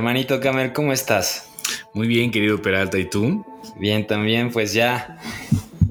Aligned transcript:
Hermanito 0.00 0.40
Camer, 0.40 0.72
¿cómo 0.72 0.94
estás? 0.94 1.46
Muy 1.92 2.06
bien, 2.08 2.30
querido 2.30 2.62
Peralta, 2.62 2.96
¿y 2.96 3.04
tú? 3.04 3.44
Bien, 3.76 4.06
también, 4.06 4.50
pues 4.50 4.72
ya. 4.72 5.18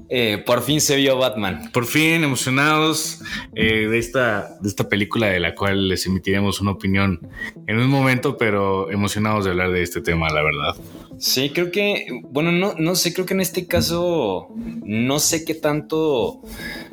Eh, 0.09 0.41
por 0.45 0.63
fin 0.63 0.81
se 0.81 0.95
vio 0.95 1.17
Batman. 1.17 1.69
Por 1.71 1.85
fin 1.85 2.23
emocionados 2.23 3.21
eh, 3.55 3.87
de, 3.87 3.97
esta, 3.99 4.57
de 4.59 4.67
esta 4.67 4.89
película 4.89 5.27
de 5.27 5.39
la 5.39 5.55
cual 5.55 5.87
les 5.87 6.05
emitiremos 6.05 6.61
una 6.61 6.71
opinión 6.71 7.19
en 7.67 7.77
un 7.77 7.87
momento, 7.87 8.37
pero 8.37 8.89
emocionados 8.91 9.45
de 9.45 9.51
hablar 9.51 9.71
de 9.71 9.83
este 9.83 10.01
tema, 10.01 10.29
la 10.29 10.41
verdad. 10.41 10.75
Sí, 11.19 11.51
creo 11.53 11.69
que, 11.69 12.07
bueno, 12.29 12.51
no, 12.51 12.75
no 12.77 12.95
sé, 12.95 13.13
creo 13.13 13.25
que 13.25 13.33
en 13.33 13.41
este 13.41 13.67
caso 13.67 14.47
no 14.55 15.19
sé 15.19 15.43
qué 15.43 15.53
tanto 15.53 16.41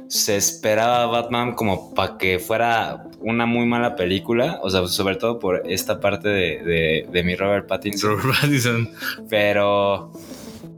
se 0.08 0.36
esperaba 0.36 1.06
Batman 1.06 1.54
como 1.54 1.94
para 1.94 2.18
que 2.18 2.38
fuera 2.38 3.04
una 3.20 3.46
muy 3.46 3.66
mala 3.66 3.96
película, 3.96 4.60
o 4.62 4.70
sea, 4.70 4.86
sobre 4.88 5.16
todo 5.16 5.38
por 5.38 5.62
esta 5.66 6.00
parte 6.00 6.28
de, 6.28 6.62
de, 6.62 7.08
de 7.10 7.22
mi 7.24 7.34
Robert 7.34 7.66
Pattinson, 7.66 8.18
Robert 8.20 8.40
Pattinson. 8.40 8.90
pero, 9.28 10.12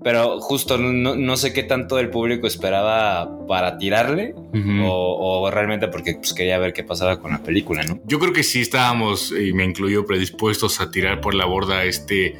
pero 0.02 0.40
justo 0.40 0.78
no, 0.78 1.14
no 1.16 1.36
sé 1.36 1.52
qué 1.52 1.62
tanto 1.62 1.98
el 1.98 2.10
público 2.10 2.46
esperaba 2.46 3.28
para 3.46 3.78
tirarle 3.78 4.34
o, 4.84 5.42
o 5.44 5.50
realmente 5.50 5.88
porque 5.88 6.14
pues, 6.14 6.32
quería 6.34 6.58
ver 6.58 6.72
qué 6.72 6.84
pasaba 6.84 7.20
con 7.20 7.30
la 7.32 7.38
película, 7.42 7.82
¿no? 7.82 7.98
Yo 8.06 8.18
creo 8.18 8.32
que 8.32 8.42
sí 8.42 8.60
estábamos, 8.60 9.32
y 9.32 9.52
me 9.52 9.64
incluyo, 9.64 10.04
predispuestos 10.06 10.80
a 10.80 10.90
tirar 10.90 11.20
por 11.20 11.34
la 11.34 11.46
borda 11.46 11.84
este, 11.84 12.36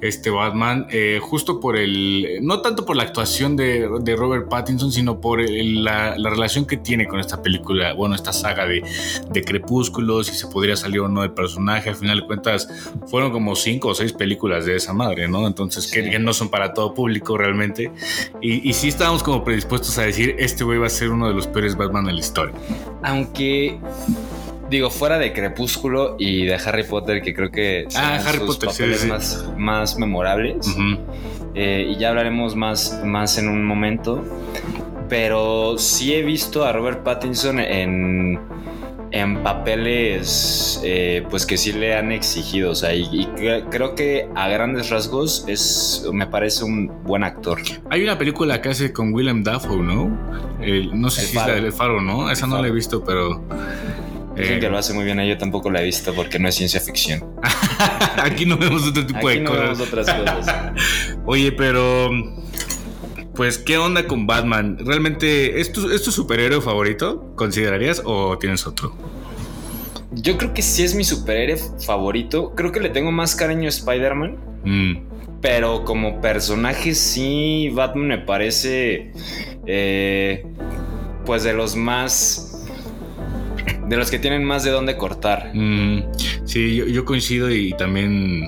este 0.00 0.30
Batman, 0.30 0.86
eh, 0.90 1.18
justo 1.22 1.60
por 1.60 1.76
el, 1.76 2.38
no 2.42 2.60
tanto 2.60 2.84
por 2.84 2.96
la 2.96 3.02
actuación 3.04 3.56
de, 3.56 3.88
de 4.00 4.16
Robert 4.16 4.48
Pattinson, 4.48 4.92
sino 4.92 5.20
por 5.20 5.40
el- 5.40 5.84
la, 5.84 6.16
la 6.18 6.30
relación 6.30 6.66
que 6.66 6.76
tiene 6.76 7.06
con 7.06 7.18
esta 7.20 7.42
película, 7.42 7.92
bueno, 7.94 8.14
esta 8.14 8.32
saga 8.32 8.66
de, 8.66 8.82
de 9.30 9.42
Crepúsculo, 9.42 10.22
si 10.24 10.34
se 10.34 10.46
podría 10.48 10.76
salir 10.76 11.00
o 11.00 11.08
no 11.08 11.22
del 11.22 11.32
personaje, 11.32 11.90
al 11.90 11.96
final 11.96 12.20
de 12.20 12.26
cuentas 12.26 12.68
fueron 13.08 13.30
como 13.32 13.56
cinco 13.56 13.88
o 13.88 13.94
seis 13.94 14.12
películas 14.12 14.66
de 14.66 14.76
esa 14.76 14.92
madre, 14.92 15.28
¿no? 15.28 15.46
Entonces, 15.46 15.90
que 15.90 16.18
no 16.18 16.32
son 16.32 16.48
para 16.50 16.72
todo 16.74 16.91
público 16.94 17.36
realmente, 17.36 17.90
y, 18.40 18.68
y 18.68 18.72
sí 18.72 18.88
estábamos 18.88 19.22
como 19.22 19.44
predispuestos 19.44 19.98
a 19.98 20.02
decir, 20.02 20.36
este 20.38 20.64
güey 20.64 20.78
va 20.78 20.86
a 20.86 20.90
ser 20.90 21.10
uno 21.10 21.28
de 21.28 21.34
los 21.34 21.46
peores 21.46 21.76
Batman 21.76 22.04
de 22.04 22.12
la 22.12 22.20
historia. 22.20 22.54
Aunque, 23.02 23.78
digo, 24.70 24.90
fuera 24.90 25.18
de 25.18 25.32
Crepúsculo 25.32 26.16
y 26.18 26.44
de 26.46 26.54
Harry 26.54 26.84
Potter, 26.84 27.22
que 27.22 27.34
creo 27.34 27.50
que 27.50 27.86
son 27.88 28.02
Ah, 28.02 28.20
Harry 28.26 28.38
sus 28.38 28.56
Potter, 28.56 28.68
papeles 28.70 29.00
sí. 29.00 29.08
Más, 29.08 29.48
más 29.56 29.98
memorables, 29.98 30.66
eh, 31.54 31.86
y 31.90 31.98
ya 31.98 32.10
hablaremos 32.10 32.56
más, 32.56 33.00
más 33.04 33.38
en 33.38 33.48
un 33.48 33.64
momento. 33.64 34.22
Pero 35.08 35.76
sí 35.76 36.14
he 36.14 36.22
visto 36.22 36.64
a 36.64 36.72
Robert 36.72 37.02
Pattinson 37.02 37.60
en, 37.60 38.38
en 39.12 39.42
papeles 39.42 40.80
eh, 40.84 41.24
pues 41.30 41.44
que 41.46 41.56
sí 41.58 41.72
le 41.72 41.94
han 41.94 42.12
exigido. 42.12 42.70
O 42.70 42.74
sea, 42.74 42.94
y, 42.94 43.02
y 43.12 43.26
cre- 43.36 43.64
creo 43.70 43.94
que 43.94 44.28
a 44.34 44.48
grandes 44.48 44.90
rasgos 44.90 45.44
es, 45.48 46.04
me 46.12 46.26
parece 46.26 46.64
un 46.64 46.90
buen 47.04 47.22
actor. 47.24 47.60
Hay 47.90 48.02
una 48.02 48.16
película 48.18 48.60
que 48.62 48.70
hace 48.70 48.92
con 48.92 49.12
Willem 49.12 49.42
Dafoe, 49.44 49.82
¿no? 49.82 50.08
No 50.94 51.10
sé 51.10 51.22
El 51.22 51.26
si 51.28 51.36
es 51.38 51.46
la 51.46 51.54
del 51.54 51.72
Faro, 51.72 52.00
¿no? 52.00 52.30
Esa 52.30 52.46
no 52.46 52.60
la 52.60 52.68
he 52.68 52.72
visto, 52.72 53.04
pero... 53.04 53.44
Dicen 54.36 54.56
eh, 54.56 54.60
que 54.60 54.70
lo 54.70 54.78
hace 54.78 54.94
muy 54.94 55.04
bien, 55.04 55.20
yo 55.20 55.36
tampoco 55.36 55.70
la 55.70 55.82
he 55.82 55.84
visto 55.84 56.14
porque 56.14 56.38
no 56.38 56.48
es 56.48 56.54
ciencia 56.54 56.80
ficción. 56.80 57.22
aquí 58.16 58.46
no 58.46 58.56
vemos 58.56 58.86
otro 58.88 59.04
tipo 59.04 59.28
Aquí 59.28 59.38
de 59.38 59.44
no 59.44 59.50
cosas. 59.50 59.62
vemos 59.64 59.80
otras 59.80 60.06
cosas. 60.10 60.72
Oye, 61.26 61.52
pero... 61.52 62.10
Pues, 63.34 63.58
¿qué 63.58 63.78
onda 63.78 64.06
con 64.06 64.26
Batman? 64.26 64.78
¿Realmente 64.84 65.60
es 65.60 65.72
tu, 65.72 65.90
es 65.90 66.02
tu 66.02 66.12
superhéroe 66.12 66.60
favorito? 66.60 67.32
¿Considerarías 67.34 68.02
o 68.04 68.36
tienes 68.38 68.66
otro? 68.66 68.94
Yo 70.12 70.36
creo 70.36 70.52
que 70.52 70.60
sí 70.60 70.82
es 70.82 70.94
mi 70.94 71.04
superhéroe 71.04 71.58
favorito. 71.84 72.52
Creo 72.54 72.70
que 72.72 72.80
le 72.80 72.90
tengo 72.90 73.10
más 73.10 73.34
cariño 73.34 73.64
a 73.66 73.68
Spider-Man. 73.68 74.36
Mm, 74.64 74.96
Pero 75.40 75.84
como 75.84 76.20
personaje 76.20 76.94
sí, 76.94 77.70
Batman 77.72 78.06
me 78.08 78.18
parece... 78.18 79.12
eh, 79.66 80.44
pues 81.24 81.42
de 81.44 81.52
los 81.54 81.74
más... 81.76 82.66
De 83.88 83.96
los 83.96 84.10
que 84.10 84.18
tienen 84.18 84.44
más 84.44 84.64
de 84.64 84.70
dónde 84.70 84.96
cortar. 84.96 85.50
mm, 85.54 86.02
sí, 86.44 86.76
yo, 86.76 86.86
yo 86.86 87.04
coincido 87.06 87.50
y 87.50 87.72
también... 87.78 88.42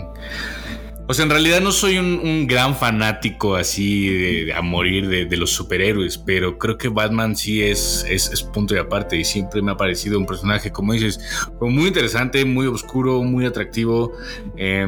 O 1.07 1.13
sea, 1.13 1.25
en 1.25 1.31
realidad 1.31 1.61
no 1.61 1.71
soy 1.71 1.99
un, 1.99 2.19
un 2.23 2.47
gran 2.47 2.75
fanático 2.75 3.57
así 3.57 4.09
de, 4.09 4.45
de 4.47 4.55
a 4.55 4.63
morir 4.63 5.09
de, 5.09 5.27
de 5.27 5.37
los 5.37 5.51
superhéroes, 5.51 6.17
pero 6.17 6.59
creo 6.59 6.79
que 6.79 6.89
Batman 6.89 7.37
sí 7.37 7.63
es, 7.63 8.07
es, 8.09 8.31
es 8.31 8.43
punto 8.43 8.75
y 8.75 8.79
aparte 8.79 9.17
y 9.17 9.25
siempre 9.25 9.61
me 9.61 9.73
ha 9.73 9.77
parecido 9.77 10.19
un 10.19 10.25
personaje, 10.25 10.71
como 10.71 10.95
dices, 10.95 11.21
muy 11.61 11.89
interesante, 11.89 12.45
muy 12.45 12.67
oscuro, 12.67 13.23
muy 13.23 13.45
atractivo 13.45 14.13
eh, 14.57 14.87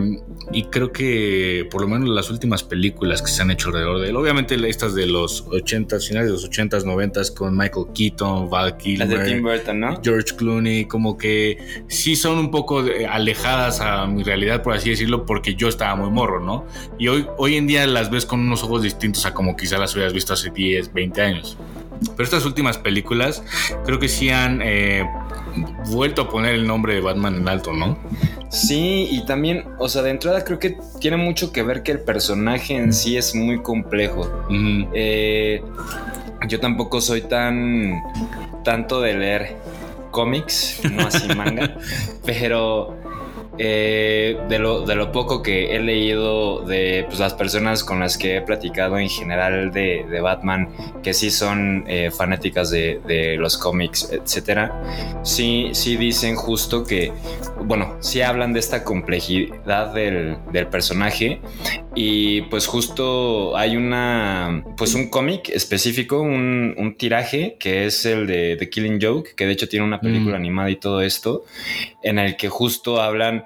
y 0.53 0.65
creo 0.65 0.91
que 0.91 1.69
por 1.71 1.83
lo 1.83 1.89
menos 1.89 2.09
las 2.09 2.31
últimas 2.31 2.63
películas 2.63 3.21
que 3.21 3.29
se 3.29 3.43
han 3.43 3.51
hecho 3.51 3.69
alrededor 3.69 4.01
de 4.01 4.09
él, 4.09 4.17
obviamente 4.17 4.57
estas 4.69 4.95
de 4.95 5.07
los 5.07 5.47
80s, 5.47 6.09
finales 6.09 6.29
de 6.29 6.33
los 6.33 6.51
80s, 6.51 6.85
90s 6.85 7.35
con 7.35 7.57
Michael 7.57 7.87
Keaton, 7.95 8.49
Val 8.49 8.71
Las 8.71 8.83
Kilmer. 8.83 9.09
de 9.09 9.25
Tim 9.25 9.43
Burton, 9.43 9.81
¿no? 9.81 10.01
George 10.03 10.35
Clooney, 10.35 10.87
como 10.87 11.19
que 11.19 11.59
sí 11.89 12.17
son 12.17 12.39
un 12.39 12.51
poco 12.51 12.83
alejadas 13.11 13.81
a 13.81 14.07
mi 14.07 14.23
realidad, 14.23 14.63
por 14.63 14.75
así 14.75 14.91
decirlo, 14.91 15.27
porque 15.27 15.55
yo 15.55 15.69
estaba 15.69 15.95
muy 15.95 16.06
morro, 16.11 16.41
¿no? 16.41 16.67
Y 16.99 17.09
hoy, 17.09 17.27
hoy 17.39 17.57
en 17.57 17.67
día 17.67 17.87
las 17.87 18.11
ves 18.11 18.27
con 18.27 18.41
unos 18.41 18.63
ojos 18.63 18.83
distintos 18.83 19.27
a 19.27 19.35
como 19.35 19.57
quizás 19.57 19.79
las 19.79 19.95
hubieras 19.95 20.13
visto 20.13 20.33
hace 20.33 20.51
10, 20.51 20.93
20 20.93 21.23
años. 21.23 21.57
Pero 22.01 22.25
estas 22.25 22.45
últimas 22.45 22.79
películas 22.79 23.43
creo 23.85 23.99
que 23.99 24.09
sí 24.09 24.31
han 24.31 24.61
eh, 24.63 25.09
vuelto 25.89 26.23
a 26.23 26.29
poner 26.29 26.55
el 26.55 26.67
nombre 26.67 26.95
de 26.95 27.01
Batman 27.01 27.37
en 27.37 27.49
alto, 27.49 27.73
¿no? 27.73 27.99
Sí, 28.51 29.09
y 29.11 29.25
también, 29.27 29.65
o 29.79 29.89
sea, 29.89 30.03
de 30.03 30.11
entrada 30.11 30.45
creo 30.45 30.59
que 30.59 30.79
tiene 31.01 31.17
mucho 31.17 31.53
que 31.53 31.63
ver 31.63 31.83
que 31.83 31.93
el 31.93 32.01
personaje 32.01 32.77
en 32.77 32.93
sí 32.93 33.17
es 33.17 33.35
muy 33.35 33.61
complejo. 33.61 34.47
Eh, 34.95 35.63
yo 36.49 36.61
tampoco 36.61 37.01
soy 37.01 37.23
tan 37.23 38.03
tanto 38.65 39.01
de 39.01 39.15
leer 39.15 39.57
cómics, 40.11 40.81
no 40.91 41.07
así 41.07 41.29
manga, 41.35 41.77
pero 42.25 42.97
eh, 43.59 44.39
de, 44.49 44.59
lo, 44.59 44.83
de 44.83 44.95
lo 44.95 45.13
poco 45.13 45.43
que 45.43 45.75
he 45.75 45.81
leído 45.81 46.61
de 46.61 47.05
pues, 47.07 47.19
las 47.19 47.35
personas 47.35 47.85
con 47.85 48.01
las 48.01 48.19
que 48.19 48.37
he 48.37 48.41
platicado 48.43 48.99
en 48.99 49.09
general 49.09 49.73
de, 49.73 50.05
de 50.11 50.21
Batman, 50.21 50.69
que 51.03 51.15
sí 51.15 51.31
son 51.31 51.85
eh, 51.87 52.11
fanáticas 52.11 52.71
de, 52.71 53.01
de 53.07 53.37
los 53.37 53.57
cómics, 53.57 54.11
etcétera, 54.13 54.83
sí, 55.23 55.71
sí 55.73 55.97
dicen 55.97 56.37
justo 56.37 56.85
que, 56.85 57.13
bueno, 57.65 57.97
sí 58.01 58.21
hablan 58.23 58.53
de 58.53 58.61
esta 58.61 58.85
complejidad 58.85 59.95
del, 59.95 60.37
del 60.53 60.67
personaje 60.69 61.41
y 61.95 62.43
pues 62.43 62.67
justo 62.67 63.57
hay 63.57 63.77
una, 63.77 64.65
pues 64.77 64.95
un 64.95 65.09
cómic 65.09 65.49
específico, 65.49 66.21
un, 66.21 66.75
un 66.77 66.97
tiraje 66.97 67.57
que 67.59 67.87
es 67.87 68.05
el 68.05 68.27
de 68.27 68.57
The 68.59 68.69
Killing 68.69 68.99
Joke, 69.01 69.35
que 69.35 69.47
de 69.47 69.53
hecho 69.53 69.69
tiene 69.69 69.85
una 69.87 70.01
película 70.01 70.27
Mm. 70.27 70.35
animada 70.41 70.71
y 70.71 70.77
todo 70.77 71.03
esto, 71.03 71.45
en 72.03 72.19
el 72.19 72.37
que 72.37 72.49
justo 72.49 73.01
hablan 73.01 73.46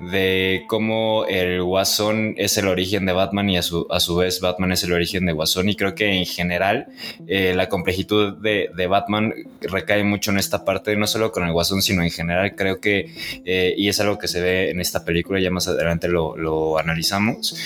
de 0.00 0.64
cómo 0.68 1.24
el 1.26 1.62
Guasón 1.62 2.34
es 2.36 2.58
el 2.58 2.66
origen 2.66 3.06
de 3.06 3.12
Batman 3.12 3.48
y 3.50 3.56
a 3.56 3.62
su, 3.62 3.86
a 3.90 4.00
su 4.00 4.16
vez 4.16 4.40
Batman 4.40 4.72
es 4.72 4.82
el 4.84 4.92
origen 4.92 5.26
de 5.26 5.32
Guasón. 5.32 5.68
Y 5.68 5.76
creo 5.76 5.94
que 5.94 6.06
en 6.12 6.26
general 6.26 6.86
eh, 7.26 7.54
la 7.54 7.68
complejidad 7.68 8.32
de, 8.36 8.70
de 8.74 8.86
Batman 8.86 9.32
recae 9.60 10.02
mucho 10.04 10.30
en 10.30 10.38
esta 10.38 10.64
parte, 10.64 10.96
no 10.96 11.06
solo 11.06 11.30
con 11.32 11.44
el 11.44 11.52
Guasón, 11.52 11.82
sino 11.82 12.02
en 12.02 12.10
general. 12.10 12.54
Creo 12.56 12.80
que, 12.80 13.12
eh, 13.44 13.74
y 13.76 13.88
es 13.88 14.00
algo 14.00 14.18
que 14.18 14.28
se 14.28 14.40
ve 14.40 14.70
en 14.70 14.80
esta 14.80 15.04
película, 15.04 15.40
ya 15.40 15.50
más 15.50 15.68
adelante 15.68 16.08
lo, 16.08 16.36
lo 16.36 16.78
analizamos, 16.78 17.56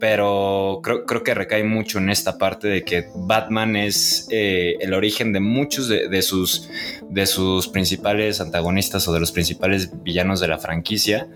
pero 0.00 0.80
creo, 0.82 1.06
creo 1.06 1.22
que 1.22 1.34
recae 1.34 1.64
mucho 1.64 1.98
en 1.98 2.10
esta 2.10 2.38
parte 2.38 2.68
de 2.68 2.82
que 2.82 3.06
Batman 3.14 3.76
es 3.76 4.26
eh, 4.30 4.76
el 4.80 4.94
origen 4.94 5.32
de 5.32 5.40
muchos 5.40 5.88
de, 5.88 6.08
de 6.08 6.22
sus, 6.22 6.68
de 7.08 7.26
sus 7.26 7.68
principales 7.68 8.40
antagonistas 8.40 9.06
o 9.08 9.12
de 9.12 9.20
los 9.20 9.32
principales 9.32 9.90
villanos 10.02 10.40
de 10.40 10.48
la 10.48 10.58
franquicia 10.58 11.28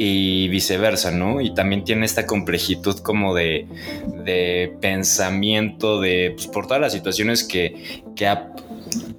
y 0.00 0.46
viceversa, 0.48 1.10
¿no? 1.10 1.40
Y 1.40 1.52
también 1.54 1.82
tiene 1.84 2.06
esta 2.06 2.24
complejidad 2.24 2.96
como 3.02 3.34
de, 3.34 3.66
de 4.24 4.72
pensamiento 4.80 6.00
de, 6.00 6.32
pues, 6.36 6.46
por 6.46 6.66
todas 6.68 6.80
las 6.80 6.92
situaciones 6.92 7.42
que, 7.44 8.02
que 8.16 8.26
ha 8.28 8.52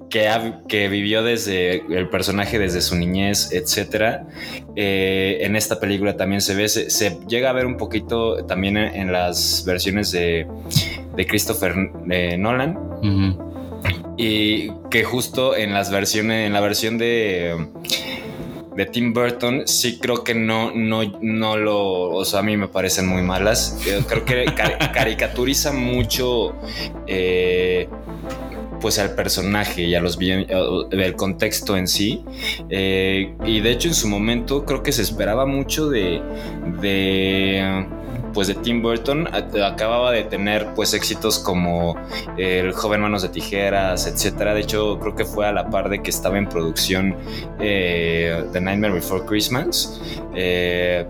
que, 0.08 0.28
ha- 0.28 0.62
que 0.66 0.88
vivió 0.88 1.22
desde 1.22 1.84
el 1.96 2.08
personaje 2.08 2.58
desde 2.58 2.80
su 2.80 2.96
niñez, 2.96 3.52
etcétera. 3.52 4.26
Eh, 4.74 5.38
en 5.42 5.54
esta 5.54 5.78
película 5.78 6.16
también 6.16 6.40
se 6.40 6.56
ve, 6.56 6.68
se, 6.68 6.90
se 6.90 7.16
llega 7.28 7.50
a 7.50 7.52
ver 7.52 7.66
un 7.66 7.76
poquito 7.76 8.44
también 8.46 8.76
en, 8.76 8.92
en 8.96 9.12
las 9.12 9.62
versiones 9.64 10.10
de, 10.10 10.46
de 11.14 11.26
Christopher 11.26 11.74
eh, 12.10 12.36
Nolan. 12.36 12.76
Y 14.16 14.70
que 14.90 15.04
justo 15.04 15.54
en 15.56 15.72
las 15.74 15.90
versiones, 15.92 16.46
en 16.46 16.52
la 16.54 16.60
versión 16.60 16.98
de, 16.98 17.54
de 18.76 18.86
Tim 18.86 19.12
Burton, 19.12 19.62
sí 19.66 19.98
creo 19.98 20.22
que 20.24 20.34
no, 20.34 20.72
no, 20.74 21.02
no 21.20 21.56
lo, 21.56 22.10
o 22.10 22.24
sea, 22.24 22.40
a 22.40 22.42
mí 22.42 22.56
me 22.56 22.68
parecen 22.68 23.06
muy 23.06 23.22
malas. 23.22 23.78
Yo 23.84 24.06
creo 24.06 24.24
que 24.24 24.44
ca- 24.56 24.92
caricaturiza 24.92 25.72
mucho, 25.72 26.54
eh, 27.06 27.88
pues 28.80 28.98
al 28.98 29.14
personaje 29.14 29.82
y 29.82 29.94
a 29.94 30.00
los 30.00 30.16
bien, 30.16 30.46
el 30.90 31.14
contexto 31.16 31.76
en 31.76 31.86
sí. 31.86 32.24
Eh, 32.70 33.34
y 33.44 33.60
de 33.60 33.70
hecho 33.72 33.88
en 33.88 33.94
su 33.94 34.08
momento 34.08 34.64
creo 34.64 34.82
que 34.82 34.92
se 34.92 35.02
esperaba 35.02 35.44
mucho 35.46 35.88
de, 35.90 36.22
de 36.80 37.86
pues 38.32 38.48
de 38.48 38.54
Tim 38.54 38.82
Burton 38.82 39.28
acababa 39.64 40.12
de 40.12 40.24
tener 40.24 40.66
pues 40.74 40.94
éxitos 40.94 41.38
como 41.38 41.96
El 42.36 42.72
joven 42.72 43.00
manos 43.02 43.22
de 43.22 43.28
tijeras, 43.28 44.06
etcétera. 44.06 44.54
De 44.54 44.60
hecho 44.60 44.98
creo 45.00 45.14
que 45.14 45.24
fue 45.24 45.46
a 45.46 45.52
la 45.52 45.68
par 45.70 45.88
de 45.88 46.02
que 46.02 46.10
estaba 46.10 46.38
en 46.38 46.48
producción 46.48 47.16
eh, 47.58 48.44
The 48.52 48.60
Nightmare 48.60 48.94
Before 48.94 49.24
Christmas. 49.24 50.00
Eh, 50.34 51.06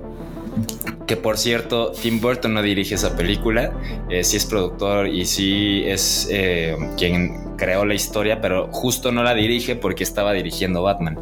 que 1.10 1.16
por 1.16 1.38
cierto, 1.38 1.90
Tim 1.90 2.20
Burton 2.20 2.54
no 2.54 2.62
dirige 2.62 2.94
esa 2.94 3.16
película, 3.16 3.72
eh, 4.08 4.22
sí 4.22 4.36
es 4.36 4.46
productor 4.46 5.08
y 5.08 5.26
sí 5.26 5.82
es 5.84 6.28
eh, 6.30 6.76
quien 6.96 7.56
creó 7.56 7.84
la 7.84 7.94
historia, 7.94 8.40
pero 8.40 8.68
justo 8.70 9.10
no 9.10 9.24
la 9.24 9.34
dirige 9.34 9.74
porque 9.74 10.04
estaba 10.04 10.32
dirigiendo 10.32 10.84
Batman. 10.84 11.18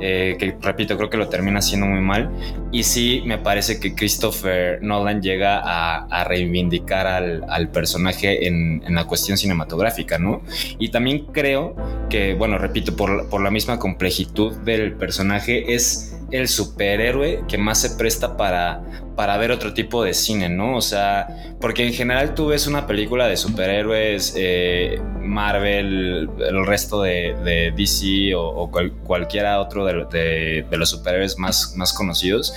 Eh, 0.00 0.36
que 0.38 0.56
repito, 0.62 0.96
creo 0.96 1.10
que 1.10 1.18
lo 1.18 1.28
termina 1.28 1.58
haciendo 1.58 1.84
muy 1.84 2.00
mal. 2.00 2.30
Y 2.72 2.84
sí, 2.84 3.22
me 3.26 3.36
parece 3.36 3.78
que 3.78 3.94
Christopher 3.94 4.82
Nolan 4.82 5.20
llega 5.20 5.60
a, 5.62 6.24
reivindicar 6.24 7.06
al, 7.06 7.68
personaje 7.68 8.46
en, 8.46 8.82
en 8.86 8.94
la 8.94 9.04
cuestión 9.04 9.36
cinematográfica, 9.36 10.18
¿no? 10.18 10.40
Y 10.78 10.88
también 10.88 11.26
creo 11.32 11.76
que, 12.08 12.32
bueno, 12.32 12.56
repito, 12.56 12.96
por, 12.96 13.28
por 13.28 13.42
la 13.42 13.50
misma 13.50 13.78
complejidad 13.78 14.52
del 14.64 14.94
personaje, 14.94 15.74
es 15.74 16.18
el 16.30 16.48
superhéroe 16.48 17.44
que 17.48 17.58
más 17.58 17.80
se 17.80 17.90
presta 17.90 18.36
para, 18.36 18.82
para 19.18 19.36
ver 19.36 19.50
otro 19.50 19.74
tipo 19.74 20.04
de 20.04 20.14
cine, 20.14 20.48
¿no? 20.48 20.76
O 20.76 20.80
sea, 20.80 21.26
porque 21.60 21.84
en 21.84 21.92
general 21.92 22.34
tú 22.36 22.46
ves 22.46 22.68
una 22.68 22.86
película 22.86 23.26
de 23.26 23.36
superhéroes, 23.36 24.32
eh, 24.36 24.96
Marvel, 25.20 26.30
el 26.38 26.64
resto 26.64 27.02
de, 27.02 27.34
de 27.44 27.72
DC 27.76 28.32
o, 28.36 28.42
o 28.46 28.70
cual- 28.70 28.92
cualquiera 29.04 29.58
otro 29.60 29.84
de, 29.84 30.04
de- 30.12 30.66
de 30.70 30.76
los 30.76 30.90
superhéroes 30.90 31.36
más, 31.36 31.74
más 31.76 31.92
conocidos, 31.92 32.54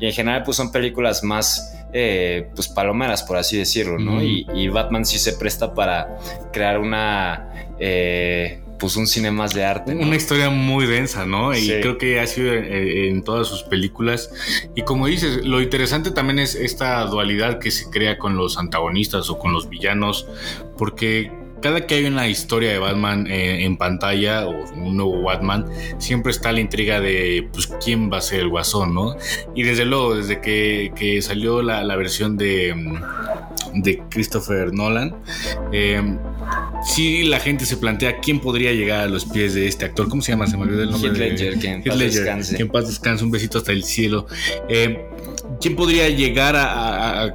y 0.00 0.06
en 0.06 0.12
general 0.14 0.44
pues 0.44 0.56
son 0.56 0.72
películas 0.72 1.22
más... 1.22 1.74
eh, 1.92 2.48
pues 2.54 2.68
palomeras 2.68 3.22
por 3.22 3.36
así 3.36 3.56
decirlo, 3.58 3.98
¿no? 3.98 4.22
Y 4.54 4.68
Batman 4.68 5.04
sí 5.04 5.18
se 5.18 5.34
presta 5.34 5.74
para 5.74 6.16
crear 6.52 6.78
una 6.78 7.50
eh, 7.78 8.62
pues 8.78 8.96
un 8.96 9.06
cine 9.06 9.30
más 9.30 9.54
de 9.54 9.64
arte. 9.64 9.94
¿no? 9.94 10.06
Una 10.06 10.16
historia 10.16 10.50
muy 10.50 10.86
densa, 10.86 11.26
¿no? 11.26 11.54
Y 11.56 11.68
creo 11.80 11.98
que 11.98 12.20
ha 12.20 12.26
sido 12.26 12.52
eh, 12.52 13.08
en 13.08 13.22
todas 13.22 13.48
sus 13.48 13.62
películas. 13.62 14.30
Y 14.74 14.82
como 14.82 15.06
dices, 15.06 15.44
lo 15.44 15.60
interesante 15.60 16.10
también 16.10 16.38
es 16.38 16.54
esta 16.54 17.04
dualidad 17.04 17.58
que 17.58 17.70
se 17.70 17.90
crea 17.90 18.18
con 18.18 18.36
los 18.36 18.58
antagonistas 18.58 19.30
o 19.30 19.38
con 19.38 19.52
los 19.52 19.68
villanos, 19.68 20.26
porque 20.76 21.32
cada 21.60 21.86
que 21.86 21.96
hay 21.96 22.04
una 22.04 22.28
historia 22.28 22.70
de 22.72 22.78
Batman 22.78 23.26
eh, 23.26 23.64
en 23.64 23.76
pantalla 23.76 24.46
o 24.46 24.50
un 24.74 24.96
nuevo 24.96 25.22
Batman, 25.22 25.66
siempre 25.98 26.32
está 26.32 26.52
la 26.52 26.60
intriga 26.60 27.00
de 27.00 27.48
pues 27.52 27.68
quién 27.84 28.10
va 28.12 28.18
a 28.18 28.20
ser 28.22 28.40
el 28.40 28.48
guasón, 28.48 28.94
¿no? 28.94 29.16
Y 29.54 29.62
desde 29.62 29.84
luego, 29.84 30.16
desde 30.16 30.40
que, 30.40 30.92
que 30.96 31.20
salió 31.22 31.62
la, 31.62 31.82
la 31.84 31.96
versión 31.96 32.36
de, 32.36 32.74
mm, 32.74 33.80
de 33.82 34.02
Christopher 34.10 34.72
Nolan, 34.72 35.16
eh, 35.72 36.02
sí 36.84 37.24
la 37.24 37.40
gente 37.40 37.66
se 37.66 37.76
plantea 37.76 38.18
quién 38.20 38.40
podría 38.40 38.72
llegar 38.72 39.00
a 39.00 39.06
los 39.06 39.24
pies 39.24 39.54
de 39.54 39.66
este 39.66 39.84
actor. 39.84 40.08
¿Cómo 40.08 40.22
se 40.22 40.32
llama? 40.32 40.46
Se 40.46 40.56
me 40.56 40.62
olvidó 40.64 40.82
el 40.82 40.90
nombre. 40.90 41.10
Heath 41.10 41.38
de- 41.38 41.58
que 41.58 41.68
en 41.68 41.78
Heath 41.80 41.86
paz 41.88 41.96
Ledger, 41.96 42.20
descanse. 42.22 42.56
que 42.56 42.62
en 42.62 42.68
paz 42.68 42.86
descanse. 42.88 43.24
Un 43.24 43.30
besito 43.30 43.58
hasta 43.58 43.72
el 43.72 43.84
cielo. 43.84 44.26
Eh, 44.68 45.04
¿Quién 45.60 45.74
podría 45.76 46.08
llegar 46.08 46.54
a, 46.56 46.64
a- 46.72 47.24
a- 47.24 47.34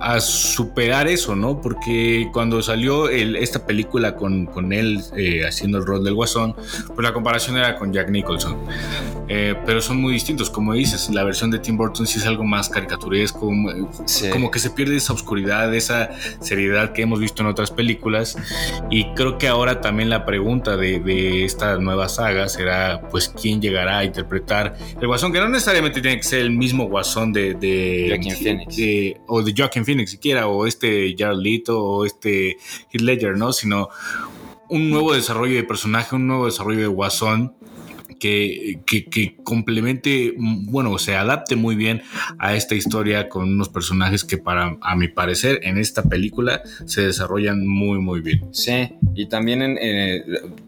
a 0.00 0.20
superar 0.20 1.08
eso, 1.08 1.34
no? 1.36 1.60
Porque 1.60 2.28
cuando 2.32 2.62
salió 2.62 3.08
el- 3.08 3.36
esta 3.36 3.66
película 3.66 4.14
con, 4.16 4.46
con 4.46 4.72
él 4.72 5.00
eh, 5.16 5.44
haciendo 5.46 5.78
el 5.78 5.86
rol 5.86 6.04
del 6.04 6.14
guasón, 6.14 6.54
pues 6.54 6.98
la 7.00 7.12
comparación 7.12 7.56
era 7.56 7.76
con 7.76 7.92
Jack 7.92 8.10
Nicholson. 8.10 8.56
Eh, 9.28 9.54
pero 9.66 9.82
son 9.82 10.00
muy 10.00 10.12
distintos, 10.14 10.48
como 10.50 10.72
dices, 10.72 11.10
la 11.10 11.22
versión 11.24 11.50
de 11.50 11.58
Tim 11.58 11.76
Burton 11.76 12.06
sí 12.06 12.18
es 12.18 12.26
algo 12.26 12.44
más 12.44 12.68
caricaturesco, 12.68 13.40
como, 13.40 13.70
Sí. 14.06 14.30
como 14.30 14.50
que 14.50 14.58
se 14.58 14.70
pierde 14.70 14.96
esa 14.96 15.12
oscuridad, 15.12 15.74
esa 15.74 16.10
seriedad 16.40 16.92
que 16.92 17.02
hemos 17.02 17.20
visto 17.20 17.42
en 17.42 17.48
otras 17.48 17.70
películas. 17.70 18.36
Y 18.90 19.12
creo 19.14 19.36
que 19.38 19.48
ahora 19.48 19.80
también 19.80 20.08
la 20.08 20.24
pregunta 20.24 20.76
de, 20.76 20.98
de 21.00 21.44
esta 21.44 21.76
nueva 21.78 22.08
saga 22.08 22.48
será, 22.48 23.02
pues, 23.10 23.28
¿quién 23.28 23.60
llegará 23.60 23.98
a 23.98 24.04
interpretar 24.04 24.76
el 25.00 25.06
guasón? 25.06 25.32
Que 25.32 25.40
no 25.40 25.48
necesariamente 25.48 26.00
tiene 26.00 26.16
que 26.16 26.22
ser 26.22 26.40
el 26.40 26.50
mismo 26.50 26.84
guasón 26.86 27.32
de... 27.32 27.54
de 27.54 28.06
Joaquin 28.08 28.36
Phoenix. 28.36 28.76
de- 28.76 29.20
o 29.26 29.42
de 29.42 29.52
Joaquin 29.56 29.84
Phoenix 29.88 30.10
siquiera, 30.10 30.48
o 30.48 30.66
este 30.66 31.14
Jared 31.16 31.62
o 31.68 32.04
este 32.04 32.58
Heath 32.92 33.00
Ledger, 33.00 33.38
¿no? 33.38 33.54
Sino 33.54 33.88
un 34.68 34.90
nuevo 34.90 35.14
desarrollo 35.14 35.56
de 35.56 35.64
personaje, 35.64 36.14
un 36.14 36.26
nuevo 36.26 36.44
desarrollo 36.44 36.80
de 36.80 36.88
guasón 36.88 37.54
que, 38.20 38.80
que, 38.84 39.36
complemente, 39.44 40.34
bueno, 40.36 40.98
se 40.98 41.16
adapte 41.16 41.56
muy 41.56 41.74
bien 41.74 42.02
a 42.38 42.54
esta 42.54 42.74
historia 42.74 43.30
con 43.30 43.44
unos 43.44 43.70
personajes 43.70 44.24
que 44.24 44.36
para, 44.36 44.76
a 44.82 44.94
mi 44.94 45.08
parecer, 45.08 45.60
en 45.62 45.78
esta 45.78 46.02
película 46.02 46.60
se 46.84 47.06
desarrollan 47.06 47.66
muy, 47.66 47.98
muy 47.98 48.20
bien. 48.20 48.42
Sí, 48.52 48.90
y 49.14 49.26
también 49.28 49.78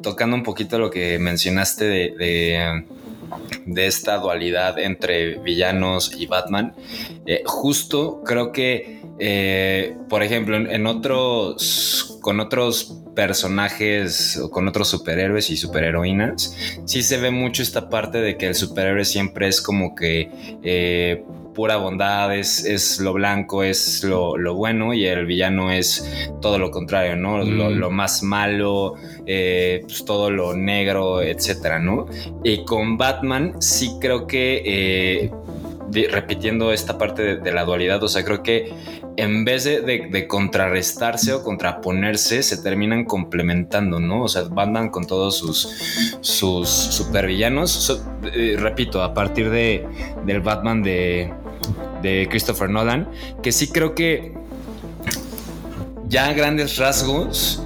tocando 0.03 0.35
un 0.35 0.45
poquito 0.45 0.79
lo 0.79 0.91
que 0.91 1.19
mencionaste 1.19 1.85
de, 1.85 2.15
de, 2.17 2.85
de 3.67 3.87
esta 3.87 4.19
dualidad 4.19 4.79
entre 4.79 5.39
villanos 5.39 6.13
y 6.17 6.27
Batman, 6.27 6.75
eh, 7.27 7.43
justo 7.45 8.23
creo 8.25 8.53
que, 8.53 9.00
eh, 9.21 9.97
por 10.09 10.23
ejemplo, 10.23 10.57
en, 10.57 10.87
otros, 10.87 12.19
con 12.23 12.41
otros 12.41 12.97
personajes 13.15 14.39
o 14.39 14.51
con 14.51 14.67
otros 14.67 14.89
superhéroes 14.89 15.51
y 15.51 15.57
superheroínas, 15.57 16.57
sí 16.87 17.03
se 17.03 17.19
ve 17.19 17.31
mucho 17.31 17.63
esta 17.63 17.91
parte 17.91 18.19
de 18.19 18.39
que 18.39 18.47
el 18.47 18.55
superhéroe 18.55 19.05
siempre 19.05 19.49
es 19.49 19.61
como 19.61 19.95
que 19.95 20.31
eh, 20.63 21.23
pura 21.55 21.77
bondad, 21.77 22.35
es, 22.35 22.65
es 22.65 23.01
lo 23.01 23.13
blanco, 23.13 23.63
es 23.63 24.03
lo, 24.05 24.39
lo 24.39 24.55
bueno 24.55 24.95
y 24.95 25.05
el 25.05 25.27
villano 25.27 25.71
es 25.71 26.31
todo 26.41 26.59
lo 26.59 26.71
contrario, 26.71 27.17
¿no? 27.17 27.45
Mm. 27.45 27.59
Lo, 27.59 27.71
lo 27.71 27.91
más 27.91 28.23
malo, 28.23 28.95
eh, 29.27 29.83
pues 29.83 30.05
todo 30.07 30.31
lo 30.31 30.57
negro, 30.57 31.21
etcétera, 31.21 31.79
¿no? 31.79 32.07
Y 32.43 32.65
con 32.65 32.97
Batman 32.97 33.61
sí 33.61 33.97
creo 34.01 34.27
que, 34.27 35.31
de- 35.91 36.09
repitiendo 36.09 36.73
esta 36.73 36.97
parte 36.99 37.37
de, 37.37 37.53
la 37.53 37.65
dualidad, 37.65 38.03
o 38.03 38.09
sea, 38.09 38.25
creo 38.25 38.43
que 38.43 38.73
en 39.17 39.45
vez 39.45 39.65
de, 39.65 39.81
de- 39.83 40.27
contrarrestarse 40.27 41.33
o 41.33 41.43
contraponerse, 41.43 42.43
se 42.43 42.57
terminan 42.63 43.05
complementando, 43.05 44.01
¿no? 44.01 44.23
O 44.23 44.29
sea, 44.29 44.43
Batman 44.43 44.89
con 44.91 45.07
todos 45.07 45.37
sus, 45.39 45.69
sus 46.21 46.69
supervillanos, 46.69 47.71
So- 47.71 48.03
eh, 48.35 48.57
repito, 48.59 49.03
a 49.03 49.13
partir 49.15 49.51
de, 49.51 49.87
del 50.25 50.41
Batman 50.41 50.83
de, 50.83 51.33
de 52.03 52.27
Christopher 52.31 52.71
Nolan, 52.71 53.09
que 53.43 53.53
sí 53.53 53.69
creo 53.69 53.95
que 53.95 54.33
ya 56.09 56.27
a 56.29 56.33
grandes 56.33 56.77
rasgos, 56.79 57.63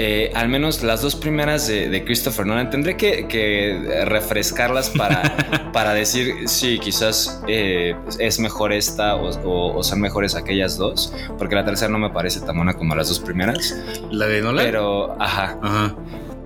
eh, 0.00 0.30
al 0.34 0.48
menos 0.48 0.84
las 0.84 1.02
dos 1.02 1.16
primeras 1.16 1.66
de, 1.66 1.88
de 1.88 2.04
Christopher 2.04 2.46
Nolan, 2.46 2.70
tendré 2.70 2.96
que, 2.96 3.26
que 3.26 4.04
refrescarlas 4.04 4.90
para, 4.90 5.70
para 5.72 5.92
decir 5.92 6.48
si 6.48 6.78
quizás 6.78 7.42
eh, 7.48 7.96
es 8.20 8.38
mejor 8.38 8.72
esta 8.72 9.16
o, 9.16 9.28
o- 9.44 9.76
o 9.76 9.82
son 9.82 10.00
mejores 10.00 10.36
aquellas 10.36 10.76
dos, 10.76 11.12
porque 11.36 11.56
la 11.56 11.64
tercera 11.64 11.90
no 11.90 11.98
me 11.98 12.10
parece 12.10 12.40
tan 12.40 12.56
buena 12.56 12.74
como 12.74 12.94
las 12.94 13.08
dos 13.08 13.18
primeras, 13.18 13.74
La 14.12 14.26
de 14.26 14.40
Nolan. 14.40 14.64
pero, 14.64 15.16
ajá, 15.20 15.58
Ajá. 15.60 15.96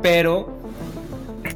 pero 0.00 0.58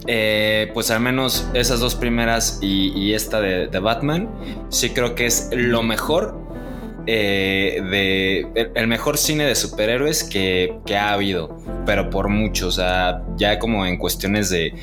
eh, 0.07 0.71
pues 0.75 0.91
al 0.91 1.00
menos 1.00 1.49
esas 1.55 1.81
dos 1.81 1.95
primeras 1.95 2.59
y, 2.62 2.93
y 2.99 3.15
esta 3.15 3.41
de, 3.41 3.69
de 3.69 3.79
Batman, 3.79 4.29
sí 4.69 4.91
creo 4.91 5.15
que 5.15 5.26
es 5.26 5.49
lo 5.53 5.83
mejor 5.83 6.46
eh, 7.07 7.81
de 7.91 8.71
el, 8.75 8.87
mejor 8.87 9.19
cine 9.19 9.45
de 9.45 9.55
superhéroes 9.55 10.25
que, 10.25 10.79
que 10.85 10.97
ha 10.97 11.13
habido, 11.13 11.57
pero 11.85 12.11
por 12.11 12.29
mucho, 12.29 12.69
o 12.69 12.73
sea, 12.73 13.23
ya 13.37 13.59
como 13.59 13.87
en 13.87 13.97
cuestiones 13.97 14.51
de 14.51 14.75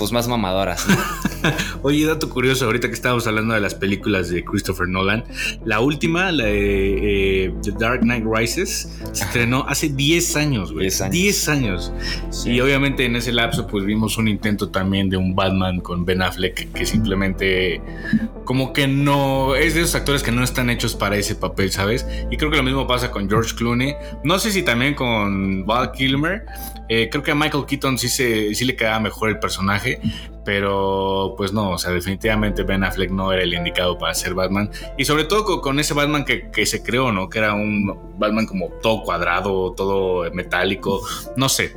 pues 0.00 0.12
más 0.12 0.28
mamadoras. 0.28 0.88
¿no? 0.88 0.96
Oye, 1.82 2.06
dato 2.06 2.30
curioso, 2.30 2.64
ahorita 2.64 2.88
que 2.88 2.94
estábamos 2.94 3.26
hablando 3.26 3.52
de 3.52 3.60
las 3.60 3.74
películas 3.74 4.30
de 4.30 4.42
Christopher 4.42 4.88
Nolan, 4.88 5.24
la 5.66 5.80
última, 5.80 6.32
la 6.32 6.44
de 6.44 7.44
eh, 7.44 7.54
The 7.62 7.72
Dark 7.72 8.00
Knight 8.00 8.24
Rises, 8.24 8.98
se 9.12 9.24
estrenó 9.24 9.66
hace 9.68 9.90
10 9.90 10.36
años, 10.36 10.72
güey. 10.72 10.84
10 10.84 11.00
años. 11.02 11.12
10 11.12 11.48
años. 11.50 11.92
Sí. 12.30 12.52
Y 12.52 12.60
obviamente 12.62 13.04
en 13.04 13.14
ese 13.14 13.30
lapso 13.30 13.66
pues 13.66 13.84
vimos 13.84 14.16
un 14.16 14.26
intento 14.26 14.70
también 14.70 15.10
de 15.10 15.18
un 15.18 15.34
Batman 15.34 15.80
con 15.80 16.06
Ben 16.06 16.22
Affleck 16.22 16.72
que 16.72 16.86
simplemente 16.86 17.82
como 18.46 18.72
que 18.72 18.88
no 18.88 19.54
es 19.54 19.74
de 19.74 19.82
esos 19.82 19.94
actores 19.96 20.22
que 20.22 20.32
no 20.32 20.42
están 20.42 20.70
hechos 20.70 20.94
para 20.94 21.16
ese 21.16 21.34
papel, 21.34 21.70
¿sabes? 21.72 22.06
Y 22.30 22.38
creo 22.38 22.50
que 22.50 22.56
lo 22.56 22.62
mismo 22.62 22.86
pasa 22.86 23.10
con 23.10 23.28
George 23.28 23.54
Clooney. 23.54 23.94
No 24.24 24.38
sé 24.38 24.50
si 24.50 24.62
también 24.62 24.94
con 24.94 25.66
Val 25.66 25.92
Kilmer. 25.92 26.46
Eh, 26.88 27.08
creo 27.10 27.22
que 27.22 27.30
a 27.30 27.34
Michael 27.36 27.66
Keaton 27.66 27.98
sí, 27.98 28.08
se, 28.08 28.54
sí 28.54 28.64
le 28.64 28.74
quedaba 28.74 28.98
mejor 28.98 29.28
el 29.28 29.38
personaje, 29.38 29.89
pero 30.44 31.34
pues 31.36 31.52
no, 31.52 31.70
o 31.72 31.78
sea, 31.78 31.92
definitivamente 31.92 32.62
Ben 32.62 32.84
Affleck 32.84 33.10
no 33.10 33.32
era 33.32 33.42
el 33.42 33.54
indicado 33.54 33.98
para 33.98 34.14
ser 34.14 34.34
Batman. 34.34 34.70
Y 34.96 35.04
sobre 35.04 35.24
todo 35.24 35.60
con, 35.60 35.78
ese 35.78 35.94
Batman 35.94 36.24
que, 36.24 36.50
que 36.50 36.66
se 36.66 36.82
creó, 36.82 37.12
¿no? 37.12 37.28
Que 37.28 37.38
era 37.38 37.54
un 37.54 38.18
Batman 38.18 38.46
como 38.46 38.68
todo 38.82 39.02
cuadrado, 39.02 39.72
todo 39.72 40.30
metálico, 40.32 41.00
no 41.36 41.48
sé. 41.48 41.76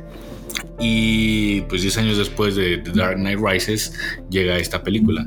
Y 0.78 1.62
pues 1.62 1.82
10 1.82 1.98
años 1.98 2.18
después 2.18 2.56
de 2.56 2.78
The 2.78 2.90
Dark 2.92 3.16
Knight 3.16 3.38
Rises 3.40 3.92
llega 4.30 4.58
esta 4.58 4.82
película. 4.82 5.26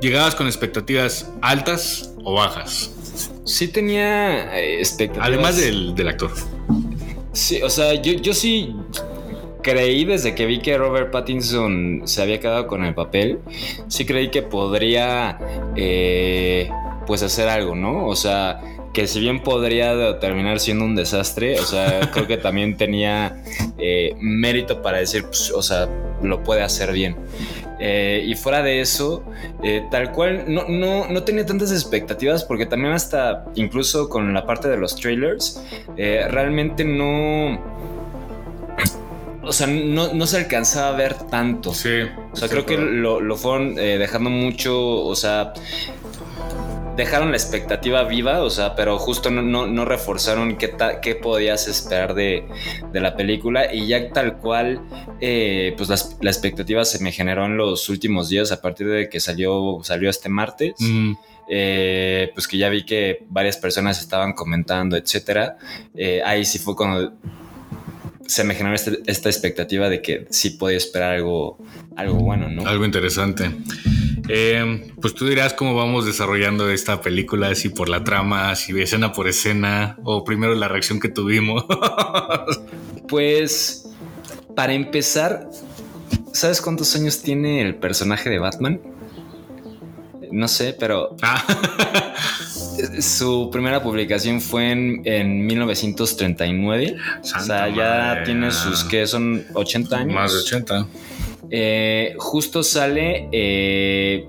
¿Llegabas 0.00 0.34
con 0.34 0.46
expectativas 0.46 1.30
altas 1.42 2.14
o 2.24 2.34
bajas? 2.34 2.90
Sí 3.44 3.68
tenía 3.68 4.56
eh, 4.58 4.78
expectativas. 4.78 5.28
Además 5.28 5.56
del, 5.56 5.94
del 5.94 6.08
actor. 6.08 6.30
Sí, 7.32 7.60
o 7.62 7.70
sea, 7.70 7.94
yo, 7.94 8.12
yo 8.14 8.32
sí 8.32 8.74
creí 9.62 10.04
desde 10.04 10.34
que 10.34 10.46
vi 10.46 10.60
que 10.60 10.76
Robert 10.76 11.10
Pattinson 11.10 12.02
se 12.04 12.22
había 12.22 12.40
quedado 12.40 12.66
con 12.66 12.84
el 12.84 12.94
papel, 12.94 13.38
sí 13.88 14.04
creí 14.04 14.30
que 14.30 14.42
podría 14.42 15.38
eh, 15.76 16.68
pues 17.06 17.22
hacer 17.22 17.48
algo, 17.48 17.74
¿no? 17.74 18.06
O 18.06 18.16
sea, 18.16 18.60
que 18.92 19.06
si 19.06 19.20
bien 19.20 19.42
podría 19.42 20.18
terminar 20.18 20.60
siendo 20.60 20.84
un 20.84 20.96
desastre, 20.96 21.58
o 21.58 21.64
sea, 21.64 22.10
creo 22.12 22.26
que 22.26 22.36
también 22.36 22.76
tenía 22.76 23.42
eh, 23.78 24.14
mérito 24.20 24.82
para 24.82 24.98
decir, 24.98 25.24
pues, 25.24 25.50
o 25.50 25.62
sea, 25.62 25.88
lo 26.22 26.42
puede 26.42 26.62
hacer 26.62 26.92
bien. 26.92 27.16
Eh, 27.82 28.24
y 28.26 28.34
fuera 28.34 28.62
de 28.62 28.80
eso, 28.80 29.24
eh, 29.62 29.82
tal 29.90 30.12
cual, 30.12 30.44
no, 30.48 30.68
no, 30.68 31.08
no, 31.08 31.22
tenía 31.22 31.46
tantas 31.46 31.72
expectativas 31.72 32.44
porque 32.44 32.66
también 32.66 32.92
hasta, 32.92 33.46
incluso 33.54 34.10
con 34.10 34.34
la 34.34 34.44
parte 34.44 34.68
de 34.68 34.76
los 34.76 34.96
trailers, 34.96 35.62
realmente 35.96 36.84
no... 36.84 37.58
O 39.50 39.52
sea, 39.52 39.66
no, 39.66 40.14
no, 40.14 40.26
se 40.28 40.36
alcanzaba 40.36 40.90
a 40.90 40.96
ver 40.96 41.14
tanto. 41.28 41.74
Sí. 41.74 42.02
O 42.32 42.36
sea, 42.36 42.48
creo 42.48 42.64
que 42.64 42.78
lo, 42.78 43.20
lo 43.20 43.36
fueron 43.36 43.76
eh, 43.80 43.98
dejando 43.98 44.30
mucho, 44.30 44.80
o 44.80 45.16
sea, 45.16 45.54
dejaron 46.96 47.32
la 47.32 47.36
expectativa 47.36 48.04
viva, 48.04 48.44
o 48.44 48.50
sea, 48.50 48.76
pero 48.76 48.96
justo 48.96 49.28
no, 49.28 49.42
no, 49.42 49.66
no 49.66 49.84
reforzaron 49.84 50.56
qué, 50.56 50.68
ta, 50.68 51.00
qué 51.00 51.16
podías 51.16 51.66
esperar 51.66 52.14
de, 52.14 52.46
de, 52.92 53.00
la 53.00 53.16
película 53.16 53.74
y 53.74 53.88
ya 53.88 54.12
tal 54.12 54.36
cual, 54.38 54.82
eh, 55.20 55.74
pues 55.76 55.88
la, 55.88 55.96
la, 56.20 56.30
expectativa 56.30 56.84
se 56.84 57.02
me 57.02 57.10
generó 57.10 57.46
en 57.46 57.56
los 57.56 57.88
últimos 57.88 58.28
días 58.28 58.52
a 58.52 58.62
partir 58.62 58.86
de 58.86 59.08
que 59.08 59.18
salió, 59.18 59.80
salió 59.82 60.10
este 60.10 60.28
martes. 60.28 60.74
Mm. 60.78 61.14
Eh, 61.52 62.30
pues 62.32 62.46
que 62.46 62.56
ya 62.56 62.68
vi 62.68 62.84
que 62.84 63.24
varias 63.28 63.56
personas 63.56 63.98
estaban 64.00 64.34
comentando, 64.34 64.96
etcétera. 64.96 65.56
Eh, 65.96 66.22
ahí 66.24 66.44
sí 66.44 66.60
fue 66.60 66.76
cuando 66.76 67.12
se 68.30 68.44
me 68.44 68.54
generó 68.54 68.76
este, 68.76 69.00
esta 69.06 69.28
expectativa 69.28 69.88
de 69.88 70.00
que 70.00 70.28
sí 70.30 70.50
podía 70.50 70.76
esperar 70.76 71.14
algo, 71.14 71.58
algo 71.96 72.20
bueno, 72.20 72.48
¿no? 72.48 72.64
Algo 72.64 72.84
interesante. 72.84 73.50
Eh, 74.28 74.92
pues 75.00 75.14
tú 75.14 75.26
dirás 75.26 75.52
cómo 75.52 75.74
vamos 75.74 76.06
desarrollando 76.06 76.70
esta 76.70 77.00
película, 77.00 77.48
así 77.48 77.70
por 77.70 77.88
la 77.88 78.04
trama, 78.04 78.54
si 78.54 78.80
escena 78.80 79.12
por 79.12 79.26
escena, 79.26 79.98
o 80.04 80.22
primero 80.22 80.54
la 80.54 80.68
reacción 80.68 81.00
que 81.00 81.08
tuvimos. 81.08 81.64
pues, 83.08 83.88
para 84.54 84.74
empezar, 84.74 85.50
¿sabes 86.32 86.60
cuántos 86.60 86.94
años 86.94 87.22
tiene 87.22 87.62
el 87.62 87.74
personaje 87.74 88.30
de 88.30 88.38
Batman? 88.38 88.80
No 90.30 90.46
sé, 90.46 90.76
pero 90.78 91.16
ah. 91.22 92.14
su 93.00 93.50
primera 93.50 93.82
publicación 93.82 94.40
fue 94.40 94.70
en, 94.70 95.02
en 95.04 95.46
1939. 95.46 96.96
Santa 97.22 97.38
o 97.38 97.44
sea, 97.44 97.68
ya 97.68 97.98
madre. 97.98 98.24
tiene 98.24 98.50
sus 98.50 98.84
que 98.84 99.06
son 99.06 99.44
80 99.54 99.96
años. 99.96 100.14
Más 100.14 100.32
de 100.32 100.38
80. 100.40 100.86
Eh, 101.52 102.14
justo 102.18 102.62
sale 102.62 103.28
eh, 103.32 104.28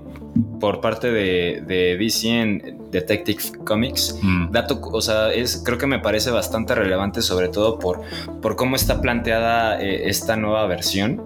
por 0.60 0.80
parte 0.80 1.10
de, 1.10 1.62
de, 1.66 1.96
DC 1.96 2.28
en 2.28 2.78
Detective 2.90 3.42
Comics. 3.64 4.18
Mm. 4.22 4.50
Dato, 4.50 4.80
o 4.82 5.00
sea, 5.00 5.32
es, 5.32 5.62
creo 5.64 5.78
que 5.78 5.86
me 5.86 5.98
parece 5.98 6.30
bastante 6.30 6.74
relevante, 6.74 7.22
sobre 7.22 7.48
todo 7.48 7.78
por, 7.78 8.00
por 8.40 8.56
cómo 8.56 8.76
está 8.76 9.00
planteada 9.00 9.80
eh, 9.80 10.08
esta 10.08 10.36
nueva 10.36 10.66
versión. 10.66 11.22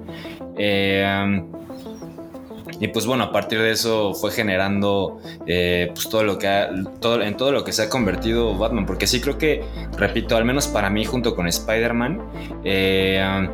Eh, 0.58 1.42
y 2.80 2.88
pues 2.88 3.06
bueno, 3.06 3.24
a 3.24 3.32
partir 3.32 3.60
de 3.60 3.70
eso 3.70 4.14
fue 4.14 4.30
generando 4.30 5.20
eh, 5.46 5.90
pues 5.94 6.08
todo 6.08 6.24
lo 6.24 6.38
que 6.38 6.48
ha, 6.48 6.70
todo, 7.00 7.22
en 7.22 7.36
todo 7.36 7.52
lo 7.52 7.64
que 7.64 7.72
se 7.72 7.82
ha 7.82 7.88
convertido 7.88 8.56
Batman. 8.56 8.86
Porque 8.86 9.06
sí 9.06 9.20
creo 9.20 9.38
que, 9.38 9.64
repito, 9.96 10.36
al 10.36 10.44
menos 10.44 10.66
para 10.66 10.90
mí 10.90 11.04
junto 11.04 11.34
con 11.34 11.46
Spider-Man, 11.46 12.20
eh, 12.64 13.48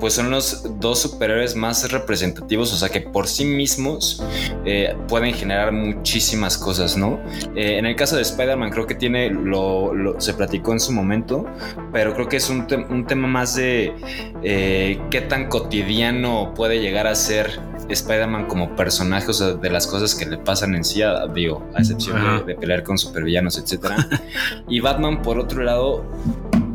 pues 0.00 0.14
son 0.14 0.30
los 0.30 0.80
dos 0.80 1.00
superhéroes 1.00 1.54
más 1.54 1.90
representativos, 1.90 2.72
o 2.72 2.76
sea 2.76 2.88
que 2.88 3.00
por 3.00 3.26
sí 3.26 3.44
mismos 3.44 4.22
eh, 4.66 4.94
pueden 5.08 5.32
generar 5.32 5.72
muchísimas 5.72 6.58
cosas, 6.58 6.96
¿no? 6.96 7.20
En 7.54 7.86
el 7.86 7.96
caso 7.96 8.16
de 8.16 8.22
Spider-Man 8.22 8.70
creo 8.70 8.86
que 8.86 8.96
tiene, 8.96 9.30
lo, 9.30 10.16
se 10.18 10.34
platicó 10.34 10.72
en 10.72 10.80
su 10.80 10.92
momento, 10.92 11.46
pero 11.92 12.12
creo 12.12 12.28
que 12.28 12.36
es 12.36 12.50
un, 12.50 12.66
un 12.90 13.06
tema 13.06 13.28
más 13.28 13.54
de 13.54 13.94
qué 14.42 15.20
tan 15.22 15.48
cotidiano 15.48 16.52
puede 16.54 16.80
llegar 16.80 17.06
a 17.06 17.14
ser 17.14 17.58
Spider-Man 17.88 18.46
como 18.46 18.74
personaje, 18.76 19.30
o 19.30 19.34
sea, 19.34 19.54
de 19.54 19.70
las 19.70 19.86
cosas 19.86 20.14
que 20.14 20.26
le 20.26 20.38
pasan 20.38 20.74
en 20.74 20.84
sí, 20.84 21.02
a, 21.02 21.26
digo, 21.26 21.68
a 21.74 21.80
excepción 21.80 22.44
de, 22.46 22.54
de, 22.54 22.54
pelear 22.58 22.82
con 22.82 22.98
supervillanos, 22.98 23.58
etc. 23.58 23.86
y 24.68 24.80
Batman, 24.80 25.22
por 25.22 25.38
otro 25.38 25.62
lado, 25.62 26.04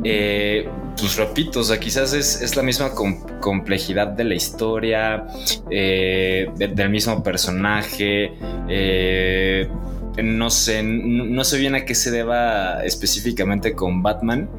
eh, 0.03 0.67
pues 0.97 1.17
repito, 1.17 1.59
o 1.59 1.63
sea, 1.63 1.79
quizás 1.79 2.13
es, 2.13 2.41
es 2.41 2.55
la 2.55 2.63
misma 2.63 2.91
com 2.91 3.19
complejidad 3.39 4.07
de 4.07 4.23
la 4.23 4.35
historia, 4.35 5.27
eh, 5.69 6.49
de, 6.55 6.67
del 6.67 6.89
mismo 6.89 7.23
personaje. 7.23 8.33
Eh, 8.67 9.69
no 10.23 10.49
sé, 10.49 10.83
no 10.83 11.43
sé 11.43 11.57
bien 11.57 11.75
a 11.75 11.85
qué 11.85 11.95
se 11.95 12.11
deba 12.11 12.83
específicamente 12.83 13.73
con 13.73 14.03
Batman. 14.03 14.49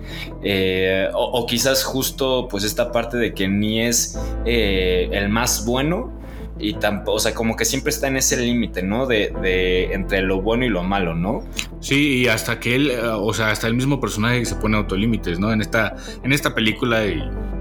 Eh, 0.42 1.08
o, 1.12 1.40
o, 1.40 1.46
quizás 1.46 1.84
justo 1.84 2.48
pues 2.48 2.64
esta 2.64 2.92
parte 2.92 3.16
de 3.18 3.34
que 3.34 3.48
ni 3.48 3.82
es 3.82 4.18
eh, 4.44 5.08
el 5.12 5.28
más 5.28 5.64
bueno. 5.66 6.19
Y 6.60 6.74
tampoco, 6.74 7.16
o 7.16 7.20
sea, 7.20 7.34
como 7.34 7.56
que 7.56 7.64
siempre 7.64 7.90
está 7.90 8.08
en 8.08 8.16
ese 8.16 8.36
límite, 8.36 8.82
¿no? 8.82 9.06
De, 9.06 9.32
de, 9.42 9.92
entre 9.92 10.22
lo 10.22 10.42
bueno 10.42 10.64
y 10.64 10.68
lo 10.68 10.82
malo, 10.82 11.14
¿no? 11.14 11.44
Sí, 11.80 12.18
y 12.18 12.28
hasta 12.28 12.60
que 12.60 12.74
él, 12.76 12.92
o 13.02 13.32
sea, 13.32 13.50
hasta 13.50 13.66
el 13.66 13.74
mismo 13.74 14.00
personaje 14.00 14.44
se 14.44 14.56
pone 14.56 14.76
autolímites, 14.76 15.38
¿no? 15.38 15.52
En 15.52 15.60
esta, 15.60 15.96
en 16.22 16.32
esta 16.32 16.54
película, 16.54 17.02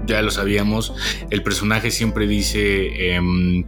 ya 0.06 0.22
lo 0.22 0.30
sabíamos, 0.30 0.94
el 1.30 1.42
personaje 1.42 1.90
siempre 1.90 2.26
dice. 2.26 3.16
Eh, 3.16 3.64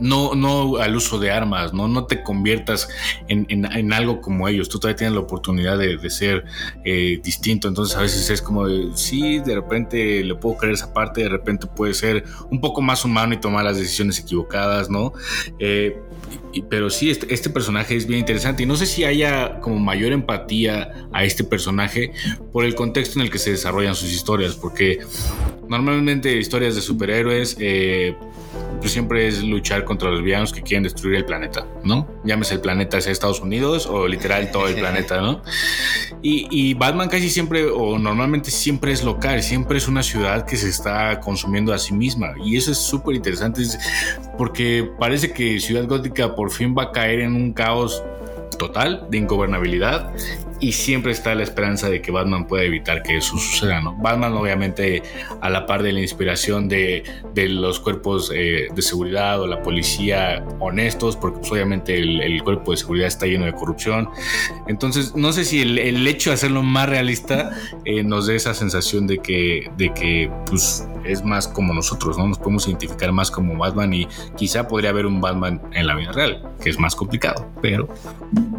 no, 0.00 0.34
no 0.34 0.76
al 0.76 0.96
uso 0.96 1.18
de 1.18 1.30
armas, 1.30 1.72
no, 1.72 1.88
no 1.88 2.04
te 2.06 2.22
conviertas 2.22 2.88
en, 3.28 3.46
en, 3.48 3.64
en 3.64 3.92
algo 3.92 4.20
como 4.20 4.48
ellos. 4.48 4.68
Tú 4.68 4.78
todavía 4.78 4.96
tienes 4.96 5.14
la 5.14 5.20
oportunidad 5.20 5.78
de, 5.78 5.96
de 5.96 6.10
ser 6.10 6.44
eh, 6.84 7.20
distinto. 7.22 7.68
Entonces 7.68 7.96
a 7.96 8.00
veces 8.00 8.28
es 8.30 8.42
como 8.42 8.66
de, 8.66 8.88
sí, 8.94 9.38
de 9.40 9.54
repente 9.54 10.22
le 10.22 10.34
puedo 10.34 10.56
creer 10.56 10.74
esa 10.74 10.92
parte, 10.92 11.22
de 11.22 11.28
repente 11.28 11.66
puede 11.66 11.94
ser 11.94 12.24
un 12.50 12.60
poco 12.60 12.80
más 12.82 13.04
humano 13.04 13.34
y 13.34 13.38
tomar 13.38 13.64
las 13.64 13.76
decisiones 13.76 14.18
equivocadas, 14.18 14.90
¿no? 14.90 15.12
Eh, 15.58 16.00
y, 16.54 16.62
pero 16.62 16.90
sí, 16.90 17.10
este, 17.10 17.32
este, 17.34 17.50
personaje 17.50 17.96
es 17.96 18.06
bien 18.06 18.20
interesante 18.20 18.62
y 18.62 18.66
no 18.66 18.76
sé 18.76 18.86
si 18.86 19.04
haya 19.04 19.60
como 19.60 19.78
mayor 19.78 20.12
empatía 20.12 20.92
a 21.12 21.24
este 21.24 21.44
personaje 21.44 22.12
por 22.52 22.64
el 22.64 22.74
contexto 22.74 23.18
en 23.18 23.26
el 23.26 23.30
que 23.30 23.38
se 23.38 23.50
desarrollan 23.50 23.94
sus 23.94 24.12
historias, 24.12 24.54
porque 24.54 25.00
normalmente 25.68 26.36
historias 26.36 26.74
de 26.74 26.80
superhéroes 26.80 27.56
eh, 27.58 28.16
pues 28.80 28.92
siempre 28.92 29.26
es 29.26 29.42
luchar 29.42 29.84
contra 29.84 30.10
los 30.10 30.22
villanos 30.22 30.52
que 30.52 30.62
quieren 30.62 30.82
destruir 30.82 31.16
el 31.16 31.24
planeta, 31.24 31.66
¿no? 31.84 32.06
Llámese 32.24 32.54
el 32.54 32.60
planeta 32.60 32.98
hacia 32.98 33.12
Estados 33.12 33.40
Unidos 33.40 33.86
o 33.86 34.06
literal 34.06 34.50
todo 34.50 34.68
el 34.68 34.74
planeta, 34.80 35.20
¿no? 35.20 35.42
Y, 36.22 36.46
y, 36.50 36.74
Batman 36.74 37.08
casi 37.08 37.28
siempre 37.28 37.66
o 37.66 37.98
normalmente 37.98 38.50
siempre 38.50 38.92
es 38.92 39.04
local, 39.04 39.42
siempre 39.42 39.78
es 39.78 39.88
una 39.88 40.02
ciudad 40.02 40.46
que 40.46 40.56
se 40.56 40.68
está 40.68 41.20
consumiendo 41.20 41.72
a 41.72 41.78
sí 41.78 41.92
misma 41.92 42.34
y 42.42 42.56
eso 42.56 42.72
es 42.72 42.78
súper 42.78 43.14
interesante 43.14 43.62
porque 44.38 44.90
parece 44.98 45.32
que 45.32 45.60
Ciudad 45.60 45.86
Gótica 45.86 46.34
por 46.34 46.43
fin 46.50 46.74
va 46.76 46.84
a 46.84 46.92
caer 46.92 47.20
en 47.20 47.34
un 47.34 47.52
caos 47.52 48.02
total 48.58 49.06
de 49.10 49.18
ingobernabilidad 49.18 50.12
y 50.60 50.72
siempre 50.72 51.12
está 51.12 51.34
la 51.34 51.42
esperanza 51.42 51.90
de 51.90 52.00
que 52.00 52.10
Batman 52.10 52.46
pueda 52.46 52.64
evitar 52.64 53.02
que 53.02 53.16
eso 53.16 53.36
suceda, 53.36 53.80
¿no? 53.80 53.94
Batman 53.96 54.32
obviamente 54.34 55.02
a 55.40 55.50
la 55.50 55.66
par 55.66 55.82
de 55.82 55.92
la 55.92 56.00
inspiración 56.00 56.68
de, 56.68 57.04
de 57.34 57.48
los 57.48 57.80
cuerpos 57.80 58.30
eh, 58.34 58.68
de 58.74 58.82
seguridad 58.82 59.40
o 59.40 59.46
la 59.46 59.62
policía 59.62 60.44
honestos, 60.60 61.16
porque 61.16 61.38
pues, 61.40 61.52
obviamente 61.52 61.98
el, 61.98 62.20
el, 62.20 62.42
cuerpo 62.42 62.70
de 62.70 62.76
seguridad 62.76 63.08
está 63.08 63.26
lleno 63.26 63.46
de 63.46 63.52
corrupción. 63.52 64.08
Entonces, 64.68 65.14
no 65.14 65.32
sé 65.32 65.44
si 65.44 65.62
el, 65.62 65.78
el 65.78 66.06
hecho 66.06 66.30
de 66.30 66.34
hacerlo 66.34 66.62
más 66.62 66.88
realista 66.88 67.50
eh, 67.84 68.02
nos 68.02 68.26
dé 68.26 68.36
esa 68.36 68.54
sensación 68.54 69.06
de 69.06 69.18
que, 69.18 69.70
de 69.76 69.92
que 69.92 70.30
pues, 70.46 70.86
es 71.04 71.24
más 71.24 71.48
como 71.48 71.74
nosotros, 71.74 72.16
¿no? 72.18 72.26
Nos 72.26 72.38
podemos 72.38 72.66
identificar 72.66 73.12
más 73.12 73.30
como 73.30 73.56
Batman 73.56 73.92
y 73.92 74.08
quizá 74.36 74.66
podría 74.68 74.90
haber 74.90 75.06
un 75.06 75.20
Batman 75.20 75.60
en 75.72 75.86
la 75.86 75.94
vida 75.94 76.12
real, 76.12 76.42
que 76.62 76.70
es 76.70 76.78
más 76.78 76.94
complicado, 76.94 77.46
pero... 77.60 77.88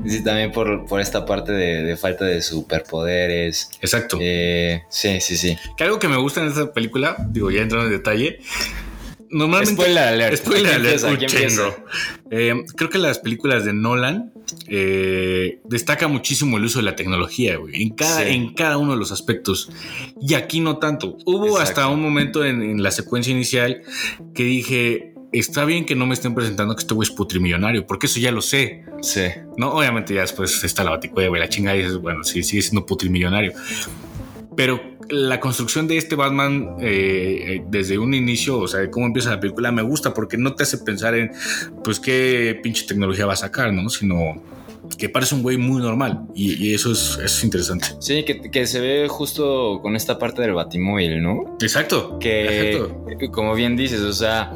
Sí, 0.05 0.23
también 0.23 0.51
por, 0.51 0.85
por 0.85 1.01
esta 1.01 1.25
parte 1.25 1.51
de, 1.51 1.84
de, 1.85 1.97
falta 1.97 2.25
de 2.25 2.41
superpoderes. 2.41 3.69
Exacto. 3.81 4.17
Eh, 4.21 4.83
sí, 4.89 5.19
sí, 5.21 5.37
sí. 5.37 5.57
Que 5.77 5.83
algo 5.83 5.99
que 5.99 6.07
me 6.07 6.17
gusta 6.17 6.41
en 6.41 6.47
esta 6.47 6.71
película, 6.73 7.15
digo, 7.29 7.51
ya 7.51 7.61
entrando 7.61 7.87
en 7.87 7.93
detalle, 7.93 8.39
normalmente. 9.29 9.73
Spoiler 9.81 10.03
alert. 10.03 10.37
Spoiler 10.37 10.73
alert. 10.75 11.03
empieza. 11.03 11.75
Eh, 12.31 12.53
creo 12.75 12.89
que 12.89 12.97
las 12.97 13.19
películas 13.19 13.65
de 13.65 13.73
Nolan 13.73 14.31
eh, 14.67 15.59
destaca 15.65 16.07
muchísimo 16.07 16.57
el 16.57 16.65
uso 16.65 16.79
de 16.79 16.85
la 16.85 16.95
tecnología, 16.95 17.57
güey. 17.57 17.81
En 17.83 17.89
cada, 17.95 18.23
Sí. 18.23 18.29
en 18.33 18.53
cada 18.53 18.77
uno 18.77 18.93
de 18.93 18.97
los 18.99 19.11
aspectos. 19.11 19.69
Y 20.21 20.33
aquí 20.33 20.59
no 20.59 20.77
tanto. 20.77 21.17
Hubo 21.25 21.45
Exacto. 21.47 21.61
hasta 21.63 21.87
un 21.89 22.01
momento 22.01 22.43
en, 22.45 22.61
en 22.61 22.83
la 22.83 22.91
secuencia 22.91 23.31
inicial 23.31 23.81
que 24.33 24.43
dije. 24.43 25.14
Está 25.39 25.65
bien 25.65 25.85
que 25.85 25.95
no 25.95 26.05
me 26.05 26.13
estén 26.13 26.33
presentando 26.33 26.73
que 26.77 26.79
este 26.79 26.93
güey 26.93 27.09
es 27.09 27.13
putrimillonario, 27.13 27.85
porque 27.85 28.05
eso 28.05 28.21
ya 28.21 28.31
lo 28.31 28.41
sé. 28.41 28.85
Sí. 29.01 29.25
No, 29.57 29.73
obviamente 29.73 30.13
ya 30.13 30.21
después 30.21 30.63
está 30.63 30.85
la 30.85 30.91
baticueva 30.91 31.35
y 31.35 31.41
la 31.41 31.49
chingada 31.49 31.75
y 31.75 31.81
dices, 31.81 31.97
bueno, 31.97 32.23
sí, 32.23 32.41
sigue 32.41 32.61
siendo 32.61 32.85
putrimillonario. 32.85 33.51
Pero 34.55 34.81
la 35.09 35.41
construcción 35.41 35.89
de 35.89 35.97
este 35.97 36.15
Batman 36.15 36.77
eh, 36.79 37.61
desde 37.67 37.97
un 37.97 38.13
inicio, 38.13 38.59
o 38.59 38.67
sea, 38.69 38.89
cómo 38.89 39.07
empieza 39.07 39.29
la 39.29 39.41
película, 39.41 39.73
me 39.73 39.81
gusta 39.81 40.13
porque 40.13 40.37
no 40.37 40.55
te 40.55 40.63
hace 40.63 40.77
pensar 40.77 41.15
en, 41.15 41.33
pues, 41.83 41.99
qué 41.99 42.57
pinche 42.63 42.87
tecnología 42.87 43.25
va 43.25 43.33
a 43.33 43.35
sacar, 43.35 43.73
¿no? 43.73 43.89
Sino 43.89 44.41
que 44.97 45.09
parece 45.09 45.35
un 45.35 45.41
güey 45.43 45.57
muy 45.57 45.81
normal 45.81 46.21
y, 46.35 46.63
y 46.67 46.73
eso, 46.73 46.91
es, 46.91 47.13
eso 47.13 47.23
es 47.23 47.43
interesante. 47.43 47.87
Sí, 47.99 48.23
que, 48.23 48.49
que 48.51 48.65
se 48.67 48.79
ve 48.79 49.07
justo 49.09 49.79
con 49.81 49.95
esta 49.95 50.17
parte 50.19 50.41
del 50.41 50.53
batimóvil, 50.53 51.21
¿no? 51.21 51.57
Exacto. 51.61 52.17
Que, 52.19 52.71
Exacto. 52.73 53.31
como 53.31 53.53
bien 53.55 53.75
dices, 53.75 54.01
o 54.01 54.13
sea, 54.13 54.51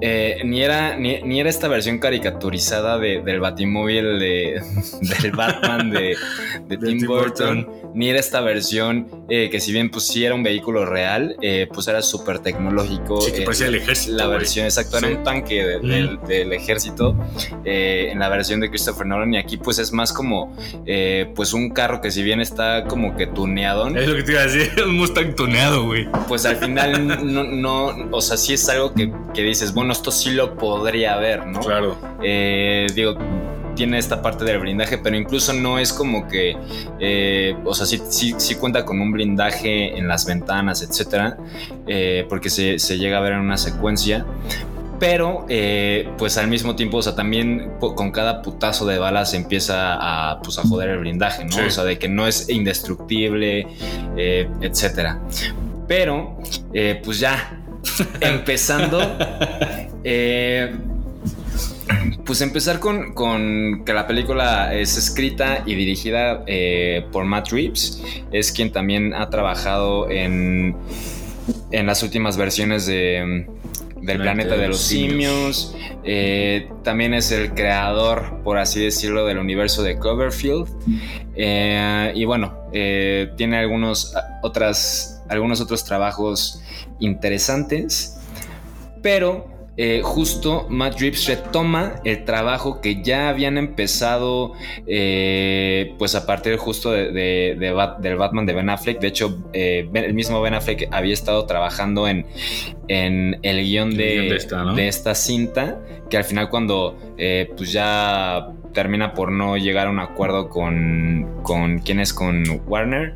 eh, 0.00 0.42
ni, 0.44 0.62
era, 0.62 0.96
ni, 0.96 1.20
ni 1.22 1.40
era 1.40 1.50
esta 1.50 1.66
versión 1.68 1.98
caricaturizada 1.98 2.98
de- 2.98 3.20
del 3.22 3.40
batimóvil 3.40 4.18
de, 4.20 4.62
del 5.22 5.32
Batman 5.32 5.90
de, 5.90 6.14
de 6.68 6.76
Tim 6.76 6.98
Tim 6.98 7.06
Burton, 7.08 7.64
Burton. 7.64 7.90
ni 7.94 8.08
era 8.08 8.20
esta 8.20 8.40
versión 8.40 9.08
eh, 9.28 9.50
que 9.50 9.58
si 9.60 9.72
bien 9.72 9.90
pues 9.90 10.06
sí 10.06 10.24
era 10.24 10.34
un 10.36 10.42
vehículo 10.44 10.86
real, 10.86 11.34
eh, 11.42 11.66
pues 11.72 11.88
era 11.88 12.00
súper 12.02 12.38
tecnológico. 12.38 13.20
Sí, 13.20 13.32
que 13.32 13.42
eh, 13.42 13.44
parecía 13.44 13.66
el 13.66 13.74
ejército. 13.74 14.16
la 14.16 14.26
güey. 14.26 14.38
versión 14.38 14.66
exacta 14.66 15.00
Sí. 15.00 15.06
era 15.06 15.16
un 15.18 15.24
tanque 15.24 15.64
de- 15.64 15.80
del, 15.80 16.18
del 16.28 16.52
ejército 16.52 17.16
eh, 17.64 18.08
en 18.12 18.18
la 18.20 18.28
versión 18.28 18.60
de 18.60 18.68
Christopher 18.70 19.04
Nolan 19.06 19.34
y 19.34 19.38
aquí 19.38 19.56
pues 19.56 19.67
es 19.78 19.92
más 19.92 20.12
como 20.12 20.56
eh, 20.86 21.30
pues 21.34 21.52
un 21.52 21.70
carro 21.70 22.00
que 22.00 22.10
si 22.10 22.22
bien 22.22 22.40
está 22.40 22.84
como 22.84 23.16
que 23.16 23.26
tuneado 23.26 23.88
Es 23.88 24.08
lo 24.08 24.16
que 24.16 24.22
te 24.22 24.32
iba 24.32 24.40
a 24.40 24.46
decir, 24.46 24.70
un 24.86 24.96
Mustang 24.96 25.34
tuneado, 25.34 25.84
güey. 25.84 26.08
pues 26.28 26.46
al 26.46 26.56
final 26.56 27.06
no, 27.32 27.42
no 27.44 28.08
o 28.10 28.20
sea 28.22 28.36
sí 28.38 28.54
es 28.54 28.68
algo 28.68 28.94
que, 28.94 29.12
que 29.34 29.42
dices 29.42 29.74
bueno 29.74 29.92
esto 29.92 30.10
sí 30.10 30.30
lo 30.30 30.56
podría 30.56 31.14
haber 31.14 31.46
no 31.46 31.60
Claro. 31.60 31.96
Eh, 32.22 32.86
digo 32.94 33.18
tiene 33.74 33.98
esta 33.98 34.20
parte 34.22 34.44
del 34.44 34.58
blindaje, 34.58 34.98
pero 34.98 35.16
incluso 35.16 35.52
no 35.52 35.78
es 35.78 35.92
como 35.92 36.26
que, 36.26 36.56
eh, 36.98 37.54
o 37.64 37.72
sea, 37.74 37.86
sí, 37.86 38.02
sí, 38.08 38.34
sí 38.36 38.56
cuenta 38.56 38.84
con 38.84 39.00
un 39.00 39.12
blindaje 39.12 39.96
en 39.96 40.08
las 40.08 40.26
ventanas, 40.26 40.82
etcétera, 40.82 41.36
eh, 41.86 42.26
porque 42.28 42.50
se, 42.50 42.80
se 42.80 42.98
llega 42.98 43.18
a 43.18 43.20
ver 43.20 43.34
en 43.34 43.38
una 43.38 43.56
secuencia. 43.56 44.26
Pero, 44.98 45.46
eh, 45.48 46.08
pues 46.18 46.38
al 46.38 46.48
mismo 46.48 46.74
tiempo, 46.74 46.96
o 46.96 47.02
sea, 47.02 47.14
también 47.14 47.72
con 47.78 48.10
cada 48.10 48.42
putazo 48.42 48.84
de 48.84 48.98
balas 48.98 49.32
empieza 49.32 49.94
a, 49.94 50.40
pues, 50.40 50.58
a 50.58 50.62
joder 50.62 50.90
el 50.90 50.98
blindaje, 50.98 51.44
¿no? 51.44 51.52
Sí. 51.52 51.60
O 51.60 51.70
sea, 51.70 51.84
de 51.84 51.98
que 51.98 52.08
no 52.08 52.26
es 52.26 52.48
indestructible, 52.48 53.66
eh, 54.16 54.48
etcétera. 54.60 55.20
Pero, 55.86 56.38
eh, 56.74 57.00
pues 57.04 57.20
ya, 57.20 57.60
empezando, 58.20 59.00
eh, 60.02 60.74
pues 62.24 62.40
empezar 62.40 62.80
con, 62.80 63.14
con 63.14 63.84
que 63.84 63.92
la 63.92 64.06
película 64.06 64.74
es 64.74 64.96
escrita 64.96 65.62
y 65.64 65.76
dirigida 65.76 66.44
por 67.12 67.24
Matt 67.24 67.52
Reeves, 67.52 68.02
es 68.32 68.50
quien 68.50 68.72
también 68.72 69.14
ha 69.14 69.30
trabajado 69.30 70.10
en, 70.10 70.76
en 71.70 71.86
las 71.86 72.02
últimas 72.02 72.36
versiones 72.36 72.84
de, 72.84 73.46
del 74.08 74.22
Planeta 74.22 74.56
de 74.56 74.68
los 74.68 74.80
Simios. 74.80 75.76
Eh, 76.02 76.68
también 76.82 77.14
es 77.14 77.30
el 77.30 77.54
creador, 77.54 78.42
por 78.42 78.58
así 78.58 78.82
decirlo, 78.82 79.24
del 79.26 79.38
universo 79.38 79.82
de 79.82 79.98
Cloverfield. 79.98 80.68
Eh, 81.36 82.12
y 82.14 82.24
bueno, 82.24 82.58
eh, 82.72 83.30
tiene 83.36 83.58
algunos, 83.58 84.14
otras, 84.42 85.22
algunos 85.28 85.60
otros 85.60 85.84
trabajos 85.84 86.62
interesantes, 86.98 88.18
pero 89.02 89.57
eh, 89.80 90.00
justo 90.02 90.66
Matt 90.68 90.98
Reeves 91.00 91.26
retoma 91.28 91.94
el 92.04 92.24
trabajo 92.24 92.80
que 92.80 93.00
ya 93.02 93.28
habían 93.28 93.56
empezado 93.56 94.52
eh, 94.88 95.94
pues 95.98 96.14
a 96.16 96.26
partir 96.26 96.56
justo 96.56 96.90
de, 96.90 97.12
de- 97.12 97.56
de 97.58 97.72
Bat- 97.72 97.98
del 98.00 98.16
Batman 98.16 98.44
de 98.44 98.54
Ben 98.54 98.68
Affleck. 98.68 98.98
De 99.00 99.06
hecho, 99.06 99.38
eh, 99.52 99.88
el 99.94 100.14
mismo 100.14 100.40
Ben 100.42 100.54
Affleck 100.54 100.88
había 100.90 101.14
estado 101.14 101.46
trabajando 101.46 102.08
en, 102.08 102.26
en 102.88 103.38
el 103.42 103.62
guion 103.62 103.96
de, 103.96 104.34
esta, 104.36 104.64
¿no? 104.64 104.74
de 104.74 104.88
esta 104.88 105.14
cinta, 105.14 105.78
que 106.10 106.16
al 106.16 106.24
final 106.24 106.50
cuando 106.50 106.96
pues 107.56 107.70
ya 107.72 108.48
termina 108.74 109.14
por 109.14 109.30
no 109.32 109.56
llegar 109.56 109.86
a 109.86 109.90
un 109.90 109.98
acuerdo 110.00 110.48
con, 110.48 111.40
con 111.42 111.78
quién 111.80 112.00
es 112.00 112.12
con 112.12 112.42
Warner, 112.66 113.14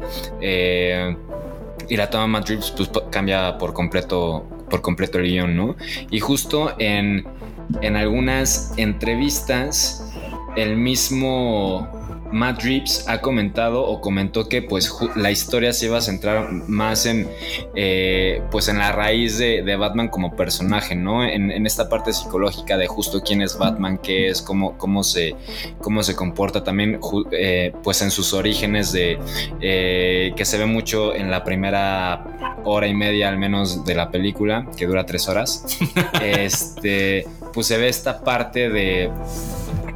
y 1.89 1.97
la 1.97 2.09
toma 2.11 2.27
Matt 2.27 2.49
Reeves 2.49 2.73
pues, 2.77 2.91
cambia 3.11 3.59
por 3.59 3.73
completo, 3.75 4.47
por 4.73 4.81
completo 4.81 5.19
el 5.19 5.25
guion, 5.25 5.55
¿no? 5.55 5.77
Y 6.11 6.21
justo 6.21 6.75
en, 6.79 7.27
en 7.83 7.95
algunas 7.95 8.73
entrevistas, 8.79 10.11
el 10.57 10.77
mismo 10.79 12.02
Matt 12.33 12.63
Reeves 12.63 13.05
ha 13.09 13.21
comentado 13.21 13.85
o 13.85 14.01
comentó 14.01 14.49
que 14.49 14.63
pues 14.63 14.91
la 15.17 15.31
historia 15.31 15.73
se 15.73 15.87
iba 15.87 15.99
a 15.99 16.01
centrar 16.01 16.51
más 16.51 17.07
en 17.07 17.29
eh, 17.75 18.43
pues 18.51 18.69
en 18.69 18.79
la 18.79 18.93
raíz 18.93 19.39
de, 19.39 19.63
de 19.63 19.77
Batman 19.77 20.09
como 20.09 20.35
personaje, 20.35 20.95
¿no? 20.95 21.25
En, 21.25 21.51
en 21.51 21.67
esta 21.67 21.89
parte 21.89 22.13
psicológica 22.13 22.77
de 22.77 22.87
justo 22.87 23.21
quién 23.23 23.43
es 23.43 23.59
Batman, 23.59 23.99
qué 23.99 24.29
es, 24.29 24.43
cómo, 24.43 24.77
cómo, 24.79 25.05
se, 25.05 25.35
cómo 25.81 26.03
se 26.03 26.15
comporta 26.17 26.65
también 26.65 26.99
eh, 27.33 27.73
pues 27.83 28.03
en 28.03 28.11
sus 28.11 28.33
orígenes 28.33 28.93
de 28.93 29.19
eh, 29.61 30.33
que 30.37 30.45
se 30.45 30.59
ve 30.59 30.67
mucho 30.67 31.15
en 31.15 31.31
la 31.31 31.45
primera 31.45 32.25
hora 32.65 32.87
y 32.87 32.95
media 32.95 33.29
al 33.29 33.39
menos 33.39 33.85
de 33.85 33.95
la 33.95 34.11
película, 34.11 34.67
que 34.77 34.87
dura 34.87 35.05
tres 35.07 35.29
horas. 35.29 35.65
este, 36.23 37.27
pues 37.53 37.67
se 37.67 37.77
ve 37.77 37.89
esta 37.89 38.23
parte 38.23 38.69
de 38.71 39.11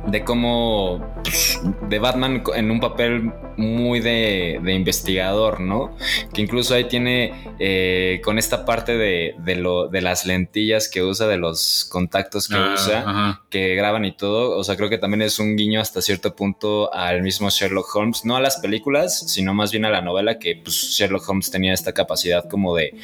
de 0.06 0.24
cómo 0.24 1.14
pues, 1.22 1.60
de 1.88 1.98
Batman 1.98 2.42
en 2.54 2.70
un 2.70 2.80
papel 2.80 3.32
muy 3.56 4.00
de, 4.00 4.60
de 4.62 4.74
investigador, 4.74 5.60
¿no? 5.60 5.96
Que 6.32 6.42
incluso 6.42 6.74
ahí 6.74 6.84
tiene 6.84 7.32
eh, 7.58 8.20
con 8.24 8.38
esta 8.38 8.64
parte 8.64 8.96
de, 8.96 9.34
de 9.38 9.56
lo, 9.56 9.88
de 9.88 10.00
las 10.02 10.26
lentillas 10.26 10.88
que 10.88 11.02
usa, 11.02 11.26
de 11.26 11.36
los 11.38 11.86
contactos 11.90 12.48
que 12.48 12.56
Ah, 12.56 12.72
usa, 12.74 12.98
ajá. 13.00 13.42
que 13.50 13.74
graban 13.74 14.04
y 14.04 14.12
todo. 14.16 14.56
O 14.58 14.64
sea, 14.64 14.76
creo 14.76 14.88
que 14.90 14.98
también 14.98 15.22
es 15.22 15.38
un 15.38 15.56
guiño 15.56 15.80
hasta 15.80 16.02
cierto 16.02 16.34
punto 16.34 16.92
al 16.92 17.22
mismo 17.22 17.48
Sherlock 17.50 17.94
Holmes, 17.94 18.24
no 18.24 18.36
a 18.36 18.40
las 18.40 18.56
películas, 18.58 19.30
sino 19.32 19.54
más 19.54 19.70
bien 19.72 19.84
a 19.84 19.90
la 19.90 20.00
novela, 20.00 20.38
que 20.38 20.56
pues, 20.62 20.74
Sherlock 20.76 21.28
Holmes 21.28 21.50
tenía 21.50 21.72
esta 21.72 21.92
capacidad 21.92 22.48
como 22.48 22.74
de, 22.76 22.94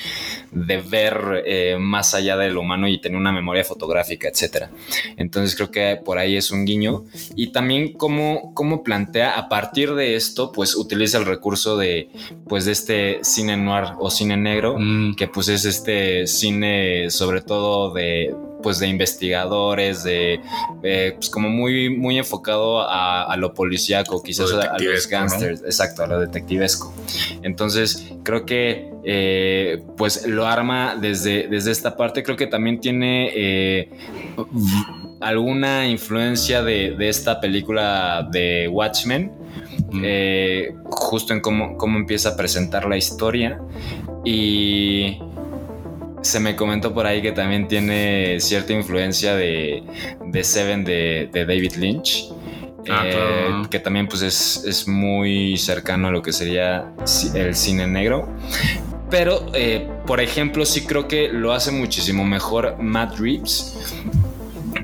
de 0.51 0.77
ver 0.79 1.43
eh, 1.47 1.77
más 1.79 2.15
allá 2.15 2.37
de 2.37 2.51
lo 2.51 2.61
humano 2.61 2.89
y 2.89 3.01
tener 3.01 3.17
una 3.19 3.33
memoria 3.33 3.65
fotográfica, 3.65 4.29
etcétera. 4.29 4.71
Entonces 5.17 5.55
creo 5.57 5.71
que 5.71 5.99
por 6.05 6.19
ahí 6.19 6.37
es 6.37 6.51
un 6.51 6.65
guiño. 6.65 7.05
Y 7.37 7.53
también 7.53 7.93
cómo, 7.93 8.53
cómo 8.55 8.83
plantea 8.83 9.39
a 9.39 9.49
partir 9.49 9.95
de 9.95 10.17
esto, 10.17 10.42
pues 10.51 10.75
utiliza 10.75 11.19
el 11.19 11.27
recurso 11.27 11.77
de, 11.77 12.09
pues, 12.49 12.65
de 12.65 12.73
este 12.73 13.19
cine 13.23 13.57
noir 13.57 13.91
o 13.99 14.11
cine 14.11 14.37
negro, 14.37 14.73
Mm, 14.79 15.15
que 15.15 15.29
pues 15.29 15.49
es 15.49 15.65
este 15.65 16.27
cine 16.27 17.11
sobre 17.11 17.43
todo 17.43 17.93
de 17.93 18.35
pues 18.63 18.79
de 18.79 18.87
investigadores 18.87 20.05
de 20.05 20.41
eh, 20.83 21.13
pues 21.17 21.29
como 21.31 21.49
muy 21.51 21.91
muy 21.91 22.17
enfocado 22.17 22.81
a, 22.81 23.25
a 23.25 23.37
lo 23.37 23.53
policíaco 23.55 24.23
quizás 24.23 24.51
Lo 24.51 24.61
a, 24.61 24.79
los 24.79 25.09
gangsters 25.09 25.63
exacto 25.63 26.05
a 26.05 26.07
lo 26.07 26.21
detectivesco. 26.21 26.95
Entonces 27.43 28.13
creo 28.23 28.47
que 28.47 28.93
eh, 29.05 29.83
pues 29.97 30.27
lo 30.27 30.47
arma 30.47 30.97
desde 31.01 31.49
desde 31.49 31.73
esta 31.73 31.97
parte. 31.97 32.23
Creo 32.23 32.37
que 32.37 32.47
también 32.47 32.81
tiene 32.81 33.33
eh, 33.35 33.91
alguna 35.21 35.87
influencia 35.89 36.63
de, 36.63 36.93
de 36.93 37.09
esta 37.09 37.41
película 37.41 38.29
de 38.31 38.69
Watchmen 38.69 39.33
eh, 40.03 40.75
justo 40.91 41.33
en 41.33 41.41
cómo, 41.41 41.77
cómo 41.77 41.99
empieza 41.99 42.31
a 42.31 42.37
presentar 42.37 42.87
la 42.87 42.97
historia 42.97 43.61
y 44.25 45.19
se 46.23 46.41
me 46.41 46.55
comentó 46.57 46.95
por 46.95 47.07
ahí 47.07 47.21
que 47.21 47.33
también 47.33 47.67
tiene 47.69 48.39
cierta 48.41 48.73
influencia 48.73 49.35
de, 49.35 49.83
de 50.25 50.45
Seven 50.45 50.85
de, 50.85 51.29
de 51.33 51.45
David 51.45 51.73
Lynch. 51.77 52.33
Ah, 52.91 53.03
eh, 53.07 53.13
claro. 53.13 53.71
que 53.71 53.79
también 53.79 54.09
pues 54.09 54.23
es, 54.23 54.65
es 54.67 54.89
muy 54.89 55.57
cercano 55.57 56.09
a 56.09 56.11
lo 56.11 56.21
que 56.21 56.33
sería 56.33 56.93
el 57.35 57.55
cine 57.55 57.87
negro. 57.87 58.29
Pero, 59.09 59.47
eh, 59.55 59.89
por 60.07 60.21
ejemplo, 60.21 60.65
sí 60.65 60.87
creo 60.87 61.07
que 61.07 61.29
lo 61.29 61.53
hace 61.53 61.71
muchísimo 61.71 62.25
mejor 62.25 62.77
Matt 62.81 63.19
Reeves 63.19 63.79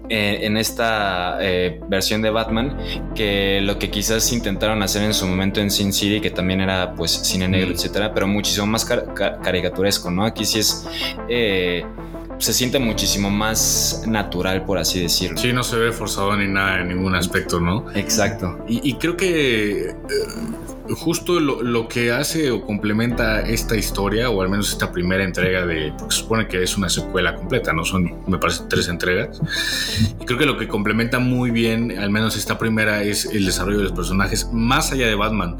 eh, 0.08 0.38
en 0.42 0.56
esta 0.56 1.38
eh, 1.40 1.80
versión 1.88 2.22
de 2.22 2.30
Batman 2.30 2.76
que 3.14 3.60
lo 3.62 3.78
que 3.78 3.90
quizás 3.90 4.32
intentaron 4.32 4.82
hacer 4.82 5.02
en 5.02 5.14
su 5.14 5.26
momento 5.26 5.60
en 5.60 5.70
Sin 5.70 5.92
City, 5.92 6.20
que 6.20 6.30
también 6.30 6.60
era 6.60 6.94
pues 6.94 7.10
cine 7.12 7.48
negro, 7.48 7.68
Mm. 7.68 7.72
etcétera, 7.72 8.14
pero 8.14 8.26
muchísimo 8.26 8.66
más 8.66 8.84
car- 8.84 9.12
ca- 9.14 9.38
caricaturesco, 9.40 10.10
¿no? 10.10 10.24
Aquí 10.24 10.44
sí 10.44 10.60
es. 10.60 10.86
eh, 11.28 11.84
se 12.38 12.52
siente 12.52 12.78
muchísimo 12.78 13.30
más 13.30 14.02
natural, 14.06 14.64
por 14.64 14.78
así 14.78 15.00
decirlo. 15.00 15.38
Sí, 15.38 15.52
no 15.52 15.62
se 15.62 15.76
ve 15.76 15.92
forzado 15.92 16.36
ni 16.36 16.46
nada 16.48 16.80
en 16.80 16.88
ningún 16.88 17.14
aspecto, 17.14 17.60
¿no? 17.60 17.84
Exacto. 17.94 18.64
Y, 18.68 18.88
y 18.88 18.94
creo 18.94 19.16
que 19.16 19.90
eh, 19.90 19.94
justo 20.94 21.40
lo, 21.40 21.62
lo 21.62 21.88
que 21.88 22.12
hace 22.12 22.50
o 22.50 22.62
complementa 22.62 23.40
esta 23.40 23.76
historia, 23.76 24.30
o 24.30 24.42
al 24.42 24.48
menos 24.48 24.70
esta 24.70 24.92
primera 24.92 25.24
entrega 25.24 25.66
de, 25.66 25.92
porque 25.98 26.14
se 26.14 26.20
supone 26.20 26.48
que 26.48 26.62
es 26.62 26.76
una 26.76 26.88
secuela 26.88 27.34
completa, 27.34 27.72
¿no? 27.72 27.84
Son, 27.84 28.14
me 28.26 28.38
parece, 28.38 28.62
tres 28.68 28.88
entregas. 28.88 29.40
Y 30.20 30.24
creo 30.24 30.38
que 30.38 30.46
lo 30.46 30.56
que 30.56 30.68
complementa 30.68 31.18
muy 31.18 31.50
bien, 31.50 31.98
al 31.98 32.10
menos 32.10 32.36
esta 32.36 32.58
primera, 32.58 33.02
es 33.02 33.26
el 33.26 33.44
desarrollo 33.44 33.78
de 33.78 33.84
los 33.84 33.92
personajes, 33.92 34.48
más 34.52 34.92
allá 34.92 35.06
de 35.06 35.14
Batman. 35.14 35.56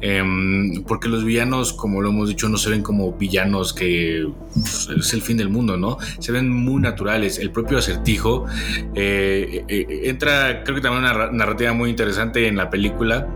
Em, 0.00 0.82
porque 0.84 1.08
los 1.08 1.24
villanos, 1.24 1.72
como 1.72 2.02
lo 2.02 2.10
hemos 2.10 2.28
dicho, 2.28 2.48
no 2.48 2.58
se 2.58 2.70
ven 2.70 2.82
como 2.82 3.12
villanos 3.12 3.72
que 3.72 4.28
pues, 4.54 4.88
es 4.96 5.14
el 5.14 5.22
fin 5.22 5.36
del 5.36 5.48
mundo, 5.48 5.76
¿no? 5.76 5.98
Se 6.18 6.32
ven 6.32 6.50
muy 6.50 6.80
naturales. 6.82 7.38
El 7.38 7.50
propio 7.50 7.78
acertijo 7.78 8.44
eh, 8.94 9.64
eh, 9.68 10.00
entra, 10.04 10.62
creo 10.64 10.76
que 10.76 10.82
también 10.82 11.02
una 11.04 11.12
ra- 11.12 11.32
narrativa 11.32 11.72
muy 11.72 11.90
interesante 11.90 12.46
en 12.46 12.56
la 12.56 12.68
película 12.70 13.26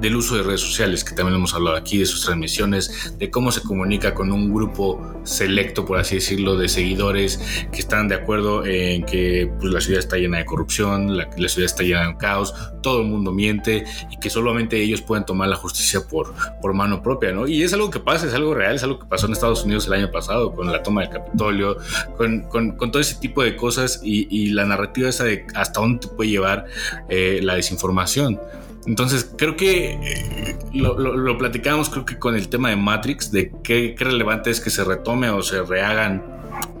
del 0.00 0.16
uso 0.16 0.36
de 0.36 0.42
redes 0.42 0.60
sociales, 0.60 1.04
que 1.04 1.14
también 1.14 1.36
hemos 1.36 1.54
hablado 1.54 1.76
aquí, 1.76 1.98
de 1.98 2.06
sus 2.06 2.24
transmisiones, 2.24 3.16
de 3.18 3.30
cómo 3.30 3.52
se 3.52 3.62
comunica 3.62 4.14
con 4.14 4.32
un 4.32 4.52
grupo 4.52 5.20
selecto, 5.24 5.84
por 5.84 5.98
así 5.98 6.16
decirlo, 6.16 6.56
de 6.56 6.68
seguidores 6.68 7.40
que 7.72 7.78
están 7.78 8.08
de 8.08 8.14
acuerdo 8.14 8.64
en 8.64 9.04
que 9.04 9.50
pues, 9.58 9.72
la 9.72 9.80
ciudad 9.80 9.98
está 9.98 10.16
llena 10.16 10.38
de 10.38 10.44
corrupción, 10.44 11.16
la, 11.16 11.28
la 11.36 11.48
ciudad 11.48 11.66
está 11.66 11.82
llena 11.82 12.08
de 12.08 12.16
caos, 12.16 12.54
todo 12.82 13.00
el 13.00 13.08
mundo 13.08 13.32
miente 13.32 13.84
y 14.10 14.18
que 14.18 14.30
solamente 14.30 14.80
ellos 14.80 15.02
pueden 15.02 15.24
tomar 15.24 15.48
la 15.48 15.56
justicia 15.56 16.00
por, 16.08 16.34
por 16.60 16.72
mano 16.72 17.02
propia, 17.02 17.32
¿no? 17.32 17.46
Y 17.46 17.62
es 17.62 17.72
algo 17.72 17.90
que 17.90 18.00
pasa, 18.00 18.26
es 18.26 18.34
algo 18.34 18.54
real, 18.54 18.76
es 18.76 18.82
algo 18.82 18.98
que 18.98 19.06
pasó 19.06 19.26
en 19.26 19.32
Estados 19.32 19.64
Unidos 19.64 19.86
el 19.86 19.94
año 19.94 20.10
pasado 20.10 20.54
con 20.54 20.70
la 20.70 20.82
toma 20.82 21.02
del 21.02 21.10
Capitolio, 21.10 21.76
con, 22.16 22.42
con, 22.42 22.76
con 22.76 22.92
todo 22.92 23.00
ese 23.00 23.16
tipo 23.16 23.42
de 23.42 23.56
cosas 23.56 24.00
y, 24.02 24.28
y 24.30 24.50
la 24.50 24.64
narrativa 24.64 25.08
esa 25.08 25.24
de 25.24 25.46
hasta 25.54 25.80
dónde 25.80 26.06
te 26.06 26.14
puede 26.14 26.30
llevar 26.30 26.66
eh, 27.08 27.40
la 27.42 27.54
desinformación. 27.54 28.40
Entonces, 28.86 29.30
creo 29.36 29.56
que 29.56 29.92
eh, 29.92 30.58
lo, 30.72 30.98
lo, 30.98 31.16
lo 31.16 31.38
platicábamos, 31.38 31.90
creo 31.90 32.04
que 32.04 32.18
con 32.18 32.36
el 32.36 32.48
tema 32.48 32.70
de 32.70 32.76
Matrix, 32.76 33.30
de 33.32 33.52
qué, 33.62 33.94
relevante 33.98 34.50
es 34.50 34.60
que 34.60 34.70
se 34.70 34.84
retome 34.84 35.30
o 35.30 35.42
se 35.42 35.62
rehagan 35.62 36.22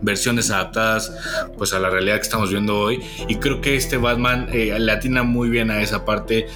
versiones 0.00 0.50
adaptadas 0.50 1.12
pues 1.58 1.74
a 1.74 1.78
la 1.78 1.90
realidad 1.90 2.16
que 2.16 2.22
estamos 2.22 2.50
viendo 2.50 2.78
hoy. 2.78 3.02
Y 3.28 3.36
creo 3.36 3.60
que 3.60 3.76
este 3.76 3.96
Batman 3.96 4.48
eh, 4.52 4.76
le 4.78 4.92
atina 4.92 5.22
muy 5.22 5.48
bien 5.48 5.70
a 5.70 5.82
esa 5.82 6.04
parte 6.04 6.46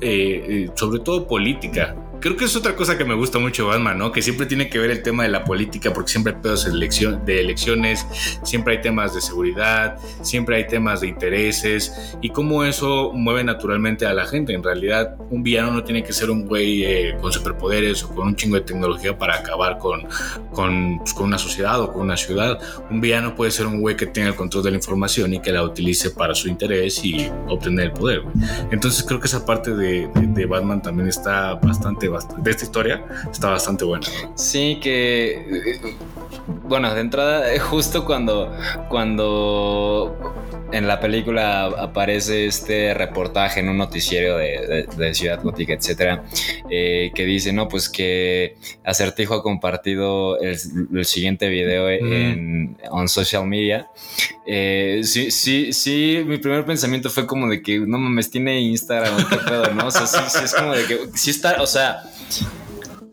eh, 0.00 0.66
eh, 0.66 0.70
sobre 0.74 0.98
todo 1.00 1.26
política 1.26 1.96
creo 2.24 2.38
que 2.38 2.46
es 2.46 2.56
otra 2.56 2.74
cosa 2.74 2.96
que 2.96 3.04
me 3.04 3.12
gusta 3.12 3.38
mucho 3.38 3.66
Batman, 3.66 3.98
¿no? 3.98 4.10
Que 4.10 4.22
siempre 4.22 4.46
tiene 4.46 4.70
que 4.70 4.78
ver 4.78 4.90
el 4.90 5.02
tema 5.02 5.24
de 5.24 5.28
la 5.28 5.44
política, 5.44 5.92
porque 5.92 6.10
siempre 6.10 6.32
hay 6.32 6.40
pedos 6.40 6.64
de, 6.64 7.38
elecciones, 7.38 8.06
siempre 8.42 8.76
hay 8.76 8.80
temas 8.80 9.14
de 9.14 9.20
seguridad, 9.20 9.98
siempre 10.22 10.56
hay 10.56 10.66
temas 10.66 11.02
de 11.02 11.08
intereses, 11.08 12.16
y 12.22 12.30
cómo 12.30 12.64
eso 12.64 13.12
mueve 13.12 13.44
naturalmente 13.44 14.06
a 14.06 14.14
la 14.14 14.24
gente. 14.24 14.54
En 14.54 14.62
realidad, 14.62 15.16
un 15.28 15.42
villano 15.42 15.72
no 15.72 15.84
tiene 15.84 16.02
que 16.02 16.14
ser 16.14 16.30
un 16.30 16.46
güey 16.46 16.84
eh, 16.84 17.14
con 17.20 17.30
superpoderes 17.30 18.02
o 18.04 18.14
con 18.14 18.28
un 18.28 18.36
chingo 18.36 18.56
de 18.56 18.62
tecnología 18.62 19.18
para 19.18 19.34
acabar 19.40 19.76
con, 19.76 20.08
con, 20.50 21.00
pues, 21.00 21.12
con 21.12 21.26
una 21.26 21.36
sociedad 21.36 21.78
o 21.78 21.92
con 21.92 22.00
una 22.00 22.16
ciudad. 22.16 22.58
Un 22.88 23.02
villano 23.02 23.34
puede 23.34 23.50
ser 23.50 23.66
un 23.66 23.82
güey 23.82 23.98
que 23.98 24.06
tenga 24.06 24.28
el 24.28 24.34
control 24.34 24.64
de 24.64 24.70
la 24.70 24.78
información 24.78 25.34
y 25.34 25.40
que 25.40 25.52
la 25.52 25.62
utilice 25.62 26.08
para 26.08 26.34
su 26.34 26.48
interés 26.48 27.04
y 27.04 27.30
obtener 27.48 27.84
el 27.84 27.92
poder, 27.92 28.20
güey. 28.22 28.34
Entonces 28.70 29.04
creo 29.04 29.20
que 29.20 29.26
esa 29.26 29.44
parte 29.44 29.74
de, 29.74 30.08
de, 30.14 30.26
de 30.26 30.46
Batman 30.46 30.80
también 30.80 31.08
está 31.08 31.56
bastante, 31.56 32.13
de 32.38 32.50
esta 32.50 32.64
historia 32.64 33.04
está 33.30 33.50
bastante 33.50 33.84
buena. 33.84 34.06
Sí, 34.34 34.78
que 34.82 35.80
bueno, 36.46 36.94
de 36.94 37.00
entrada, 37.00 37.58
justo 37.60 38.04
cuando, 38.04 38.54
cuando 38.88 40.34
en 40.72 40.86
la 40.86 41.00
película 41.00 41.66
aparece 41.66 42.46
este 42.46 42.92
reportaje 42.94 43.60
en 43.60 43.68
un 43.68 43.78
noticiero 43.78 44.36
de, 44.36 44.86
de, 44.88 45.04
de 45.04 45.14
Ciudad 45.14 45.42
Gótica, 45.42 45.72
etcétera, 45.72 46.24
eh, 46.70 47.12
que 47.14 47.24
dice, 47.24 47.52
no, 47.52 47.68
pues 47.68 47.88
que 47.88 48.56
Acertijo 48.82 49.34
ha 49.34 49.42
compartido 49.42 50.38
el, 50.40 50.58
el 50.94 51.04
siguiente 51.04 51.48
video 51.48 51.84
mm. 51.84 52.12
en 52.12 52.76
on 52.90 53.08
social 53.08 53.46
media. 53.46 53.88
Eh, 54.46 55.00
sí, 55.04 55.30
sí, 55.30 55.72
sí, 55.72 56.22
mi 56.26 56.38
primer 56.38 56.66
pensamiento 56.66 57.08
fue 57.08 57.26
como 57.26 57.48
de 57.48 57.62
que 57.62 57.78
no 57.78 57.98
mames, 57.98 58.30
tiene 58.30 58.60
Instagram, 58.60 59.16
qué 59.28 59.36
pedo, 59.36 59.72
¿no? 59.72 59.86
O 59.86 59.90
sea, 59.90 60.06
sí, 60.06 60.18
sí 60.28 60.44
es 60.44 60.54
como 60.54 60.74
de 60.74 60.84
que 60.84 60.98
sí 61.14 61.30
está, 61.30 61.62
o 61.62 61.66
sea 61.66 62.03
есть. 62.40 62.63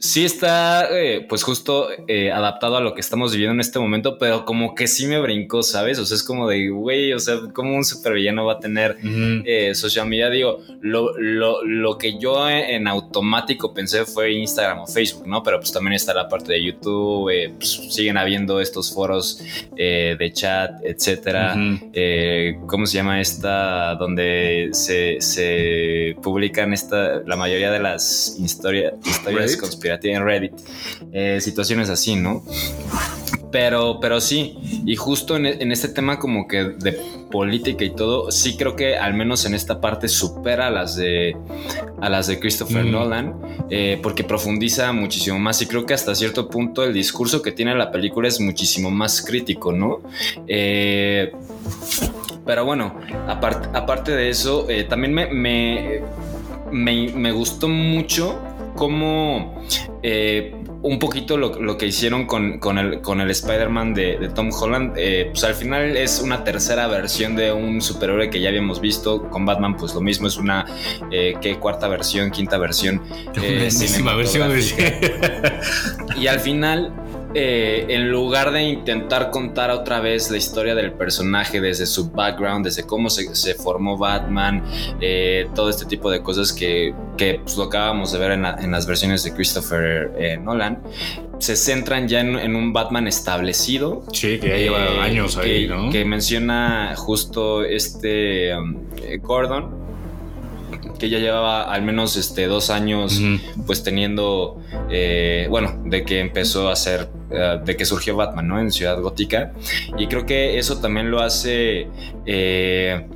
Sí 0.02 0.26
está, 0.26 0.90
eh, 0.90 1.26
pues 1.30 1.44
justo 1.44 1.88
eh, 2.08 2.32
adaptado 2.32 2.76
a 2.76 2.82
lo 2.82 2.96
que 2.96 3.02
estamos 3.02 3.34
viviendo 3.34 3.54
en 3.54 3.60
este 3.60 3.78
momento, 3.78 4.18
pero 4.18 4.46
como 4.46 4.74
que 4.74 4.88
sí 4.88 5.06
me 5.06 5.20
brincó, 5.20 5.62
¿sabes? 5.62 6.00
O 6.00 6.06
sea, 6.08 6.16
es 6.16 6.24
como 6.24 6.50
de, 6.50 6.70
güey, 6.70 7.14
o 7.14 7.20
sea, 7.20 7.36
como 7.54 7.76
un 7.76 7.86
supervillano 7.86 8.46
va 8.46 8.54
a 8.54 8.60
tener 8.60 8.98
uh 9.04 9.08
-huh. 9.08 9.44
eh, 9.46 9.76
social 9.76 10.08
media? 10.08 10.32
Digo, 10.32 10.60
lo, 10.82 11.16
lo, 11.20 11.64
lo, 11.64 11.98
que 12.00 12.18
yo 12.18 12.50
en 12.50 12.88
automático 12.88 13.76
pensé 13.76 14.06
fue 14.06 14.32
Instagram 14.32 14.80
o 14.80 14.88
Facebook, 14.88 15.28
¿no? 15.28 15.44
Pero 15.44 15.60
pues 15.60 15.72
también 15.72 15.94
está 15.94 16.16
la 16.16 16.28
parte 16.28 16.54
de 16.54 16.64
YouTube, 16.64 17.32
pues, 17.58 17.70
siguen 17.94 18.18
habiendo 18.18 18.60
estos 18.60 18.92
foros 18.92 19.44
de 19.76 20.32
chat, 20.34 20.84
etcétera. 20.84 21.54
Uh 21.56 21.60
-huh. 21.60 22.66
¿Cómo 22.66 22.88
se 22.88 22.98
llama 22.98 23.22
esta? 23.22 23.94
Donde 23.96 24.70
se, 24.72 25.22
se 25.22 26.16
publican 26.24 26.74
esta, 26.74 27.22
la 27.24 27.36
mayoría 27.36 27.72
de 27.72 27.80
las 27.80 28.36
historia, 28.40 28.94
historias 29.06 29.56
conspirativas 29.58 29.90
en 30.01 30.25
Reddit, 30.25 30.54
eh, 31.12 31.39
situaciones 31.41 31.89
así, 31.89 32.15
¿no? 32.15 32.43
Pero, 33.51 33.99
pero 33.99 34.21
sí, 34.21 34.58
y 34.86 34.95
justo 34.95 35.36
en, 35.36 35.45
en, 35.45 35.71
este 35.71 35.89
tema 35.89 36.19
como 36.19 36.47
que 36.47 36.63
de 36.63 36.93
política 37.32 37.84
y 37.84 37.89
todo, 37.89 38.32
sí 38.32 38.56
creo 38.56 38.75
que 38.75 38.97
al 38.97 39.15
menos 39.15 39.45
en 39.45 39.56
esta 39.56 39.82
parte 39.82 40.08
supera 40.08 40.67
a 40.67 40.69
las 40.69 40.95
de, 40.95 41.36
a 41.99 42.10
las 42.10 42.27
de 42.27 42.39
Christopher 42.39 42.86
mm. 42.86 42.91
Nolan, 42.91 43.36
eh, 43.69 43.99
porque 44.04 44.23
profundiza 44.23 44.91
muchísimo 44.93 45.39
más 45.39 45.62
y 45.62 45.65
creo 45.65 45.86
que 45.86 45.93
hasta 45.95 46.13
cierto 46.13 46.49
punto 46.49 46.84
el 46.84 46.93
discurso 46.93 47.41
que 47.41 47.51
tiene 47.51 47.73
la 47.73 47.91
película 47.91 48.27
es 48.27 48.39
muchísimo 48.39 48.91
más 48.91 49.21
crítico, 49.21 49.71
¿no? 49.71 50.01
Eh, 50.47 51.32
pero 52.45 52.65
bueno, 52.65 52.99
aparte, 53.27 53.69
aparte 53.73 54.12
de 54.12 54.30
eso, 54.30 54.69
eh, 54.69 54.84
también 54.84 55.13
me, 55.13 55.27
me, 55.27 56.01
me, 56.71 57.10
me 57.10 57.32
gustó 57.32 57.67
mucho 57.67 58.39
cómo 58.75 59.62
eh, 60.03 60.55
un 60.81 60.97
poquito 60.97 61.38
lo, 61.38 61.62
lo, 61.62 61.77
que 61.77 61.86
hicieron 61.86 62.25
con, 62.25 62.60
con 62.60 62.77
el, 62.77 63.01
con 63.01 63.21
el 63.21 63.29
Spider-Man 63.29 63.93
de, 63.93 64.17
de, 64.17 64.29
Tom 64.29 64.49
Holland, 64.51 64.93
eh, 64.97 65.27
pues 65.29 65.43
al 65.43 65.53
final 65.53 65.95
es 65.95 66.21
una 66.21 66.43
tercera 66.43 66.88
versión 66.88 67.36
de 67.36 67.51
un 67.51 67.81
superhéroe 67.81 68.29
que 68.29 68.41
ya 68.41 68.49
habíamos 68.49 68.81
visto. 68.81 69.29
Con 69.29 69.45
Batman, 69.45 69.77
pues 69.77 69.93
lo 69.93 70.01
mismo, 70.01 70.27
es 70.27 70.38
una 70.38 70.65
eh, 71.12 71.36
¿qué, 71.41 71.57
cuarta 71.57 71.88
versión, 71.88 72.31
quinta 72.31 72.57
versión. 72.57 73.01
Versión. 74.47 74.88
y 76.17 76.27
al 76.27 76.39
final 76.39 76.93
eh, 77.34 77.86
en 77.89 78.12
lugar 78.12 78.52
de 78.52 78.63
intentar 78.63 79.32
contar 79.32 79.72
otra 79.72 80.00
vez 80.00 80.30
la 80.30 80.38
historia 80.38 80.76
del 80.76 80.94
personaje 80.94 81.62
desde 81.62 81.86
su 81.86 82.12
background, 82.12 82.65
desde 82.65 82.84
cómo 82.84 83.10
se, 83.10 83.34
se 83.36 83.54
formó 83.56 83.98
Batman, 83.98 84.63
eh, 85.00 85.48
todo 85.56 85.70
este 85.70 85.86
tipo 85.86 86.12
de 86.12 86.22
cosas 86.22 86.52
que, 86.52 86.94
que 87.17 87.39
pues, 87.44 87.56
lo 87.58 87.63
acabamos 87.63 88.12
de 88.12 88.20
ver 88.20 88.32
en, 88.32 88.41
la, 88.41 88.56
en, 88.60 88.72
las 88.72 88.86
versiones 88.86 89.24
de 89.24 89.34
Christopher 89.34 90.12
eh, 90.17 90.38
Nolan, 90.38 90.82
se 91.39 91.56
centran 91.56 92.08
ya 92.08 92.20
en, 92.20 92.38
en, 92.38 92.56
un 92.56 92.74
Batman 92.74 93.08
establecido. 93.08 94.04
Sí, 94.12 94.39
que 94.39 94.50
ya 94.50 94.58
lleva 94.58 95.04
años 95.04 95.38
ahí, 95.38 95.67
¿no? 95.67 95.89
Que 95.89 96.06
menciona 96.06 96.94
justo 96.96 97.63
este 97.63 98.56
um, 98.56 98.76
Gordon, 99.22 99.81
que 101.02 101.10
ya 101.10 101.18
llevaba 101.18 101.64
al 101.64 101.82
menos 101.82 102.16
este, 102.16 102.46
dos 102.46 102.70
años 102.70 103.18
uh 103.18 103.24
-huh. 103.24 103.66
pues 103.66 103.82
teniendo, 103.82 104.62
eh, 104.92 105.48
bueno, 105.50 105.82
de 105.84 106.04
que 106.04 106.20
empezó 106.20 106.70
a 106.70 106.76
ser, 106.76 107.10
uh, 107.32 107.66
de 107.66 107.76
que 107.76 107.86
surgió 107.86 108.16
Batman, 108.16 108.48
¿no? 108.48 108.60
En 108.60 108.72
Ciudad 108.72 109.02
Gótica. 109.02 109.52
Y 109.98 110.06
creo 110.06 110.28
que 110.28 110.60
eso 110.60 110.78
también 110.78 111.10
lo 111.10 111.20
hace... 111.20 111.88
Eh, 112.28 113.08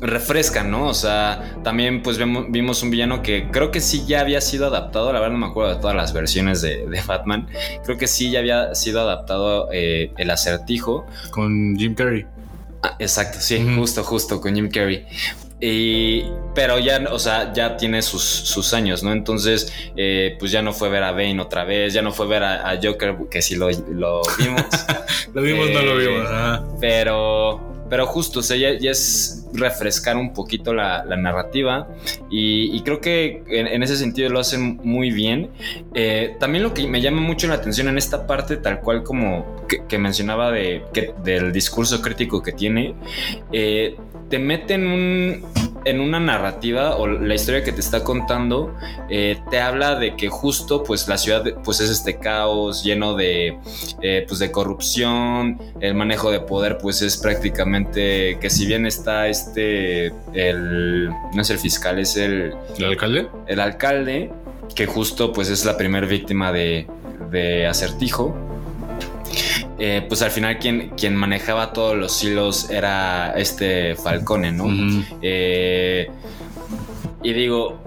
refrescan, 0.00 0.70
¿no? 0.70 0.86
O 0.86 0.94
sea, 0.94 1.56
también 1.62 2.02
pues 2.02 2.16
vemos, 2.16 2.46
vimos 2.48 2.82
un 2.82 2.90
villano 2.90 3.20
que 3.20 3.50
creo 3.50 3.70
que 3.70 3.80
sí 3.80 4.04
ya 4.06 4.20
había 4.20 4.40
sido 4.40 4.66
adaptado, 4.66 5.12
la 5.12 5.20
verdad 5.20 5.32
no 5.32 5.44
me 5.44 5.46
acuerdo 5.46 5.74
de 5.74 5.80
todas 5.80 5.94
las 5.94 6.14
versiones 6.14 6.62
de, 6.62 6.86
de 6.86 7.02
Batman, 7.06 7.48
creo 7.84 7.98
que 7.98 8.06
sí 8.06 8.30
ya 8.30 8.38
había 8.38 8.74
sido 8.74 9.02
adaptado 9.02 9.68
eh, 9.72 10.10
el 10.16 10.30
acertijo. 10.30 11.04
Con 11.32 11.76
Jim 11.76 11.94
Carrey. 11.94 12.24
Ah, 12.82 12.96
exacto, 12.98 13.38
sí, 13.40 13.62
justo, 13.76 14.02
justo, 14.04 14.40
con 14.40 14.54
Jim 14.54 14.70
Carrey. 14.70 15.04
Y, 15.60 16.24
pero 16.54 16.78
ya, 16.78 17.04
o 17.10 17.18
sea, 17.18 17.52
ya 17.52 17.76
tiene 17.76 18.00
sus, 18.02 18.22
sus 18.24 18.72
años, 18.72 19.02
¿no? 19.02 19.12
Entonces, 19.12 19.72
eh, 19.96 20.36
pues 20.38 20.50
ya 20.52 20.62
no 20.62 20.72
fue 20.72 20.88
ver 20.88 21.02
a 21.02 21.12
Bane 21.12 21.38
otra 21.40 21.64
vez, 21.64 21.92
ya 21.92 22.00
no 22.02 22.12
fue 22.12 22.26
ver 22.26 22.42
a, 22.42 22.70
a 22.70 22.78
Joker, 22.82 23.16
que 23.30 23.42
sí 23.42 23.56
lo, 23.56 23.68
lo 23.90 24.22
vimos. 24.38 24.62
Lo 25.34 25.42
vimos, 25.42 25.70
no 25.70 25.82
lo 25.82 26.00
Eh, 26.00 26.06
vimos. 26.08 26.26
ajá. 26.28 26.64
pero, 26.80 27.60
pero 27.90 28.06
justo, 28.06 28.38
o 28.38 28.42
sea, 28.42 28.56
ya, 28.56 28.90
es 28.90 29.46
refrescar 29.52 30.16
un 30.16 30.32
poquito 30.32 30.72
la, 30.72 31.04
narrativa 31.16 31.88
y, 32.30 32.80
creo 32.82 33.00
que 33.00 33.42
en, 33.48 33.82
ese 33.82 33.96
sentido 33.96 34.30
lo 34.30 34.38
hacen 34.38 34.80
muy 34.84 35.10
bien. 35.10 35.50
Eh, 35.94 36.36
también 36.38 36.62
lo 36.62 36.72
que 36.72 36.86
me 36.86 37.00
llama 37.00 37.20
mucho 37.20 37.48
la 37.48 37.54
atención 37.54 37.88
en 37.88 37.98
esta 37.98 38.26
parte, 38.28 38.56
tal 38.56 38.80
cual 38.80 39.02
como 39.02 39.66
que, 39.66 39.98
mencionaba 39.98 40.52
de, 40.52 40.82
del 41.24 41.52
discurso 41.52 42.00
crítico 42.00 42.42
que 42.42 42.52
tiene, 42.52 42.94
eh, 43.52 43.96
te 44.28 44.38
mete 44.38 44.74
en, 44.74 44.86
un, 44.86 45.44
en 45.84 46.00
una 46.00 46.20
narrativa 46.20 46.96
o 46.96 47.06
la 47.06 47.34
historia 47.34 47.64
que 47.64 47.72
te 47.72 47.80
está 47.80 48.04
contando, 48.04 48.74
eh, 49.08 49.38
te 49.50 49.60
habla 49.60 49.94
de 49.96 50.16
que 50.16 50.28
justo 50.28 50.82
pues 50.82 51.08
la 51.08 51.18
ciudad 51.18 51.44
pues 51.64 51.80
es 51.80 51.90
este 51.90 52.18
caos 52.18 52.84
lleno 52.84 53.14
de, 53.14 53.58
eh, 54.02 54.24
pues, 54.26 54.38
de 54.40 54.50
corrupción, 54.50 55.58
el 55.80 55.94
manejo 55.94 56.30
de 56.30 56.40
poder 56.40 56.78
pues 56.78 57.02
es 57.02 57.16
prácticamente 57.16 58.38
que 58.40 58.50
si 58.50 58.66
bien 58.66 58.86
está 58.86 59.28
este, 59.28 60.06
el, 60.32 61.08
no 61.08 61.42
es 61.42 61.50
el 61.50 61.58
fiscal, 61.58 61.98
es 61.98 62.16
el, 62.16 62.54
¿El 62.76 62.84
alcalde? 62.84 63.28
el 63.46 63.60
alcalde, 63.60 64.30
que 64.74 64.86
justo 64.86 65.32
pues 65.32 65.48
es 65.50 65.64
la 65.64 65.76
primera 65.76 66.06
víctima 66.06 66.52
de, 66.52 66.86
de 67.30 67.66
acertijo. 67.66 68.49
Eh, 69.80 70.04
pues 70.08 70.22
al 70.22 70.30
final 70.30 70.58
quien, 70.58 70.90
quien 70.90 71.16
manejaba 71.16 71.72
todos 71.72 71.96
los 71.96 72.22
hilos 72.22 72.70
era 72.70 73.32
este 73.36 73.96
Falcone, 73.96 74.52
¿no? 74.52 74.66
Eh, 75.22 76.08
y 77.22 77.32
digo, 77.32 77.80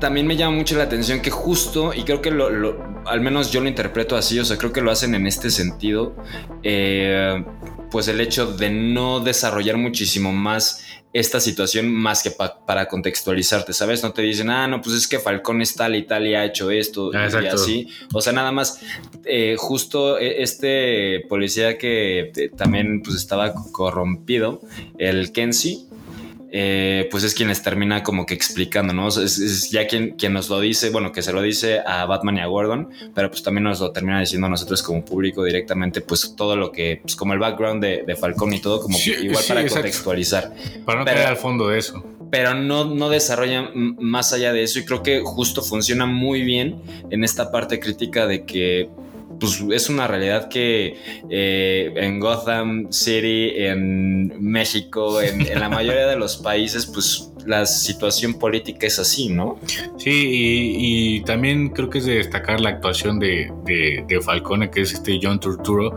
también 0.00 0.26
me 0.26 0.36
llama 0.36 0.56
mucho 0.56 0.76
la 0.76 0.84
atención 0.84 1.20
que 1.20 1.30
justo, 1.30 1.92
y 1.94 2.04
creo 2.04 2.22
que 2.22 2.30
lo, 2.30 2.48
lo- 2.50 2.90
al 3.06 3.20
menos 3.20 3.50
yo 3.50 3.60
lo 3.60 3.68
interpreto 3.68 4.16
así, 4.16 4.38
o 4.38 4.44
sea, 4.44 4.56
creo 4.56 4.72
que 4.72 4.80
lo 4.80 4.90
hacen 4.90 5.14
en 5.14 5.26
este 5.26 5.50
sentido, 5.50 6.14
eh, 6.62 7.42
pues 7.90 8.08
el 8.08 8.20
hecho 8.20 8.46
de 8.46 8.70
no 8.70 9.20
desarrollar 9.20 9.76
muchísimo 9.76 10.32
más 10.32 10.84
esta 11.12 11.40
situación 11.40 11.92
más 11.92 12.22
que 12.22 12.30
pa- 12.30 12.64
para 12.64 12.86
contextualizarte, 12.86 13.72
¿sabes? 13.72 14.02
No 14.04 14.12
te 14.12 14.22
dicen, 14.22 14.48
ah, 14.48 14.68
no, 14.68 14.80
pues 14.80 14.94
es 14.94 15.08
que 15.08 15.18
Falcón 15.18 15.60
es 15.60 15.74
tal 15.74 15.96
y 15.96 16.04
tal 16.06 16.24
y 16.28 16.34
ha 16.36 16.44
hecho 16.44 16.70
esto 16.70 17.10
Ah, 17.12 17.22
y 17.22 17.24
exacto. 17.24 17.56
así. 17.56 17.88
O 18.14 18.20
sea, 18.20 18.32
nada 18.32 18.52
más, 18.52 18.80
eh, 19.24 19.56
justo 19.58 20.18
eh, 20.18 20.40
este 20.42 21.24
policía 21.28 21.76
que 21.78 22.30
eh, 22.36 22.50
también 22.56 23.02
pues 23.02 23.16
estaba 23.16 23.52
corrompido, 23.72 24.60
el 24.98 25.32
Kenzie, 25.32 25.80
eh, 26.52 27.08
pues 27.10 27.22
es 27.24 27.34
quien 27.34 27.48
les 27.48 27.62
termina 27.62 28.02
como 28.02 28.26
que 28.26 28.34
explicando, 28.34 28.92
¿no? 28.92 29.08
Es, 29.08 29.16
es 29.38 29.70
ya 29.70 29.86
quien, 29.86 30.10
quien 30.16 30.32
nos 30.32 30.48
lo 30.48 30.58
dice, 30.60 30.90
bueno, 30.90 31.12
que 31.12 31.22
se 31.22 31.32
lo 31.32 31.42
dice 31.42 31.80
a 31.86 32.04
Batman 32.06 32.36
y 32.38 32.40
a 32.40 32.46
Gordon, 32.46 32.88
pero 33.14 33.30
pues 33.30 33.42
también 33.42 33.64
nos 33.64 33.80
lo 33.80 33.92
termina 33.92 34.18
diciendo 34.20 34.46
a 34.46 34.50
nosotros 34.50 34.82
como 34.82 35.04
público 35.04 35.44
directamente, 35.44 36.00
pues 36.00 36.34
todo 36.36 36.56
lo 36.56 36.72
que, 36.72 37.00
pues 37.02 37.14
como 37.16 37.32
el 37.34 37.38
background 37.38 37.82
de, 37.82 38.02
de 38.06 38.16
Falcón 38.16 38.52
y 38.52 38.60
todo, 38.60 38.80
como 38.80 38.98
Sí, 38.98 39.12
igual 39.12 39.42
sí, 39.42 39.48
para 39.48 39.60
exacto. 39.60 39.82
contextualizar 39.82 40.52
Para 40.84 40.98
no 41.00 41.04
Pero- 41.04 41.16
caer 41.16 41.28
al 41.28 41.36
fondo 41.36 41.68
de 41.68 41.78
eso. 41.78 42.04
pero 42.30 42.54
no, 42.54 42.84
no 42.84 43.08
desarrolla 43.10 43.70
más 43.74 44.32
allá 44.32 44.52
de 44.52 44.62
eso 44.62 44.78
y 44.78 44.84
creo 44.84 45.02
que 45.02 45.20
justo 45.24 45.62
funciona 45.62 46.06
muy 46.06 46.42
bien 46.42 46.80
en 47.10 47.24
esta 47.24 47.50
parte 47.50 47.80
crítica 47.80 48.26
de 48.26 48.44
que 48.44 48.88
pues, 49.40 49.64
es 49.72 49.88
una 49.88 50.06
realidad 50.06 50.48
que 50.48 50.96
eh, 51.30 51.92
en 51.96 52.20
Gotham 52.20 52.92
City, 52.92 53.50
en 53.56 54.32
México, 54.40 55.20
en, 55.20 55.40
en 55.40 55.58
la 55.58 55.68
mayoría 55.68 56.06
de 56.06 56.16
los 56.16 56.36
países, 56.36 56.86
pues 56.86 57.26
la 57.46 57.64
situación 57.64 58.34
política 58.34 58.86
es 58.86 58.98
así, 58.98 59.30
¿no? 59.30 59.58
Sí, 59.96 60.10
y, 60.10 61.16
y 61.16 61.20
también 61.22 61.70
creo 61.70 61.88
que 61.88 61.98
es 61.98 62.04
de 62.04 62.16
destacar 62.16 62.60
la 62.60 62.68
actuación 62.68 63.18
de, 63.18 63.50
de, 63.64 64.04
de 64.06 64.20
Falcone, 64.20 64.70
que 64.70 64.82
es 64.82 64.92
este 64.92 65.18
John 65.22 65.40
Turturro, 65.40 65.96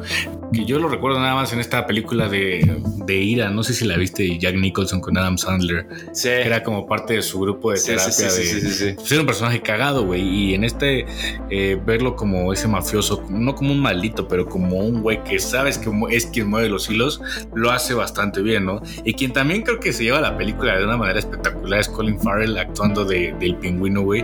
que 0.53 0.63
yo 0.63 0.79
lo 0.79 0.87
recuerdo 0.87 1.19
nada 1.19 1.35
más 1.35 1.51
en 1.51 1.59
esta 1.59 1.85
película 1.85 2.29
de, 2.29 2.77
de 3.05 3.15
Ira, 3.15 3.49
no 3.49 3.61
sé 3.63 3.73
si 3.73 3.85
la 3.85 3.97
viste, 3.97 4.37
Jack 4.39 4.55
Nicholson 4.55 5.01
con 5.01 5.17
Adam 5.17 5.37
Sandler, 5.37 5.85
Sí. 6.13 6.29
que 6.29 6.41
era 6.43 6.63
como 6.63 6.87
parte 6.87 7.15
de 7.15 7.21
su 7.21 7.41
grupo 7.41 7.71
de 7.71 7.77
sí, 7.77 7.87
terapia 7.87 8.11
sí, 8.13 8.23
de... 8.23 8.29
sí, 8.31 8.61
sí, 8.61 8.71
sí. 8.71 8.93
pues 8.95 9.11
era 9.11 9.19
un 9.21 9.27
personaje 9.27 9.61
cagado, 9.61 10.05
güey. 10.05 10.21
Y 10.21 10.53
en 10.53 10.63
este, 10.63 11.05
eh, 11.49 11.77
verlo 11.85 12.15
como 12.15 12.53
ese 12.53 12.69
mafioso, 12.69 13.21
no 13.33 13.55
como 13.55 13.71
un 13.71 13.79
maldito, 13.79 14.27
pero 14.27 14.47
como 14.47 14.77
un 14.77 15.01
güey 15.01 15.23
que 15.23 15.39
sabes 15.39 15.77
que 15.77 15.91
es 16.11 16.25
quien 16.27 16.49
mueve 16.49 16.69
los 16.69 16.89
hilos, 16.89 17.21
lo 17.53 17.71
hace 17.71 17.93
bastante 17.93 18.41
bien, 18.41 18.65
¿no? 18.65 18.81
Y 19.03 19.13
quien 19.13 19.33
también 19.33 19.63
creo 19.63 19.79
que 19.79 19.93
se 19.93 20.03
lleva 20.03 20.21
la 20.21 20.37
película 20.37 20.77
de 20.77 20.85
una 20.85 20.97
manera 20.97 21.19
espectacular 21.19 21.79
es 21.79 21.89
Colin 21.89 22.19
Farrell 22.19 22.57
actuando 22.57 23.05
de, 23.05 23.33
del 23.39 23.55
pingüino, 23.55 24.01
güey. 24.01 24.23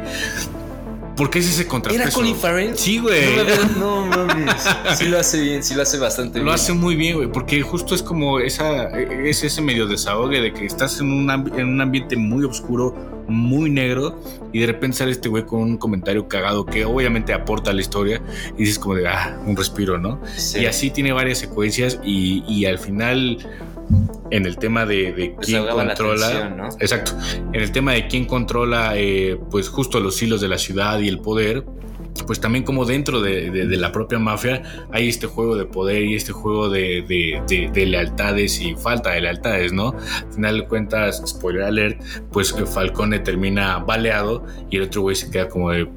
Porque 1.19 1.39
es 1.39 1.49
ese 1.49 1.67
contrapeso. 1.67 2.01
¿Era 2.01 2.11
Colin 2.13 2.33
Farrell? 2.33 2.77
Sí, 2.77 2.97
güey. 2.97 3.35
No, 3.77 4.05
no 4.05 4.25
mames. 4.25 4.55
Sí 4.95 5.03
lo 5.03 5.19
hace 5.19 5.41
bien, 5.41 5.61
sí 5.61 5.75
lo 5.75 5.81
hace 5.81 5.97
bastante 5.97 6.35
bien. 6.35 6.45
Lo 6.45 6.53
hace 6.53 6.71
muy 6.71 6.95
bien, 6.95 7.17
güey, 7.17 7.29
porque 7.29 7.61
justo 7.61 7.93
es 7.93 8.01
como 8.01 8.39
esa, 8.39 8.87
es 8.97 9.43
ese 9.43 9.61
medio 9.61 9.85
desahogue 9.85 10.39
de 10.39 10.53
que 10.53 10.65
estás 10.65 11.01
en 11.01 11.11
un, 11.11 11.29
en 11.29 11.67
un 11.67 11.81
ambiente 11.81 12.15
muy 12.15 12.45
oscuro, 12.45 12.95
muy 13.27 13.69
negro, 13.69 14.17
y 14.53 14.59
de 14.59 14.67
repente 14.67 14.95
sale 14.95 15.11
este 15.11 15.27
güey 15.27 15.45
con 15.45 15.59
un 15.59 15.77
comentario 15.77 16.25
cagado 16.29 16.65
que 16.65 16.85
obviamente 16.85 17.33
aporta 17.33 17.71
a 17.71 17.73
la 17.73 17.81
historia, 17.81 18.21
y 18.57 18.59
dices 18.59 18.79
como 18.79 18.95
de, 18.95 19.09
ah, 19.09 19.37
un 19.45 19.57
respiro, 19.57 19.97
¿no? 19.97 20.21
Sí. 20.37 20.59
Y 20.59 20.67
así 20.67 20.89
tiene 20.89 21.11
varias 21.11 21.39
secuencias, 21.39 21.99
y, 22.01 22.45
y 22.47 22.65
al 22.65 22.79
final, 22.79 23.39
en 24.31 24.45
el 24.45 24.57
tema 24.57 24.85
de, 24.85 25.11
de 25.13 25.35
quién 25.41 25.63
controla... 25.87 26.27
Exacto. 26.79 27.11
En 27.53 27.61
el 27.61 27.71
tema 27.71 27.93
de 27.93 28.07
quién 28.07 28.25
controla, 28.25 28.93
eh, 28.95 29.39
pues 29.49 29.69
justo 29.69 29.99
los 29.99 30.21
hilos 30.21 30.41
de 30.41 30.47
la 30.47 30.57
ciudad 30.57 30.99
y 30.99 31.07
el 31.07 31.19
poder, 31.19 31.63
pues 32.27 32.39
también 32.41 32.63
como 32.65 32.85
dentro 32.85 33.21
de, 33.21 33.49
de- 33.49 33.65
de 33.67 33.77
la 33.77 33.91
propia 33.91 34.19
mafia 34.19 34.61
hay 34.91 35.07
este 35.07 35.25
juego 35.27 35.55
de 35.55 35.65
poder 35.65 36.03
y 36.03 36.15
este 36.15 36.31
juego 36.33 36.69
de 36.69 37.85
lealtades 37.87 38.59
y 38.61 38.75
falta 38.75 39.11
de 39.11 39.21
lealtades, 39.21 39.71
¿no? 39.73 39.89
Al 40.27 40.33
final 40.33 40.57
de 40.59 40.67
cuentas, 40.67 41.21
spoiler 41.25 41.63
alert, 41.63 42.01
pues 42.31 42.51
eh, 42.57 42.65
Falcone 42.65 43.19
termina 43.19 43.77
baleado 43.79 44.45
y 44.69 44.77
el 44.77 44.83
otro 44.83 45.01
güey 45.03 45.15
se 45.15 45.29
queda 45.31 45.47
como 45.47 45.71
de... 45.71 45.87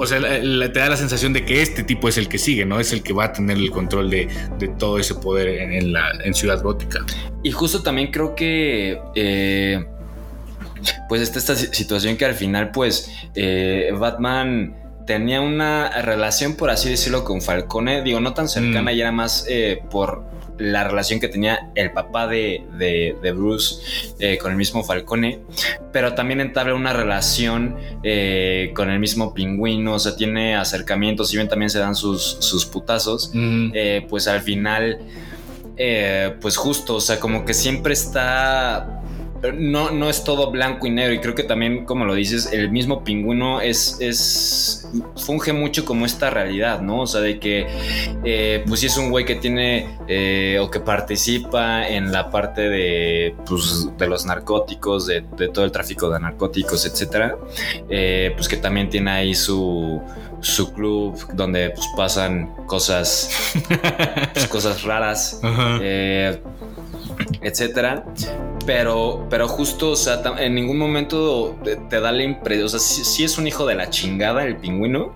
O 0.00 0.06
sea, 0.06 0.20
te 0.20 0.78
da 0.78 0.88
la 0.88 0.96
sensación 0.96 1.32
de 1.32 1.44
que 1.44 1.60
este 1.60 1.82
tipo 1.82 2.08
es 2.08 2.16
el 2.18 2.28
que 2.28 2.38
sigue, 2.38 2.64
¿no? 2.64 2.78
Es 2.78 2.92
el 2.92 3.02
que 3.02 3.12
va 3.12 3.24
a 3.24 3.32
tener 3.32 3.56
el 3.56 3.70
control 3.70 4.08
de, 4.10 4.28
todo 4.78 4.98
ese 4.98 5.14
poder 5.14 5.48
en, 5.48 5.92
la, 5.92 6.08
Ciudad 6.32 6.62
Gótica. 6.62 7.04
Y 7.42 7.50
justo 7.50 7.82
también 7.82 8.12
creo 8.12 8.34
que 8.34 9.00
eh, 9.16 9.84
pues 11.08 11.22
está 11.22 11.38
esta 11.38 11.56
si- 11.56 11.66
situación 11.74 12.16
que 12.16 12.24
al 12.24 12.34
final 12.34 12.70
pues 12.70 13.10
eh, 13.34 13.90
Batman 13.98 14.87
tenía 15.08 15.40
una 15.40 15.90
relación 16.02 16.54
por 16.54 16.70
así 16.70 16.88
decirlo 16.90 17.24
con 17.24 17.40
Falcone, 17.42 18.02
digo 18.02 18.20
no 18.20 18.34
tan 18.34 18.46
cercana 18.48 18.92
Mm. 18.92 18.94
y 18.94 19.00
era 19.00 19.10
más 19.10 19.44
eh, 19.48 19.82
por 19.90 20.24
la 20.58 20.84
relación 20.84 21.18
que 21.20 21.28
tenía 21.28 21.70
el 21.76 21.92
papá 21.92 22.26
de, 22.26 22.62
de- 22.76 23.16
de 23.22 23.32
Bruce 23.32 23.76
eh, 24.18 24.38
con 24.38 24.50
el 24.50 24.56
mismo 24.58 24.84
Falcone, 24.84 25.40
pero 25.92 26.14
también 26.14 26.40
entabla 26.40 26.74
una 26.74 26.92
relación 26.92 27.76
eh, 28.02 28.72
con 28.74 28.90
el 28.90 28.98
mismo 28.98 29.32
pingüino, 29.34 29.94
o 29.94 29.98
sea, 29.98 30.14
tiene 30.16 30.56
acercamientos, 30.56 31.28
si 31.30 31.36
bien 31.36 31.48
también 31.48 31.70
se 31.70 31.78
dan 31.78 31.94
sus, 31.94 32.22
sus 32.40 32.66
putazos, 32.66 33.32
pues 34.10 34.26
al 34.28 34.40
final, 34.42 34.98
pues 36.40 36.56
justo, 36.56 36.96
o 36.96 37.00
sea, 37.00 37.18
como 37.20 37.44
que 37.44 37.54
siempre 37.54 37.92
está... 37.94 39.00
No, 39.54 39.90
no 39.90 40.10
es 40.10 40.24
todo 40.24 40.50
blanco 40.50 40.86
y 40.86 40.90
negro 40.90 41.14
y 41.14 41.20
creo 41.20 41.34
que 41.34 41.44
también, 41.44 41.84
como 41.84 42.04
lo 42.04 42.14
dices, 42.14 42.52
el 42.52 42.70
mismo 42.70 43.04
pingüino 43.04 43.60
es, 43.60 43.96
es 44.00 44.88
funge 45.16 45.52
mucho 45.52 45.84
como 45.84 46.06
esta 46.06 46.30
realidad, 46.30 46.80
¿no? 46.80 47.02
O 47.02 47.06
sea, 47.06 47.20
de 47.20 47.38
que 47.38 47.66
eh, 48.24 48.64
pues 48.66 48.80
sí 48.80 48.86
es 48.86 48.96
un 48.96 49.10
güey 49.10 49.24
que 49.24 49.36
tiene 49.36 49.86
eh, 50.08 50.58
o 50.60 50.70
que 50.70 50.80
participa 50.80 51.88
en 51.88 52.10
la 52.12 52.30
parte 52.30 52.62
de, 52.62 53.34
pues, 53.46 53.88
de 53.96 54.06
los 54.06 54.26
narcóticos, 54.26 55.06
de, 55.06 55.24
de 55.36 55.48
todo 55.48 55.64
el 55.64 55.72
tráfico 55.72 56.10
de 56.10 56.20
narcóticos, 56.20 56.84
etcétera, 56.86 57.36
eh, 57.88 58.32
pues 58.34 58.48
que 58.48 58.56
también 58.56 58.88
tiene 58.88 59.10
ahí 59.10 59.34
su, 59.34 60.02
su 60.40 60.72
club 60.72 61.16
donde 61.34 61.70
pues, 61.70 61.86
pasan 61.96 62.54
cosas, 62.66 63.30
pues, 64.32 64.46
cosas 64.48 64.82
raras, 64.82 65.40
eh, 65.80 66.40
etcétera. 67.42 68.04
Pero, 68.66 69.26
pero 69.30 69.48
justo, 69.48 69.92
o 69.92 69.96
sea, 69.96 70.20
en 70.38 70.54
ningún 70.54 70.76
momento 70.76 71.58
te, 71.64 71.76
te 71.76 72.00
da 72.00 72.12
la 72.12 72.22
impresión, 72.22 72.66
o 72.66 72.68
sea, 72.68 72.80
sí, 72.80 73.02
sí 73.04 73.24
es 73.24 73.38
un 73.38 73.46
hijo 73.46 73.64
de 73.64 73.74
la 73.74 73.88
chingada 73.88 74.44
el 74.44 74.58
pingüino, 74.58 75.14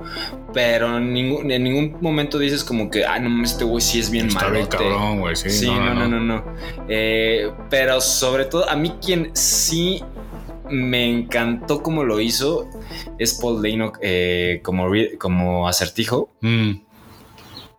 pero 0.54 0.96
en 0.96 1.12
ningún, 1.12 1.50
en 1.50 1.62
ningún 1.64 1.96
momento 2.00 2.38
dices 2.38 2.64
como 2.64 2.90
que, 2.90 3.04
ah, 3.04 3.18
no, 3.18 3.44
este 3.44 3.64
güey 3.64 3.82
sí 3.82 4.00
es 4.00 4.10
bien 4.10 4.28
Está 4.28 4.50
cabrón, 4.68 5.20
güey. 5.20 5.36
Sí, 5.36 5.50
Sí, 5.50 5.66
no, 5.66 5.94
no, 5.94 6.08
no, 6.08 6.20
no. 6.20 6.44
Eh, 6.88 7.50
pero 7.68 8.00
sobre 8.00 8.46
todo, 8.46 8.68
a 8.68 8.76
mí 8.76 8.94
quien 9.02 9.30
sí 9.34 10.02
me 10.70 11.06
encantó 11.08 11.82
como 11.82 12.02
lo 12.02 12.20
hizo 12.20 12.68
es 13.18 13.34
Paul 13.34 13.62
Dano 13.62 13.92
eh, 14.00 14.60
como, 14.62 14.86
como 15.18 15.68
acertijo. 15.68 16.30
Mm, 16.40 16.72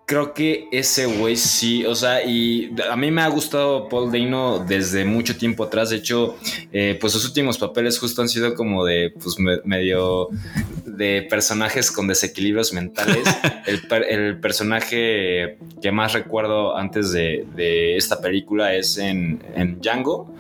Creo 0.06 0.34
que 0.34 0.68
ese 0.74 1.06
güey 1.06 1.38
sí, 1.38 1.86
o 1.86 1.96
sea, 1.96 2.24
y 2.26 2.76
a 2.92 2.96
mí 2.98 3.10
me 3.10 3.22
ha 3.22 3.28
gustado 3.30 3.88
Paul 3.88 4.12
Dano 4.12 4.60
desde 4.60 5.06
mucho 5.06 5.38
tiempo 5.38 5.64
atrás. 5.64 5.92
De 5.92 5.96
hecho, 5.96 6.36
eh, 6.74 6.98
pues 7.00 7.14
sus 7.14 7.26
últimos 7.26 7.58
papeles 7.58 7.98
justo 8.00 8.22
han 8.22 8.28
sido 8.28 8.54
como 8.54 8.84
de, 8.84 9.14
pues 9.22 9.40
me- 9.40 9.62
medio 9.64 10.28
de 10.86 11.26
personajes 11.30 11.90
con 11.90 12.08
desequilibrios 12.08 12.74
mentales. 12.74 13.24
el, 13.66 13.82
per- 13.88 14.04
el 14.10 14.40
personaje 14.42 15.58
que 15.82 15.92
más 15.94 16.12
recuerdo 16.12 16.76
antes 16.76 17.14
de, 17.14 17.46
de 17.56 17.96
esta 17.96 18.20
película 18.20 18.76
es 18.76 18.98
en, 18.98 19.42
en 19.56 19.80
Django, 19.80 20.36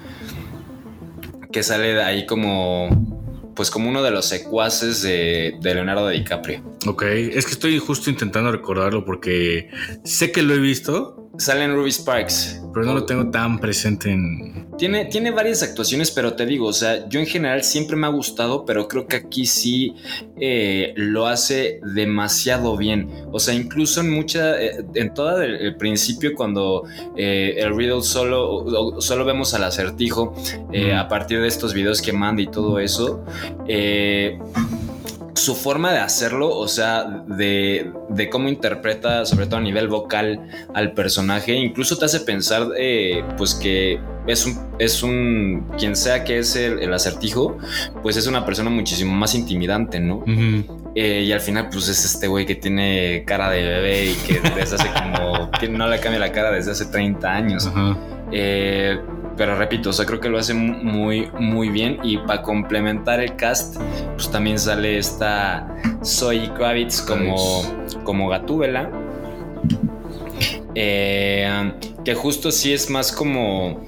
que 1.53 1.63
sale 1.63 1.93
de 1.93 2.03
ahí 2.03 2.25
como, 2.25 3.22
pues 3.55 3.69
como 3.69 3.89
uno 3.89 4.03
de 4.03 4.11
los 4.11 4.25
secuaces 4.25 5.01
de, 5.01 5.57
de 5.61 5.75
Leonardo 5.75 6.09
DiCaprio. 6.09 6.63
ok, 6.87 7.03
es 7.03 7.45
que 7.45 7.51
estoy 7.51 7.79
justo 7.79 8.09
intentando 8.09 8.51
recordarlo 8.51 9.05
porque 9.05 9.69
sé 10.03 10.31
que 10.31 10.41
lo 10.43 10.53
he 10.53 10.59
visto, 10.59 11.23
Sale 11.39 11.63
en 11.63 11.73
Ruby 11.73 11.91
Sparks. 11.91 12.61
Pero 12.73 12.85
no 12.85 12.93
lo 12.93 13.05
tengo 13.05 13.29
tan 13.29 13.59
presente 13.59 14.09
en... 14.11 14.63
Tiene, 14.77 15.05
tiene 15.05 15.29
varias 15.29 15.61
actuaciones, 15.61 16.09
pero 16.09 16.33
te 16.33 16.45
digo, 16.47 16.65
o 16.67 16.73
sea, 16.73 17.07
yo 17.07 17.19
en 17.19 17.27
general 17.27 17.63
siempre 17.63 17.95
me 17.95 18.07
ha 18.07 18.09
gustado, 18.09 18.65
pero 18.65 18.87
creo 18.87 19.05
que 19.07 19.17
aquí 19.17 19.45
sí 19.45 19.93
eh, 20.39 20.93
lo 20.95 21.27
hace 21.27 21.79
demasiado 21.93 22.75
bien. 22.75 23.07
O 23.31 23.39
sea, 23.39 23.53
incluso 23.53 24.01
en 24.01 24.09
mucha, 24.09 24.59
eh, 24.61 24.83
en 24.95 25.13
todo 25.13 25.41
el, 25.43 25.55
el 25.55 25.75
principio, 25.77 26.31
cuando 26.35 26.83
eh, 27.15 27.55
el 27.59 27.75
Riddle 27.75 28.01
solo, 28.01 28.49
o- 28.51 28.99
solo 29.01 29.23
vemos 29.25 29.53
al 29.53 29.63
acertijo 29.63 30.33
Mm. 30.73 30.95
a 30.95 31.07
partir 31.07 31.39
de 31.39 31.47
estos 31.47 31.73
videos 31.73 32.01
que 32.01 32.11
manda 32.13 32.41
y 32.41 32.47
todo 32.47 32.79
eso. 32.79 33.23
eh, 33.67 34.39
su 35.43 35.55
forma 35.55 35.91
de 35.91 35.99
hacerlo, 35.99 36.49
o 36.49 36.67
sea, 36.67 37.03
de, 37.27 37.91
de 38.09 38.29
cómo 38.29 38.49
interpreta, 38.49 39.25
sobre 39.25 39.45
todo 39.45 39.57
a 39.57 39.61
nivel 39.61 39.87
vocal, 39.87 40.47
al 40.73 40.93
personaje, 40.93 41.53
incluso 41.53 41.97
te 41.97 42.05
hace 42.05 42.21
pensar, 42.21 42.67
eh, 42.77 43.23
pues 43.37 43.53
que 43.55 43.99
es 44.25 44.45
un, 44.45 44.57
es 44.79 45.03
un, 45.03 45.67
quien 45.77 45.95
sea 45.95 46.23
que 46.23 46.39
es 46.39 46.55
el, 46.55 46.79
el 46.79 46.93
acertijo, 46.93 47.57
pues 48.01 48.15
es 48.15 48.27
una 48.27 48.45
persona 48.45 48.69
muchísimo 48.69 49.13
más 49.13 49.35
intimidante, 49.35 49.99
¿no? 49.99 50.23
Eh, 50.95 51.23
y 51.25 51.31
al 51.31 51.41
final, 51.41 51.69
pues 51.71 51.89
es 51.89 52.05
este 52.05 52.27
güey 52.27 52.45
que 52.45 52.55
tiene 52.55 53.23
cara 53.25 53.49
de 53.49 53.63
bebé 53.63 54.05
y 54.11 54.13
que 54.25 54.39
desde 54.55 54.75
hace 54.75 54.89
como, 54.93 55.51
que 55.51 55.67
no 55.67 55.87
le 55.87 55.99
cambia 55.99 56.19
la 56.19 56.31
cara 56.31 56.51
desde 56.51 56.71
hace 56.71 56.85
30 56.85 57.31
años. 57.31 57.69
Eh, 58.31 58.97
pero 59.37 59.55
repito, 59.57 59.89
o 59.89 59.93
sea, 59.93 60.05
creo 60.05 60.19
que 60.19 60.29
lo 60.29 60.37
hace 60.37 60.53
muy, 60.53 61.29
muy 61.39 61.69
bien. 61.69 61.99
Y 62.03 62.17
para 62.19 62.41
complementar 62.41 63.19
el 63.19 63.35
cast, 63.35 63.77
pues 64.15 64.29
también 64.29 64.59
sale 64.59 64.97
esta 64.97 65.67
Zoe 66.03 66.51
Kravitz 66.55 67.01
como, 67.01 67.35
como 68.03 68.29
Gatúbela. 68.29 68.89
Eh, 70.75 71.71
que 72.03 72.15
justo 72.15 72.51
sí 72.51 72.73
es 72.73 72.89
más 72.89 73.11
como. 73.11 73.81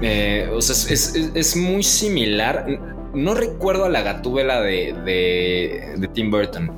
eh, 0.00 0.48
o 0.52 0.60
sea, 0.62 0.74
es, 0.92 1.14
es- 1.14 1.30
es 1.34 1.56
muy 1.56 1.82
similar. 1.82 2.66
No 3.14 3.34
recuerdo 3.34 3.86
a 3.86 3.88
la 3.88 4.02
gatúbela 4.02 4.60
de, 4.60 4.94
de, 5.04 6.08
Tim 6.14 6.30
Burton, 6.30 6.70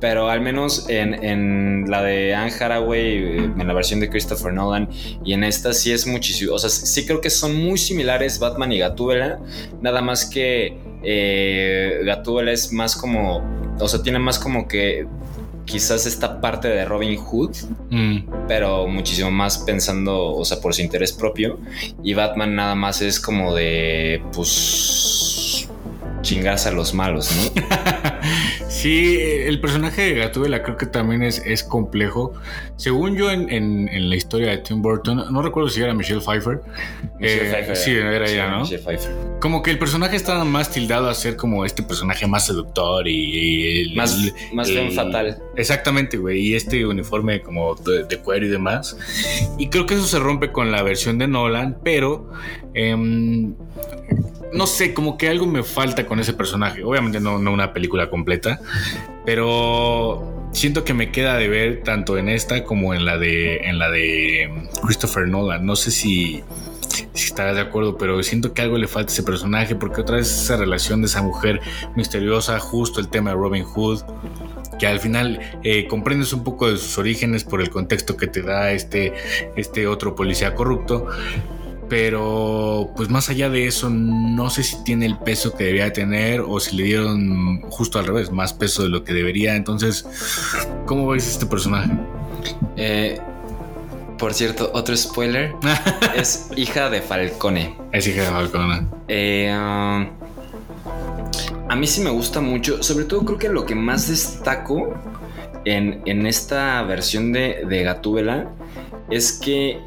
pero 0.00 0.28
al 0.28 0.40
menos 0.40 0.88
en, 0.88 1.14
en 1.24 1.90
la 1.90 2.02
de 2.02 2.34
Anne 2.34 2.52
Hathaway, 2.52 3.00
eh, 3.00 3.36
en 3.58 3.66
la 3.66 3.74
versión 3.74 3.98
de 3.98 4.08
Christopher 4.08 4.52
Nolan, 4.52 4.88
y 5.24 5.32
en 5.32 5.42
esta 5.42 5.72
sí 5.72 5.92
es 5.92 6.06
muchísimo. 6.06 6.54
O 6.54 6.58
sea, 6.58 6.70
sí 6.70 7.04
creo 7.04 7.20
que 7.20 7.30
son 7.30 7.56
muy 7.56 7.78
similares 7.78 8.38
Batman 8.38 8.72
y 8.72 8.78
Gatúbela, 8.78 9.40
nada 9.80 10.02
más 10.02 10.24
que 10.24 10.78
eh, 11.02 12.00
Gatúbela 12.04 12.52
es 12.52 12.72
más 12.72 12.94
como. 12.96 13.42
O 13.80 13.88
sea, 13.88 14.02
tiene 14.02 14.18
más 14.18 14.38
como 14.38 14.68
que 14.68 15.06
quizás 15.64 16.06
esta 16.06 16.40
parte 16.40 16.68
de 16.68 16.84
Robin 16.84 17.16
Hood, 17.16 17.50
Mm. 17.90 18.18
pero 18.48 18.86
muchísimo 18.88 19.30
más 19.30 19.58
pensando, 19.58 20.34
o 20.34 20.44
sea, 20.44 20.60
por 20.60 20.74
su 20.74 20.82
interés 20.82 21.12
propio. 21.12 21.58
Y 22.02 22.14
Batman 22.14 22.54
nada 22.54 22.74
más 22.74 23.02
es 23.02 23.20
como 23.20 23.54
de, 23.54 24.22
pues, 24.32 25.68
chingarse 26.22 26.68
a 26.68 26.72
los 26.72 26.94
malos, 26.94 27.30
¿no? 27.36 27.62
Sí, 28.68 29.18
el 29.20 29.60
personaje 29.60 30.02
de 30.02 30.14
Gatúbela 30.14 30.62
creo 30.62 30.76
que 30.76 30.86
también 30.86 31.22
es, 31.22 31.42
es 31.44 31.62
complejo. 31.62 32.32
Según 32.76 33.16
yo 33.16 33.30
en, 33.30 33.50
en- 33.50 33.88
en 33.88 34.08
la 34.08 34.16
historia 34.16 34.50
de 34.50 34.58
Tim 34.58 34.80
Burton, 34.82 35.24
no 35.30 35.42
recuerdo 35.42 35.68
si 35.68 35.82
era 35.82 35.92
Michelle 35.94 36.20
Pfeiffer. 36.20 36.60
Michelle 37.18 37.48
Eh, 37.48 37.52
Pfeiffer, 37.52 37.76
sí, 37.76 37.90
era 37.92 38.26
ella, 38.28 38.50
¿no? 38.50 38.60
Michelle 38.62 38.82
Pfeiffer. 38.82 39.12
Como 39.40 39.62
que 39.62 39.70
el 39.70 39.78
personaje 39.78 40.16
estaba 40.16 40.44
más 40.44 40.70
tildado 40.70 41.08
a 41.08 41.14
ser 41.14 41.36
como 41.36 41.64
este 41.64 41.82
personaje 41.82 42.26
más 42.26 42.46
seductor 42.46 43.06
y... 43.06 43.92
Más, 43.94 44.14
el- 44.16 44.32
más 44.54 44.68
el- 44.68 44.74
bien 44.76 44.92
fatal. 44.92 45.38
Exactamente, 45.56 46.16
güey. 46.16 46.40
Y 46.40 46.54
este 46.54 46.86
uniforme 46.86 47.40
como 47.42 47.74
de, 47.74 48.04
de 48.04 48.18
cuero 48.18 48.46
y 48.46 48.48
demás. 48.48 48.96
Y 49.58 49.68
creo 49.68 49.86
que 49.86 49.94
eso 49.94 50.06
se 50.06 50.18
rompe 50.18 50.50
con 50.50 50.72
la 50.72 50.82
versión 50.82 51.18
de 51.18 51.28
Nolan, 51.28 51.76
pero 51.84 52.30
em, 52.74 53.54
no 54.52 54.66
sé, 54.66 54.94
como 54.94 55.16
que 55.16 55.28
algo 55.28 55.46
me 55.46 55.62
falta 55.62 56.06
con 56.06 56.20
ese 56.20 56.32
personaje. 56.32 56.84
Obviamente 56.84 57.20
no, 57.20 57.38
no 57.38 57.52
una 57.52 57.72
película 57.72 58.10
completa, 58.10 58.60
pero 59.24 60.48
siento 60.52 60.84
que 60.84 60.94
me 60.94 61.10
queda 61.10 61.36
de 61.36 61.48
ver 61.48 61.82
tanto 61.82 62.18
en 62.18 62.28
esta 62.28 62.64
como 62.64 62.94
en 62.94 63.04
la 63.04 63.18
de 63.18 63.56
en 63.58 63.78
la 63.78 63.90
de 63.90 64.42
em, 64.42 64.66
Christopher 64.84 65.28
Nolan. 65.28 65.64
No 65.64 65.76
sé 65.76 65.90
si 65.90 66.42
si 67.14 67.26
estarás 67.26 67.54
de 67.54 67.62
acuerdo, 67.62 67.96
pero 67.96 68.22
siento 68.22 68.52
que 68.52 68.62
algo 68.62 68.78
le 68.78 68.88
falta 68.88 69.10
a 69.10 69.14
ese 69.14 69.22
personaje 69.22 69.74
porque 69.74 70.00
otra 70.00 70.16
vez 70.16 70.30
esa 70.30 70.56
relación 70.56 71.00
de 71.00 71.06
esa 71.06 71.22
mujer 71.22 71.60
misteriosa, 71.96 72.58
justo 72.58 73.00
el 73.00 73.08
tema 73.08 73.30
de 73.30 73.36
Robin 73.36 73.64
Hood, 73.64 74.02
que 74.78 74.86
al 74.86 75.00
final 75.00 75.40
eh, 75.62 75.86
comprendes 75.86 76.32
un 76.32 76.44
poco 76.44 76.70
de 76.70 76.76
sus 76.76 76.98
orígenes 76.98 77.44
por 77.44 77.60
el 77.60 77.70
contexto 77.70 78.16
que 78.16 78.26
te 78.26 78.42
da 78.42 78.72
este, 78.72 79.12
este 79.56 79.86
otro 79.86 80.14
policía 80.14 80.54
corrupto. 80.54 81.06
Pero 81.92 82.90
pues 82.96 83.10
más 83.10 83.28
allá 83.28 83.50
de 83.50 83.66
eso, 83.66 83.90
no 83.90 84.48
sé 84.48 84.62
si 84.62 84.82
tiene 84.82 85.04
el 85.04 85.18
peso 85.18 85.54
que 85.54 85.64
debería 85.64 85.92
tener 85.92 86.40
o 86.40 86.58
si 86.58 86.74
le 86.74 86.84
dieron 86.84 87.60
justo 87.68 87.98
al 87.98 88.06
revés, 88.06 88.30
más 88.30 88.54
peso 88.54 88.82
de 88.82 88.88
lo 88.88 89.04
que 89.04 89.12
debería. 89.12 89.56
Entonces, 89.56 90.06
¿cómo 90.86 91.06
ves 91.08 91.28
este 91.28 91.44
personaje? 91.44 91.90
Eh, 92.78 93.20
por 94.16 94.32
cierto, 94.32 94.70
otro 94.72 94.96
spoiler. 94.96 95.52
es 96.16 96.48
hija 96.56 96.88
de 96.88 97.02
Falcone. 97.02 97.76
Es 97.92 98.06
hija 98.06 98.22
de 98.22 98.28
Falcone. 98.28 98.86
Eh, 99.08 99.54
um, 99.54 100.08
a 101.68 101.76
mí 101.76 101.86
sí 101.86 102.00
me 102.00 102.08
gusta 102.08 102.40
mucho. 102.40 102.82
Sobre 102.82 103.04
todo 103.04 103.22
creo 103.26 103.38
que 103.38 103.48
lo 103.50 103.66
que 103.66 103.74
más 103.74 104.08
destaco 104.08 104.94
en, 105.66 106.00
en 106.06 106.26
esta 106.26 106.82
versión 106.84 107.34
de, 107.34 107.66
de 107.68 107.82
Gatúbela 107.82 108.48
es 109.10 109.32
que 109.32 109.78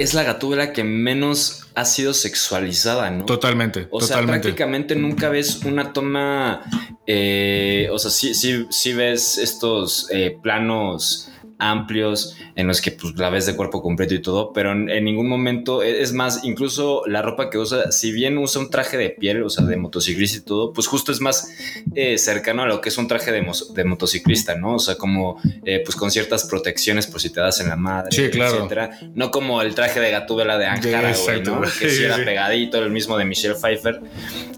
es 0.00 0.14
la 0.14 0.22
Gatúbela 0.22 0.72
que 0.72 0.82
menos 0.82 1.66
ha 1.74 1.84
sido 1.84 2.14
sexualizada, 2.14 3.10
¿no? 3.10 3.26
Totalmente, 3.26 3.86
O 3.90 4.00
sea, 4.00 4.16
totalmente. 4.16 4.42
prácticamente 4.48 4.96
nunca 4.96 5.28
ves 5.28 5.60
una 5.64 5.92
toma. 5.92 6.62
eh, 7.06 7.88
o 7.92 7.98
sea, 7.98 8.10
sí, 8.10 8.34
sí, 8.34 8.66
sí 8.70 8.94
ves 8.94 9.36
estos 9.36 10.08
eh, 10.10 10.38
planos 10.42 11.30
amplios 11.60 12.36
en 12.56 12.66
los 12.66 12.80
que 12.80 12.90
pues, 12.90 13.14
la 13.16 13.30
ves 13.30 13.46
de 13.46 13.54
cuerpo 13.54 13.82
completo 13.82 14.14
y 14.14 14.20
todo, 14.22 14.52
pero 14.52 14.72
en, 14.72 14.88
en 14.90 15.04
ningún 15.04 15.28
momento, 15.28 15.82
e- 15.82 16.02
es 16.02 16.12
más, 16.12 16.42
incluso 16.44 17.02
la 17.06 17.22
ropa 17.22 17.50
que 17.50 17.58
usa, 17.58 17.92
si 17.92 18.12
bien 18.12 18.38
usa 18.38 18.60
un 18.60 18.70
traje 18.70 18.96
de 18.96 19.10
piel, 19.10 19.42
o 19.42 19.50
sea, 19.50 19.64
de 19.64 19.76
motociclista 19.76 20.38
y 20.38 20.40
todo, 20.42 20.72
pues 20.72 20.86
justo 20.86 21.12
es 21.12 21.20
más 21.20 21.48
eh, 21.94 22.18
cercano 22.18 22.62
a 22.62 22.66
lo 22.66 22.80
que 22.80 22.88
es 22.88 22.98
un 22.98 23.06
traje 23.08 23.30
de, 23.32 23.42
motociclista, 23.84 24.54
¿no? 24.56 24.74
O 24.74 24.78
sea, 24.78 24.96
como 24.96 25.40
pues 25.84 25.96
con 25.96 26.10
ciertas 26.10 26.44
protecciones 26.44 27.06
por 27.06 27.20
si 27.20 27.30
te 27.30 27.40
das 27.40 27.60
en 27.60 27.68
la 27.68 27.76
madre, 27.76 28.10
Sí, 28.12 28.28
claro. 28.30 28.56
etcétera. 28.56 28.90
No 29.14 29.30
como 29.30 29.62
el 29.62 29.74
traje 29.74 30.00
de 30.00 30.10
Gatúbela 30.10 30.58
de 30.58 30.66
Ankara, 30.66 31.12
güey, 31.24 31.42
¿no? 31.42 31.60
Que 31.60 31.90
sí 31.90 32.02
era 32.04 32.16
pegadito, 32.16 32.78
el 32.82 32.90
mismo 32.90 33.16
de 33.18 33.24
Michelle 33.24 33.54
Pfeiffer. 33.54 34.00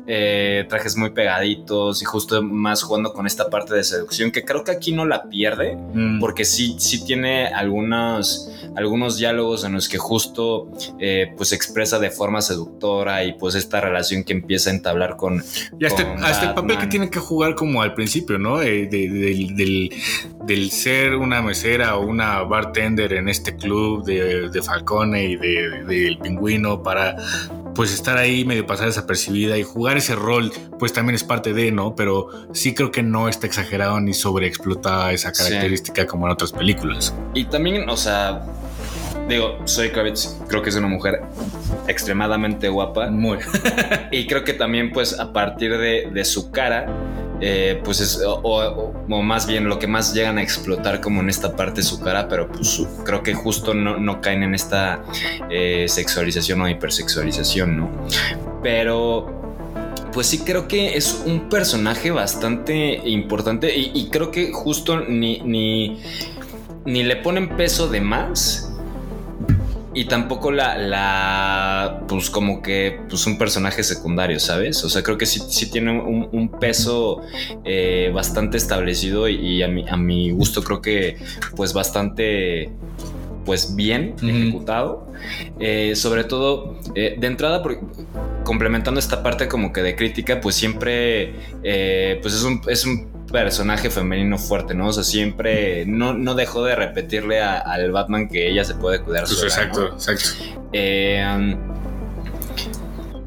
Eh, 0.06 0.64
trajes 0.68 0.96
muy 0.96 1.10
pegaditos 1.10 2.02
y 2.02 2.04
justo 2.04 2.42
más 2.42 2.82
jugando 2.82 3.12
con 3.12 3.26
esta 3.26 3.48
parte 3.50 3.74
de 3.74 3.84
seducción 3.84 4.32
que 4.32 4.44
creo 4.44 4.64
que 4.64 4.72
aquí 4.72 4.90
no 4.92 5.04
la 5.04 5.28
pierde 5.28 5.76
Mm. 5.76 6.18
porque 6.20 6.44
sí, 6.44 6.74
sí 6.78 6.91
sí 6.98 7.04
tiene 7.04 7.46
algunos, 7.46 8.50
algunos 8.76 9.16
diálogos 9.18 9.64
en 9.64 9.72
los 9.72 9.88
que 9.88 9.98
justo 9.98 10.70
eh, 10.98 11.32
pues 11.36 11.52
expresa 11.52 11.98
de 11.98 12.10
forma 12.10 12.40
seductora 12.42 13.24
y 13.24 13.32
pues 13.34 13.54
esta 13.54 13.80
relación 13.80 14.24
que 14.24 14.32
empieza 14.32 14.70
a 14.70 14.74
entablar 14.74 15.16
con... 15.16 15.42
Y 15.78 15.84
hasta, 15.84 16.06
con 16.06 16.24
hasta 16.24 16.48
el 16.48 16.54
papel 16.54 16.78
que 16.78 16.86
tiene 16.86 17.10
que 17.10 17.18
jugar 17.18 17.54
como 17.54 17.82
al 17.82 17.94
principio, 17.94 18.38
¿no? 18.38 18.60
Eh, 18.62 18.86
de- 18.86 19.08
de- 19.08 19.22
del, 19.22 19.56
del- 19.56 19.90
del 20.46 20.70
ser 20.70 21.14
una 21.16 21.40
mesera 21.42 21.96
o 21.96 22.06
una 22.06 22.42
bartender 22.42 23.12
en 23.14 23.28
este 23.28 23.56
club 23.56 24.04
de, 24.04 24.48
de 24.50 24.62
Falcone 24.62 25.24
y 25.24 25.36
de- 25.36 25.84
del 25.84 26.18
pingüino 26.18 26.82
para 26.82 27.16
pues 27.74 27.92
estar 27.92 28.18
ahí 28.18 28.44
medio 28.44 28.66
pasar 28.66 28.86
desapercibida 28.86 29.56
y 29.58 29.62
jugar 29.62 29.96
ese 29.96 30.14
rol 30.14 30.52
pues 30.78 30.92
también 30.92 31.14
es 31.14 31.24
parte 31.24 31.52
de, 31.54 31.70
¿no? 31.72 31.94
Pero 31.94 32.28
sí 32.52 32.74
creo 32.74 32.90
que 32.90 33.02
no 33.02 33.28
está 33.28 33.46
exagerado 33.46 34.00
ni 34.00 34.14
sobreexplota 34.14 35.12
esa 35.12 35.32
Sí. 35.32 35.44
característica 35.44 36.06
como 36.06 36.26
en 36.26 36.32
otras 36.32 36.52
películas. 36.52 37.14
Y 37.34 37.44
también, 37.44 37.88
o 37.88 37.96
sea, 37.96 38.42
digo, 39.28 39.58
soy 39.64 39.90
Kravitz, 39.90 40.36
creo 40.48 40.62
que 40.62 40.70
es 40.70 40.76
una 40.76 40.88
mujer 40.88 41.22
extremadamente 41.88 42.68
guapa. 42.68 43.10
Muy. 43.10 43.38
Y 44.10 44.26
creo 44.26 44.44
que 44.44 44.52
también, 44.52 44.92
pues, 44.92 45.18
a 45.18 45.32
partir 45.32 45.76
de, 45.78 46.08
de 46.12 46.24
su 46.26 46.50
cara, 46.50 46.86
eh, 47.40 47.80
pues 47.82 48.00
es, 48.00 48.20
o, 48.22 48.34
o- 48.42 48.92
o 49.08 49.22
más 49.22 49.46
bien 49.46 49.64
lo 49.68 49.78
que 49.78 49.86
más 49.86 50.12
llegan 50.14 50.36
a 50.38 50.42
explotar 50.42 51.00
como 51.00 51.22
en 51.22 51.30
esta 51.30 51.56
parte 51.56 51.80
de 51.80 51.86
su 51.86 51.98
cara, 52.00 52.28
pero 52.28 52.48
pues 52.48 52.68
su- 52.68 52.86
creo 53.04 53.22
que 53.22 53.32
justo 53.34 53.72
no, 53.74 53.96
no 53.96 54.20
caen 54.20 54.42
en 54.42 54.54
esta 54.54 55.02
eh, 55.50 55.86
sexualización 55.88 56.60
o 56.60 56.68
hipersexualización, 56.68 57.76
¿no? 57.76 57.90
Pero... 58.62 59.38
Pues 60.12 60.26
sí, 60.26 60.40
creo 60.40 60.68
que 60.68 60.94
es 60.98 61.22
un 61.24 61.48
personaje 61.48 62.10
bastante 62.10 63.00
importante 63.08 63.74
y, 63.74 63.92
y 63.94 64.10
creo 64.10 64.30
que 64.30 64.52
justo 64.52 65.00
ni, 65.00 65.40
ni, 65.40 66.02
ni 66.84 67.02
le 67.02 67.16
ponen 67.16 67.56
peso 67.56 67.88
de 67.88 68.02
más 68.02 68.71
y 69.94 70.06
tampoco 70.06 70.50
la, 70.52 70.78
la, 70.78 72.02
pues 72.08 72.30
como 72.30 72.62
que, 72.62 73.00
pues 73.08 73.26
un 73.26 73.36
personaje 73.38 73.82
secundario, 73.82 74.40
¿sabes? 74.40 74.82
O 74.84 74.88
sea, 74.88 75.02
creo 75.02 75.18
que 75.18 75.26
sí, 75.26 75.40
sí 75.48 75.70
tiene 75.70 76.00
un, 76.00 76.28
un 76.32 76.48
peso 76.48 77.20
eh, 77.64 78.10
bastante 78.14 78.56
establecido 78.56 79.28
y, 79.28 79.34
y 79.36 79.62
a, 79.62 79.68
mi, 79.68 79.88
a 79.88 79.96
mi 79.96 80.30
gusto 80.30 80.62
creo 80.62 80.80
que, 80.80 81.18
pues 81.56 81.72
bastante, 81.74 82.70
pues 83.44 83.74
bien 83.76 84.14
ejecutado. 84.22 85.06
Eh, 85.60 85.94
sobre 85.94 86.24
todo, 86.24 86.78
eh, 86.94 87.16
de 87.18 87.26
entrada, 87.26 87.62
por- 87.62 87.78
complementando 88.44 88.98
esta 88.98 89.22
parte 89.22 89.46
como 89.46 89.72
que 89.72 89.82
de 89.82 89.94
crítica, 89.94 90.40
pues 90.40 90.54
siempre, 90.56 91.34
eh, 91.62 92.18
pues 92.22 92.34
es 92.34 92.42
un, 92.42 92.60
es 92.68 92.84
un 92.86 93.11
personaje 93.32 93.90
femenino 93.90 94.38
fuerte, 94.38 94.74
¿no? 94.74 94.88
O 94.88 94.92
sea, 94.92 95.02
siempre 95.02 95.84
no, 95.86 96.12
no 96.14 96.34
dejó 96.34 96.62
de 96.64 96.76
repetirle 96.76 97.40
a- 97.40 97.58
al 97.58 97.90
Batman 97.90 98.28
que 98.28 98.48
ella 98.48 98.64
se 98.64 98.74
puede 98.74 99.00
cuidar 99.00 99.24
Pues, 99.24 99.36
sola, 99.36 99.48
exacto, 99.48 99.88
¿no? 99.88 99.94
exacto. 99.94 100.24
Eh, 100.72 101.56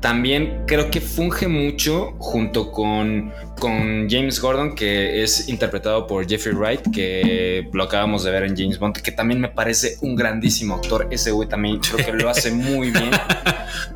también 0.06 0.66
creo 0.68 0.92
que 0.92 1.02
funge 1.02 1.48
mucho 1.48 2.14
junto 2.20 2.72
con, 2.72 3.34
con 3.60 4.08
James 4.08 4.40
Gordon, 4.40 4.76
que 4.76 5.24
es 5.24 5.50
interpretado 5.50 6.06
por 6.06 6.30
Jeffrey 6.30 6.54
Wright, 6.54 6.92
que 6.94 7.68
lo 7.74 7.86
acabamos 7.86 8.24
de 8.24 8.30
ver 8.30 8.44
en 8.44 8.56
James 8.56 8.78
Bond, 8.78 8.98
que 8.98 9.12
también 9.12 9.42
me 9.42 9.50
parece 9.50 9.98
un 10.02 10.16
grandísimo 10.16 10.76
actor. 10.76 11.08
Ese 11.10 11.32
güey 11.32 11.50
también 11.50 11.80
creo 11.80 12.06
que 12.06 12.14
lo 12.14 12.30
hace 12.30 12.52
muy 12.52 12.92
bien. 12.92 13.10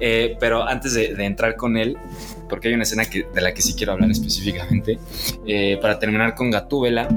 Eh, 0.01 0.38
pero 0.39 0.64
antes 0.64 0.93
de, 0.93 1.14
de 1.14 1.26
entrar 1.26 1.55
con 1.55 1.76
él, 1.76 1.97
porque 2.47 2.70
hay 2.70 2.74
una 2.74 2.84
escena 2.84 3.05
que, 3.05 3.26
de 3.34 3.41
la 3.41 3.53
que 3.53 3.62
sí 3.62 3.74
quiero 3.76 3.93
hablar 3.93 4.10
específicamente, 4.10 4.97
eh, 5.45 5.78
para 5.82 5.99
terminar 5.99 6.36
con 6.36 6.49
Gatúbela, 6.51 7.07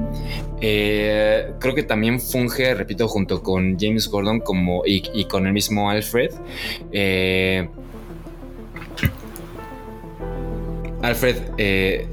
eh, 0.60 1.52
creo 1.60 1.74
que 1.74 1.82
también 1.84 2.20
funge, 2.20 2.74
repito, 2.74 3.08
junto 3.08 3.42
con 3.42 3.78
James 3.78 4.08
Gordon 4.08 4.40
como, 4.40 4.84
y, 4.84 5.02
y 5.14 5.24
con 5.26 5.46
el 5.46 5.52
mismo 5.52 5.90
Alfred. 5.90 6.30
eh, 6.92 7.68
Alfred, 11.02 11.36
eh, 11.58 12.06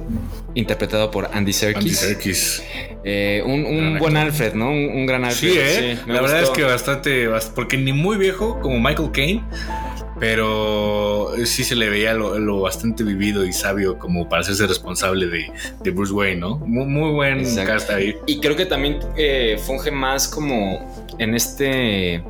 interpretado 0.55 1.11
por 1.11 1.29
Andy 1.33 1.53
Serkis. 1.53 1.77
Andy 1.83 1.93
Serkis. 1.93 2.63
Eh, 3.03 3.41
un 3.45 3.97
buen 3.99 4.17
actor. 4.17 4.31
Alfred, 4.31 4.53
¿no? 4.55 4.69
Un, 4.71 4.89
un 4.89 5.05
gran 5.05 5.23
Alfred. 5.23 5.51
Sí, 5.51 5.57
¿eh? 5.57 5.97
la 6.07 6.21
verdad 6.21 6.43
es 6.43 6.49
que 6.49 6.63
bastante, 6.63 7.29
bast- 7.29 7.53
porque 7.53 7.77
ni 7.77 7.93
muy 7.93 8.17
viejo 8.17 8.59
como 8.59 8.79
Michael 8.79 9.11
Caine, 9.11 9.43
pero 10.19 11.31
sí 11.45 11.63
se 11.63 11.75
le 11.75 11.89
veía 11.89 12.13
lo, 12.13 12.37
lo 12.39 12.59
bastante 12.61 13.03
vivido 13.03 13.45
y 13.45 13.53
sabio 13.53 13.97
como 13.97 14.27
para 14.27 14.41
hacerse 14.41 14.67
responsable 14.67 15.27
de, 15.27 15.45
de 15.81 15.91
Bruce 15.91 16.11
Wayne, 16.11 16.41
¿no? 16.41 16.57
Muy, 16.57 16.85
muy 16.85 17.11
buen 17.11 17.39
Exacto. 17.39 17.71
cast 17.71 17.89
ahí. 17.91 18.15
Y 18.27 18.39
creo 18.41 18.55
que 18.57 18.65
también 18.65 18.99
eh, 19.17 19.57
funge 19.65 19.91
más 19.91 20.27
como 20.27 20.93
en 21.19 21.35
este 21.35 22.21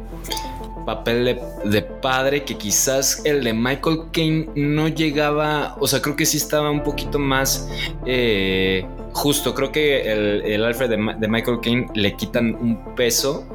papel 0.85 1.25
de, 1.25 1.41
de 1.69 1.81
padre 1.81 2.43
que 2.43 2.57
quizás 2.57 3.21
el 3.25 3.43
de 3.43 3.53
Michael 3.53 3.99
Caine 4.11 4.49
no 4.55 4.87
llegaba, 4.87 5.75
o 5.79 5.87
sea, 5.87 6.01
creo 6.01 6.15
que 6.15 6.25
sí 6.25 6.37
estaba 6.37 6.69
un 6.69 6.83
poquito 6.83 7.19
más 7.19 7.69
eh, 8.05 8.85
justo. 9.13 9.53
Creo 9.53 9.71
que 9.71 10.11
el, 10.11 10.41
el 10.43 10.63
Alfred 10.63 10.89
de, 10.89 11.15
de 11.19 11.27
Michael 11.27 11.59
Caine 11.61 11.87
le 11.93 12.15
quitan 12.15 12.55
un 12.55 12.95
peso 12.95 13.47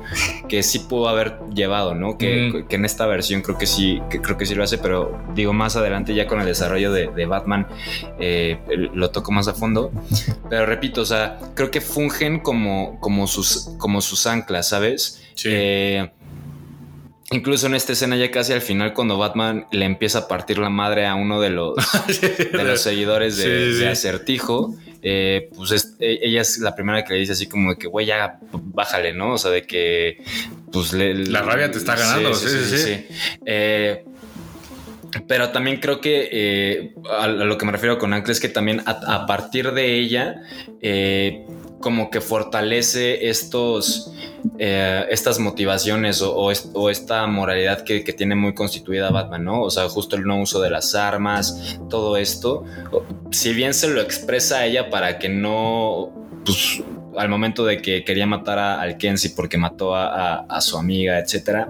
que 0.49 0.62
sí 0.62 0.81
pudo 0.81 1.09
haber 1.09 1.39
llevado, 1.55 1.95
¿no? 1.95 2.18
Que, 2.18 2.64
que 2.68 2.77
en 2.77 2.85
esta 2.85 3.07
versión 3.07 3.43
creo 3.43 3.59
que 3.59 3.66
sí, 3.66 4.01
que 4.11 4.20
creo 4.20 4.37
que 4.37 4.47
sí 4.47 4.55
lo 4.55 4.62
hace, 4.62 4.79
pero 4.79 5.18
digo 5.35 5.53
más 5.53 5.77
adelante 5.77 6.14
ya 6.14 6.27
con 6.27 6.41
el 6.41 6.47
desarrollo 6.47 6.93
de, 6.93 7.09
de 7.09 7.27
Batman 7.27 7.66
eh, 8.18 8.59
lo 8.95 9.11
toco 9.11 9.33
más 9.33 9.49
a 9.49 9.55
fondo. 9.55 9.91
Pero 10.51 10.66
repito, 10.66 11.01
o 11.01 11.07
sea, 11.07 11.39
creo 11.55 11.70
que 11.70 11.81
fungen 11.81 12.41
como, 12.41 12.99
como, 13.01 13.27
sus, 13.27 13.70
como 13.79 14.01
sus 14.01 14.27
anclas, 14.27 14.68
¿sabes? 14.68 15.22
Sí. 15.35 15.49
Eh, 15.51 16.11
incluso 17.31 17.66
en 17.66 17.75
esta 17.75 17.93
escena 17.93 18.16
ya 18.16 18.31
casi 18.31 18.53
al 18.53 18.61
final 18.61 18.93
cuando 18.95 19.16
Batman 19.18 19.66
le 19.72 19.85
empieza 19.87 20.20
a 20.20 20.29
partir 20.29 20.59
la 20.59 20.70
madre 20.70 21.07
a 21.07 21.14
uno 21.14 21.41
de 21.41 21.51
los, 21.51 21.75
de 22.53 22.64
los 22.64 22.81
seguidores 22.81 23.37
de, 23.37 23.43
Sí, 23.45 23.51
sí, 23.51 23.79
de 23.79 23.79
sí. 23.81 23.85
Acertijo, 23.87 24.75
eh, 25.03 25.49
pues 25.57 25.70
es- 25.72 25.95
e- 26.01 26.18
ella 26.22 26.41
es 26.43 26.59
la 26.59 26.75
primera 26.75 27.05
que 27.05 27.14
le 27.14 27.20
dice 27.20 27.33
así 27.33 27.47
como 27.47 27.70
de 27.72 27.79
que, 27.79 27.87
güey, 27.87 28.07
ya 28.07 28.39
bájale, 28.53 29.12
¿no? 29.12 29.35
O 29.35 29.39
sea, 29.39 29.51
de 29.51 29.62
que, 29.62 30.18
pues 30.72 30.93
le- 30.93 31.14
La 31.27 31.43
rabia 31.43 31.70
te 31.70 31.79
está 31.79 31.95
ganando, 31.97 32.35
sí, 32.35 32.49
sí, 32.49 32.77
sí. 32.79 33.07
Eh, 33.47 34.05
pero 35.29 35.51
también 35.51 35.79
creo 35.79 36.01
que 36.01 36.29
eh, 36.33 36.95
a, 37.09 37.25
a 37.25 37.29
lo 37.29 37.57
que 37.57 37.64
me 37.66 37.70
refiero 37.72 37.99
con 37.99 38.12
Ancla 38.12 38.33
es 38.33 38.41
que 38.41 38.49
también 38.49 38.81
a, 38.85 38.91
a 39.14 39.27
partir 39.27 39.70
de 39.72 39.95
ella, 39.99 40.43
eh, 40.83 41.47
como 41.85 42.09
que 42.09 42.22
fortalece 42.22 43.28
estos, 43.28 44.11
eh, 44.59 45.05
estas 45.11 45.39
motivaciones 45.39 46.22
o, 46.22 46.35
o 46.35 46.51
es- 46.51 46.70
o 46.72 46.89
esta 46.89 47.26
moralidad 47.26 47.82
que, 47.85 48.01
tiene 48.14 48.35
muy 48.35 48.55
constituida 48.55 49.11
Batman, 49.11 49.45
¿no? 49.45 49.61
O 49.62 49.70
sea, 49.70 49.87
justo 49.91 50.16
el 50.16 50.24
no 50.24 50.41
uso 50.41 50.62
de 50.62 50.70
las 50.70 50.95
armas, 50.95 51.78
todo 51.91 52.16
esto. 52.16 52.64
Si 53.30 53.53
bien 53.53 53.74
se 53.74 53.89
lo 53.89 54.01
expresa 54.01 54.61
a 54.61 54.66
ella 54.66 54.89
para 54.89 55.18
que 55.18 55.28
no, 55.28 56.11
pues, 56.47 56.82
al 57.18 57.28
momento 57.28 57.66
de 57.66 57.82
que 57.82 58.03
quería 58.03 58.26
matar 58.26 58.59
a, 58.59 58.80
al 58.80 58.97
Kenzie 58.97 59.32
porque 59.37 59.59
mató 59.59 59.95
a, 59.95 60.07
a- 60.07 60.47
a 60.49 60.61
su 60.62 60.78
amiga, 60.78 61.18
etcétera, 61.18 61.68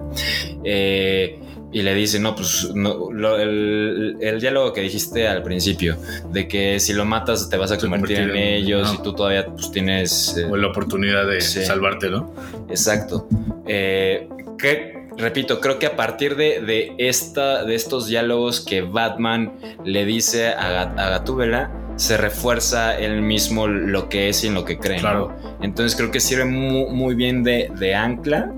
eh, 0.63 1.39
y 1.75 1.81
le 1.81 1.93
dice, 1.93 2.21
no, 2.21 2.33
pues 2.35 2.71
no, 2.73 3.11
lo- 3.11 3.37
el, 3.37 4.15
el 4.21 4.39
diálogo 4.39 4.71
que 4.71 4.79
dijiste 4.79 5.27
al 5.27 5.43
principio, 5.43 5.97
de 6.31 6.47
que 6.47 6.79
si 6.79 6.93
lo 6.93 7.03
matas 7.03 7.49
te 7.49 7.57
vas 7.57 7.69
a 7.73 7.77
convertir 7.77 8.17
en 8.17 8.35
ellos 8.37 8.93
y 8.97 9.03
tú 9.03 9.13
todavía 9.13 9.45
pues, 9.47 9.71
tienes... 9.71 10.37
eh, 10.37 10.45
O 10.49 10.55
la 10.55 10.67
oportunidad 10.67 11.27
de 11.27 11.41
Sí. 11.41 11.65
salvarte, 11.65 12.09
¿no? 12.09 12.33
Exacto. 12.69 13.27
Eh, 13.67 14.29
que, 14.57 15.07
repito, 15.17 15.59
creo 15.59 15.77
que 15.77 15.87
a 15.87 15.97
partir 15.97 16.37
de, 16.37 16.61
de 16.61 16.93
esta, 16.97 17.65
de 17.65 17.75
estos 17.75 18.07
diálogos 18.07 18.61
que 18.61 18.79
Batman 18.81 19.51
le 19.83 20.05
dice 20.05 20.47
a, 20.53 20.83
a 20.83 21.09
Gatúbela, 21.09 21.71
se 21.97 22.15
refuerza 22.15 22.97
él 22.97 23.21
mismo 23.21 23.67
lo 23.67 24.07
que 24.07 24.29
es 24.29 24.45
y 24.45 24.47
en 24.47 24.53
lo 24.53 24.63
que 24.63 24.77
cree. 24.77 24.95
¿no? 24.97 25.01
Claro. 25.01 25.35
Entonces 25.61 25.97
creo 25.97 26.09
que 26.09 26.21
sirve 26.21 26.45
muy, 26.45 26.85
muy 26.89 27.15
bien 27.15 27.43
de, 27.43 27.69
de 27.77 27.95
ancla. 27.95 28.53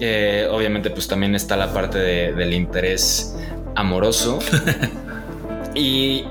Eh, 0.00 0.48
obviamente, 0.50 0.90
pues 0.90 1.06
también 1.08 1.34
está 1.34 1.56
la 1.56 1.72
parte 1.72 1.98
de- 1.98 2.32
del 2.32 2.54
interés 2.54 3.36
amoroso. 3.74 4.38
y 5.74 6.24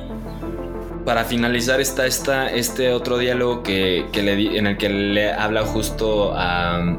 para 1.06 1.24
finalizar 1.24 1.80
está 1.80 2.06
esta, 2.06 2.52
este 2.52 2.92
otro 2.94 3.18
diálogo 3.18 3.64
que, 3.64 4.06
que 4.12 4.22
le 4.24 4.36
di- 4.36 4.58
en 4.58 4.68
el 4.68 4.78
que 4.78 4.90
le 4.90 5.32
habla 5.32 5.64
justo 5.64 6.34
a, 6.36 6.98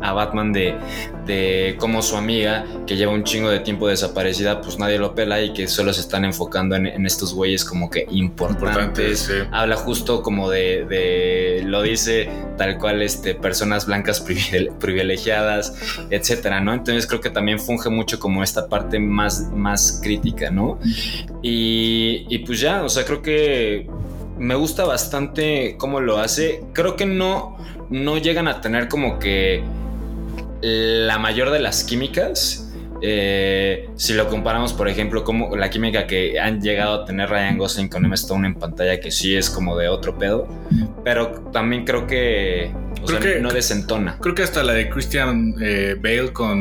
a 0.00 0.12
Batman 0.12 0.52
de, 0.52 0.74
de 1.26 1.76
cómo 1.78 2.02
su 2.02 2.16
amiga, 2.16 2.64
que 2.86 2.96
lleva 2.96 3.12
un 3.12 3.24
chingo 3.24 3.50
de 3.50 3.60
tiempo 3.60 3.88
desaparecida, 3.88 4.60
pues 4.60 4.78
nadie 4.78 4.98
lo 4.98 5.14
pela 5.14 5.40
y 5.40 5.52
que 5.52 5.68
solo 5.68 5.92
se 5.92 6.00
están 6.00 6.24
enfocando 6.24 6.76
en, 6.76 6.86
en 6.86 7.06
estos 7.06 7.34
güeyes 7.34 7.64
como 7.64 7.90
que 7.90 8.06
importantes. 8.10 9.20
Sí. 9.20 9.32
Habla 9.52 9.76
justo 9.76 10.22
como 10.22 10.50
de, 10.50 10.84
de- 10.88 11.62
lo 11.64 11.82
dice 11.82 12.28
tal 12.56 12.78
cual, 12.78 13.02
este, 13.02 13.34
personas 13.34 13.86
blancas 13.86 14.24
privile- 14.26 14.72
privilegiadas, 14.78 15.74
etcétera, 16.10 16.60
¿no? 16.60 16.72
Entonces 16.74 17.06
creo 17.06 17.20
que 17.20 17.30
también 17.30 17.58
funge 17.60 17.88
mucho 17.90 18.18
como 18.18 18.42
esta 18.42 18.68
parte 18.68 18.98
más, 18.98 19.48
más 19.52 20.00
crítica, 20.02 20.50
¿no? 20.50 20.78
Y, 21.42 22.26
y 22.28 22.38
pues 22.40 22.60
ya, 22.60 22.82
o 22.82 22.88
sea, 22.88 23.04
creo 23.04 23.22
que 23.22 23.86
me 24.38 24.54
gusta 24.54 24.84
bastante 24.84 25.76
cómo 25.78 26.00
lo 26.00 26.18
hace. 26.18 26.62
Creo 26.72 26.96
que 26.96 27.06
no, 27.06 27.56
no 27.90 28.18
llegan 28.18 28.48
a 28.48 28.60
tener 28.60 28.88
como 28.88 29.18
que 29.18 29.62
la 30.60 31.18
mayor 31.18 31.50
de 31.50 31.60
las 31.60 31.84
químicas. 31.84 32.67
Eh, 33.00 33.88
si 33.96 34.14
lo 34.14 34.28
comparamos, 34.28 34.72
por 34.72 34.88
ejemplo, 34.88 35.24
como 35.24 35.54
la 35.56 35.70
química 35.70 36.06
que 36.06 36.38
han 36.40 36.60
llegado 36.60 37.02
a 37.02 37.04
tener 37.04 37.28
Ryan 37.28 37.56
Gosling 37.58 37.88
con 37.88 38.04
Emma 38.04 38.14
Stone 38.16 38.46
en 38.46 38.54
pantalla, 38.54 39.00
que 39.00 39.10
sí 39.10 39.36
es 39.36 39.50
como 39.50 39.76
de 39.76 39.88
otro 39.88 40.18
pedo, 40.18 40.48
pero 41.04 41.28
también 41.52 41.84
creo 41.84 42.06
que, 42.06 42.72
o 43.02 43.06
Creo 43.06 43.22
sea, 43.22 43.34
que- 43.34 43.40
no 43.40 43.50
desentona. 43.52 44.18
Creo 44.20 44.34
que 44.34 44.42
hasta 44.42 44.62
la 44.64 44.72
de 44.72 44.88
Christian 44.90 45.54
eh, 45.62 45.94
Bale 46.00 46.32
con 46.32 46.58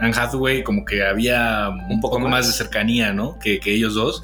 Anne 0.00 0.12
Hathaway, 0.16 0.62
como 0.64 0.84
que 0.84 1.04
había 1.04 1.68
un, 1.90 2.00
poco 2.00 2.16
poco 2.16 2.20
más. 2.28 2.30
más. 2.30 2.46
de 2.46 2.52
cercanía, 2.54 3.12
¿no? 3.12 3.38
Que, 3.38 3.60
que 3.60 3.74
ellos 3.74 3.94
dos. 3.94 4.22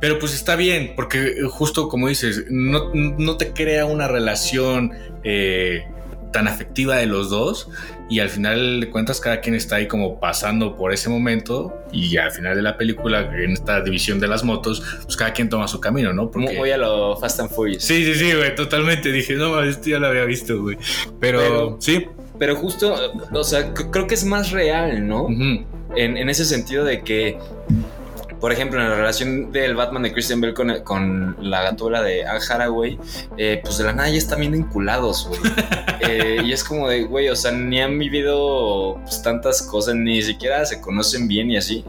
Pero 0.00 0.18
pues 0.18 0.34
está 0.34 0.56
bien, 0.56 0.94
porque 0.96 1.34
justo 1.50 1.88
como 1.88 2.08
dices, 2.08 2.44
no, 2.48 2.90
no 2.94 3.36
te 3.36 3.52
crea 3.52 3.84
una 3.84 4.08
relación 4.08 4.92
eh, 5.24 5.84
tan 6.32 6.48
afectiva 6.48 6.96
de 6.96 7.06
los 7.06 7.30
dos. 7.30 7.68
Y 8.08 8.20
al 8.20 8.28
final 8.28 8.80
de 8.80 8.90
cuentas, 8.90 9.20
cada 9.20 9.40
quien 9.40 9.54
está 9.54 9.76
ahí 9.76 9.86
como 9.86 10.18
pasando 10.20 10.76
por 10.76 10.92
ese 10.92 11.08
momento. 11.08 11.72
Y 11.92 12.16
al 12.16 12.30
final 12.32 12.56
de 12.56 12.62
la 12.62 12.76
película, 12.76 13.20
en 13.36 13.52
esta 13.52 13.80
división 13.82 14.18
de 14.20 14.28
las 14.28 14.42
motos, 14.44 14.82
pues 15.04 15.16
cada 15.16 15.32
quien 15.32 15.48
toma 15.48 15.68
su 15.68 15.80
camino, 15.80 16.12
¿no? 16.12 16.30
Muy, 16.34 16.56
muy 16.56 16.70
a 16.70 16.76
lo 16.76 17.16
Fast 17.16 17.40
and 17.40 17.50
Furious. 17.50 17.82
Sí, 17.84 18.04
sí, 18.04 18.14
sí, 18.14 18.32
güey, 18.34 18.54
totalmente. 18.54 19.12
Dije, 19.12 19.34
no, 19.34 19.62
esto 19.62 19.90
ya 19.90 19.98
lo 19.98 20.08
había 20.08 20.24
visto, 20.24 20.60
güey. 20.60 20.76
Pero, 21.20 21.38
Pero- 21.40 21.76
sí. 21.80 22.06
Pero 22.38 22.56
justo, 22.56 22.94
o 23.32 23.44
sea, 23.44 23.74
creo 23.74 24.06
que 24.06 24.14
es 24.14 24.24
más 24.24 24.50
real, 24.50 25.06
¿no? 25.06 25.24
Ujú. 25.24 25.64
en, 25.94 26.16
en 26.16 26.28
ese 26.30 26.44
sentido 26.46 26.84
de 26.84 27.02
que, 27.02 27.36
por 28.40 28.52
ejemplo, 28.52 28.80
en 28.80 28.88
la 28.88 28.96
relación 28.96 29.52
del 29.52 29.74
Batman 29.74 30.02
de 30.02 30.12
Christian 30.12 30.40
Bale 30.40 30.54
con, 30.54 30.80
con 30.82 31.36
la 31.40 31.62
gatula 31.62 32.02
de 32.02 32.24
Anne 32.24 32.40
Hathaway, 32.48 32.98
eh, 33.36 33.60
pues 33.62 33.78
de 33.78 33.84
la 33.84 33.92
nada 33.92 34.08
ya 34.08 34.16
están 34.16 34.40
bien 34.40 34.54
enculados, 34.54 35.28
güey. 35.28 35.40
Eh, 36.02 36.40
y 36.42 36.52
es 36.52 36.64
como 36.64 36.88
de, 36.88 37.04
güey, 37.04 37.28
o 37.28 37.36
sea, 37.36 37.52
ni 37.52 37.78
han 37.78 37.98
vivido 37.98 38.98
pues, 39.02 39.22
tantas 39.22 39.60
cosas, 39.62 39.94
ni 39.94 40.22
siquiera 40.22 40.64
se 40.64 40.80
conocen 40.80 41.28
bien 41.28 41.50
y 41.50 41.58
así. 41.58 41.84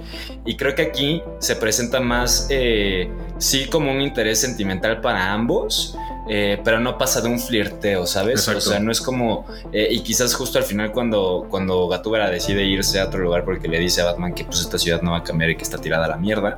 Y 0.46 0.58
creo 0.58 0.76
que 0.76 0.82
aquí 0.82 1.24
se 1.40 1.56
presenta 1.56 2.02
más, 2.02 2.46
eh, 2.50 3.10
sí, 3.38 3.68
como 3.72 3.90
un 3.90 4.02
interés 4.02 4.42
sentimental 4.42 5.00
para 5.00 5.32
ambos. 5.32 5.98
Eh, 6.30 6.60
pero 6.64 6.80
no 6.80 6.98
pasa 6.98 7.22
de 7.22 7.30
un 7.30 7.40
flirteo, 7.40 8.06
¿sabes? 8.06 8.40
Exacto. 8.40 8.58
O 8.60 8.62
sea, 8.62 8.80
no 8.80 8.92
es 8.92 9.02
como. 9.02 9.46
eh, 9.72 9.88
y 9.92 10.02
quizás 10.02 10.34
justo 10.34 10.58
al 10.58 10.64
final, 10.64 10.92
cuando, 10.92 11.48
cuando 11.50 11.88
Gatúbela 11.88 12.30
decide 12.30 12.64
irse 12.64 13.00
a 13.00 13.06
otro 13.06 13.22
lugar 13.22 13.44
porque 13.44 13.68
le 13.68 13.80
dice 13.80 14.02
a 14.02 14.06
Batman 14.06 14.34
que 14.34 14.46
pues 14.46 14.60
esta 14.62 14.78
ciudad 14.78 15.02
no 15.02 15.12
va 15.12 15.18
a 15.18 15.24
cambiar 15.24 15.50
y 15.50 15.56
que 15.56 15.64
está 15.64 15.78
tirada 15.78 16.06
a 16.06 16.10
la 16.10 16.18
mierda, 16.18 16.58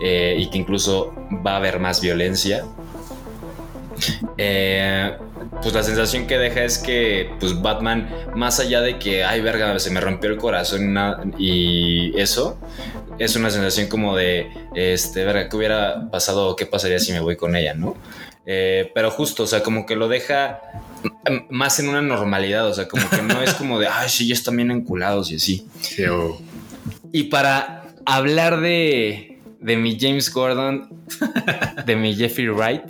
eh, 0.00 0.36
y 0.38 0.48
que 0.50 0.58
incluso 0.58 1.12
va 1.44 1.52
a 1.52 1.56
haber 1.56 1.78
más 1.80 2.00
violencia. 2.00 2.64
eh, 4.38 5.16
pues 5.60 5.74
la 5.74 5.82
sensación 5.82 6.26
que 6.26 6.38
deja 6.38 6.64
es 6.64 6.78
que 6.78 7.30
pues 7.38 7.60
Batman, 7.60 8.08
más 8.34 8.58
allá 8.60 8.80
de 8.80 8.98
que, 8.98 9.24
ay 9.24 9.40
verga, 9.40 9.78
se 9.78 9.90
me 9.90 10.00
rompió 10.00 10.30
el 10.30 10.36
corazón 10.36 10.96
y 11.38 12.18
eso, 12.18 12.58
es 13.18 13.36
una 13.36 13.50
sensación 13.50 13.88
como 13.88 14.16
de, 14.16 14.50
este, 14.74 15.24
verga, 15.24 15.48
¿qué 15.48 15.56
hubiera 15.56 16.10
pasado 16.10 16.56
qué 16.56 16.66
pasaría 16.66 16.98
si 16.98 17.12
me 17.12 17.20
voy 17.20 17.36
con 17.36 17.54
ella, 17.54 17.74
no? 17.74 17.96
Eh, 18.46 18.90
pero 18.94 19.10
justo, 19.10 19.44
o 19.44 19.46
sea, 19.46 19.62
como 19.62 19.86
que 19.86 19.94
lo 19.96 20.08
deja 20.08 20.60
m- 21.24 21.46
más 21.50 21.78
en 21.78 21.88
una 21.88 22.02
normalidad, 22.02 22.66
o 22.68 22.74
sea, 22.74 22.88
como 22.88 23.08
que 23.08 23.22
no 23.22 23.40
es 23.42 23.54
como 23.54 23.78
de, 23.78 23.86
ay, 23.86 24.08
sí, 24.08 24.26
ya 24.26 24.34
están 24.34 24.56
bien 24.56 24.70
enculados 24.70 25.30
y 25.30 25.36
así. 25.36 25.66
Sí, 25.80 26.02
Y 27.12 27.24
para 27.24 27.84
hablar 28.04 28.60
de, 28.60 29.38
de 29.60 29.76
mi 29.76 29.96
James 29.98 30.32
Gordon, 30.32 30.88
de 31.86 31.94
mi 31.96 32.14
Jeffrey 32.16 32.48
Wright, 32.48 32.82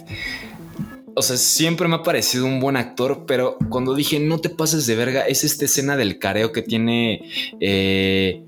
o 1.14 1.20
sea, 1.20 1.36
siempre 1.36 1.86
me 1.88 1.96
ha 1.96 2.02
parecido 2.02 2.46
un 2.46 2.58
buen 2.58 2.76
actor, 2.78 3.24
pero 3.26 3.58
cuando 3.68 3.94
dije 3.94 4.18
no 4.18 4.38
te 4.38 4.48
pases 4.48 4.86
de 4.86 4.94
verga, 4.96 5.20
es 5.26 5.44
esta 5.44 5.66
escena 5.66 5.98
del 5.98 6.18
careo 6.18 6.52
que 6.52 6.62
tiene 6.62 7.28
eh, 7.60 8.42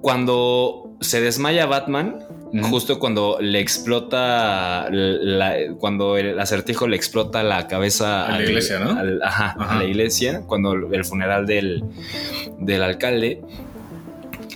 cuando 0.00 0.90
se 1.00 1.20
desmaya 1.20 1.66
Batman. 1.66 2.18
Justo 2.64 2.98
cuando 2.98 3.38
le 3.40 3.60
explota, 3.60 4.88
la- 4.90 5.56
cuando 5.78 6.16
el 6.16 6.38
acertijo 6.38 6.86
le 6.88 6.96
explota 6.96 7.42
la 7.42 7.66
cabeza 7.66 8.26
A 8.26 8.38
la 8.38 8.44
iglesia, 8.44 8.78
¿no? 8.78 8.98
al- 8.98 9.22
ajá, 9.22 9.56
a 9.58 9.76
la 9.76 9.84
iglesia, 9.84 10.42
cuando 10.46 10.72
el 10.72 11.04
funeral 11.04 11.46
del, 11.46 11.84
del 12.58 12.82
alcalde 12.82 13.42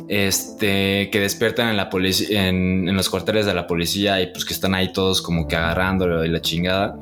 este 0.09 1.09
que 1.11 1.21
despiertan 1.21 1.69
en 1.69 1.77
la 1.77 1.89
policía 1.91 2.49
en, 2.49 2.89
en 2.89 2.97
los 2.97 3.09
cuarteles 3.09 3.47
de 3.47 3.55
la 3.55 3.67
policía 3.67 4.21
y 4.21 4.27
pues 4.29 4.45
que 4.45 4.53
están 4.55 4.75
ahí 4.75 4.93
todos 4.93 5.23
como 5.23 5.47
que 5.47 5.57
agarrándolo 5.57 6.25
y 6.25 6.29
la 6.29 6.41
chingada 6.41 6.97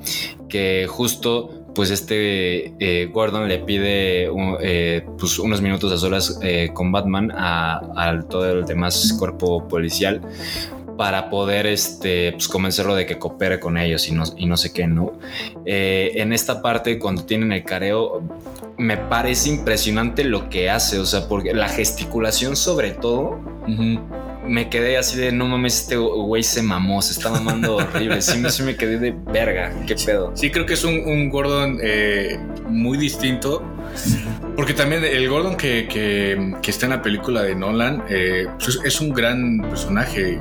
que 0.49 0.87
justo 0.89 1.55
pues 1.75 1.91
este 1.91 2.75
eh, 2.81 3.07
Gordon 3.13 3.49
le 3.49 3.59
pide 3.61 4.29
un- 4.29 4.57
eh, 4.61 5.07
pues 5.19 5.39
unos 5.39 5.61
minutos 5.63 5.93
a 5.93 5.97
solas 5.99 6.39
eh, 6.43 6.71
con 6.75 6.91
Batman 6.93 7.31
a, 7.35 7.81
a 7.97 8.23
todo 8.23 8.51
el 8.51 8.67
demás 8.67 9.15
cuerpo 9.19 9.67
policial 9.69 10.21
para 10.99 11.31
poder 11.31 11.67
este, 11.67 12.33
pues, 12.33 12.49
convencerlo 12.49 12.97
de 12.97 13.07
que 13.07 13.21
coopere 13.21 13.61
con 13.61 13.79
ellos 13.79 14.09
y 14.09 14.13
no, 14.13 14.25
y 14.37 14.47
no 14.47 14.57
sé 14.57 14.73
qué, 14.73 14.89
¿no? 14.89 15.13
Eh, 15.65 16.11
en 16.17 16.33
esta 16.33 16.61
parte, 16.61 16.99
cuando 16.99 17.25
tienen 17.25 17.53
el 17.53 17.63
careo, 17.63 18.21
me 18.79 18.97
parece 18.97 19.49
impresionante 19.51 20.25
lo 20.25 20.49
que 20.49 20.71
hace, 20.71 20.99
o 20.99 21.05
sea, 21.07 21.29
porque 21.29 21.53
la 21.53 21.69
gesticulación 21.69 22.57
sobre 22.57 22.93
todo, 22.93 23.41
me 24.47 24.71
quedé 24.71 24.97
así 24.97 25.19
de, 25.19 25.31
no 25.33 25.47
mames, 25.47 25.83
este 25.83 25.97
güey 25.97 26.43
se 26.43 26.63
mamó, 26.63 27.03
se 27.03 27.13
está 27.13 27.29
mamando 27.31 27.77
horrible, 27.77 28.23
sí, 28.23 28.39
me- 28.39 28.51
sí 28.51 28.63
me 28.63 28.77
quedé 28.77 28.99
de 28.99 29.15
verga, 29.31 29.73
qué 29.87 29.95
pedo. 29.95 30.33
Sí, 30.35 30.51
creo 30.51 30.65
que 30.65 30.73
es 30.75 30.85
un, 30.85 30.95
un 31.07 31.29
Gordon 31.29 31.79
eh, 31.83 32.39
muy 32.69 32.97
distinto. 32.97 33.63
Porque 34.57 34.75
también 34.75 35.05
el 35.05 35.29
Gordon 35.29 35.57
que, 35.57 35.87
que- 35.87 36.55
que 36.63 36.71
está 36.71 36.87
en 36.87 36.91
la 36.91 37.03
película 37.03 37.43
de 37.43 37.55
Nolan 37.55 38.03
eh, 38.09 38.47
pues 38.59 38.71
es, 38.71 38.81
es 38.85 39.01
un 39.01 39.11
gran 39.11 39.61
personaje. 39.61 40.41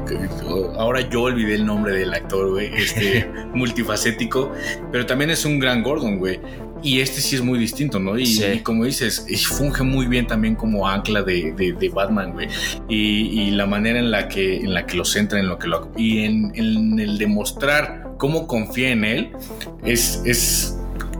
Ahora 0.78 1.02
yo 1.02 1.24
olvidé 1.24 1.56
el 1.56 1.66
nombre 1.66 1.94
del 1.94 2.14
actor, 2.14 2.50
güey, 2.52 2.74
este 2.76 3.30
multifacético, 3.54 4.52
pero 4.92 5.06
también 5.06 5.30
es 5.32 5.44
un 5.46 5.60
gran 5.60 5.84
Gordon, 5.84 6.18
güey. 6.18 6.40
Y 6.84 7.02
este 7.02 7.22
sí 7.22 7.36
es 7.36 7.42
muy 7.42 7.58
distinto, 7.60 8.00
¿no? 8.00 8.18
Y, 8.18 8.26
Sí. 8.26 8.44
y 8.56 8.60
como 8.60 8.86
dices, 8.86 9.26
funge 9.48 9.84
muy 9.84 10.06
bien 10.08 10.28
también 10.28 10.56
como 10.56 10.88
ancla 10.88 11.22
de, 11.24 11.52
de- 11.54 11.74
de 11.74 11.90
Batman, 11.90 12.34
güey. 12.34 12.48
Y, 12.88 13.42
y 13.42 13.52
la 13.52 13.66
manera 13.66 14.00
en 14.00 14.12
la 14.12 14.28
que, 14.28 14.58
en 14.58 14.74
la 14.74 14.86
que 14.86 14.96
lo 14.98 15.04
centra, 15.06 15.40
en 15.40 15.48
lo 15.48 15.58
que 15.60 15.68
lo. 15.68 15.92
Y 15.98 16.20
en, 16.20 16.52
en 16.56 17.00
el 17.00 17.18
demostrar 17.18 18.14
cómo 18.18 18.48
confía 18.48 18.90
en 18.92 19.04
él, 19.06 19.32
es, 19.86 20.22
es 20.26 20.78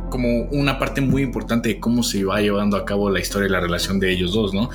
como 0.10 0.44
una 0.52 0.80
parte 0.80 1.02
muy 1.02 1.22
importante 1.22 1.70
de 1.70 1.80
cómo 1.80 2.02
se 2.02 2.24
va 2.24 2.40
llevando 2.40 2.78
a 2.78 2.86
cabo 2.86 3.10
la 3.10 3.20
historia 3.20 3.48
y 3.48 3.52
la 3.52 3.60
relación 3.60 4.00
de 4.00 4.12
ellos 4.12 4.34
dos, 4.34 4.54
¿no? 4.54 4.70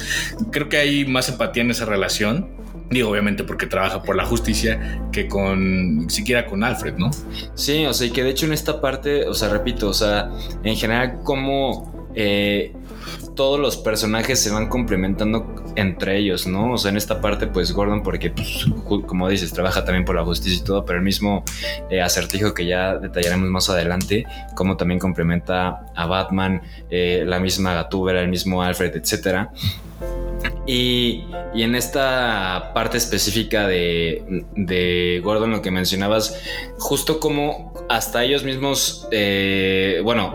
Creo 0.50 0.68
que 0.68 0.76
hay 0.76 1.06
más 1.06 1.28
empatía 1.30 1.62
en 1.62 1.70
esa 1.70 1.84
relación. 1.86 2.48
Digo, 2.92 3.10
obviamente 3.10 3.42
porque 3.42 3.66
trabaja 3.66 4.02
por 4.02 4.16
la 4.16 4.26
justicia 4.26 5.00
que 5.10 5.26
con 5.26 6.06
siquiera 6.10 6.44
con 6.44 6.62
Alfred, 6.62 6.96
¿no? 6.96 7.10
Sí, 7.54 7.86
o 7.86 7.94
sea, 7.94 8.06
y 8.06 8.10
que 8.10 8.22
de 8.22 8.30
hecho 8.30 8.46
en 8.46 8.52
esta 8.52 8.80
parte, 8.80 9.26
o 9.26 9.34
sea, 9.34 9.48
repito, 9.48 9.88
o 9.88 9.94
sea, 9.94 10.30
en 10.62 10.76
general 10.76 11.20
como 11.24 12.10
eh, 12.14 12.74
todos 13.34 13.58
los 13.58 13.78
personajes 13.78 14.38
se 14.40 14.50
van 14.50 14.68
complementando 14.68 15.54
entre 15.76 16.18
ellos, 16.18 16.46
¿no? 16.46 16.72
O 16.72 16.78
sea, 16.78 16.90
en 16.90 16.98
esta 16.98 17.20
parte, 17.20 17.46
pues 17.46 17.72
Gordon, 17.72 18.02
porque, 18.02 18.30
pues, 18.30 18.66
como 19.06 19.28
dices, 19.28 19.52
trabaja 19.52 19.84
también 19.84 20.04
por 20.04 20.16
la 20.16 20.24
justicia 20.24 20.60
y 20.60 20.64
todo, 20.64 20.84
pero 20.84 20.98
el 20.98 21.04
mismo 21.04 21.44
eh, 21.90 22.02
acertijo 22.02 22.52
que 22.52 22.66
ya 22.66 22.98
detallaremos 22.98 23.48
más 23.48 23.70
adelante, 23.70 24.26
como 24.54 24.76
también 24.76 25.00
complementa 25.00 25.86
a 25.94 26.06
Batman, 26.06 26.60
eh, 26.90 27.24
la 27.26 27.40
misma 27.40 27.72
Gatúbela, 27.72 28.20
el 28.20 28.28
mismo 28.28 28.62
Alfred, 28.62 28.94
etcétera. 28.96 29.50
Y, 30.66 31.24
y 31.54 31.62
en 31.62 31.74
esta 31.74 32.72
parte 32.74 32.96
específica 32.98 33.66
de, 33.66 34.44
de 34.54 35.20
Gordon, 35.22 35.50
lo 35.50 35.62
que 35.62 35.70
mencionabas, 35.70 36.40
justo 36.78 37.18
como 37.20 37.72
hasta 37.88 38.22
ellos 38.24 38.44
mismos, 38.44 39.08
eh, 39.10 40.00
bueno, 40.04 40.34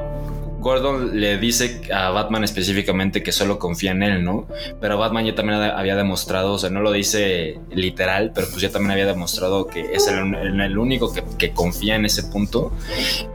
Gordon 0.60 1.18
le 1.20 1.38
dice 1.38 1.82
a 1.94 2.10
Batman 2.10 2.44
específicamente 2.44 3.24
que 3.24 3.32
solo 3.32 3.58
confía 3.58 3.92
en 3.92 4.04
él, 4.04 4.24
¿no? 4.24 4.48
Pero 4.82 4.98
Batman 4.98 5.26
ya 5.26 5.34
también 5.34 5.62
había 5.62 5.96
demostrado, 5.96 6.54
o 6.54 6.58
sea, 6.58 6.70
no 6.70 6.82
lo 6.82 6.92
dice 6.92 7.60
literal, 7.72 8.32
pero 8.36 8.48
pues 8.50 8.62
ya 8.62 8.70
también 8.70 8.92
había 8.92 9.06
demostrado 9.06 9.68
que 9.68 9.94
es 9.94 10.08
el, 10.08 10.36
el 10.36 10.78
único 10.78 11.14
que, 11.14 11.24
que 11.38 11.52
confía 11.52 11.96
en 11.96 12.06
ese 12.06 12.24
punto. 12.24 12.74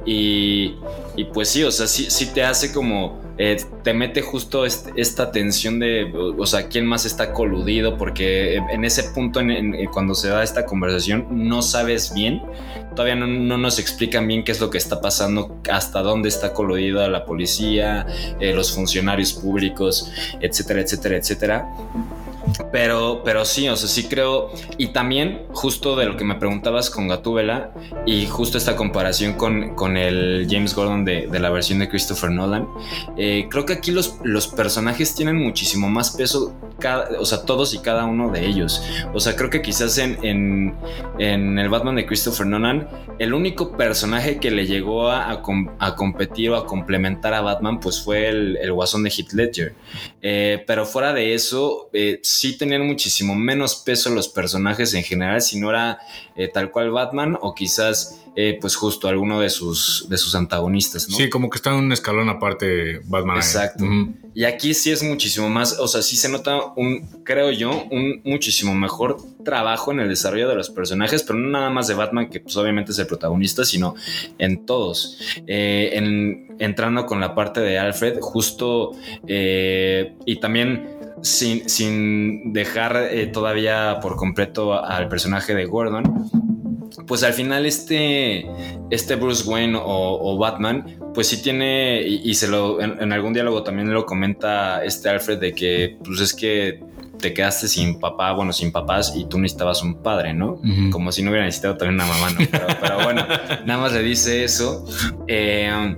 Y, 0.04 0.74
y 1.16 1.24
pues 1.32 1.48
sí, 1.48 1.62
o 1.62 1.70
sea, 1.70 1.86
sí, 1.86 2.10
sí 2.10 2.26
te 2.34 2.42
hace 2.42 2.70
como, 2.72 3.21
eh, 3.38 3.56
te 3.82 3.94
mete 3.94 4.20
justo 4.22 4.64
esta 4.66 5.32
tensión 5.32 5.78
de, 5.78 6.12
o 6.14 6.46
sea, 6.46 6.68
quién 6.68 6.86
más 6.86 7.04
está 7.06 7.32
coludido, 7.32 7.96
porque 7.96 8.56
en 8.56 8.84
ese 8.84 9.04
punto, 9.04 9.40
en- 9.40 9.50
en- 9.50 9.86
cuando 9.86 10.14
se 10.14 10.28
da 10.28 10.42
esta 10.42 10.64
conversación, 10.66 11.26
no 11.30 11.62
sabes 11.62 12.12
bien, 12.14 12.42
todavía 12.94 13.16
no, 13.16 13.26
no 13.26 13.56
nos 13.58 13.78
explican 13.78 14.26
bien 14.28 14.44
qué 14.44 14.52
es 14.52 14.60
lo 14.60 14.68
que 14.70 14.78
está 14.78 15.00
pasando, 15.00 15.56
hasta 15.70 16.02
dónde 16.02 16.28
está 16.28 16.52
coludida 16.52 17.08
la 17.08 17.24
policía, 17.24 18.06
eh, 18.38 18.52
los 18.54 18.72
funcionarios 18.74 19.32
públicos, 19.32 20.10
etcétera, 20.40 20.80
etcétera, 20.82 21.16
etcétera. 21.16 21.68
Pero, 22.70 23.22
pero 23.24 23.44
sí, 23.44 23.68
o 23.68 23.76
sea, 23.76 23.88
sí 23.88 24.04
creo. 24.08 24.52
Y 24.78 24.88
también, 24.88 25.46
justo 25.52 25.96
de 25.96 26.06
lo 26.06 26.16
que 26.16 26.24
me 26.24 26.34
preguntabas 26.36 26.90
con 26.90 27.08
Gatúbela, 27.08 27.72
y 28.06 28.26
justo 28.26 28.58
esta 28.58 28.76
comparación 28.76 29.34
con, 29.34 29.74
con 29.74 29.96
el 29.96 30.46
James 30.50 30.74
Gordon 30.74 31.04
de, 31.04 31.26
de 31.26 31.40
la 31.40 31.50
versión 31.50 31.78
de 31.78 31.88
Christopher 31.88 32.30
Nolan, 32.30 32.66
eh, 33.16 33.46
creo 33.50 33.64
que 33.64 33.74
aquí 33.74 33.90
los, 33.90 34.16
los 34.24 34.48
personajes 34.48 35.14
tienen 35.14 35.36
muchísimo 35.36 35.88
más 35.88 36.10
peso, 36.10 36.54
cada, 36.78 37.20
o 37.20 37.24
sea, 37.24 37.44
todos 37.44 37.74
y 37.74 37.78
cada 37.78 38.04
uno 38.04 38.30
de 38.30 38.46
ellos. 38.46 38.82
O 39.14 39.20
sea, 39.20 39.36
creo 39.36 39.50
que 39.50 39.62
quizás 39.62 39.98
en, 39.98 40.18
en, 41.18 41.58
el 41.58 41.68
Batman 41.68 41.96
de 41.96 42.06
Christopher 42.06 42.46
Nolan, 42.46 42.88
el 43.18 43.34
único 43.34 43.76
personaje 43.76 44.38
que 44.38 44.50
le 44.50 44.66
llegó 44.66 45.08
a, 45.08 45.30
a 45.30 45.94
competir 45.96 46.50
o 46.50 46.56
a 46.56 46.66
complementar 46.66 47.34
a 47.34 47.40
Batman, 47.40 47.80
pues 47.80 48.02
fue 48.02 48.28
el, 48.28 48.56
el 48.56 48.72
guasón 48.72 49.02
de 49.02 49.10
Heath 49.10 49.32
Ledger. 49.32 49.74
Eh, 50.20 50.64
pero 50.66 50.86
fuera 50.86 51.12
de 51.12 51.34
eso, 51.34 51.90
eh, 51.92 52.20
sí 52.38 52.56
tenían 52.56 52.86
muchísimo 52.86 53.34
menos 53.34 53.76
peso 53.76 54.10
los 54.10 54.28
personajes 54.28 54.94
en 54.94 55.02
general, 55.04 55.40
si 55.42 55.58
no 55.58 55.70
era 55.70 55.98
eh, 56.36 56.48
tal 56.48 56.70
cual 56.70 56.90
Batman 56.90 57.38
o 57.40 57.54
quizás 57.54 58.18
eh, 58.34 58.56
pues 58.60 58.76
justo 58.76 59.08
alguno 59.08 59.40
de 59.40 59.50
sus, 59.50 60.06
de 60.08 60.16
sus 60.16 60.34
antagonistas, 60.34 61.06
¿no? 61.10 61.16
Sí, 61.16 61.28
como 61.28 61.50
que 61.50 61.56
está 61.56 61.68
en 61.70 61.76
un 61.76 61.92
escalón 61.92 62.30
aparte 62.30 63.00
Batman. 63.04 63.36
Exacto. 63.36 63.84
Y 64.34 64.44
aquí 64.44 64.72
sí 64.72 64.90
es 64.90 65.02
muchísimo 65.02 65.50
más, 65.50 65.78
o 65.78 65.86
sea, 65.86 66.00
sí 66.00 66.16
se 66.16 66.30
nota 66.30 66.56
un, 66.76 67.06
creo 67.24 67.50
yo, 67.50 67.84
un 67.90 68.22
muchísimo 68.24 68.74
mejor 68.74 69.18
trabajo 69.44 69.92
en 69.92 70.00
el 70.00 70.08
desarrollo 70.08 70.48
de 70.48 70.54
los 70.54 70.70
personajes, 70.70 71.22
pero 71.22 71.38
no 71.38 71.50
nada 71.50 71.68
más 71.68 71.88
de 71.88 71.94
Batman, 71.94 72.30
que 72.30 72.40
pues 72.40 72.56
obviamente 72.56 72.92
es 72.92 72.98
el 72.98 73.06
protagonista, 73.06 73.66
sino 73.66 73.94
en 74.38 74.64
todos. 74.64 75.18
Eh, 75.46 75.90
en- 75.92 76.56
entrando 76.58 77.04
con 77.06 77.20
la 77.20 77.34
parte 77.34 77.60
de 77.60 77.78
Alfred, 77.78 78.18
justo, 78.20 78.92
y 80.24 80.36
también 80.36 80.91
sin, 81.22 81.68
sin 81.68 82.52
dejar 82.52 83.08
eh, 83.10 83.26
todavía 83.26 83.98
por 84.00 84.16
completo 84.16 84.74
al 84.84 85.08
personaje 85.08 85.54
de 85.54 85.64
Gordon, 85.64 86.28
pues 87.06 87.22
al 87.22 87.32
final 87.32 87.66
este, 87.66 88.46
este 88.90 89.16
Bruce 89.16 89.48
Wayne 89.48 89.76
o, 89.76 89.82
o 89.84 90.38
Batman, 90.38 90.98
pues 91.14 91.28
sí 91.28 91.42
tiene, 91.42 92.02
y, 92.02 92.30
y 92.30 92.34
se 92.34 92.48
lo, 92.48 92.80
en, 92.80 93.00
en 93.00 93.12
algún 93.12 93.32
diálogo 93.32 93.62
también 93.62 93.92
lo 93.92 94.04
comenta 94.06 94.84
este 94.84 95.08
Alfred 95.08 95.38
de 95.38 95.54
que, 95.54 95.96
pues 96.04 96.20
es 96.20 96.34
que 96.34 96.82
te 97.22 97.32
quedaste 97.32 97.68
sin 97.68 97.98
papá, 97.98 98.32
bueno, 98.32 98.52
sin 98.52 98.72
papás 98.72 99.14
y 99.16 99.26
tú 99.26 99.38
necesitabas 99.38 99.82
un 99.82 100.02
padre, 100.02 100.34
¿no? 100.34 100.60
Como 100.90 101.12
si 101.12 101.22
no 101.22 101.30
hubiera 101.30 101.46
necesitado 101.46 101.76
también 101.76 101.94
una 101.94 102.06
mamá, 102.06 102.30
¿no? 102.30 102.40
Pero, 102.50 102.66
pero 102.80 103.04
bueno, 103.04 103.24
nada 103.64 103.80
más 103.80 103.92
le 103.92 104.02
dice 104.02 104.42
eso. 104.42 104.84
Eh, 105.28 105.94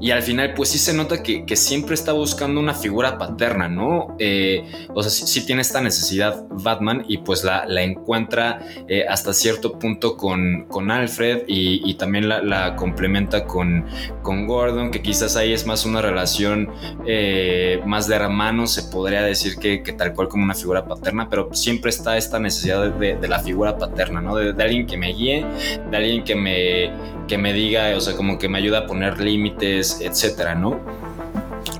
y 0.00 0.10
al 0.12 0.22
final, 0.22 0.54
pues 0.54 0.70
sí 0.70 0.78
se 0.78 0.94
nota 0.94 1.22
que, 1.22 1.44
siempre 1.56 1.94
está 1.94 2.12
buscando 2.12 2.58
una 2.58 2.74
figura 2.74 3.18
paterna, 3.18 3.68
¿no? 3.68 4.16
Eh, 4.18 4.64
o 4.94 5.02
sea, 5.02 5.10
sí, 5.10 5.44
tiene 5.44 5.60
esta 5.60 5.82
necesidad 5.82 6.46
Batman 6.48 7.04
y 7.06 7.18
pues 7.18 7.44
la, 7.44 7.64
encuentra 7.82 8.60
eh, 8.88 9.04
hasta 9.08 9.34
cierto 9.34 9.78
punto 9.78 10.16
con, 10.16 10.66
con 10.68 10.90
Alfred 10.90 11.42
y, 11.46 11.94
también 11.94 12.28
la, 12.28 12.76
complementa 12.76 13.44
con, 13.44 13.84
con 14.22 14.46
Gordon, 14.46 14.90
que 14.90 15.02
quizás 15.02 15.36
ahí 15.36 15.52
es 15.52 15.66
más 15.66 15.84
una 15.84 16.00
relación 16.00 16.70
eh, 17.06 17.82
más 17.84 18.08
de 18.08 18.14
hermanos, 18.14 18.72
se 18.72 18.84
podría 18.84 19.22
decir 19.22 19.56
que, 19.56 19.78
tal 19.92 20.14
cual 20.14 20.28
como 20.28 20.44
una 20.44 20.54
figura 20.54 20.86
paterna, 20.86 21.28
pero 21.28 21.52
siempre 21.52 21.90
está 21.90 22.16
esta 22.16 22.38
necesidad 22.38 22.90
de, 22.90 23.16
de 23.16 23.28
la 23.28 23.40
figura 23.40 23.76
paterna, 23.76 24.22
¿no? 24.22 24.36
De, 24.36 24.54
de 24.54 24.62
alguien 24.62 24.86
que 24.86 24.96
me 24.96 25.12
guíe, 25.12 25.44
de 25.90 25.96
alguien 25.96 26.24
que 26.24 26.34
me, 26.34 26.90
que 27.30 27.38
me 27.38 27.52
diga, 27.52 27.96
o 27.96 28.00
sea, 28.00 28.16
como 28.16 28.38
que 28.38 28.48
me 28.48 28.58
ayuda 28.58 28.80
a 28.80 28.86
poner 28.86 29.20
límites, 29.20 29.89
etcétera, 30.00 30.54
¿no? 30.54 30.78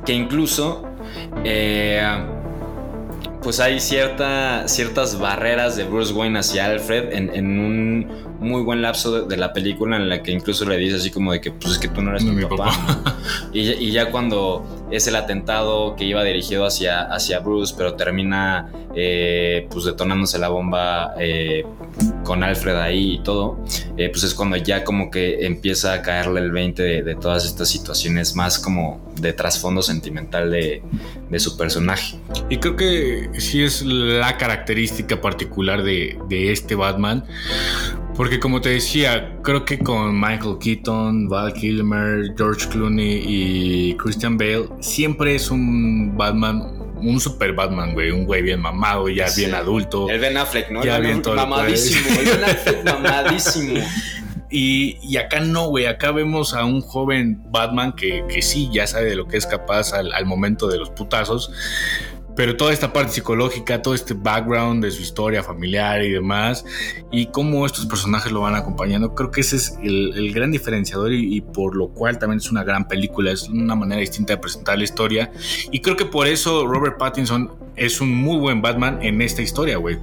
Que 0.05 0.13
incluso, 0.13 0.85
eh, 1.45 2.03
pues 3.43 3.61
hay 3.61 3.81
cierta, 3.81 4.67
ciertas 4.69 5.19
barreras 5.19 5.77
de 5.77 5.85
Bruce 5.85 6.13
Wayne 6.13 6.39
hacia 6.39 6.67
Alfred 6.67 7.13
en, 7.13 7.35
en 7.35 7.59
un 7.61 8.30
muy 8.41 8.63
buen 8.63 8.83
lapso 8.83 9.13
de, 9.13 9.29
de 9.29 9.37
la 9.37 9.53
película 9.53 9.97
en 9.97 10.09
la 10.09 10.23
que 10.23 10.33
incluso 10.33 10.65
le 10.65 10.77
dice 10.77 10.97
así 10.97 11.11
como 11.11 11.33
de 11.33 11.41
que, 11.41 11.51
pues 11.53 11.75
es 11.75 11.79
que 11.79 11.89
tú 11.89 12.03
no 12.03 12.11
eres 12.11 12.25
No, 12.25 12.33
mi 12.33 12.45
papá. 12.45 12.73
y 13.53 13.91
ya 13.91 14.11
cuando 14.11 14.65
es 14.91 15.07
el 15.07 15.17
atentado 15.17 15.95
que 15.97 16.05
iba 16.05 16.23
dirigido 16.25 16.67
hacia, 16.67 17.03
hacia 17.03 17.41
Bruce, 17.41 17.75
pero 17.77 17.95
termina 17.95 18.71
eh, 18.95 19.69
pues 19.71 19.85
detonándose 19.85 20.39
la 20.39 20.49
bomba 20.49 21.15
eh, 21.19 21.65
con 22.25 22.43
Alfred 22.43 22.77
ahí 22.77 23.15
y 23.15 23.23
todo, 23.23 23.65
eh, 23.97 24.09
pues 24.09 24.25
es 24.25 24.35
cuando 24.35 24.57
ya 24.57 24.83
como 24.83 25.11
que 25.11 25.47
empieza 25.47 25.93
a 25.93 26.03
caerle 26.03 26.41
el 26.41 26.51
20 26.51 26.83
de, 26.83 27.03
de 27.03 27.15
todas 27.15 27.45
estas 27.45 27.69
situaciones 27.69 28.35
más 28.35 28.59
como 28.59 29.13
de 29.21 29.33
trasfondo 29.33 29.83
sentimental 29.83 30.51
de, 30.51 30.83
de 31.29 31.39
su 31.39 31.57
personaje. 31.57 32.17
Y 32.49 32.57
creo 32.59 32.77
que 32.77 33.31
sí 33.39 33.63
es 33.63 33.83
la 33.83 34.37
característica 34.39 35.21
particular 35.21 35.83
de, 35.83 36.19
de 36.29 36.51
este 36.53 36.75
Batman. 36.75 37.25
Porque 38.21 38.39
como 38.39 38.61
te 38.61 38.69
decía, 38.69 39.39
creo 39.43 39.65
que 39.65 39.79
con 39.79 40.21
Michael 40.21 40.59
Keaton, 40.61 41.27
Val 41.31 41.55
Kilmer, 41.55 42.35
George 42.37 42.69
Clooney 42.69 43.23
y 43.25 43.95
Christian 43.97 44.37
Bale, 44.37 44.69
siempre 44.81 45.37
es 45.37 45.51
un 45.51 46.15
Batman, 46.19 46.61
un 46.97 47.19
super 47.19 47.55
Batman, 47.55 47.95
güey. 47.95 48.11
Un 48.11 48.27
güey 48.27 48.43
bien 48.43 48.61
mamado, 48.61 49.09
ya 49.09 49.27
Sí. 49.27 49.41
bien 49.41 49.55
adulto. 49.55 50.11
El 50.11 50.21
Ben 50.21 50.37
Affleck, 50.37 50.71
¿no? 50.71 50.85
Ya 50.85 50.97
El 50.97 51.05
bien 51.05 51.23
todo 51.23 51.35
mamadísimo, 51.35 52.11
el 52.21 52.27
Ben 52.27 52.45
Affleck 52.45 52.85
mamadísimo. 52.85 53.81
Y, 54.53 54.99
y 55.01 55.17
acá 55.17 55.39
no, 55.39 55.69
güey. 55.69 55.87
Acá 55.87 56.11
vemos 56.11 56.55
a 56.55 56.65
un 56.65 56.81
joven 56.81 57.41
Batman 57.53 57.93
que, 57.93 58.25
que 58.29 58.43
sí, 58.43 58.69
ya 58.73 58.85
sabe 58.87 59.05
de 59.11 59.15
lo 59.15 59.29
que 59.29 59.37
es 59.37 59.47
capaz 59.47 59.93
al, 59.93 60.13
al 60.13 60.27
momento 60.27 60.67
de 60.67 60.77
los 60.77 60.91
putazos. 60.91 61.53
Pero 62.37 62.57
toda 62.57 62.73
esta 62.73 62.93
parte 62.93 63.13
psicológica, 63.13 63.83
todo 63.83 63.95
este 63.95 64.15
background 64.15 64.85
de 64.85 64.91
su 64.91 65.03
historia 65.03 65.43
familiar 65.43 66.03
y 66.03 66.11
demás, 66.11 66.65
y 67.11 67.27
cómo 67.27 67.67
estos 67.67 67.87
personajes 67.87 68.33
lo 68.33 68.41
van 68.41 68.55
acompañando, 68.55 69.15
creo 69.15 69.31
que 69.31 69.41
ese 69.41 69.57
es 69.57 69.79
el, 69.83 70.33
gran 70.33 70.51
diferenciador 70.51 71.13
y, 71.13 71.37
y 71.37 71.41
por 71.41 71.77
lo 71.77 71.89
cual 71.89 72.19
también 72.19 72.39
es 72.39 72.51
una 72.51 72.65
gran 72.65 72.87
película, 72.87 73.33
es 73.33 73.49
una 73.49 73.75
manera 73.75 74.01
distinta 74.01 74.35
de 74.35 74.39
presentar 74.39 74.79
la 74.79 74.85
historia. 74.85 75.33
Y 75.71 75.81
creo 75.81 75.97
que 75.97 76.07
por 76.07 76.27
eso 76.27 76.67
Robert 76.67 76.99
Pattinson 76.99 77.51
es 77.77 78.01
un 78.01 78.15
muy 78.15 78.39
buen 78.39 78.63
Batman 78.63 78.99
en 79.03 79.21
esta 79.23 79.43
historia, 79.43 79.77
güey. 79.77 79.99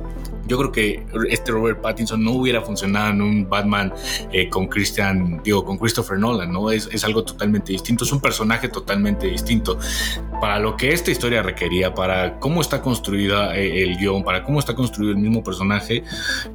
Yo 0.47 0.57
creo 0.57 0.71
que 0.71 1.05
este 1.29 1.51
Robert 1.51 1.81
Pattinson 1.81 2.23
no 2.23 2.31
hubiera 2.31 2.61
funcionado 2.61 3.11
en 3.11 3.21
un 3.21 3.49
Batman 3.49 3.93
eh, 4.31 4.49
con 4.49 4.67
Christian, 4.67 5.41
digo, 5.43 5.63
con 5.63 5.77
Christopher 5.77 6.17
Nolan, 6.17 6.51
¿no? 6.51 6.71
Es, 6.71 6.89
es 6.91 7.03
algo 7.03 7.23
totalmente 7.23 7.71
distinto, 7.71 8.03
es 8.03 8.11
un 8.11 8.21
personaje 8.21 8.69
totalmente 8.69 9.27
distinto. 9.27 9.77
Para 10.41 10.59
lo 10.59 10.77
que 10.77 10.91
esta 10.91 11.11
historia 11.11 11.41
requería, 11.41 11.93
para 11.93 12.39
cómo 12.39 12.61
está 12.61 12.81
construida 12.81 13.57
eh, 13.57 13.83
el 13.83 13.97
guion, 13.97 14.23
para 14.23 14.43
cómo 14.43 14.59
está 14.59 14.75
construido 14.75 15.11
el 15.11 15.17
mismo 15.17 15.43
personaje, 15.43 16.03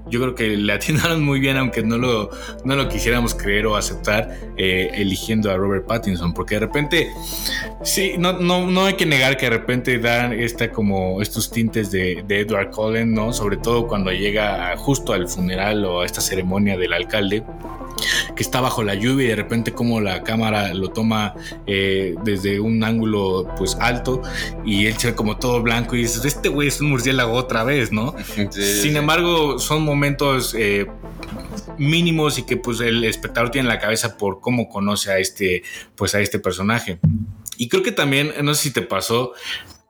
yo 0.09 0.21
creo 0.21 0.35
que 0.35 0.57
le 0.57 0.73
atinaron 0.73 1.25
muy 1.25 1.41
bien, 1.41 1.57
aunque 1.57 1.83
no 1.83 1.99
lo, 1.99 2.31
no 2.65 2.77
lo 2.77 2.89
quisiéramos 2.89 3.35
creer 3.35 3.67
o 3.67 3.77
aceptar, 3.77 4.37
eh, 4.57 4.91
eligiendo 4.95 5.51
a 5.51 5.57
Robert 5.57 5.87
Pattinson, 5.87 6.33
porque 6.33 6.55
de 6.55 6.61
repente, 6.61 7.11
sí, 7.83 8.15
no, 8.19 8.33
no, 8.35 8.67
no 8.67 8.85
hay 8.85 8.95
que 8.95 9.07
negar 9.07 9.37
que 9.37 9.47
de 9.47 9.51
repente 9.51 9.99
dan 9.99 10.33
esta 10.33 10.71
como 10.71 11.21
estos 11.21 11.51
tintes 11.51 11.91
de, 11.91 12.23
de 12.27 12.41
Edward 12.41 12.71
Cullen, 12.71 13.13
¿no? 13.13 13.33
Sobre 13.33 13.57
todo 13.57 13.82
cuando 13.87 14.11
llega 14.13 14.77
justo 14.77 15.13
al 15.13 15.29
funeral 15.29 15.85
o 15.85 16.01
a 16.01 16.07
esta 16.07 16.21
ceremonia 16.21 16.77
del 16.77 16.93
alcalde 16.93 17.45
que 18.35 18.43
está 18.43 18.61
bajo 18.61 18.83
la 18.83 18.95
lluvia 18.95 19.27
y 19.27 19.29
de 19.29 19.37
repente 19.37 19.73
como 19.73 20.01
la 20.01 20.23
cámara 20.23 20.75
lo 20.75 20.91
toma 20.91 21.35
eh, 21.67 22.15
desde 22.25 22.61
un 22.61 22.83
ángulo 22.83 23.49
pues 23.57 23.77
alto 23.81 24.23
y 24.65 24.87
él 24.87 24.97
se 24.97 25.09
ve 25.09 25.15
como 25.15 25.37
todo 25.37 25.63
blanco 25.63 25.97
y 25.97 26.03
dices, 26.03 26.25
este 26.25 26.49
güey 26.49 26.69
es 26.69 26.81
un 26.81 26.91
murciélago 26.91 27.33
otra 27.35 27.65
vez, 27.65 27.93
¿no? 27.93 28.15
Sin 28.51 28.97
embargo, 28.97 29.59
son 29.59 29.83
momentos 29.83 30.55
eh, 30.59 30.87
mínimos 31.79 32.39
y 32.39 32.45
que 32.45 32.57
pues 32.57 32.81
el 32.81 33.05
espectador 33.05 33.51
tiene 33.51 33.69
en 33.69 33.75
la 33.75 33.81
cabeza 33.81 34.17
por 34.17 34.41
cómo 34.41 34.69
conoce 34.69 35.13
a 35.13 35.19
este, 35.19 35.63
pues 35.97 36.15
a 36.15 36.21
este 36.21 36.39
personaje. 36.39 36.99
Y 37.57 37.69
creo 37.69 37.83
que 37.83 37.93
también, 37.93 38.33
no 38.43 38.55
sé 38.55 38.63
si 38.65 38.71
te 38.73 38.83
pasó, 38.83 39.33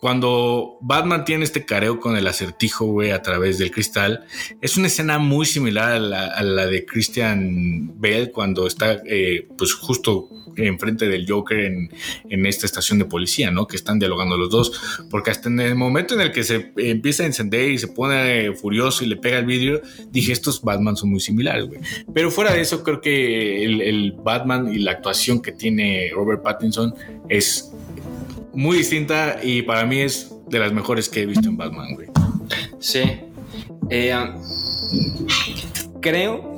cuando 0.03 0.79
Batman 0.81 1.25
tiene 1.25 1.45
este 1.45 1.65
careo 1.65 2.01
con 2.01 2.17
el 2.17 2.27
acertijo, 2.27 2.87
güey, 2.87 3.13
a 3.13 3.23
través 3.23 3.59
del 3.59 3.71
cristal, 3.71 4.25
es 4.61 4.77
una 4.77 4.89
escena 4.89 5.21
muy 5.21 5.47
similar 5.47 5.93
a 5.93 6.43
la, 6.43 6.67
de 6.67 6.85
Christian 6.85 7.93
Bale 8.01 8.33
cuando 8.33 8.67
está, 8.67 9.01
eh, 9.07 9.47
pues, 9.57 9.75
justo 9.75 10.29
enfrente 10.57 11.07
del 11.07 11.25
Joker 11.31 11.57
en, 11.57 12.47
esta 12.47 12.67
estación 12.67 12.99
de 12.99 13.05
policía, 13.05 13.53
¿no? 13.53 13.69
Que 13.69 13.77
están 13.77 14.01
dialogando 14.01 14.37
los 14.37 14.51
dos. 14.51 14.73
Porque 15.09 15.31
hasta 15.31 15.49
en 15.49 15.61
el 15.61 15.77
momento 15.77 16.15
en 16.15 16.23
el 16.23 16.33
que 16.33 16.43
se 16.43 16.73
empieza 16.79 17.23
a 17.23 17.27
encender 17.27 17.71
y 17.71 17.79
se 17.79 17.87
pone 17.87 18.53
furioso 18.57 19.05
y 19.05 19.07
le 19.07 19.19
pega 19.19 19.39
el 19.39 19.47
vidrio, 19.47 19.83
dije, 20.11 20.33
estos 20.33 20.63
Batman 20.63 20.97
son 20.97 21.11
muy 21.11 21.21
similares, 21.21 21.67
güey. 21.67 21.81
Pero 22.13 22.33
fuera 22.33 22.53
de 22.53 22.61
eso, 22.61 22.83
creo 22.83 23.01
que 23.01 23.65
el 23.65 24.17
Batman 24.19 24.75
y 24.75 24.81
la 24.81 24.91
actuación 24.91 25.41
que 25.41 25.53
tiene 25.53 26.11
Robert 26.13 26.43
Pattinson 26.43 26.93
es 27.29 27.71
muy 28.55 28.79
distinta 28.79 29.41
y 29.43 29.63
para 29.63 29.85
mí 29.87 30.01
es 30.01 30.35
de 30.49 30.59
las 30.59 30.73
mejores 30.73 31.09
que 31.09 31.23
he 31.23 31.27
visto 31.27 31.49
en 31.49 31.57
Batman, 31.57 31.95
güey. 31.95 32.09
Sí. 32.79 33.03
Eh, 33.91 34.15
creo 36.01 36.55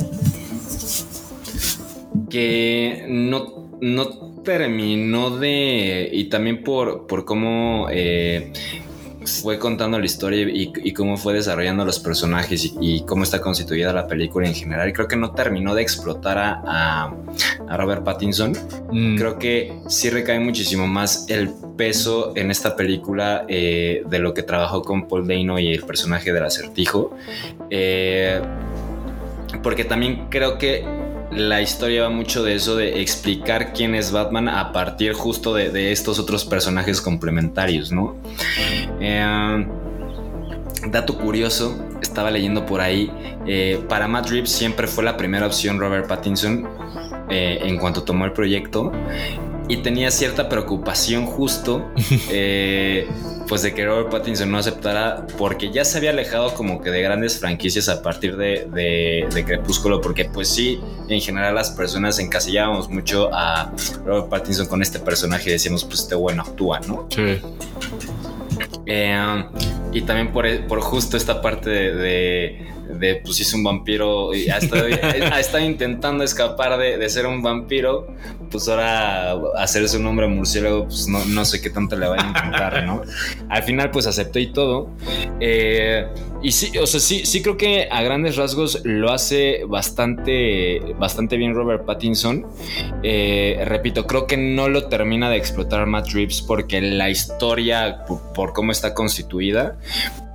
que 2.31 3.07
no, 3.09 3.71
no 3.81 4.43
terminó 4.43 5.37
de. 5.39 6.09
Y 6.13 6.25
también 6.25 6.63
por, 6.63 7.07
por 7.07 7.25
cómo. 7.25 7.89
Eh, 7.91 8.53
fue 9.43 9.59
contando 9.59 9.99
la 9.99 10.07
historia 10.07 10.43
y, 10.43 10.73
y 10.77 10.93
cómo 10.93 11.17
fue 11.17 11.35
desarrollando 11.35 11.85
los 11.85 11.99
personajes 11.99 12.65
y, 12.65 12.75
y, 12.81 13.05
cómo 13.05 13.25
está 13.25 13.41
constituida 13.41 13.93
la 13.93 14.07
película 14.07 14.47
en 14.47 14.55
general, 14.55 14.93
creo 14.93 15.09
que 15.09 15.17
no 15.17 15.33
terminó 15.33 15.75
de 15.75 15.83
explotar 15.83 16.39
a, 16.39 16.63
a, 16.67 17.15
a 17.69 17.77
Robert 17.77 18.05
Pattinson. 18.05 18.53
Mm. 18.91 19.17
Creo 19.17 19.39
que 19.39 19.73
sí 19.89 20.11
recae 20.11 20.41
muchísimo 20.41 20.87
más 20.87 21.27
el 21.29 21.51
peso 21.77 22.33
en 22.37 22.51
esta 22.51 22.77
película 22.77 23.45
eh, 23.49 24.05
de 24.07 24.19
lo 24.19 24.35
que 24.35 24.43
trabajó 24.43 24.83
con 24.83 25.09
Paul 25.09 25.27
Dano 25.27 25.59
y 25.59 25.73
el 25.73 25.83
personaje 25.83 26.33
del 26.33 26.45
acertijo. 26.45 27.17
Eh, 27.71 28.41
porque 29.63 29.85
también 29.85 30.27
creo 30.31 30.59
que 30.59 30.85
la 31.35 31.61
historia 31.61 32.03
va 32.03 32.11
mucho 32.11 32.43
de 32.43 32.55
eso, 32.55 32.77
de 32.77 33.01
explicar 33.01 33.73
quién 33.73 33.95
es 33.95 34.13
Batman 34.13 34.49
a 34.49 34.73
partir 34.73 35.13
justo 35.13 35.55
de, 35.55 35.93
estos 35.93 36.19
otros 36.19 36.45
personajes 36.45 37.01
complementarios, 37.01 37.93
¿no? 37.93 38.17
Eh, 39.01 39.67
dato 40.87 41.19
curioso, 41.19 41.77
estaba 42.03 42.31
leyendo 42.31 42.67
por 42.67 42.81
ahí, 42.81 43.11
eh, 43.47 43.83
para 43.89 44.09
Matt 44.09 44.31
Reeves 44.31 44.51
siempre 44.51 44.87
fue 44.87 45.05
la 45.05 45.17
primera 45.17 45.47
opción 45.47 45.79
Robert 45.79 46.07
Pattinson 46.07 46.69
eh, 47.31 47.59
en 47.63 47.79
cuanto 47.79 48.03
tomó 48.03 48.25
el 48.25 48.33
proyecto 48.33 48.93
y 49.69 49.79
tenía 49.79 50.11
cierta 50.11 50.49
preocupación 50.49 51.27
justo 51.27 51.91
eh, 52.31 53.09
pues 53.49 53.63
de 53.63 53.75
que 53.75 53.85
Robert 53.87 54.11
Pattinson 54.11 54.51
no 54.51 54.59
aceptara 54.59 55.27
porque 55.39 55.71
ya 55.71 55.85
se 55.85 55.99
había 55.99 56.11
alejado 56.11 56.55
como 56.55 56.81
que 56.81 56.91
de 56.91 57.03
grandes 57.03 57.39
franquicias 57.39 57.89
a 57.89 58.03
partir 58.03 58.37
de, 58.37 58.69
de, 58.73 59.27
de 59.33 59.45
Crepúsculo 59.45 60.01
porque 60.01 60.27
pues 60.27 60.49
sí 60.49 60.81
en 61.09 61.21
general 61.21 61.55
las 61.55 61.71
personas 61.71 62.19
encasillábamos 62.19 62.89
mucho 62.89 63.31
a 63.33 63.73
Robert 64.05 64.29
Pattinson 64.29 64.67
con 64.67 64.83
este 64.83 64.99
personaje 64.99 65.51
y 65.51 65.53
decíamos 65.53 65.85
pues 65.85 66.01
este 66.01 66.15
bueno 66.15 66.43
actúa 66.43 66.81
¿no? 66.81 67.07
Sí. 67.11 67.41
Eh, 68.87 69.45
y 69.93 70.03
también 70.03 70.33
por, 70.33 70.67
por, 70.67 70.81
justo 70.81 71.17
esta 71.17 71.41
parte 71.41 71.71
de, 71.71 71.95
de, 71.95 72.67
de, 72.99 73.17
pues 73.17 73.41
es 73.41 73.55
un 73.55 73.65
vampiro 73.65 74.35
y 74.35 74.51
ha 74.51 74.59
estado, 74.59 74.85
ha 75.33 75.41
estado 75.41 75.65
intentando 75.65 76.25
escapar 76.25 76.79
de, 76.79 76.99
de, 76.99 77.09
ser 77.09 77.27
un 77.27 77.43
vampiro, 77.43 78.07
pues 78.55 78.69
ahora 78.69 79.33
hacerse 79.59 79.99
un 79.99 80.07
hombre 80.07 80.29
murciélago, 80.29 80.85
pues 80.85 81.09
no, 81.09 81.25
no, 81.25 81.45
sé 81.45 81.61
qué 81.61 81.71
tanto 81.71 81.97
le 81.97 82.07
va 82.07 82.15
a 82.15 82.25
intentar, 82.25 82.85
¿no? 82.85 83.03
Al 83.49 83.65
final 83.65 83.91
pues 83.91 84.07
aceptó 84.07 84.39
y 84.39 84.53
todo. 84.53 84.91
Eh, 85.41 86.07
y 86.41 86.53
sí, 86.53 86.79
o 86.79 86.87
sea, 86.87 87.01
sí, 87.01 87.27
sí 87.27 87.43
creo 87.43 87.57
que 87.57 87.89
a 87.91 88.01
grandes 88.05 88.37
rasgos 88.37 88.81
lo 88.85 89.11
hace 89.11 89.65
bastante, 89.67 90.95
bastante 91.01 91.37
bien 91.37 91.53
Robert 91.53 91.85
Pattinson. 91.85 92.47
Eh, 93.03 93.61
repito, 93.67 94.07
creo 94.07 94.29
que 94.29 94.37
no 94.37 94.69
lo 94.69 94.87
termina 94.87 95.29
de 95.31 95.37
explotar 95.37 95.85
Matt 95.87 96.11
Reeves 96.13 96.41
porque 96.41 96.81
la 96.81 97.11
historia, 97.11 98.05
por, 98.07 98.53
cómo 98.53 98.71
está 98.71 98.95
constituida, 98.95 99.79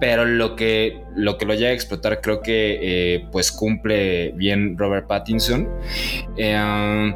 pero 0.01 0.25
lo 0.25 0.57
que 0.57 1.03
lo, 1.15 1.37
que 1.37 1.45
lo 1.45 1.53
llega 1.53 1.69
a 1.69 1.73
explotar 1.73 2.19
creo 2.19 2.41
que 2.41 2.79
eh, 2.81 3.25
pues 3.31 3.53
cumple 3.53 4.33
bien 4.33 4.77
Robert 4.77 5.07
Pattinson. 5.07 5.69
Eh, 6.35 7.13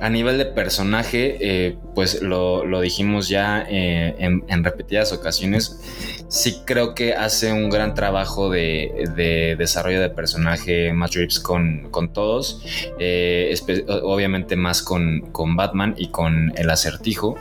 a 0.00 0.08
nivel 0.08 0.38
de 0.38 0.46
personaje, 0.46 1.36
eh, 1.40 1.76
pues 1.94 2.22
lo, 2.22 2.64
lo, 2.64 2.80
dijimos 2.80 3.28
ya 3.28 3.64
eh, 3.68 4.14
en, 4.18 4.64
repetidas 4.64 5.12
ocasiones, 5.12 5.80
sí 6.28 6.62
creo 6.64 6.94
que 6.94 7.14
hace 7.14 7.52
un 7.52 7.70
gran 7.70 7.94
trabajo 7.94 8.50
de, 8.50 9.08
de 9.16 9.56
desarrollo 9.56 10.00
de 10.00 10.10
personaje 10.10 10.92
Matt 10.92 11.14
Reeves 11.14 11.40
con, 11.40 11.88
con 11.90 12.12
todos, 12.12 12.64
eh, 12.98 13.54
obviamente 14.02 14.56
más 14.56 14.82
con, 14.82 15.20
con 15.32 15.56
Batman 15.56 15.94
y 15.96 16.08
con 16.08 16.52
el 16.56 16.70
acertijo 16.70 17.36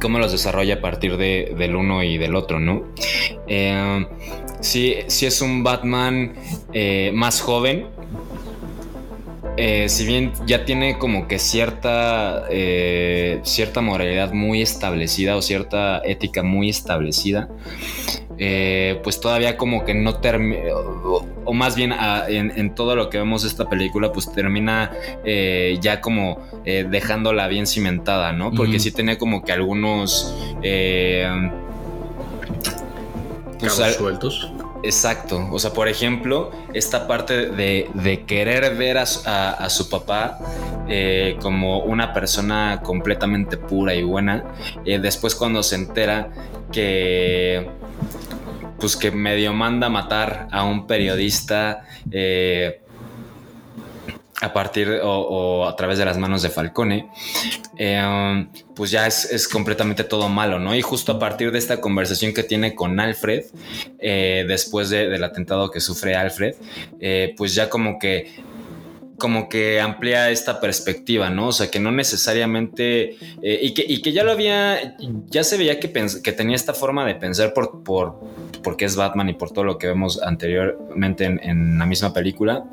cómo 0.00 0.18
los 0.18 0.32
desarrolla 0.32 0.74
a 0.74 0.80
partir 0.80 1.16
de, 1.16 1.54
del 1.56 1.76
uno 1.76 2.02
y 2.02 2.18
del 2.18 2.34
otro, 2.34 2.58
¿no? 2.58 2.82
Eh, 3.46 4.06
sí, 4.60 4.96
sí, 5.06 5.26
es 5.26 5.40
un 5.40 5.62
Batman 5.62 6.34
más 7.12 7.40
joven. 7.40 7.86
Eh, 9.56 9.88
si 9.88 10.04
bien 10.04 10.32
ya 10.46 10.64
tiene 10.64 10.98
como 10.98 11.28
que 11.28 11.38
cierta, 11.38 12.44
eh, 12.50 13.40
cierta 13.44 13.80
moralidad 13.80 14.32
muy 14.32 14.62
establecida 14.62 15.36
o 15.36 15.42
cierta 15.42 16.00
ética 16.04 16.42
muy 16.42 16.70
establecida, 16.70 17.48
eh, 18.36 19.00
pues 19.04 19.20
todavía 19.20 19.56
como 19.56 19.84
que 19.84 19.94
no 19.94 20.16
termina, 20.16 20.74
o, 20.74 21.24
o, 21.44 21.52
más 21.52 21.76
bien 21.76 21.92
a, 21.92 22.24
en, 22.28 22.52
en, 22.56 22.74
todo 22.74 22.96
lo 22.96 23.08
que 23.10 23.18
vemos 23.18 23.44
esta 23.44 23.68
película, 23.68 24.10
pues 24.12 24.32
termina 24.32 24.90
eh, 25.24 25.78
ya 25.80 26.00
como 26.00 26.40
eh, 26.64 26.84
dejándola 26.90 27.46
bien 27.46 27.68
cimentada, 27.68 28.32
¿no? 28.32 28.50
Porque 28.50 28.72
uh 28.72 28.76
-huh. 28.76 28.80
sí 28.80 28.90
tenía 28.90 29.18
como 29.18 29.44
que 29.44 29.52
algunos... 29.52 30.34
Pues, 33.60 33.80
al, 33.80 33.92
sueltos. 33.92 34.50
Exacto, 34.84 35.48
o 35.50 35.58
sea, 35.58 35.72
por 35.72 35.88
ejemplo, 35.88 36.50
esta 36.74 37.08
parte 37.08 37.46
de, 37.46 37.88
de 37.94 38.24
querer 38.24 38.76
ver 38.76 38.98
a, 38.98 39.02
a, 39.02 39.70
su 39.70 39.88
papá 39.88 40.38
eh, 40.88 41.38
como 41.40 41.78
una 41.78 42.12
persona 42.12 42.82
completamente 42.84 43.56
pura 43.56 43.94
y 43.94 44.02
buena, 44.02 44.44
eh, 44.84 44.98
después 44.98 45.34
cuando 45.34 45.62
se 45.62 45.76
entera 45.76 46.28
que 46.70 47.66
pues 48.78 48.94
que 48.94 49.10
medio 49.10 49.54
manda 49.54 49.86
a 49.86 49.90
matar 49.90 50.48
a 50.50 50.64
un 50.64 50.86
periodista 50.86 51.86
eh, 52.10 52.82
a 54.44 54.52
partir 54.52 55.00
o, 55.02 55.66
a 55.66 55.74
través 55.74 55.98
de 55.98 56.04
las 56.04 56.18
manos 56.18 56.42
de 56.42 56.50
Falcone, 56.50 57.08
eh, 57.78 58.46
pues 58.74 58.90
ya 58.90 59.06
es, 59.06 59.24
es, 59.30 59.48
completamente 59.48 60.04
todo 60.04 60.28
malo, 60.28 60.58
¿no? 60.58 60.74
Y 60.74 60.82
justo 60.82 61.12
a 61.12 61.18
partir 61.18 61.50
de 61.50 61.58
esta 61.58 61.80
conversación 61.80 62.34
que 62.34 62.42
tiene 62.42 62.74
con 62.74 63.00
Alfred, 63.00 63.44
eh, 63.98 64.44
después 64.46 64.90
de, 64.90 65.08
del 65.08 65.24
atentado 65.24 65.70
que 65.70 65.80
sufre 65.80 66.14
Alfred, 66.14 66.56
eh, 67.00 67.34
pues 67.38 67.54
ya 67.54 67.70
como 67.70 67.98
que 67.98 68.34
como 69.18 69.48
que 69.48 69.80
amplía 69.80 70.30
esta 70.30 70.60
perspectiva, 70.60 71.30
¿no? 71.30 71.48
O 71.48 71.52
sea, 71.52 71.70
que 71.70 71.80
no 71.80 71.92
necesariamente, 71.92 73.16
eh, 73.42 73.58
y, 73.62 73.74
que, 73.74 73.84
y, 73.86 74.02
que, 74.02 74.12
ya 74.12 74.24
lo 74.24 74.32
había, 74.32 74.96
ya 75.28 75.44
se 75.44 75.56
veía 75.56 75.78
que, 75.78 75.90
que 75.90 76.32
tenía 76.32 76.56
esta 76.56 76.74
forma 76.74 77.06
de 77.06 77.14
pensar 77.14 77.54
por, 77.54 77.82
por, 77.82 78.20
porque 78.62 78.84
es 78.84 78.96
Batman 78.96 79.28
y 79.28 79.34
por 79.34 79.52
todo 79.52 79.64
lo 79.64 79.78
que 79.78 79.86
vemos 79.86 80.20
anteriormente 80.20 81.24
en, 81.24 81.40
en, 81.42 81.78
la 81.78 81.86
misma 81.86 82.12
película, 82.12 82.64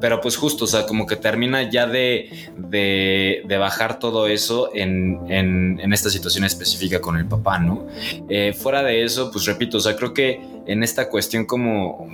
pero 0.00 0.20
pues 0.20 0.36
justo, 0.36 0.64
o 0.64 0.68
sea, 0.68 0.86
como 0.86 1.06
que 1.06 1.16
termina 1.16 1.68
ya 1.68 1.86
de, 1.86 2.50
de, 2.56 3.42
de 3.44 3.58
bajar 3.58 3.98
todo 3.98 4.28
eso 4.28 4.70
en, 4.74 5.18
en, 5.28 5.80
en, 5.80 5.92
esta 5.92 6.10
situación 6.10 6.44
específica 6.44 7.00
con 7.00 7.16
el 7.16 7.26
papá, 7.26 7.58
¿no? 7.58 7.86
Eh, 8.28 8.52
fuera 8.52 8.82
de 8.82 9.02
eso, 9.04 9.30
pues 9.32 9.46
repito, 9.46 9.78
o 9.78 9.80
sea, 9.80 9.96
creo 9.96 10.14
que 10.14 10.40
en 10.66 10.82
esta 10.82 11.08
cuestión 11.08 11.46
como, 11.46 12.08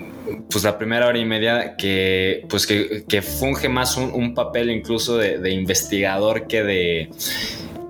pues 0.50 0.64
la 0.64 0.78
primera 0.78 1.06
hora 1.06 1.18
y 1.18 1.24
media 1.24 1.76
que, 1.76 2.46
pues 2.48 2.66
que, 2.66 3.04
que 3.06 3.20
funge 3.20 3.68
más 3.74 3.96
un, 3.96 4.12
un 4.14 4.34
papel 4.34 4.70
incluso 4.70 5.18
de, 5.18 5.38
de, 5.38 5.50
investigador 5.50 6.46
que 6.46 6.62
de 6.62 7.10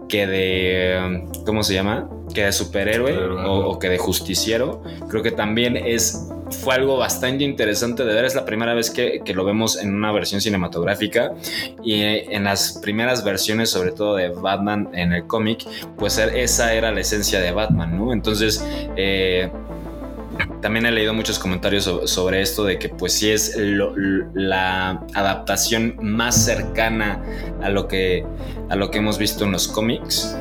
que 0.09 0.27
de 0.27 1.25
cómo 1.47 1.63
se 1.63 1.75
llama 1.75 2.09
que 2.35 2.45
de 2.45 2.53
superhéroe 2.53 3.17
o, 3.17 3.71
o, 3.71 3.79
que 3.79 3.89
de 3.89 3.99
justiciero. 3.99 4.83
Creo 5.09 5.23
que 5.23 5.31
también 5.31 5.77
es 5.77 6.29
fue 6.51 6.75
algo 6.75 6.97
bastante 6.97 7.45
interesante 7.45 8.05
de 8.05 8.15
ver. 8.15 8.25
Es 8.25 8.35
la 8.35 8.45
primera 8.45 8.75
vez 8.75 8.91
que, 8.91 9.23
que 9.25 9.35
lo 9.35 9.45
vemos 9.45 9.77
en 9.77 9.95
una 9.95 10.13
versión 10.13 10.41
cinematográfica. 10.41 11.33
Y 11.83 12.03
en 12.03 12.45
las 12.45 12.79
primeras 12.83 13.25
versiones 13.25 13.71
sobre 13.71 13.93
todo 13.93 14.17
de 14.17 14.29
Batman 14.29 14.89
en 14.95 15.13
el 15.13 15.27
cómic 15.27 15.67
pues 15.97 16.19
esa 16.19 16.75
era 16.75 16.93
la 16.93 17.01
esencia 17.01 17.41
de 17.41 17.53
Batman 17.53 17.97
no 17.97 18.13
entonces 18.13 18.65
eh, 18.97 19.51
también 20.65 20.87
he 20.87 20.91
leído 20.93 21.13
muchos 21.13 21.39
comentarios 21.39 21.85
sobre 22.07 22.41
esto 22.41 22.65
de 22.65 22.79
que 22.79 22.89
pues 22.89 23.13
sí 23.13 23.31
es 23.31 23.55
la 24.33 25.05
adaptación 25.13 25.99
más 26.01 26.43
cercana 26.43 27.23
a 27.63 27.69
lo 27.69 27.87
que 27.87 28.25
a 28.71 28.75
lo 28.75 28.91
que 28.91 28.97
hemos 28.97 29.19
visto 29.19 29.45
en 29.45 29.53
los 29.53 29.69
cómics. 29.69 30.35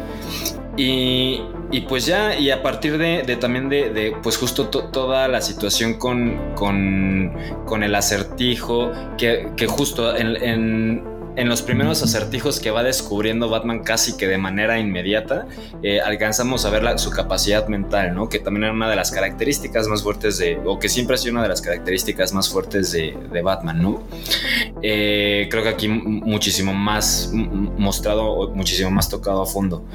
Y, 0.78 1.42
y, 1.72 1.82
pues 1.82 2.06
ya, 2.06 2.40
y 2.40 2.52
a 2.52 2.64
partir 2.64 2.98
de, 2.98 3.36
también 3.36 3.68
de, 3.68 4.16
pues 4.24 4.38
justo 4.38 4.70
to, 4.70 4.86
toda 4.86 5.28
la 5.28 5.42
situación 5.42 5.96
con, 5.96 6.56
con, 6.56 7.34
con 7.66 7.84
el 7.84 7.94
acertijo, 7.94 8.94
que, 9.18 9.52
que 9.58 9.68
justo 9.68 10.16
en, 10.16 11.04
en 11.36 11.50
los 11.50 11.62
primeros 11.62 12.04
acertijos 12.04 12.60
que 12.60 12.72
va 12.72 12.84
descubriendo 12.84 13.50
Batman 13.50 13.84
casi 13.84 14.18
que 14.18 14.28
de 14.28 14.38
manera 14.38 14.80
inmediata, 14.80 15.48
eh, 15.82 16.00
alcanzamos 16.00 16.66
a 16.66 16.70
ver 16.70 16.84
su 17.00 17.10
capacidad 17.12 17.68
mental, 17.68 18.14
¿no? 18.14 18.30
Que 18.30 18.40
también 18.40 18.66
era 18.66 18.74
una 18.74 18.90
de 18.90 18.96
las 18.96 19.12
características 19.12 19.88
más 19.88 20.04
fuertes 20.04 20.38
de, 20.38 20.60
o 20.66 20.78
que 20.78 20.90
siempre 20.90 21.16
ha 21.16 21.18
sido 21.18 21.34
una 21.34 21.44
de 21.44 21.50
las 21.50 21.62
características 21.62 22.34
más 22.34 22.50
fuertes 22.50 22.92
de, 22.92 23.14
Batman, 23.44 23.82
¿no? 23.82 24.04
Eh, 24.82 25.48
creo 25.50 25.64
que 25.64 25.70
aquí 25.70 25.88
muchísimo 25.90 26.74
más 26.74 27.32
mostrado, 27.34 28.52
muchísimo 28.52 28.90
más 28.90 29.10
tocado 29.10 29.42
a 29.42 29.46
fondo. 29.46 29.86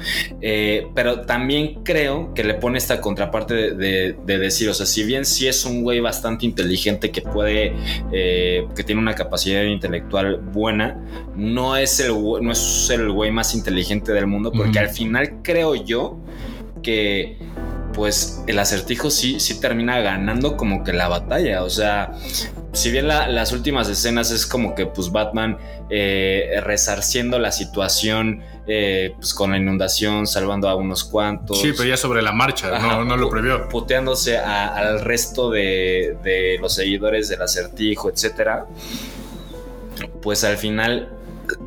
Eh, 0.41 0.87
pero 0.93 1.21
también 1.21 1.83
creo 1.83 2.33
que 2.33 2.43
le 2.43 2.53
pone 2.53 2.77
esta 2.77 3.01
contraparte 3.01 3.53
de, 3.53 3.71
de, 3.73 4.15
de, 4.23 4.37
decir, 4.37 4.69
o 4.69 4.73
sea, 4.73 4.85
si 4.85 5.03
bien 5.03 5.25
sí 5.25 5.47
es 5.47 5.65
un 5.65 5.81
güey 5.81 5.99
bastante 5.99 6.45
inteligente 6.45 7.11
que 7.11 7.21
puede, 7.21 7.73
que 8.11 8.83
tiene 8.85 9.01
una 9.01 9.15
capacidad 9.15 9.63
intelectual 9.63 10.37
buena, 10.37 10.97
no 11.35 11.77
es 11.77 11.99
el, 11.99 12.11
no 12.41 12.51
es 12.51 12.89
el 12.91 13.11
güey 13.11 13.31
más 13.31 13.53
inteligente 13.55 14.11
del 14.13 14.27
mundo, 14.27 14.51
porque 14.51 14.79
uh 14.79 14.81
-huh. 14.81 14.87
al 14.87 14.89
final 14.89 15.33
creo 15.43 15.75
yo 15.75 16.17
que 16.83 17.37
pues 17.93 18.43
el 18.47 18.59
acertijo 18.59 19.09
sí, 19.09 19.39
sí 19.39 19.59
termina 19.59 19.99
ganando 19.99 20.55
como 20.55 20.83
que 20.83 20.93
la 20.93 21.07
batalla. 21.09 21.63
O 21.63 21.69
sea, 21.69 22.11
si 22.71 22.91
bien 22.91 23.07
la- 23.07 23.27
las 23.27 23.51
últimas 23.51 23.89
escenas 23.89 24.31
es 24.31 24.45
como 24.45 24.73
que 24.75 24.85
pues 24.85 25.11
Batman 25.11 25.57
eh, 25.89 26.61
resarciendo 26.63 27.39
la 27.39 27.51
situación 27.51 28.41
eh, 28.67 29.13
pues 29.17 29.33
con 29.33 29.51
la 29.51 29.57
inundación, 29.57 30.27
salvando 30.27 30.69
a 30.69 30.75
unos 30.75 31.03
cuantos. 31.03 31.59
Sí, 31.59 31.71
pero 31.75 31.89
ya 31.89 31.97
sobre 31.97 32.21
la 32.21 32.31
marcha, 32.31 32.73
Ajá, 32.77 32.97
no, 32.97 33.03
no 33.05 33.17
lo 33.17 33.27
previó. 33.29 33.67
Puteándose 33.67 34.37
a- 34.37 34.67
al 34.67 35.01
resto 35.01 35.49
de, 35.49 36.15
de 36.23 36.57
los 36.61 36.75
seguidores 36.75 37.27
del 37.27 37.41
acertijo, 37.41 38.09
etcétera. 38.09 38.67
Pues 40.21 40.43
al 40.43 40.57
final 40.57 41.09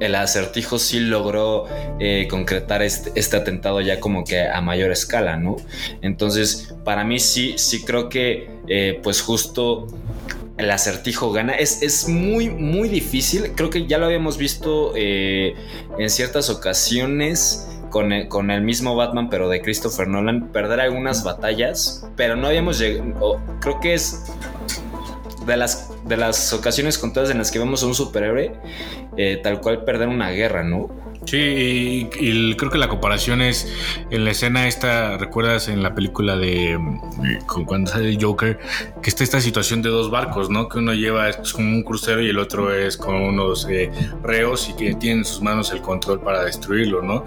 el 0.01 0.15
acertijo 0.15 0.79
sí 0.79 1.01
logró 1.01 1.67
eh, 1.99 2.27
concretar 2.31 2.83
este, 2.83 3.13
este 3.15 3.37
atentado 3.37 3.81
ya 3.81 4.01
como 4.01 4.25
que 4.25 4.47
a 4.47 4.61
mayor 4.61 4.93
escala, 4.93 5.37
¿no? 5.37 5.57
Entonces, 6.01 6.75
para 6.85 7.05
mí 7.05 7.19
sí, 7.19 7.55
sí 7.57 7.85
creo 7.85 8.09
que 8.09 8.51
eh, 8.69 9.01
pues 9.03 9.21
justo 9.21 9.87
el 10.59 10.71
acertijo 10.71 11.33
gana. 11.33 11.55
Es, 11.55 11.83
es 11.83 12.09
muy, 12.09 12.49
muy 12.49 12.89
difícil. 12.89 13.53
Creo 13.55 13.71
que 13.71 13.87
ya 13.87 13.99
lo 13.99 14.07
habíamos 14.07 14.39
visto 14.39 14.93
eh, 14.97 15.55
en 15.99 16.11
ciertas 16.11 16.51
ocasiones 16.51 17.69
con 17.91 18.13
el, 18.13 18.29
con 18.29 18.51
el 18.51 18.63
mismo 18.63 18.97
Batman, 18.97 19.29
pero 19.29 19.49
de 19.49 19.61
Christopher 19.61 20.09
Nolan, 20.09 20.49
perder 20.49 20.81
algunas 20.81 21.25
batallas, 21.25 22.09
pero 22.17 22.37
no 22.37 22.47
habíamos 22.49 22.79
llegado. 22.79 23.41
Creo 23.61 23.81
que 23.81 23.95
es 23.95 24.25
de 25.47 25.57
las, 25.57 25.91
de 26.13 26.19
las 26.19 26.53
ocasiones 26.53 26.99
contadas 26.99 27.31
en 27.31 27.39
las 27.39 27.51
que 27.51 27.59
vemos 27.59 27.83
a 27.83 27.87
un 27.87 27.95
superhéroe 27.95 28.53
eh, 29.17 29.41
tal 29.43 29.61
cual 29.61 29.85
perder 29.85 30.09
una 30.09 30.31
guerra, 30.31 30.63
¿no? 30.63 30.91
Sí, 31.25 31.37
y, 31.39 32.09
y 32.19 32.57
creo 32.57 32.71
que 32.71 32.79
la 32.79 32.89
comparación 32.89 33.41
es 33.43 33.73
en 34.11 34.25
la 34.25 34.33
escena 34.33 34.67
esta, 34.67 35.17
¿recuerdas 35.19 35.69
en 35.69 35.83
la 35.83 35.95
película 35.95 36.37
de 36.37 36.77
con- 37.47 37.65
cuando 37.65 37.91
sale 37.93 38.09
el 38.09 38.23
Joker? 38.23 38.59
Que 39.01 39.09
está 39.09 39.23
esta 39.23 39.41
situación 39.41 39.83
de 39.83 39.89
dos 39.89 40.11
barcos, 40.11 40.51
¿no? 40.51 40.69
Que 40.69 40.79
uno 40.79 40.93
lleva 40.95 41.29
es 41.29 41.53
como 41.53 41.69
un 41.69 41.85
crucero 41.85 42.21
y 42.23 42.29
el 42.29 42.39
otro 42.39 42.75
es 42.75 42.97
con 42.97 43.15
unos 43.15 43.69
eh, 43.71 43.91
reos 44.25 44.69
y 44.69 44.73
que 44.75 44.95
tienen 44.95 45.21
en 45.21 45.25
sus 45.25 45.41
manos 45.43 45.71
el 45.73 45.81
control 45.81 46.21
para 46.21 46.43
destruirlo, 46.45 47.03
¿no? 47.03 47.25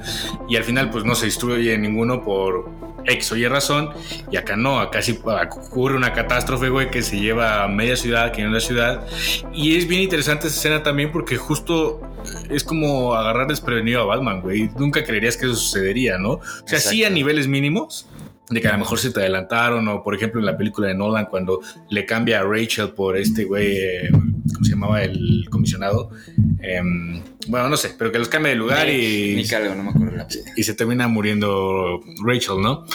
Y 0.50 0.58
al 0.58 0.66
final 0.66 0.90
pues 0.90 1.06
no 1.06 1.16
se 1.16 1.28
destruye 1.28 1.78
ninguno 1.78 2.22
por 2.22 2.70
X 3.06 3.32
o 3.32 3.38
Y 3.38 3.48
razón 3.48 3.92
y 4.32 4.36
acá 4.36 4.58
no, 4.58 4.80
acá 4.80 5.02
sí 5.02 5.18
ocurre 5.24 5.96
una 5.96 6.12
catástrofe, 6.12 6.70
güey, 6.70 6.90
que 6.92 7.02
se 7.02 7.18
lleva 7.20 7.64
a 7.64 7.68
media 7.70 7.96
ciudad, 7.96 8.32
que 8.34 8.44
no 8.44 8.50
la 8.50 8.60
ciudad. 8.60 9.06
Y 9.54 9.78
es 9.78 9.88
bien 9.88 10.02
interesante 10.02 10.48
esa 10.48 10.58
escena 10.58 10.84
también 10.84 11.12
porque 11.12 11.38
justo 11.38 12.02
es 12.50 12.64
como 12.64 13.14
agarrar 13.16 13.48
desprevenido 13.48 14.02
a 14.02 14.06
Batman, 14.06 14.42
güey. 14.42 14.70
Nunca 14.78 15.04
creerías 15.04 15.38
que 15.38 15.46
eso 15.46 15.56
sucedería, 15.56 16.18
¿no? 16.18 16.32
O 16.34 16.42
sea, 16.66 16.80
sí 16.80 17.04
a 17.04 17.10
niveles 17.10 17.48
mínimos. 17.48 18.08
De 18.48 18.62
que 18.62 18.68
a 18.68 18.74
lo 18.74 18.78
mejor 18.78 19.00
se 19.00 19.10
te 19.10 19.22
adelantaron, 19.22 19.88
o 19.88 20.04
por 20.04 20.14
ejemplo 20.14 20.40
en 20.40 20.46
la 20.46 20.56
película 20.56 20.88
de 20.88 20.94
Nolan, 20.94 21.26
cuando 21.26 21.62
le 21.90 22.06
cambia 22.06 22.42
a 22.42 22.44
Rachel 22.44 22.90
por 22.90 23.18
este 23.18 23.44
güey, 23.44 23.76
eh, 23.76 24.10
¿cómo 24.12 24.64
se 24.64 24.70
llamaba 24.70 25.04
el 25.04 25.48
comisionado? 25.50 26.12
Em, 26.60 27.24
bueno, 27.48 27.70
no 27.70 27.76
sé, 27.76 27.96
pero 27.98 28.12
que 28.12 28.20
los 28.20 28.30
cambia 28.30 28.52
de 28.52 28.56
lugar 28.56 28.88
y, 28.88 29.36
Ni 29.36 29.56
algo, 29.56 29.74
no 29.74 29.84
me 29.86 29.90
acuerdo 29.90 30.16
la 30.16 30.28
y 30.56 30.62
se 30.62 30.76
termina 30.76 31.08
muriendo 31.08 32.02
Rachel, 32.24 32.62
¿no? 32.62 32.86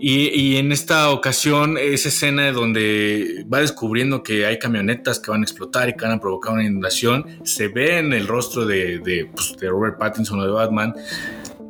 Y, 0.00 0.56
en 0.56 0.70
esta 0.70 1.10
ocasión, 1.10 1.76
esa 1.76 2.08
escena 2.08 2.52
donde 2.52 3.44
va 3.52 3.60
descubriendo 3.60 4.22
que 4.22 4.46
hay 4.46 4.58
camionetas 4.58 5.18
que 5.18 5.30
van 5.32 5.40
a 5.40 5.44
explotar 5.44 5.88
y 5.88 5.94
que 5.94 6.04
van 6.04 6.12
a 6.14 6.20
provocar 6.20 6.52
una 6.52 6.64
inundación, 6.64 7.24
se 7.42 7.66
ve 7.68 7.98
en 7.98 8.12
el 8.12 8.28
rostro 8.28 8.64
de, 8.64 9.00
de, 9.00 9.28
pues, 9.34 9.56
Robert 9.60 9.98
Pattinson 9.98 10.38
o 10.38 10.44
de 10.44 10.50
Batman 10.52 10.94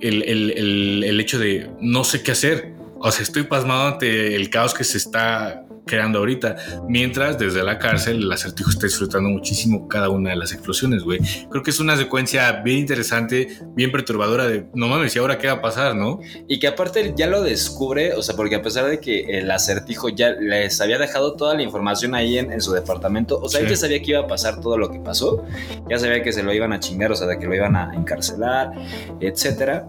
el- 0.01 0.23
el- 0.25 1.05
el 1.05 1.21
hecho 1.21 1.39
de 1.39 1.71
no 1.81 2.05
sé 2.05 2.23
qué 2.23 2.33
hacer. 2.33 2.75
O 3.01 3.11
sea, 3.11 3.23
estoy 3.23 3.45
pasmado 3.45 3.89
ante 3.95 4.35
el 4.37 4.51
caos 4.51 4.75
que 4.75 4.85
se 4.85 4.99
está 4.99 5.65
creando 5.89 6.21
ahorita. 6.21 6.57
Mientras 6.89 7.39
desde 7.39 7.65
la 7.65 7.79
cárcel 7.79 8.23
el 8.23 8.31
acertijo 8.31 8.71
está 8.71 8.87
disfrutando 8.87 9.29
muchísimo 9.29 9.89
cada 9.89 10.09
una 10.09 10.31
de 10.31 10.37
las 10.37 10.53
explosiones, 10.53 11.03
güey. 11.03 11.19
Creo 11.51 11.63
que 11.63 11.71
es 11.71 11.81
una 11.81 11.97
secuencia 11.97 12.53
bien 12.63 12.79
interesante, 12.79 13.59
bien 13.75 13.91
perturbadora 13.91 14.47
de, 14.47 14.67
no 14.75 14.87
mames, 14.87 15.17
¿y 15.17 15.19
ahora 15.19 15.39
qué 15.39 15.49
va 15.49 15.55
a 15.55 15.61
pasar, 15.61 15.97
no? 15.97 16.21
Y 16.47 16.61
que 16.61 16.69
aparte 16.69 17.15
ya 17.17 17.27
lo 17.27 17.43
descubre, 17.43 18.13
o 18.15 18.23
sea, 18.23 18.37
porque 18.37 18.55
a 18.55 18.63
pesar 18.63 18.87
de 18.87 19.01
que 19.01 19.39
el 19.39 19.51
acertijo 19.51 20.09
ya 20.09 20.31
les 20.31 20.81
había 20.81 20.99
dejado 20.99 21.35
toda 21.35 21.55
la 21.55 21.63
información 21.63 22.15
ahí 22.15 22.39
en, 22.39 22.53
en 22.53 22.61
su 22.61 22.73
departamento, 22.73 23.41
o 23.41 23.49
sea, 23.49 23.61
él 23.61 23.69
ya 23.69 23.77
sabía 23.77 24.01
que 24.01 24.11
iba 24.13 24.21
a 24.21 24.27
pasar 24.27 24.61
todo 24.61 24.79
lo 24.79 24.91
que 24.91 25.01
pasó, 25.01 25.45
ya 25.89 25.99
sabía 25.99 26.23
que 26.23 26.33
se 26.33 26.43
lo 26.43 26.53
iban 26.53 26.73
a 26.73 26.81
chingar, 26.81 27.11
o 27.11 27.17
sea, 27.17 27.27
de 27.27 27.39
que 27.39 27.47
lo 27.47 27.55
iban 27.55 27.75
a 27.77 27.95
encarcelar, 27.95 28.73
etcétera, 29.21 29.87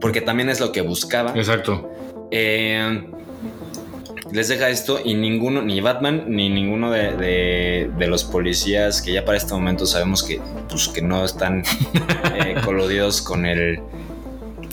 porque 0.00 0.20
también 0.20 0.50
es 0.50 0.60
lo 0.60 0.70
que 0.70 0.82
buscaba. 0.82 1.32
Exacto. 1.34 1.90
Eh, 2.30 3.06
les 4.34 4.48
deja 4.48 4.68
esto 4.68 5.00
y 5.02 5.14
ninguno, 5.14 5.62
ni 5.62 5.80
Batman, 5.80 6.24
ni 6.28 6.48
ninguno 6.50 6.90
de, 6.90 7.16
de- 7.16 7.90
de 7.96 8.06
los 8.08 8.24
policías 8.24 9.00
que 9.00 9.12
ya 9.12 9.24
para 9.24 9.38
este 9.38 9.54
momento 9.54 9.86
sabemos 9.86 10.22
que, 10.22 10.40
pues, 10.68 10.88
que 10.88 11.00
no 11.00 11.24
están 11.24 11.62
eh, 12.44 12.56
coludidos 12.64 13.22
con 13.22 13.46
el 13.46 13.80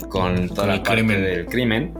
con 0.08 0.48
toda 0.50 0.56
Con 0.56 0.68
la 0.68 0.74
el 0.74 0.82
parte 0.82 0.96
crimen. 1.04 1.22
del 1.24 1.46
crimen, 1.46 1.94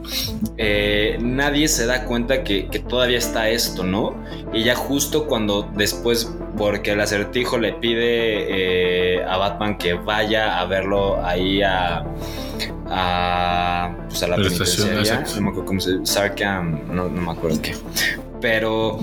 eh, 0.59 1.17
nadie 1.23 1.67
se 1.67 1.87
da 1.87 2.05
cuenta 2.05 2.45
que, 2.45 2.67
que 2.69 2.79
todavía 2.79 3.17
está 3.17 3.49
esto, 3.49 3.85
¿no? 3.85 4.15
Y 4.53 4.65
ya 4.65 4.75
justo 4.75 5.27
cuando 5.27 5.63
después, 5.75 6.31
porque 6.59 6.91
el 6.91 7.01
acertijo 7.01 7.57
le 7.57 7.73
pide 7.73 9.17
eh, 9.17 9.25
a 9.25 9.39
Batman 9.39 9.79
que 9.79 9.95
vaya 9.95 10.61
a 10.61 10.67
verlo 10.67 11.25
ahí 11.25 11.63
a, 11.63 12.05
a, 12.93 13.97
pues 14.09 14.23
a 14.23 14.29
la 14.29 14.37
penitenciaria, 14.37 15.25
no 15.35 15.41
me 15.41 15.49
acuerdo 15.49 15.65
cómo 15.65 15.81
se 15.81 16.05
Sarkam, 16.05 16.95
no, 16.95 17.09
no 17.09 17.21
me 17.23 17.33
acuerdo 17.33 17.61
qué, 17.63 17.75
pero 18.41 18.99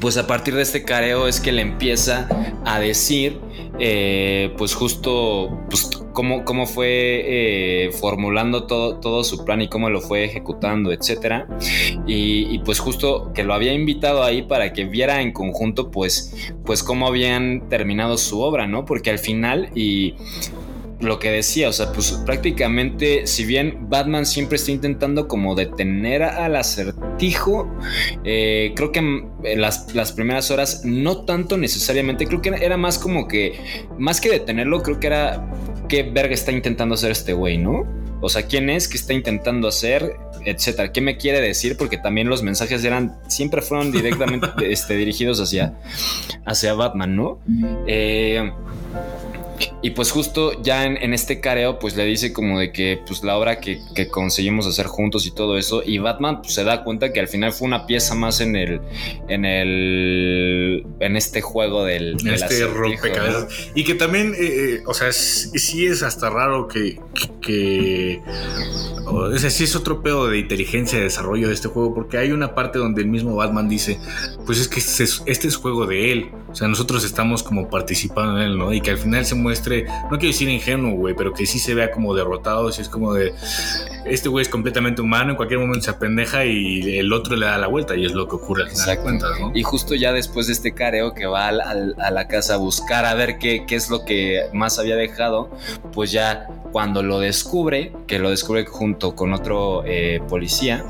pues 0.00 0.16
a 0.16 0.26
partir 0.26 0.54
de 0.54 0.62
este 0.62 0.84
careo 0.84 1.28
es 1.28 1.40
que 1.40 1.52
le 1.52 1.62
empieza 1.62 2.28
a 2.64 2.78
decir, 2.78 3.40
eh, 3.78 4.52
pues 4.56 4.74
justo, 4.74 5.58
pues 5.70 5.90
cómo, 6.12 6.44
cómo 6.44 6.66
fue 6.66 7.22
eh, 7.24 7.92
formulando 7.92 8.64
todo, 8.66 8.98
todo 8.98 9.24
su 9.24 9.44
plan 9.44 9.60
y 9.62 9.68
cómo 9.68 9.90
lo 9.90 10.00
fue 10.00 10.24
ejecutando, 10.24 10.92
etcétera. 10.92 11.46
Y, 12.06 12.46
y, 12.54 12.58
pues 12.60 12.78
justo 12.78 13.32
que 13.34 13.44
lo 13.44 13.54
había 13.54 13.72
invitado 13.72 14.22
ahí 14.22 14.42
para 14.42 14.72
que 14.72 14.84
viera 14.84 15.20
en 15.20 15.32
conjunto, 15.32 15.90
pues, 15.90 16.52
pues 16.64 16.82
cómo 16.82 17.06
habían 17.06 17.68
terminado 17.68 18.16
su 18.16 18.40
obra, 18.40 18.66
¿no? 18.66 18.84
Porque 18.84 19.10
al 19.10 19.18
final 19.18 19.70
y 19.74 20.14
lo 21.04 21.18
que 21.18 21.30
decía, 21.30 21.68
o 21.68 21.72
sea, 21.72 21.92
pues 21.92 22.12
prácticamente, 22.24 23.26
si 23.26 23.44
bien 23.44 23.88
Batman 23.88 24.26
siempre 24.26 24.56
está 24.56 24.70
intentando 24.70 25.28
como 25.28 25.54
detener 25.54 26.22
al 26.22 26.56
acertijo, 26.56 27.72
eh, 28.24 28.72
creo 28.76 28.92
que 28.92 28.98
en 28.98 29.60
las, 29.60 29.94
las, 29.94 30.12
primeras 30.12 30.50
horas 30.50 30.82
no 30.84 31.24
tanto 31.24 31.56
necesariamente, 31.56 32.26
creo 32.26 32.42
que 32.42 32.50
era 32.50 32.76
más 32.76 32.98
como 32.98 33.28
que, 33.28 33.60
más 33.98 34.20
que 34.20 34.30
detenerlo, 34.30 34.82
creo 34.82 35.00
que 35.00 35.06
era 35.06 35.50
qué 35.88 36.02
verga 36.02 36.34
está 36.34 36.52
intentando 36.52 36.94
hacer 36.94 37.10
este 37.10 37.32
güey, 37.32 37.58
¿no? 37.58 37.86
O 38.20 38.28
sea, 38.28 38.46
quién 38.46 38.70
es, 38.70 38.88
qué 38.88 38.96
está 38.96 39.12
intentando 39.12 39.68
hacer, 39.68 40.16
etcétera. 40.44 40.92
¿Qué 40.92 41.00
me 41.00 41.16
quiere 41.16 41.40
decir? 41.40 41.76
Porque 41.76 41.98
también 41.98 42.28
los 42.28 42.42
mensajes 42.42 42.84
eran, 42.84 43.18
siempre 43.28 43.60
fueron 43.60 43.92
directamente 43.92 44.48
este, 44.72 44.96
dirigidos 44.96 45.40
hacia, 45.40 45.74
hacia 46.46 46.74
Batman, 46.74 47.16
¿no? 47.16 47.38
Eh, 47.86 48.50
y 49.82 49.90
pues 49.90 50.10
justo 50.10 50.60
ya 50.62 50.84
en, 50.84 50.96
en, 50.96 51.12
este 51.14 51.40
careo 51.40 51.78
pues 51.78 51.96
le 51.96 52.04
dice 52.04 52.32
como 52.32 52.58
de 52.58 52.72
que 52.72 53.00
pues 53.06 53.22
la 53.22 53.36
obra 53.36 53.60
que, 53.60 53.80
que 53.94 54.08
conseguimos 54.08 54.66
hacer 54.66 54.86
juntos 54.86 55.26
y 55.26 55.30
todo 55.30 55.58
eso. 55.58 55.82
Y 55.84 55.98
Batman 55.98 56.42
pues, 56.42 56.54
se 56.54 56.64
da 56.64 56.84
cuenta 56.84 57.12
que 57.12 57.20
al 57.20 57.28
final 57.28 57.52
fue 57.52 57.66
una 57.66 57.86
pieza 57.86 58.14
más 58.14 58.40
en 58.40 58.56
el 58.56 58.80
en 59.28 59.44
el 59.44 60.86
en 61.00 61.16
este 61.16 61.40
juego 61.40 61.84
del, 61.84 62.16
en 62.20 62.34
este 62.34 62.66
rompecabezas. 62.66 63.44
¿no? 63.44 63.48
y 63.74 63.84
que 63.84 63.94
también 63.94 64.34
eh, 64.38 64.82
o 64.86 64.94
sea 64.94 65.12
sí 65.12 65.86
es 65.86 66.02
hasta 66.02 66.30
raro 66.30 66.68
que, 66.68 66.98
que, 67.14 67.28
que 67.40 68.22
o 69.06 69.36
sea, 69.38 69.50
sí 69.50 69.64
es 69.64 69.76
otro 69.76 70.02
pedo 70.02 70.28
de 70.28 70.38
inteligencia 70.38 70.98
de 70.98 71.04
desarrollo 71.04 71.48
de 71.48 71.54
este 71.54 71.68
juego 71.68 71.94
porque 71.94 72.18
hay 72.18 72.32
una 72.32 72.54
parte 72.54 72.78
donde 72.78 73.02
el 73.02 73.08
mismo 73.08 73.36
Batman 73.36 73.68
dice 73.68 73.98
pues 74.46 74.58
es 74.58 74.68
que 74.68 74.80
este 74.80 75.04
es, 75.04 75.22
este 75.26 75.48
es 75.48 75.56
juego 75.56 75.86
de 75.86 76.12
él. 76.12 76.30
O 76.50 76.54
sea 76.54 76.68
nosotros 76.68 77.04
estamos 77.04 77.42
como 77.42 77.68
participando 77.68 78.40
en 78.40 78.44
él 78.44 78.58
no 78.58 78.72
y 78.72 78.80
que 78.80 78.90
al 78.90 78.98
final 78.98 79.24
se 79.24 79.34
muestre 79.44 79.84
no 80.10 80.18
quiero 80.18 80.32
decir 80.32 80.48
ingenuo, 80.48 80.94
güey, 80.94 81.14
pero 81.14 81.32
que 81.32 81.46
sí 81.46 81.58
se 81.58 81.74
vea 81.74 81.90
como 81.90 82.14
derrotado, 82.14 82.72
si 82.72 82.80
es 82.82 82.88
como 82.88 83.12
de 83.12 83.32
este 84.04 84.28
güey 84.28 84.42
es 84.42 84.48
completamente 84.48 85.02
humano, 85.02 85.30
en 85.30 85.36
cualquier 85.36 85.60
momento 85.60 85.84
se 85.84 85.90
apendeja 85.90 86.44
y 86.44 86.98
el 86.98 87.12
otro 87.12 87.36
le 87.36 87.46
da 87.46 87.58
la 87.58 87.66
vuelta 87.66 87.94
y 87.94 88.04
es 88.04 88.12
lo 88.12 88.26
que 88.28 88.36
ocurre 88.36 88.64
al 88.64 88.98
cuentas, 88.98 89.30
¿no? 89.40 89.52
Y 89.54 89.62
justo 89.62 89.94
ya 89.94 90.12
después 90.12 90.46
de 90.46 90.54
este 90.54 90.72
careo 90.72 91.14
que 91.14 91.26
va 91.26 91.48
al, 91.48 91.60
al, 91.60 91.94
a 91.98 92.10
la 92.10 92.26
casa 92.26 92.54
a 92.54 92.56
buscar 92.56 93.04
a 93.04 93.14
ver 93.14 93.38
qué, 93.38 93.64
qué 93.66 93.76
es 93.76 93.90
lo 93.90 94.04
que 94.04 94.42
más 94.52 94.78
había 94.78 94.96
dejado, 94.96 95.50
pues 95.92 96.10
ya 96.12 96.46
cuando 96.72 97.02
lo 97.02 97.18
descubre, 97.20 97.92
que 98.06 98.18
lo 98.18 98.30
descubre 98.30 98.64
junto 98.66 99.14
con 99.14 99.32
otro 99.32 99.84
eh, 99.86 100.20
policía, 100.28 100.84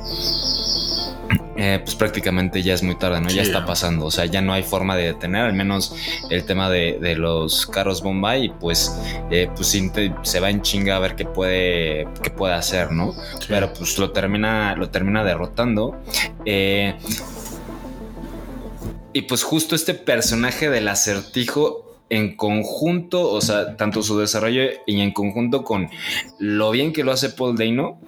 eh, 1.66 1.78
pues 1.78 1.94
prácticamente 1.94 2.62
ya 2.62 2.74
es 2.74 2.82
muy 2.82 2.94
tarde, 2.94 3.22
¿no? 3.22 3.30
Ya 3.30 3.40
está 3.40 3.64
pasando, 3.64 4.04
o 4.04 4.10
sea, 4.10 4.26
ya 4.26 4.42
no 4.42 4.52
hay 4.52 4.62
forma 4.62 4.96
de 4.96 5.04
detener, 5.04 5.46
al 5.46 5.54
menos 5.54 5.94
el 6.28 6.44
tema 6.44 6.68
de, 6.68 6.98
de 7.00 7.16
los 7.16 7.66
carros 7.66 8.02
bomba 8.02 8.36
y 8.36 8.50
pues, 8.50 8.94
eh, 9.30 9.48
pues 9.56 9.74
se 10.24 10.40
va 10.40 10.50
en 10.50 10.60
chinga 10.60 10.96
a 10.96 10.98
ver 10.98 11.16
qué 11.16 11.24
puede, 11.24 12.06
qué 12.22 12.28
puede 12.28 12.52
hacer, 12.52 12.92
¿no? 12.92 13.14
Pero 13.48 13.72
pues 13.72 13.98
lo 13.98 14.10
termina, 14.10 14.76
lo 14.76 14.90
termina 14.90 15.24
derrotando. 15.24 15.96
Eh, 16.44 16.96
y 19.14 19.22
pues 19.22 19.42
justo 19.42 19.74
este 19.74 19.94
personaje 19.94 20.68
del 20.68 20.86
acertijo 20.88 21.98
en 22.10 22.36
conjunto, 22.36 23.30
o 23.30 23.40
sea, 23.40 23.78
tanto 23.78 24.02
su 24.02 24.18
desarrollo 24.18 24.64
y 24.86 25.00
en 25.00 25.12
conjunto 25.12 25.64
con 25.64 25.88
lo 26.38 26.72
bien 26.72 26.92
que 26.92 27.04
lo 27.04 27.12
hace 27.12 27.30
Paul 27.30 27.56
Dano, 27.56 28.00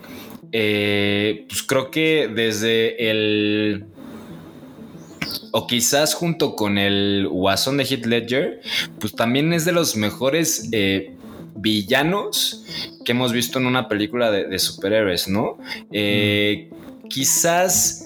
eh, 0.52 1.44
pues 1.48 1.62
creo 1.62 1.90
que 1.90 2.30
desde 2.32 3.10
el... 3.10 3.86
O 5.52 5.66
quizás 5.66 6.14
junto 6.14 6.54
con 6.54 6.76
el 6.76 7.28
Guasón 7.30 7.78
de 7.78 7.84
Heath 7.84 8.04
Ledger, 8.04 8.60
pues 9.00 9.14
también 9.14 9.52
es 9.52 9.64
de 9.64 9.72
los 9.72 9.96
mejores 9.96 10.68
eh, 10.72 11.14
villanos 11.54 12.64
que 13.04 13.12
hemos 13.12 13.32
visto 13.32 13.58
en 13.58 13.66
una 13.66 13.88
película 13.88 14.30
de, 14.30 14.58
superhéroes, 14.58 15.28
¿no? 15.28 15.58
Eh, 15.90 16.70
Quizás 17.08 18.04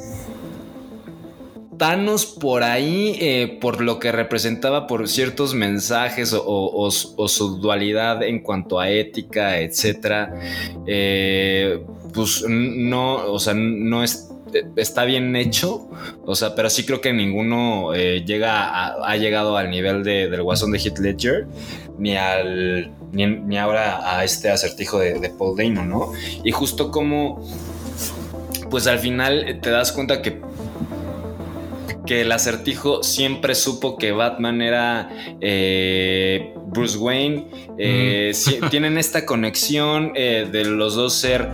Thanos 1.78 2.26
por 2.26 2.62
ahí, 2.62 3.58
por 3.60 3.80
lo 3.80 3.98
que 3.98 4.12
representaba 4.12 4.86
por 4.86 5.08
ciertos 5.08 5.54
mensajes 5.54 6.34
o 6.36 6.90
su 6.90 7.56
dualidad 7.58 8.22
en 8.22 8.40
cuanto 8.40 8.78
a 8.78 8.90
ética, 8.90 9.58
etcétera, 9.60 10.34
eh, 10.86 11.82
pues 12.12 12.44
no, 12.48 13.16
o 13.32 13.38
sea, 13.38 13.54
no 13.54 14.02
es, 14.02 14.28
está 14.76 15.04
bien 15.04 15.34
hecho, 15.36 15.88
o 16.24 16.34
sea, 16.34 16.54
pero 16.54 16.68
sí 16.70 16.84
creo 16.84 17.00
que 17.00 17.12
ninguno 17.12 17.94
eh, 17.94 18.24
llega 18.24 18.64
a- 18.68 19.08
ha 19.10 19.16
llegado 19.16 19.56
al 19.56 19.70
nivel 19.70 20.02
de- 20.02 20.28
del 20.28 20.42
guasón 20.42 20.72
de 20.72 20.78
Heath 20.78 20.98
Ledger, 20.98 21.46
ni 21.98 22.16
al, 22.16 22.90
ni, 23.12 23.26
ni 23.26 23.58
ahora 23.58 24.16
a 24.18 24.24
este 24.24 24.50
acertijo 24.50 24.98
de, 24.98 25.18
de 25.20 25.30
Paul 25.30 25.56
Dano, 25.56 25.84
¿no? 25.84 26.12
Y 26.44 26.50
justo 26.50 26.90
como, 26.90 27.46
pues 28.70 28.86
al 28.86 28.98
final 28.98 29.58
te 29.60 29.70
das 29.70 29.92
cuenta 29.92 30.22
que 30.22 30.40
que 32.10 32.22
el 32.22 32.32
acertijo 32.32 33.04
siempre 33.04 33.54
supo 33.54 33.96
que 33.96 34.10
Batman 34.10 34.62
era 34.62 35.10
eh, 35.40 36.54
Bruce 36.66 36.98
Wayne. 36.98 37.46
Eh, 37.78 38.32
sí, 38.34 38.58
tienen 38.70 38.98
esta 38.98 39.24
conexión 39.24 40.10
eh, 40.16 40.48
de 40.50 40.64
los 40.64 40.96
dos 40.96 41.14
ser, 41.14 41.48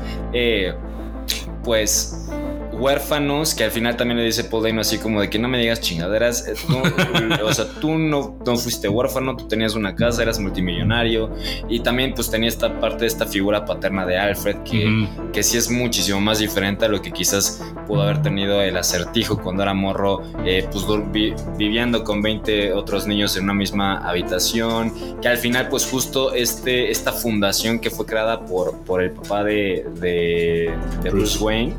pues, 1.63 2.31
huérfanos, 2.79 3.55
que 3.55 3.65
al 3.65 3.71
final 3.71 3.97
también 3.97 4.19
le 4.19 4.25
dice 4.25 4.45
Paul 4.45 4.65
Dano 4.65 4.81
así 4.81 4.99
como 4.99 5.21
de 5.21 5.31
que 5.31 5.39
no 5.39 5.49
me 5.49 5.59
digas 5.59 5.81
chingaderas. 5.81 6.47
eh, 6.47 6.55
tú, 6.67 6.77
o 7.45 7.53
sea, 7.53 7.67
tú 7.81 7.97
no, 7.99 8.39
no 8.45 8.57
fuiste 8.57 8.89
huérfano, 8.89 9.37
tú 9.37 9.49
tenías 9.49 9.75
una 9.75 9.95
casa, 9.95 10.23
eras 10.23 10.39
multimillonario. 10.39 11.31
Y 11.69 11.81
también 11.81 12.15
pues 12.15 12.31
tenía 12.31 12.49
esta 12.49 12.79
parte 12.81 13.01
de 13.01 13.07
esta 13.07 13.27
figura 13.27 13.65
paterna 13.65 14.07
de 14.07 14.19
Alfred 14.19 14.57
que 14.65 15.07
que 15.33 15.43
sí 15.43 15.59
es 15.59 15.71
muchísimo 15.71 16.21
más 16.21 16.39
diferente 16.39 16.85
a 16.85 16.89
lo 16.89 17.03
que 17.03 17.13
quizás 17.13 17.63
pudo 17.87 18.03
haber 18.03 18.23
tenido 18.23 18.61
el 18.63 18.77
acertijo 18.77 19.41
cuando 19.43 19.63
era 19.63 19.75
morro, 19.75 20.23
eh, 20.45 20.67
pues 20.71 20.85
vi- 21.13 21.35
viviendo 21.59 22.05
con 22.05 22.23
20 22.23 22.73
otros 22.73 23.07
niños 23.07 23.37
en 23.37 23.45
una 23.45 23.55
misma 23.55 23.99
habitación, 24.09 24.93
que 25.21 25.29
al 25.29 25.37
final 25.37 25.69
pues 25.69 25.87
justo 25.87 26.33
este, 26.33 26.91
esta 26.91 27.13
fundación 27.13 27.79
que 27.79 27.91
fue 27.91 28.07
creada 28.07 28.45
por, 28.47 28.77
por 28.85 29.03
el 29.03 29.11
papá 29.11 29.45
de, 29.45 29.87
de- 30.01 30.73
de 31.03 31.11
Bruce 31.11 31.39
Wayne, 31.43 31.75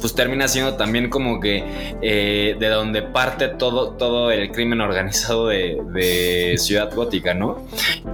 pues 0.00 0.14
termina 0.14 0.48
siendo 0.48 0.74
también 0.74 1.08
como 1.08 1.40
que 1.40 1.64
eh, 2.02 2.56
de 2.58 2.68
donde 2.68 3.02
parte 3.02 3.48
todo, 3.48 3.90
todo 3.90 4.30
el 4.30 4.50
crimen 4.50 4.80
organizado 4.80 5.48
de, 5.48 6.56
Ciudad 6.58 6.94
Gótica, 6.94 7.34
¿no? 7.34 7.66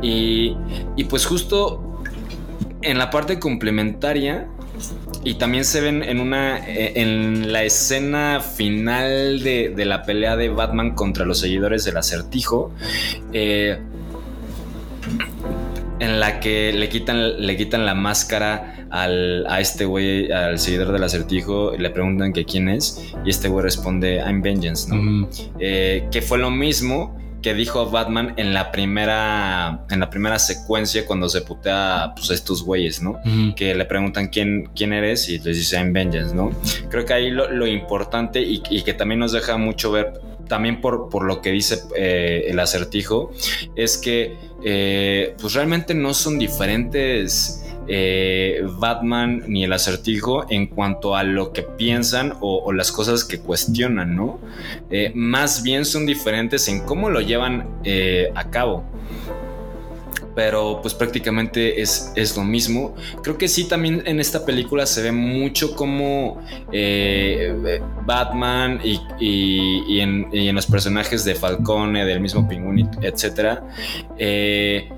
Y, 0.02 0.56
y 0.96 1.04
pues 1.04 1.26
justo 1.26 2.02
en 2.82 2.98
la 2.98 3.10
parte 3.10 3.38
complementaria 3.38 4.48
y 5.24 5.34
también 5.34 5.64
se 5.64 5.80
ven 5.80 6.02
en 6.02 6.20
una 6.20 6.58
eh, 6.68 6.92
en 6.96 7.52
la 7.52 7.64
escena 7.64 8.40
final 8.40 9.42
de, 9.42 9.70
de 9.70 9.84
la 9.84 10.04
pelea 10.04 10.36
de 10.36 10.48
Batman 10.48 10.94
contra 10.94 11.24
los 11.24 11.40
seguidores 11.40 11.84
del 11.84 11.96
acertijo 11.96 12.72
eh, 13.32 13.78
en 16.00 16.20
la 16.20 16.40
que 16.40 16.72
le 16.72 16.88
quitan 16.88 17.46
le 17.46 17.56
quitan 17.56 17.86
la 17.86 17.94
máscara 17.94 18.86
al, 18.90 19.46
a 19.48 19.60
este 19.60 19.84
güey 19.84 20.30
al 20.30 20.58
seguidor 20.58 20.92
del 20.92 21.04
acertijo 21.04 21.74
y 21.74 21.78
le 21.78 21.90
preguntan 21.90 22.32
que 22.32 22.44
quién 22.44 22.68
es 22.68 23.12
y 23.24 23.30
este 23.30 23.48
güey 23.48 23.62
responde 23.62 24.16
I'm 24.16 24.42
Vengeance 24.42 24.88
¿no? 24.88 25.24
Ujú. 25.24 25.30
Eh, 25.60 26.08
que 26.10 26.22
fue 26.22 26.38
lo 26.38 26.50
mismo 26.50 27.16
que 27.42 27.54
dijo 27.54 27.88
Batman 27.88 28.34
en 28.36 28.52
la 28.52 28.72
primera 28.72 29.86
en 29.90 30.00
la 30.00 30.10
primera 30.10 30.38
secuencia 30.38 31.06
cuando 31.06 31.28
se 31.28 31.42
putea 31.42 32.12
pues, 32.16 32.30
a 32.30 32.34
estos 32.34 32.64
güeyes, 32.64 33.00
¿no? 33.00 33.20
Que 33.54 33.76
le 33.76 33.84
preguntan 33.84 34.28
quién, 34.28 34.70
quién 34.74 34.92
eres 34.92 35.28
y 35.28 35.38
les 35.38 35.56
dice 35.56 35.76
I'm 35.76 35.92
Vengeance, 35.92 36.34
¿no? 36.34 36.50
Creo 36.90 37.04
que 37.04 37.12
ahí 37.12 37.30
lo, 37.30 37.48
lo 37.50 37.66
importante 37.68 38.42
y, 38.42 38.60
y 38.70 38.82
que 38.82 38.92
también 38.92 39.20
nos 39.20 39.30
deja 39.30 39.56
mucho 39.56 39.92
ver 39.92 40.20
también 40.48 40.80
por, 40.80 41.08
por 41.10 41.24
lo 41.24 41.40
que 41.40 41.52
dice 41.52 41.78
eh, 41.96 42.46
el 42.48 42.58
acertijo, 42.58 43.30
es 43.76 43.98
que 43.98 44.36
eh, 44.62 45.34
pues 45.40 45.54
realmente 45.54 45.94
no 45.94 46.14
son 46.14 46.38
diferentes 46.38 47.64
eh, 47.86 48.62
Batman 48.78 49.44
ni 49.46 49.64
el 49.64 49.72
acertijo 49.72 50.44
en 50.50 50.66
cuanto 50.66 51.16
a 51.16 51.22
lo 51.22 51.52
que 51.52 51.62
piensan 51.62 52.34
o, 52.40 52.72
las 52.72 52.92
cosas 52.92 53.24
que 53.24 53.38
cuestionan, 53.38 54.14
¿no? 54.14 54.40
Eh, 54.90 55.12
más 55.14 55.62
bien 55.62 55.84
son 55.84 56.06
diferentes 56.06 56.68
en 56.68 56.80
cómo 56.80 57.08
lo 57.08 57.20
llevan 57.20 57.66
a 58.34 58.50
cabo. 58.50 58.84
Pero 60.38 60.78
pues 60.80 60.94
prácticamente 60.94 61.80
es, 61.82 62.12
es 62.14 62.36
lo 62.36 62.44
mismo. 62.44 62.94
Creo 63.24 63.36
que 63.36 63.48
sí 63.48 63.64
también 63.64 64.04
en 64.06 64.20
esta 64.20 64.44
película 64.46 64.86
se 64.86 65.02
ve 65.02 65.10
mucho 65.10 65.74
como 65.74 66.40
eh, 66.70 67.80
Batman 68.06 68.78
y, 68.84 69.00
y- 69.18 69.82
y 69.88 70.00
en, 70.00 70.28
y 70.32 70.46
en 70.46 70.54
los 70.54 70.66
personajes 70.66 71.24
de 71.24 71.34
Falcone, 71.34 72.04
del 72.04 72.20
mismo 72.20 72.48
Pingüino, 72.48 72.88
etc. 73.02 73.58
eh, 74.16 74.88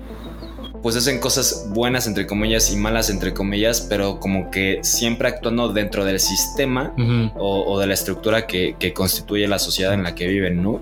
pues 0.83 0.95
hacen 0.95 1.19
cosas 1.19 1.67
buenas 1.73 2.05
entre 2.07 2.25
comillas 2.27 2.71
y 2.71 2.75
malas 2.75 3.09
entre 3.09 3.33
comillas, 3.33 3.81
pero 3.89 4.19
como 4.19 4.49
que 4.51 4.79
siempre 4.83 5.27
actuando 5.27 5.73
dentro 5.73 6.05
del 6.05 6.19
sistema 6.19 6.93
o, 7.37 7.63
o 7.65 7.79
de 7.79 7.87
la 7.87 7.93
estructura 7.95 8.45
que, 8.47 8.75
que 8.79 8.93
constituye 8.93 9.47
la 9.47 9.57
sociedad 9.59 9.93
en 9.95 10.03
la 10.03 10.13
que 10.15 10.27
viven, 10.27 10.61
¿no? 10.63 10.81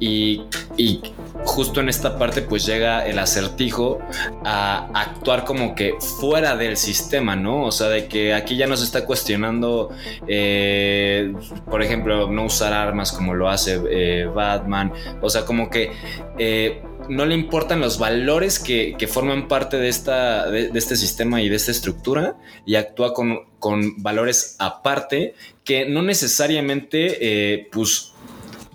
Y, 0.00 0.42
y 0.78 1.00
justo 1.44 1.80
en 1.80 1.88
esta 1.88 2.18
parte 2.18 2.42
pues 2.42 2.66
llega 2.66 3.06
el 3.06 3.18
acertijo 3.18 3.98
a 4.44 4.88
actuar 4.94 5.44
como 5.44 5.74
que 5.74 5.94
fuera 6.20 6.56
del 6.56 6.76
sistema, 6.76 7.36
¿no? 7.36 7.64
O 7.64 7.72
sea, 7.72 7.88
de 7.88 8.06
que 8.06 8.34
aquí 8.34 8.56
ya 8.56 8.66
nos 8.66 8.82
está 8.82 9.04
cuestionando, 9.04 9.90
eh, 10.26 11.32
por 11.70 11.82
ejemplo, 11.82 12.30
no 12.30 12.44
usar 12.44 12.72
armas 12.72 13.12
como 13.12 13.34
lo 13.34 13.48
hace 13.48 13.80
eh, 13.90 14.26
Batman, 14.26 14.92
o 15.20 15.30
sea, 15.30 15.44
como 15.44 15.70
que... 15.70 15.92
eh, 16.38 16.82
no 17.08 17.24
le 17.24 17.34
importan 17.34 17.80
los 17.80 17.98
valores 17.98 18.58
que, 18.58 18.94
que 18.98 19.06
forman 19.08 19.48
parte 19.48 19.78
de, 19.78 19.88
esta, 19.88 20.50
de, 20.50 20.70
este 20.74 20.94
sistema 20.94 21.40
y 21.40 21.48
de 21.48 21.56
esta 21.56 21.70
estructura 21.70 22.36
y 22.66 22.74
actúa 22.74 23.14
con, 23.14 23.46
con 23.58 24.02
valores 24.02 24.56
aparte 24.58 25.34
que 25.64 25.88
no 25.88 26.02
necesariamente, 26.02 27.16
eh, 27.20 27.68
pues, 27.72 28.12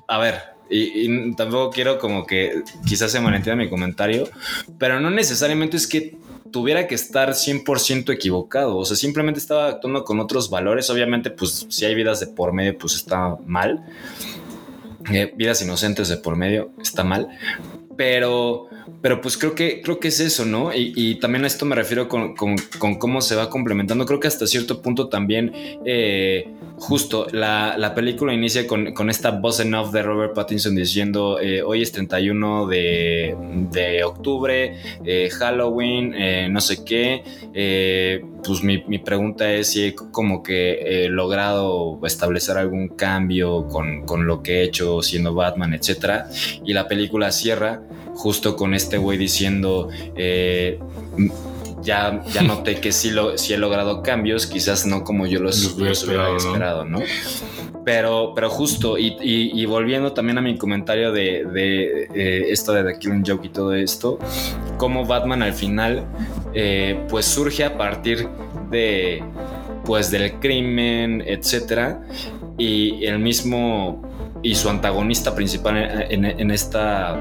a 0.08 0.18
ver, 0.18 0.53
y, 0.74 1.36
tampoco 1.36 1.70
quiero 1.70 2.00
como 2.00 2.26
que 2.26 2.64
quizás 2.86 3.12
se 3.12 3.20
malentienda 3.20 3.64
mi 3.64 3.70
comentario, 3.70 4.28
pero 4.78 5.00
no 5.00 5.10
necesariamente 5.10 5.78
es 5.78 5.88
que 5.88 6.18
tuviera 6.52 6.88
que 6.88 6.96
estar 6.96 7.30
100% 7.34 8.14
equivocado, 8.14 8.78
o 8.78 8.86
sea, 8.86 8.96
simplemente 8.96 9.40
estaba 9.40 9.68
actuando 9.68 10.04
con 10.04 10.20
otros 10.20 10.50
valores, 10.50 10.90
obviamente, 10.90 11.32
pues, 11.32 11.66
si 11.70 11.86
hay 11.86 11.96
vidas 11.96 12.20
de 12.20 12.28
por 12.28 12.54
medio, 12.54 12.78
pues 12.78 12.96
está 12.96 13.38
mal, 13.46 13.84
Eh, 15.12 15.34
vidas 15.36 15.62
inocentes 15.62 16.08
de 16.08 16.16
por 16.16 16.38
medio, 16.38 16.72
está 16.82 17.04
mal, 17.04 17.28
pero, 17.96 18.68
pero 19.02 19.22
pues 19.22 19.38
creo 19.38 19.56
que, 19.56 19.82
creo 19.82 20.00
que 20.00 20.08
es 20.10 20.20
eso, 20.20 20.46
¿no? 20.46 20.72
Y, 20.74 21.16
también 21.20 21.44
a 21.44 21.48
esto 21.48 21.66
me 21.66 21.76
refiero 21.76 22.08
con, 22.08 22.36
con- 22.36 22.58
cómo 22.98 23.22
se 23.22 23.36
va 23.36 23.50
complementando. 23.50 24.06
Creo 24.06 24.20
que 24.20 24.28
hasta 24.28 24.48
cierto 24.48 24.82
punto 24.82 25.10
también, 25.10 25.52
eh, 25.86 26.48
justo, 26.78 27.28
la, 27.32 27.76
la 27.78 27.94
película 27.94 28.34
inicia 28.34 28.66
con, 28.68 28.94
con 28.94 29.10
esta 29.10 29.32
voz 29.32 29.60
en 29.60 29.74
off 29.76 29.92
de 29.92 30.02
Robert 30.02 30.34
Pattinson 30.34 30.76
diciendo, 30.76 31.40
eh, 31.40 31.62
hoy 31.62 31.82
es 31.82 31.92
31 31.92 32.68
de, 32.68 33.36
de 33.72 34.04
octubre, 34.04 34.76
eh, 35.06 35.30
Halloween, 35.30 36.14
eh, 36.16 36.48
no 36.50 36.62
sé 36.62 36.84
qué. 36.84 37.24
Pues 38.46 38.64
mi, 38.64 38.84
mi 38.88 39.00
pregunta 39.00 39.52
es 39.52 39.68
si 39.72 39.84
he 39.86 39.96
como 39.96 40.44
que 40.44 41.06
he 41.06 41.10
logrado 41.10 42.00
establecer 42.06 42.58
algún 42.58 42.90
cambio 42.90 43.68
con, 43.68 44.06
con 44.06 44.28
lo 44.28 44.44
que 44.44 44.60
he 44.60 44.64
hecho 44.64 45.02
siendo 45.02 45.34
Batman, 45.34 45.74
etcétera. 45.74 46.28
Y 46.66 46.74
la 46.74 46.88
película 46.88 47.32
cierra 47.32 47.82
justo 48.16 48.56
con 48.56 48.74
este 48.74 48.98
güey 48.98 49.18
diciendo, 49.18 49.90
eh, 50.16 50.80
ya, 51.82 52.24
ya 52.34 52.42
noté 52.44 52.80
que 52.80 52.92
sí, 52.92 53.12
lo, 53.12 53.38
sí 53.38 53.54
he 53.54 53.58
logrado 53.58 54.02
cambios, 54.04 54.46
quizás 54.48 54.86
no 54.86 55.04
como 55.04 55.26
yo 55.28 55.40
los, 55.40 55.64
Los 55.64 55.74
hubiera 55.76 55.90
los 55.90 56.02
esperado, 56.04 56.32
¿no? 56.34 56.38
esperado, 56.38 56.86
¿no? 56.86 57.00
Pero, 57.86 58.32
pero 58.34 58.50
justo, 58.50 58.98
y, 58.98 59.18
y- 59.22 59.62
y 59.62 59.66
volviendo 59.66 60.14
también 60.14 60.38
a 60.38 60.42
mi 60.42 60.58
comentario 60.58 61.12
de, 61.12 61.44
de, 61.46 62.04
eh, 62.16 62.46
esto 62.50 62.72
de 62.72 62.84
The 62.84 62.98
Killing 62.98 63.26
Joke 63.26 63.46
y 63.48 63.50
todo 63.50 63.74
esto, 63.74 64.20
cómo 64.78 65.06
Batman 65.06 65.44
al 65.44 65.54
final, 65.54 66.06
eh, 66.54 67.06
pues 67.10 67.26
surge 67.26 67.64
a 67.64 67.78
partir 67.78 68.28
de, 68.70 69.24
pues 69.86 70.12
del 70.12 70.40
crimen, 70.40 71.24
etcétera, 71.26 72.02
y 72.58 73.06
el 73.06 73.20
mismo, 73.20 74.02
y 74.42 74.56
su 74.56 74.70
antagonista 74.70 75.36
principal 75.36 76.08
en, 76.10 76.52
esta 76.52 77.18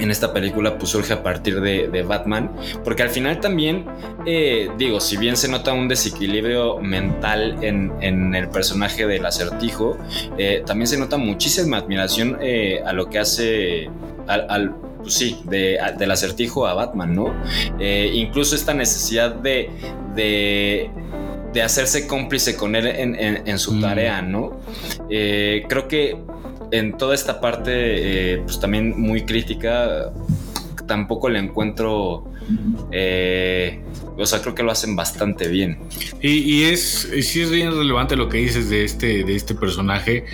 en 0.00 0.10
esta 0.10 0.32
película 0.32 0.78
pues 0.78 0.90
surge 0.90 1.12
a 1.12 1.22
partir 1.22 1.60
de, 1.60 2.02
Batman, 2.02 2.50
porque 2.82 3.02
al 3.02 3.10
final 3.10 3.40
también, 3.40 3.84
eh, 4.24 4.70
digo, 4.78 5.00
si 5.00 5.18
bien 5.18 5.36
se 5.36 5.48
nota 5.48 5.74
un 5.74 5.86
desequilibrio 5.86 6.78
mental 6.78 7.58
en, 7.60 7.92
en 8.00 8.34
el 8.34 8.48
personaje 8.48 9.06
del 9.06 9.26
acertijo, 9.26 9.98
eh, 10.38 10.62
también 10.64 10.86
se 10.86 10.98
nota 10.98 11.18
muchísima 11.18 11.76
admiración 11.76 12.38
a 12.86 12.92
lo 12.94 13.10
que 13.10 13.18
hace 13.18 13.90
al- 14.26 14.74
pues 15.02 15.14
sí, 15.14 15.38
de- 15.44 15.78
a- 15.80 15.92
del 15.92 16.10
acertijo 16.10 16.66
a 16.66 16.74
Batman, 16.74 17.14
¿no? 17.14 17.34
Eh, 17.78 18.10
incluso 18.14 18.54
esta 18.54 18.72
necesidad 18.74 19.34
de, 19.34 19.68
de, 20.14 20.90
de 21.52 21.62
hacerse 21.62 22.06
cómplice 22.06 22.56
con 22.56 22.74
él 22.76 22.86
en, 22.86 23.14
en- 23.14 23.46
en 23.46 23.58
su 23.58 23.72
Mm. 23.74 23.80
tarea, 23.80 24.22
¿no? 24.22 24.58
Eh, 25.10 25.64
creo 25.68 25.88
que 25.88 26.16
en 26.70 26.96
toda 26.96 27.14
esta 27.14 27.40
parte, 27.40 27.70
eh, 28.34 28.38
pues 28.44 28.58
también 28.58 28.98
muy 28.98 29.22
crítica, 29.26 30.10
tampoco 30.86 31.28
le 31.28 31.38
encuentro. 31.38 32.24
Eh, 32.90 33.80
o 34.16 34.26
sea, 34.26 34.40
creo 34.42 34.54
que 34.54 34.62
lo 34.62 34.70
hacen 34.70 34.94
bastante 34.96 35.48
bien. 35.48 35.78
Y, 36.20 36.64
es, 36.64 37.08
sí 37.22 37.40
es 37.40 37.50
bien 37.50 37.70
relevante 37.72 38.16
lo 38.16 38.28
que 38.28 38.38
dices 38.38 38.68
de 38.70 38.84
este, 38.84 39.24
de 39.24 39.34
este 39.34 39.54
personaje, 39.54 40.24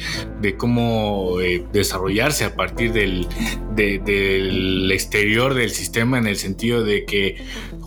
de 0.40 0.56
cómo 0.56 1.40
eh, 1.40 1.64
desarrollarse 1.72 2.44
a 2.44 2.54
partir 2.54 2.92
del, 2.92 3.26
de- 3.74 3.98
del 3.98 4.90
exterior 4.92 5.54
del 5.54 5.70
sistema, 5.70 6.18
en 6.18 6.26
el 6.26 6.36
sentido 6.36 6.82
de 6.84 7.04
que 7.04 7.36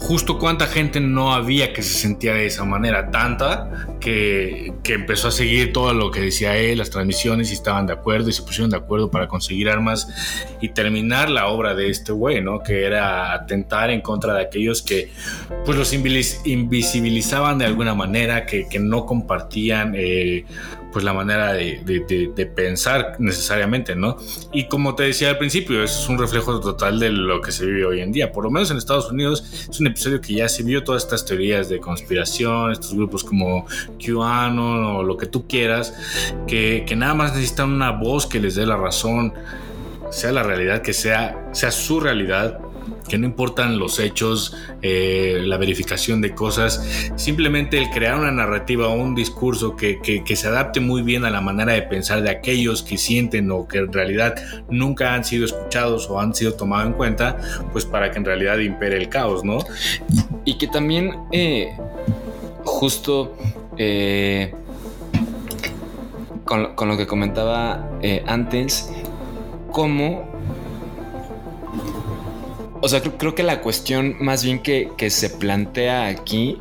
justo 0.01 0.39
cuánta 0.39 0.65
gente 0.65 0.99
no 0.99 1.31
había 1.31 1.73
que 1.73 1.83
se 1.83 1.93
sentía 1.93 2.33
de 2.33 2.47
esa 2.47 2.65
manera, 2.65 3.11
tanta 3.11 3.87
que, 3.99 4.73
que 4.83 4.93
empezó 4.93 5.27
a 5.27 5.31
seguir 5.31 5.73
todo 5.73 5.93
lo 5.93 6.09
que 6.09 6.21
decía 6.21 6.57
él, 6.57 6.79
las 6.79 6.89
transmisiones 6.89 7.51
y 7.51 7.53
estaban 7.53 7.85
de 7.85 7.93
acuerdo 7.93 8.29
y 8.29 8.33
se 8.33 8.41
pusieron 8.41 8.71
de 8.71 8.77
acuerdo 8.77 9.11
para 9.11 9.27
conseguir 9.27 9.69
armas 9.69 10.07
y 10.59 10.69
terminar 10.69 11.29
la 11.29 11.47
obra 11.47 11.75
de 11.75 11.89
este 11.89 12.13
güey, 12.13 12.41
¿no? 12.41 12.63
Que 12.63 12.83
era 12.83 13.31
atentar 13.31 13.91
en 13.91 14.01
contra 14.01 14.33
de 14.33 14.41
aquellos 14.41 14.81
que 14.81 15.11
pues 15.65 15.77
los 15.77 15.93
invisibilizaban 15.93 17.59
de 17.59 17.65
alguna 17.65 17.93
manera, 17.93 18.47
que, 18.47 18.67
que 18.67 18.79
no 18.79 19.05
compartían 19.05 19.93
eh, 19.95 20.45
pues 20.91 21.05
la 21.05 21.13
manera 21.13 21.53
de, 21.53 21.81
de- 21.85 22.31
de- 22.35 22.45
pensar 22.45 23.15
necesariamente, 23.19 23.95
¿no? 23.95 24.17
Y 24.51 24.67
como 24.67 24.95
te 24.95 25.03
decía 25.03 25.29
al 25.29 25.37
principio, 25.37 25.83
eso 25.83 26.01
es 26.03 26.09
un 26.09 26.17
reflejo 26.17 26.59
total 26.59 26.99
de 26.99 27.09
lo 27.09 27.39
que 27.41 27.51
se 27.51 27.65
vive 27.65 27.85
hoy 27.85 28.01
en 28.01 28.11
día. 28.11 28.31
Por 28.31 28.43
lo 28.43 28.51
menos 28.51 28.71
en 28.71 28.77
Estados 28.77 29.09
Unidos 29.11 29.67
es 29.69 29.79
un 29.79 29.87
episodio 29.87 30.19
que 30.21 30.33
ya 30.33 30.49
se 30.49 30.63
vio 30.63 30.83
todas 30.83 31.03
estas 31.03 31.25
teorías 31.25 31.69
de 31.69 31.79
conspiración, 31.79 32.71
estos 32.71 32.93
grupos 32.93 33.23
como 33.23 33.65
QAnon 34.03 34.83
o 34.85 35.03
lo 35.03 35.17
que 35.17 35.25
tú 35.27 35.47
quieras, 35.47 35.93
que, 36.47 36.83
que 36.87 36.95
nada 36.95 37.13
más 37.13 37.33
necesitan 37.33 37.71
una 37.71 37.91
voz 37.91 38.25
que 38.27 38.39
les 38.39 38.55
dé 38.55 38.65
la 38.65 38.75
razón, 38.77 39.33
sea 40.11 40.31
la 40.31 40.43
realidad 40.43 40.81
que 40.81 40.93
sea, 40.93 41.49
sea 41.53 41.71
su 41.71 41.99
realidad, 41.99 42.59
que 43.07 43.17
no 43.17 43.25
importan 43.25 43.77
los 43.77 43.99
hechos, 43.99 44.55
eh, 44.81 45.41
la 45.45 45.57
verificación 45.57 46.21
de 46.21 46.33
cosas, 46.33 47.11
simplemente 47.15 47.77
el 47.77 47.89
crear 47.89 48.17
una 48.17 48.31
narrativa 48.31 48.87
o 48.87 48.93
un 48.93 49.15
discurso 49.15 49.75
que, 49.75 49.99
que- 50.01 50.35
se 50.35 50.47
adapte 50.47 50.79
muy 50.79 51.01
bien 51.01 51.25
a 51.25 51.29
la 51.29 51.41
manera 51.41 51.73
de 51.73 51.81
pensar 51.83 52.21
de 52.23 52.29
aquellos 52.29 52.81
que 52.83 52.97
sienten 52.97 53.51
o 53.51 53.67
que 53.67 53.79
en 53.79 53.91
realidad 53.91 54.35
nunca 54.69 55.13
han 55.13 55.23
sido 55.25 55.45
escuchados 55.45 56.09
o 56.09 56.19
han 56.19 56.33
sido 56.33 56.53
tomados 56.53 56.87
en 56.87 56.93
cuenta, 56.93 57.37
pues 57.73 57.85
para 57.85 58.09
que 58.11 58.17
en 58.17 58.25
realidad 58.25 58.57
impere 58.59 58.95
el 58.97 59.09
caos, 59.09 59.43
¿no? 59.43 59.59
Y 60.45 60.57
que 60.57 60.67
también, 60.67 61.15
eh, 61.31 61.67
justo 62.63 63.35
eh, 63.77 64.53
con, 66.45 66.87
lo 66.87 66.97
que 66.97 67.05
comentaba 67.05 67.87
antes, 68.25 68.89
cómo. 69.71 70.30
O 72.83 72.89
sea, 72.89 72.99
creo, 73.01 73.17
creo 73.17 73.35
que 73.35 73.43
la 73.43 73.61
cuestión 73.61 74.15
más 74.19 74.43
bien 74.43 74.59
que, 74.59 74.89
que 74.97 75.09
se 75.11 75.29
plantea 75.29 76.07
aquí 76.07 76.57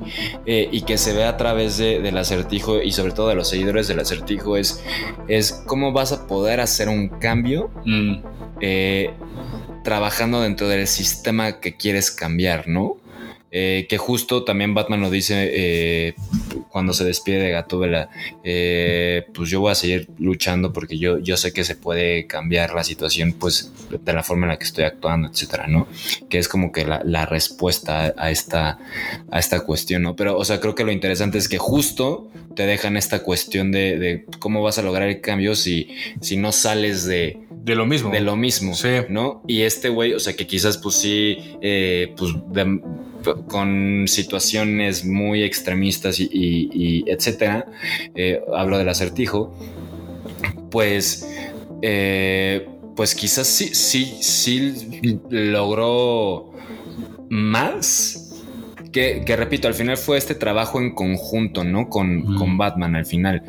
eh, 0.47 0.69
y 0.71 0.83
que 0.83 0.99
se 0.99 1.13
ve 1.15 1.25
a 1.25 1.37
través 1.37 1.79
de- 1.79 2.01
del 2.01 2.19
acertijo 2.19 2.83
y 2.83 2.93
sobre 2.93 3.13
todo 3.13 3.29
de 3.29 3.35
los 3.35 3.49
seguidores 3.49 3.89
del 3.89 4.01
acertijo 4.01 4.57
es, 4.57 4.83
es 5.29 5.53
cómo 5.67 5.93
vas 5.93 6.13
a 6.13 6.27
poder 6.27 6.61
hacer 6.61 6.89
un 6.89 7.09
cambio 7.09 7.71
Mm, 7.85 8.23
eh, 8.61 9.11
trabajando 9.83 10.43
dentro 10.43 10.69
del 10.69 10.87
sistema 10.87 11.59
que 11.61 11.77
quieres 11.77 12.11
cambiar, 12.11 12.69
¿no? 12.69 12.99
Eh, 13.51 13.87
que 13.89 13.97
justo 13.99 14.45
también 14.45 14.75
Batman 14.75 15.01
lo 15.01 15.11
dice 15.11 16.15
cuando 16.71 16.93
se 16.93 17.05
despide 17.05 17.39
de 17.39 17.51
Gatúbela, 17.51 18.09
eh, 18.45 19.27
pues 19.35 19.51
yo 19.51 19.61
voy 19.61 19.73
a 19.73 19.75
seguir 19.75 20.09
luchando 20.19 20.73
porque 20.73 20.99
yo, 20.99 21.19
yo 21.19 21.37
sé 21.37 21.53
que 21.53 21.65
se 21.65 21.75
puede 21.77 22.27
cambiar 22.27 22.73
la 22.75 22.85
situación 22.85 23.33
pues 23.33 23.73
de 23.91 24.13
la 24.13 24.23
forma 24.23 24.47
en 24.47 24.51
la 24.51 24.59
que 24.59 24.65
estoy 24.65 24.85
actuando, 24.85 25.29
etcétera, 25.29 25.67
¿no? 25.67 25.89
Que 26.29 26.39
es 26.39 26.49
como 26.49 26.73
que 26.73 26.85
la, 26.87 27.03
la 27.05 27.27
respuesta 27.27 28.15
a 28.17 28.31
esta, 28.31 28.79
a 29.31 29.39
esta 29.39 29.61
cuestión, 29.61 30.03
¿no? 30.03 30.17
Pero, 30.17 30.39
o 30.39 30.45
sea, 30.45 30.61
creo 30.61 30.75
que 30.75 30.85
lo 30.85 30.93
interesante 30.93 31.39
es 31.39 31.49
que 31.49 31.59
justo 31.59 32.31
te 32.55 32.67
dejan 32.67 32.97
esta 32.97 33.23
cuestión 33.23 33.73
de, 33.73 33.99
de 33.99 34.25
cómo 34.39 34.63
vas 34.63 34.79
a 34.79 34.83
lograr 34.83 35.09
el 35.09 35.21
cambio 35.21 35.55
si, 35.57 35.89
si 36.21 36.37
no 36.37 36.53
sales 36.53 37.05
de, 37.05 37.41
de 37.51 37.75
lo 37.75 37.87
mismo. 37.87 38.11
de 38.11 38.21
lo 38.21 38.37
mismo, 38.37 38.75
Sí. 38.75 38.89
¿no? 39.09 39.43
Y 39.47 39.63
este 39.63 39.89
güey, 39.89 40.15
o 40.15 40.21
sea, 40.21 40.35
que 40.35 40.47
quizás 40.47 40.79
pues 40.79 40.95
sí, 40.97 41.37
eh, 41.63 42.13
pues 42.17 42.33
de- 42.53 42.81
con 43.49 44.05
situaciones 44.09 45.05
muy 45.05 45.43
extremistas 45.43 46.19
y, 46.21 46.29
y- 46.33 46.60
y 46.73 47.05
etcétera, 47.11 47.67
eh, 48.15 48.43
hablo 48.55 48.79
del 48.79 48.89
acertijo, 48.89 49.55
pues, 50.71 51.29
eh, 51.83 52.69
pues 52.97 53.15
quizás 53.15 53.47
sí, 53.47 53.75
sí, 53.75 54.19
sí 54.21 55.21
logró 55.31 56.53
más. 57.29 58.27
Que, 58.93 59.23
que 59.25 59.37
repito, 59.37 59.69
al 59.69 59.75
final 59.75 59.97
fue 59.97 60.19
este 60.19 60.35
trabajo 60.35 60.81
en 60.81 60.97
conjunto, 60.97 61.63
¿no? 61.63 61.89
Con, 61.89 62.35
con 62.37 62.59
Batman 62.59 62.97
al 62.97 63.07
final 63.07 63.45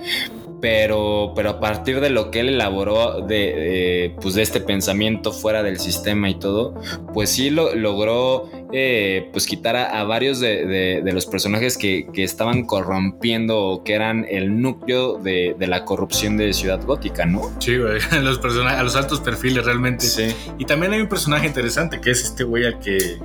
pero, 0.62 1.34
pero 1.36 1.50
a 1.50 1.60
partir 1.60 2.00
de 2.00 2.10
lo 2.10 2.32
que 2.32 2.40
él 2.42 2.50
elaboró 2.50 3.22
de, 3.22 3.36
de, 3.36 4.16
pues 4.22 4.36
de 4.36 4.44
este 4.44 4.62
pensamiento 4.62 5.34
fuera 5.34 5.64
del 5.64 5.80
sistema 5.80 6.30
y 6.30 6.36
todo, 6.36 6.76
pues 7.14 7.32
sí 7.32 7.50
lo, 7.50 7.76
logró 7.76 8.50
eh, 8.74 9.30
pues 9.32 9.46
quitar 9.48 9.76
a, 9.76 10.00
a 10.00 10.04
varios 10.04 10.40
de, 10.40 10.66
de- 10.66 11.02
de 11.04 11.14
los 11.14 11.26
personajes 11.26 11.78
que, 11.78 12.08
que 12.14 12.24
estaban 12.24 12.66
corrompiendo 12.66 13.60
o 13.60 13.84
que 13.84 13.94
eran 13.94 14.26
el 14.30 14.62
núcleo 14.62 15.18
de, 15.18 15.56
de 15.58 15.68
la 15.68 15.86
corrupción 15.86 16.38
de 16.38 16.54
Ciudad 16.54 16.82
Gótica, 16.86 17.26
¿no? 17.26 17.42
Sí, 17.60 17.78
güey, 17.78 18.00
a 18.12 18.20
los, 18.20 18.40
personajes, 18.40 18.80
a 18.80 18.84
los 18.84 18.96
altos 18.96 19.20
perfiles 19.20 19.66
realmente. 19.66 20.06
Y 20.58 20.66
también 20.66 20.94
hay 20.94 21.02
un 21.02 21.08
personaje 21.10 21.48
interesante 21.48 22.00
que 22.02 22.12
es 22.12 22.24
este 22.24 22.44
güey 22.44 22.66
al 22.66 22.80
que, 22.80 23.18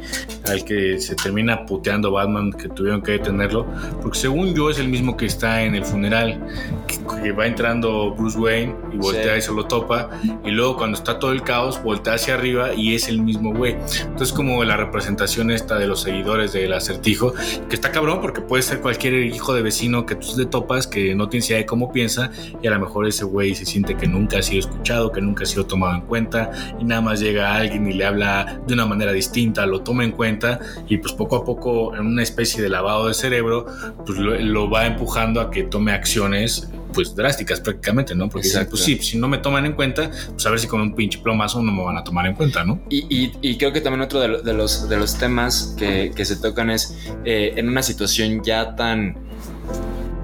al 0.49 0.65
que 0.65 0.99
se 1.01 1.15
termina 1.15 1.65
puteando 1.67 2.11
Batman, 2.11 2.53
que 2.53 2.69
tuvieron 2.69 3.03
que 3.03 3.13
detenerlo, 3.13 3.67
porque 4.03 4.19
según 4.19 4.55
yo 4.55 4.71
es 4.71 4.79
el 4.79 4.89
mismo 4.89 5.17
que 5.17 5.27
está 5.27 5.63
en 5.63 5.75
el 5.75 5.85
funeral, 5.85 6.41
que, 6.87 6.97
que 7.23 7.33
va 7.33 7.47
entrando 7.47 8.15
Bruce 8.15 8.39
Wayne 8.39 8.75
y 8.93 8.97
voltea 8.97 9.33
Sí. 9.35 9.39
y 9.39 9.43
se 9.43 9.53
lo 9.53 9.67
topa, 9.67 10.11
y 10.45 10.51
luego 10.51 10.77
cuando 10.77 10.97
está 10.97 11.19
todo 11.19 11.33
el 11.33 11.43
caos, 11.43 11.83
voltea 11.83 12.15
hacia 12.15 12.35
arriba 12.35 12.75
y 12.75 12.95
es 12.95 13.09
el 13.09 13.21
mismo 13.23 13.53
güey. 13.55 13.77
Entonces 14.05 14.33
como 14.33 14.63
la 14.65 14.77
representación 14.77 15.36
esta 15.45 15.79
de 15.79 15.87
los 15.87 16.03
seguidores 16.03 16.53
del 16.53 16.73
acertijo, 16.73 17.35
que 17.69 17.75
está 17.75 17.93
cabrón 17.93 18.21
porque 18.21 18.41
puede 18.41 18.63
ser 18.63 18.81
cualquier 18.81 19.15
hijo 19.15 19.55
de 19.55 19.63
vecino 19.63 20.07
que 20.07 20.15
tú 20.15 20.29
le 20.37 20.47
topas, 20.47 20.87
que 20.87 21.15
no 21.15 21.29
tienes 21.29 21.49
idea 21.51 21.59
de 21.59 21.67
cómo 21.67 21.93
piensa, 21.93 22.31
y 22.63 22.67
a 22.67 22.71
lo 22.71 22.81
mejor 22.81 23.07
ese 23.07 23.25
güey 23.25 23.55
se 23.55 23.67
siente 23.67 23.97
que 23.97 24.07
nunca 24.07 24.39
ha 24.39 24.43
sido 24.43 24.61
escuchado, 24.61 25.13
que 25.13 25.21
nunca 25.21 25.45
ha 25.45 25.47
sido 25.47 25.67
tomado 25.67 25.95
en 25.95 26.03
cuenta, 26.03 26.51
y 26.81 26.85
nada 26.85 27.01
más 27.01 27.21
llega 27.21 27.55
alguien 27.55 27.87
y 27.87 27.93
le 27.93 28.05
habla 28.05 28.61
de 28.67 28.75
una 28.75 28.87
manera 28.87 29.13
distinta, 29.13 29.67
lo 29.67 29.83
toma 29.83 30.05
en 30.05 30.13
cuenta, 30.13 30.61
y 30.89 30.97
pues 30.99 31.13
poco 31.13 31.37
a 31.37 31.45
poco, 31.45 31.95
en 31.95 32.07
una 32.07 32.23
especie 32.23 32.63
de 32.63 32.69
lavado 32.69 33.09
de 33.09 33.15
cerebro, 33.15 33.67
pues 34.05 34.19
lo, 34.19 34.39
lo 34.39 34.71
va 34.71 34.87
empujando 34.87 35.41
a 35.41 35.51
que 35.51 35.65
tome 35.65 35.93
acciones 35.93 36.69
pues 36.93 37.15
drásticas 37.15 37.61
prácticamente, 37.61 38.15
¿no? 38.15 38.29
Porque 38.29 38.49
dicen, 38.49 38.67
pues 38.71 38.83
sí, 38.83 38.97
si 38.99 39.19
no 39.19 39.29
me 39.29 39.39
toman 39.39 39.67
en 39.67 39.73
cuenta, 39.75 40.11
pues 40.31 40.47
a 40.47 40.51
ver 40.51 40.59
si 40.59 40.67
con 40.67 40.81
un 40.81 40.95
pinche 40.95 41.19
plomazo 41.19 41.63
no 41.63 41.71
me 41.73 41.83
van 41.85 41.97
a 41.99 42.05
tomar 42.05 42.27
en 42.27 42.35
cuenta, 42.35 42.65
¿no? 42.65 42.81
Y, 42.89 43.07
y- 43.15 43.33
y 43.43 43.57
creo 43.59 43.73
que 43.73 43.81
también 43.81 44.01
otro 44.03 44.21
de, 44.21 44.29
lo- 44.29 44.43
de 44.43 44.53
los, 44.55 44.89
de 44.89 44.97
los 44.97 45.17
temas 45.19 45.75
que, 45.79 46.13
que 46.15 46.25
se 46.25 46.37
tocan 46.37 46.71
es 46.71 46.97
eh, 47.25 47.53
en 47.57 47.69
una 47.69 47.83
situación 47.83 48.43
ya 48.43 48.77
tan, 48.77 49.17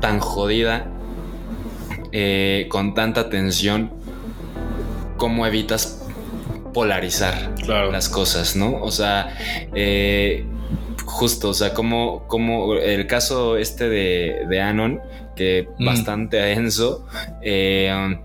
tan 0.00 0.18
jodida, 0.20 0.86
eh, 2.12 2.66
con 2.70 2.94
tanta 2.94 3.28
tensión, 3.30 3.90
cómo 5.16 5.46
evitas 5.46 5.98
polarizar 6.74 7.54
Claro. 7.56 7.92
las 7.92 8.08
cosas, 8.08 8.56
¿no? 8.56 8.80
O 8.82 8.90
sea, 8.90 9.36
eh, 9.74 10.44
justo, 11.04 11.50
o 11.50 11.54
sea, 11.54 11.74
como, 11.74 12.26
como 12.28 12.74
el 12.74 13.06
caso 13.06 13.56
este 13.56 13.88
de, 13.88 14.46
de 14.48 14.60
Anon, 14.60 15.00
que 15.36 15.68
Mm. 15.78 15.84
bastante 15.84 16.36
denso. 16.38 17.06
eh, 17.42 18.18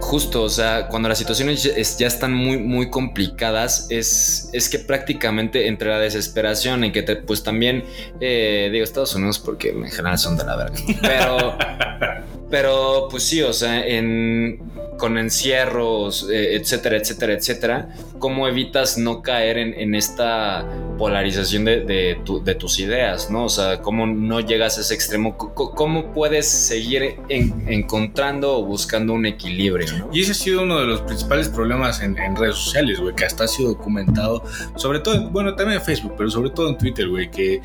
justo, 0.00 0.42
o 0.42 0.48
sea, 0.48 0.88
cuando 0.88 1.08
las 1.08 1.18
situaciones 1.18 1.62
ya, 1.62 1.72
es- 1.76 1.98
ya 1.98 2.06
están 2.06 2.32
muy, 2.32 2.56
muy 2.58 2.90
complicadas, 2.90 3.86
es, 3.90 4.48
es 4.52 4.68
que 4.68 4.78
prácticamente 4.78 5.68
entre 5.68 5.90
la 5.90 5.98
desesperación 5.98 6.84
en 6.84 6.92
que 6.92 7.02
te, 7.02 7.16
pues 7.16 7.42
también, 7.42 7.84
eh, 8.20 8.70
digo 8.72 8.82
Estados 8.82 9.14
Unidos 9.14 9.38
porque 9.38 9.70
en 9.70 9.84
general 9.90 10.18
son 10.18 10.36
de 10.36 10.44
la 10.44 10.56
verga, 10.56 10.76
pero, 11.02 11.56
pero 12.50 13.08
pues 13.10 13.24
sí, 13.24 13.42
o 13.42 13.52
sea, 13.52 13.86
en, 13.86 14.58
con 15.00 15.18
encierros, 15.18 16.28
eh, 16.30 16.54
etcétera, 16.56 16.98
etcétera, 16.98 17.32
etcétera, 17.32 17.88
¿cómo 18.18 18.46
evitas 18.46 18.98
no 18.98 19.22
caer 19.22 19.56
en, 19.58 19.74
en 19.74 19.94
esta 19.94 20.64
polarización 20.98 21.64
de, 21.64 21.80
de 21.80 22.20
tu- 22.24 22.44
de 22.44 22.54
tus 22.54 22.78
ideas, 22.78 23.30
¿no? 23.30 23.44
O 23.46 23.48
sea, 23.48 23.80
¿cómo 23.80 24.06
no 24.06 24.40
llegas 24.40 24.76
a 24.76 24.82
ese 24.82 24.94
extremo? 24.94 25.36
¿Cómo 25.38 26.12
puedes 26.12 26.46
seguir 26.46 27.14
en- 27.30 27.64
encontrando 27.68 28.58
o 28.58 28.64
buscando 28.64 29.14
un 29.14 29.24
equilibrio, 29.24 29.86
¿no? 29.98 30.10
Y 30.12 30.20
ese 30.20 30.32
ha 30.32 30.34
sido 30.34 30.62
uno 30.62 30.78
de 30.78 30.86
los 30.86 31.00
principales 31.00 31.48
problemas 31.48 32.02
en, 32.02 32.18
en 32.18 32.36
redes 32.36 32.56
sociales, 32.56 33.00
güey, 33.00 33.14
que 33.14 33.24
hasta 33.24 33.44
ha 33.44 33.48
sido 33.48 33.70
documentado, 33.70 34.44
sobre 34.76 35.00
todo, 35.00 35.30
bueno, 35.30 35.54
también 35.56 35.78
en 35.80 35.84
Facebook, 35.84 36.14
pero 36.18 36.30
sobre 36.30 36.50
todo 36.50 36.68
en 36.68 36.76
Twitter, 36.76 37.08
güey, 37.08 37.30
que 37.30 37.62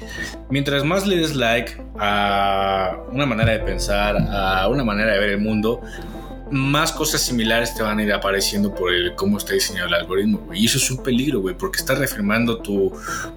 mientras 0.50 0.86
más 0.86 1.06
le 1.06 1.18
des 1.18 1.36
like 1.36 1.74
a 2.00 2.96
una 3.12 3.26
manera 3.26 3.52
de 3.52 3.60
pensar, 3.60 4.16
a 4.30 4.68
una 4.70 4.86
manera 4.86 5.12
de 5.14 5.20
ver 5.20 5.30
el 5.32 5.40
mundo, 5.40 5.82
más 6.52 6.92
cosas 6.92 7.22
similares 7.22 7.74
te 7.74 7.84
van 7.84 8.00
a 8.00 8.04
ir 8.04 8.14
apareciendo 8.14 8.74
por 8.74 8.94
el 8.94 9.16
cómo 9.16 9.38
está 9.38 9.54
diseñado 9.54 9.88
el 9.88 9.94
algoritmo. 9.96 10.48
Y 10.54 10.66
eso 10.66 10.78
es 10.78 10.90
un 10.92 11.02
peligro, 11.04 11.42
güey, 11.42 11.58
porque 11.58 11.80
está 11.80 11.96
reafirmando 11.96 12.60
tu, 12.60 12.92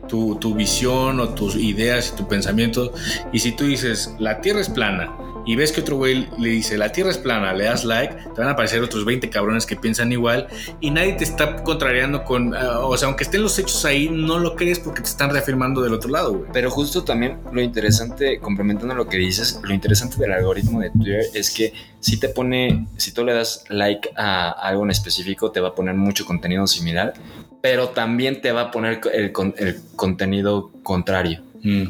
tu, 0.08 0.36
tu 0.36 0.54
visión 0.54 1.20
o 1.20 1.30
tus 1.30 1.56
ideas 1.56 2.12
y 2.12 2.16
tu 2.16 2.28
pensamiento. 2.28 2.92
Y 3.32 3.38
si 3.38 3.52
tú 3.52 3.64
dices, 3.64 4.14
la 4.18 4.40
Tierra 4.40 4.60
es 4.60 4.68
plana, 4.68 5.16
y 5.48 5.56
ves 5.56 5.72
que 5.72 5.80
otro 5.80 5.96
güey 5.96 6.28
le 6.38 6.50
dice, 6.50 6.76
la 6.78 6.92
Tierra 6.92 7.10
es 7.10 7.18
plana, 7.18 7.52
le 7.54 7.64
das 7.64 7.84
like, 7.84 8.14
te 8.14 8.40
van 8.40 8.48
a 8.48 8.52
aparecer 8.52 8.82
otros 8.82 9.04
20 9.04 9.30
cabrones 9.30 9.64
que 9.66 9.74
piensan 9.76 10.12
igual 10.12 10.46
y 10.80 10.90
nadie 10.90 11.14
te 11.14 11.24
está 11.24 11.62
contrariando 11.64 12.22
con, 12.24 12.54
ah, 12.54 12.80
o 12.80 12.96
sea, 12.96 13.08
aunque 13.08 13.24
estén 13.24 13.42
los 13.42 13.58
hechos 13.58 13.84
ahí, 13.84 14.08
no 14.10 14.38
lo 14.38 14.54
crees 14.54 14.78
porque 14.78 15.00
te 15.00 15.08
están 15.08 15.30
reafirmando 15.30 15.80
del 15.82 15.94
otro 15.94 16.10
lado, 16.10 16.34
güey. 16.34 16.50
Pero 16.52 16.70
justo 16.70 17.02
también 17.02 17.38
lo 17.50 17.60
interesante, 17.62 18.38
complementando 18.40 18.94
lo 18.94 19.08
que 19.08 19.16
dices, 19.16 19.58
lo 19.62 19.72
interesante 19.72 20.16
del 20.18 20.32
algoritmo 20.32 20.80
de 20.80 20.90
Twitter 20.90 21.22
es 21.34 21.50
que 21.50 21.72
si 22.00 22.20
te 22.20 22.28
pone, 22.28 22.86
si 22.98 23.12
tú 23.12 23.24
le 23.24 23.32
das 23.32 23.64
like 23.70 24.10
a 24.16 24.50
algo 24.50 24.84
en 24.84 24.90
específico, 24.90 25.50
te 25.50 25.60
va 25.60 25.68
a 25.68 25.74
poner 25.74 25.94
mucho 25.94 26.24
contenido 26.26 26.66
similar, 26.66 27.14
pero 27.62 27.88
también 27.88 28.40
te 28.40 28.52
va 28.52 28.60
a 28.62 28.70
poner 28.70 29.00
el, 29.12 29.32
con- 29.32 29.54
el 29.58 29.80
contenido 29.96 30.70
contrario. 30.82 31.42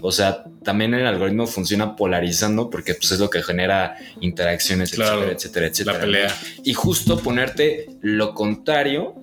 O 0.03 0.11
sea, 0.13 0.45
también 0.65 0.95
el 0.95 1.07
algoritmo 1.07 1.47
funciona 1.47 1.95
polarizando 1.97 2.71
porque 2.71 2.95
pues, 2.95 3.13
es 3.13 3.21
lo 3.21 3.31
que 3.31 3.43
genera 3.43 3.97
interacciones, 4.21 4.91
Claro, 4.93 5.23
etcétera, 5.31 5.67
etcétera, 5.67 5.67
etcétera. 5.67 5.93
La 5.99 6.01
pelea. 6.01 6.35
Y 6.65 6.73
justo 6.75 7.19
ponerte 7.19 7.87
lo 8.01 8.35
contrario, 8.35 9.15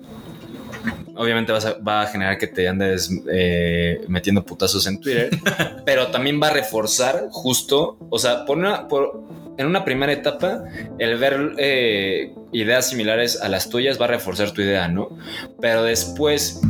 obviamente 1.14 1.52
vas 1.52 1.64
a- 1.66 1.78
va 1.78 2.02
a 2.02 2.06
generar 2.06 2.38
que 2.38 2.46
te 2.46 2.68
andes 2.68 3.10
eh, 3.30 4.00
metiendo 4.08 4.44
putazos 4.44 4.86
en 4.86 5.00
Twitter, 5.00 5.30
pero 5.84 6.08
también 6.08 6.40
va 6.42 6.48
a 6.48 6.52
reforzar 6.52 7.26
justo, 7.30 7.96
o 8.10 8.18
sea, 8.18 8.44
por 8.44 8.58
una, 8.58 8.86
por, 8.88 9.22
en 9.58 9.66
una 9.66 9.84
primera 9.84 10.12
etapa, 10.12 10.64
el 10.98 11.16
ver 11.18 11.54
eh, 11.58 12.32
ideas 12.52 12.90
similares 12.90 13.40
a 13.40 13.48
las 13.48 13.68
tuyas 13.70 14.00
va 14.00 14.04
a 14.04 14.08
reforzar 14.08 14.50
tu 14.52 14.60
idea, 14.62 14.88
¿no? 14.88 15.16
Pero 15.60 15.82
después, 15.82 16.60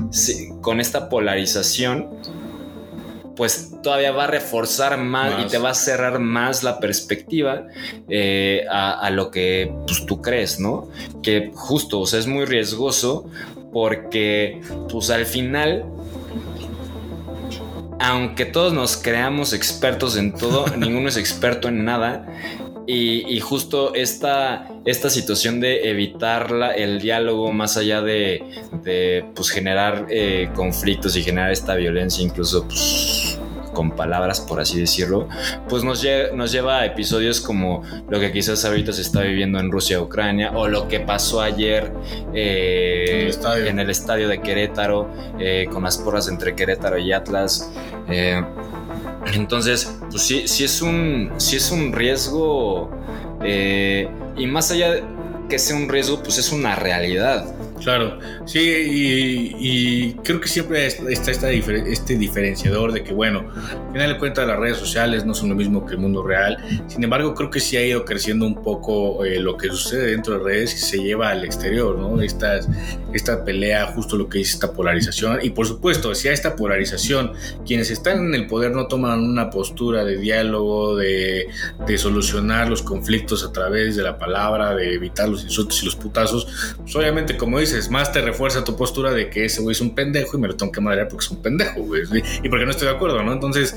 con 0.61 0.81
esta 0.81 1.09
polarización, 1.09 2.11
pues 3.37 3.73
todavía 3.83 4.13
va 4.13 4.25
a 4.25 4.29
reforzar 4.29 4.99
más, 4.99 5.33
Más. 5.35 5.45
y 5.45 5.49
te 5.49 5.59
va 5.59 5.71
a 5.71 5.75
cerrar 5.75 6.19
más 6.19 6.63
la 6.63 6.81
perspectiva 6.81 7.67
eh, 8.09 8.65
a, 8.71 8.99
a 8.99 9.11
lo 9.11 9.31
que 9.31 9.73
pues, 9.87 10.07
tú 10.07 10.23
crees, 10.23 10.59
¿no? 10.59 10.89
Que 11.23 11.51
justo, 11.55 12.01
o 12.01 12.07
sea, 12.07 12.19
es 12.19 12.27
muy 12.27 12.47
riesgoso 12.47 13.31
porque 13.73 14.61
pues 14.89 15.11
al 15.11 15.27
final 15.27 15.85
aunque 17.99 18.45
todos 18.45 18.73
nos 18.73 18.97
creamos 18.97 19.53
expertos 19.53 20.17
en 20.17 20.33
todo, 20.33 20.67
ninguno 20.77 21.09
es 21.09 21.17
experto 21.17 21.69
en 21.69 21.85
nada. 21.85 22.27
Y, 22.87 23.25
y 23.35 23.41
justo 23.41 23.95
esta, 23.95 24.69
esta 24.85 25.11
situación 25.11 25.59
de 25.61 25.91
evitar 25.91 26.51
la- 26.53 26.73
el 26.75 27.01
diálogo 27.01 27.53
más 27.53 27.77
allá 27.77 28.01
de, 28.01 28.45
de, 28.85 29.25
pues, 29.35 29.51
generar 29.51 30.07
eh, 30.09 30.51
conflictos 30.55 31.17
y 31.17 31.23
generar 31.23 31.51
esta 31.51 31.75
violencia, 31.75 32.23
incluso 32.23 32.65
pues, 32.65 33.41
con 33.73 33.91
palabras, 33.91 34.41
por 34.41 34.61
así 34.61 34.81
decirlo, 34.81 35.29
pues 35.69 35.83
nos, 35.85 36.03
lle- 36.03 36.33
nos 36.33 36.51
lleva 36.53 36.79
a 36.79 36.87
episodios 36.87 37.41
como 37.41 37.83
lo 38.09 38.19
que 38.21 38.31
quizás 38.33 38.65
ahorita 38.65 38.93
se 38.93 39.03
está 39.03 39.21
viviendo 39.21 39.59
en 39.59 39.71
Rusia, 39.71 40.01
Ucrania, 40.01 40.53
o 40.55 40.67
lo 40.69 40.87
que 40.89 41.01
pasó 41.01 41.41
ayer 41.43 41.93
eh, 42.33 43.05
En 43.11 43.21
el 43.23 43.27
estadio. 43.29 43.67
en 43.67 43.79
el 43.81 43.91
estadio 43.91 44.29
de 44.29 44.41
Querétaro, 44.41 45.11
eh, 45.39 45.67
con 45.71 45.83
las 45.83 45.99
porras 45.99 46.29
entre 46.29 46.55
Querétaro 46.55 46.97
y 46.99 47.13
Atlas. 47.13 47.71
Eh, 48.09 48.41
entonces, 49.35 49.91
pues 50.11 50.23
sí, 50.23 50.47
sí 50.47 50.65
es 50.65 50.83
un, 50.83 51.33
sí 51.39 51.57
es 51.57 51.71
un 51.71 51.93
riesgo. 51.93 52.91
eh, 53.45 54.09
y 54.37 54.47
más 54.47 54.71
allá 54.71 54.93
de 54.93 55.05
que 55.49 55.59
sea 55.59 55.77
un 55.77 55.89
riesgo, 55.89 56.23
pues 56.23 56.39
es 56.39 56.53
una 56.53 56.77
realidad. 56.77 57.56
Claro, 57.83 58.19
sí, 58.47 58.61
y, 58.61 60.15
creo 60.25 60.41
que 60.41 60.49
siempre 60.49 60.87
está 60.87 61.31
esta 61.31 61.51
este 61.51 62.17
diferenciador 62.17 62.93
de 62.93 63.05
que, 63.05 63.13
bueno, 63.13 63.51
al 63.55 63.93
final 63.93 64.13
de 64.15 64.19
cuentas 64.19 64.47
las 64.47 64.59
redes 64.59 64.79
sociales 64.79 65.25
no 65.25 65.35
son 65.35 65.51
lo 65.51 65.55
mismo 65.55 65.85
que 65.85 65.93
el 65.93 65.99
mundo 65.99 66.23
real. 66.23 66.57
Sin 66.89 67.05
embargo, 67.05 67.35
creo 67.35 67.51
que 67.51 67.61
sí 67.61 67.77
ha 67.77 67.85
ido 67.85 68.05
creciendo 68.05 68.47
un 68.47 68.63
poco 68.63 69.25
eh, 69.25 69.39
lo 69.39 69.57
que 69.57 69.69
sucede 69.69 70.11
dentro 70.11 70.39
de 70.39 70.45
redes 70.45 70.75
y 70.75 70.79
se 70.79 70.99
lleva 70.99 71.31
al 71.31 71.45
exterior, 71.45 71.99
¿no? 71.99 72.21
Estas, 72.21 72.69
esta 73.13 73.45
pelea, 73.45 73.87
justo 73.89 74.17
lo 74.17 74.29
que 74.29 74.39
dice 74.39 74.55
esta 74.55 74.73
polarización. 74.73 75.39
Y 75.43 75.51
por 75.51 75.67
supuesto, 75.67 76.15
si 76.15 76.29
hay 76.29 76.35
esta 76.35 76.57
polarización, 76.57 77.33
quienes 77.67 77.91
están 77.91 78.27
en 78.27 78.35
el 78.35 78.47
poder 78.47 78.73
no 78.73 78.87
toman 78.87 79.21
una 79.21 79.51
postura 79.51 80.05
de 80.05 80.17
diálogo, 80.17 80.97
de, 80.97 81.49
de 81.87 81.99
solucionar 81.99 82.69
los 82.69 82.83
conflictos 82.83 83.45
a 83.45 83.53
través 83.53 83.97
de 83.97 84.03
la 84.03 84.19
palabra, 84.19 84.75
de 84.75 84.95
evitar 84.95 85.29
los 85.29 85.45
insultos 85.45 85.83
y 85.83 85.87
los 85.87 85.97
putazos, 85.97 86.75
pues 86.79 86.97
obviamente, 86.97 87.37
como 87.37 87.59
dices, 87.67 87.91
más 87.91 88.13
te 88.13 88.21
refuerza 88.21 88.65
tu 88.65 88.77
postura 88.77 89.13
de 89.13 89.31
que 89.31 89.45
ese 89.45 89.61
güey 89.63 89.73
es 89.73 89.81
un 89.81 89.95
pendejo 89.95 90.37
y 90.37 90.41
me 90.41 90.49
lo 90.49 90.57
tengo 90.57 90.73
que 90.73 90.81
madrear 90.81 91.09
porque 91.09 91.25
es 91.25 91.31
un 91.31 91.43
pendejo, 91.43 91.81
güey. 91.83 92.03
Y 92.43 92.49
porque 92.49 92.65
no 92.65 92.71
estoy 92.71 92.89
de 92.89 92.95
acuerdo, 92.95 93.23
¿no? 93.23 93.33
Entonces, 93.33 93.77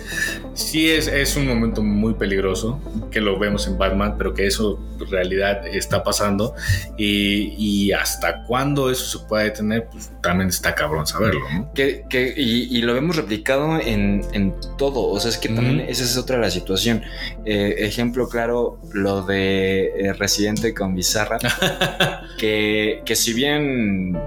sí 0.53 0.89
es, 0.89 1.07
es 1.07 1.35
un 1.35 1.47
momento 1.47 1.81
muy 1.83 2.13
peligroso 2.13 2.79
que 3.11 3.21
lo 3.21 3.37
vemos 3.39 3.67
en 3.67 3.77
Batman, 3.77 4.15
pero 4.17 4.33
que 4.33 4.47
eso 4.47 4.79
en 4.99 5.09
realidad 5.09 5.65
está 5.67 6.03
pasando. 6.03 6.53
Y, 6.97 7.53
y 7.57 7.91
hasta 7.91 8.43
cuándo 8.43 8.89
eso 8.91 9.19
se 9.19 9.25
puede 9.27 9.45
detener, 9.45 9.87
pues 9.91 10.11
también 10.21 10.49
está 10.49 10.75
cabrón 10.75 11.07
saberlo, 11.07 11.41
¿no? 11.53 11.73
Que, 11.73 12.03
que- 12.09 12.33
y, 12.35 12.77
y 12.77 12.81
lo 12.81 12.93
vemos 12.93 13.15
replicado 13.15 13.79
en, 13.79 14.21
en 14.33 14.53
todo. 14.77 15.07
O 15.07 15.19
sea, 15.19 15.29
es 15.31 15.37
que 15.37 15.49
también 15.49 15.81
Ujú. 15.81 15.89
esa 15.91 16.03
es 16.03 16.17
otra 16.17 16.37
la 16.39 16.49
situación. 16.51 17.01
Eh, 17.45 17.75
ejemplo 17.79 18.27
claro, 18.29 18.79
lo 18.93 19.23
de 19.23 19.85
eh, 19.97 20.13
Residente 20.13 20.73
con 20.73 20.95
Bizarra. 20.95 21.37
que, 22.37 23.01
que 23.05 23.15
si 23.15 23.33
bien 23.33 23.78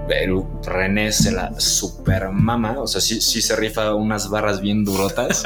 el 0.09 0.43
René 0.65 1.11
se 1.11 1.31
la 1.31 1.59
super 1.59 2.29
mama, 2.29 2.75
o 2.79 2.87
sea, 2.87 3.01
sí, 3.01 3.21
sí 3.21 3.41
se 3.41 3.55
rifa 3.55 3.93
unas 3.95 4.29
barras 4.29 4.61
bien 4.61 4.83
durotas, 4.83 5.43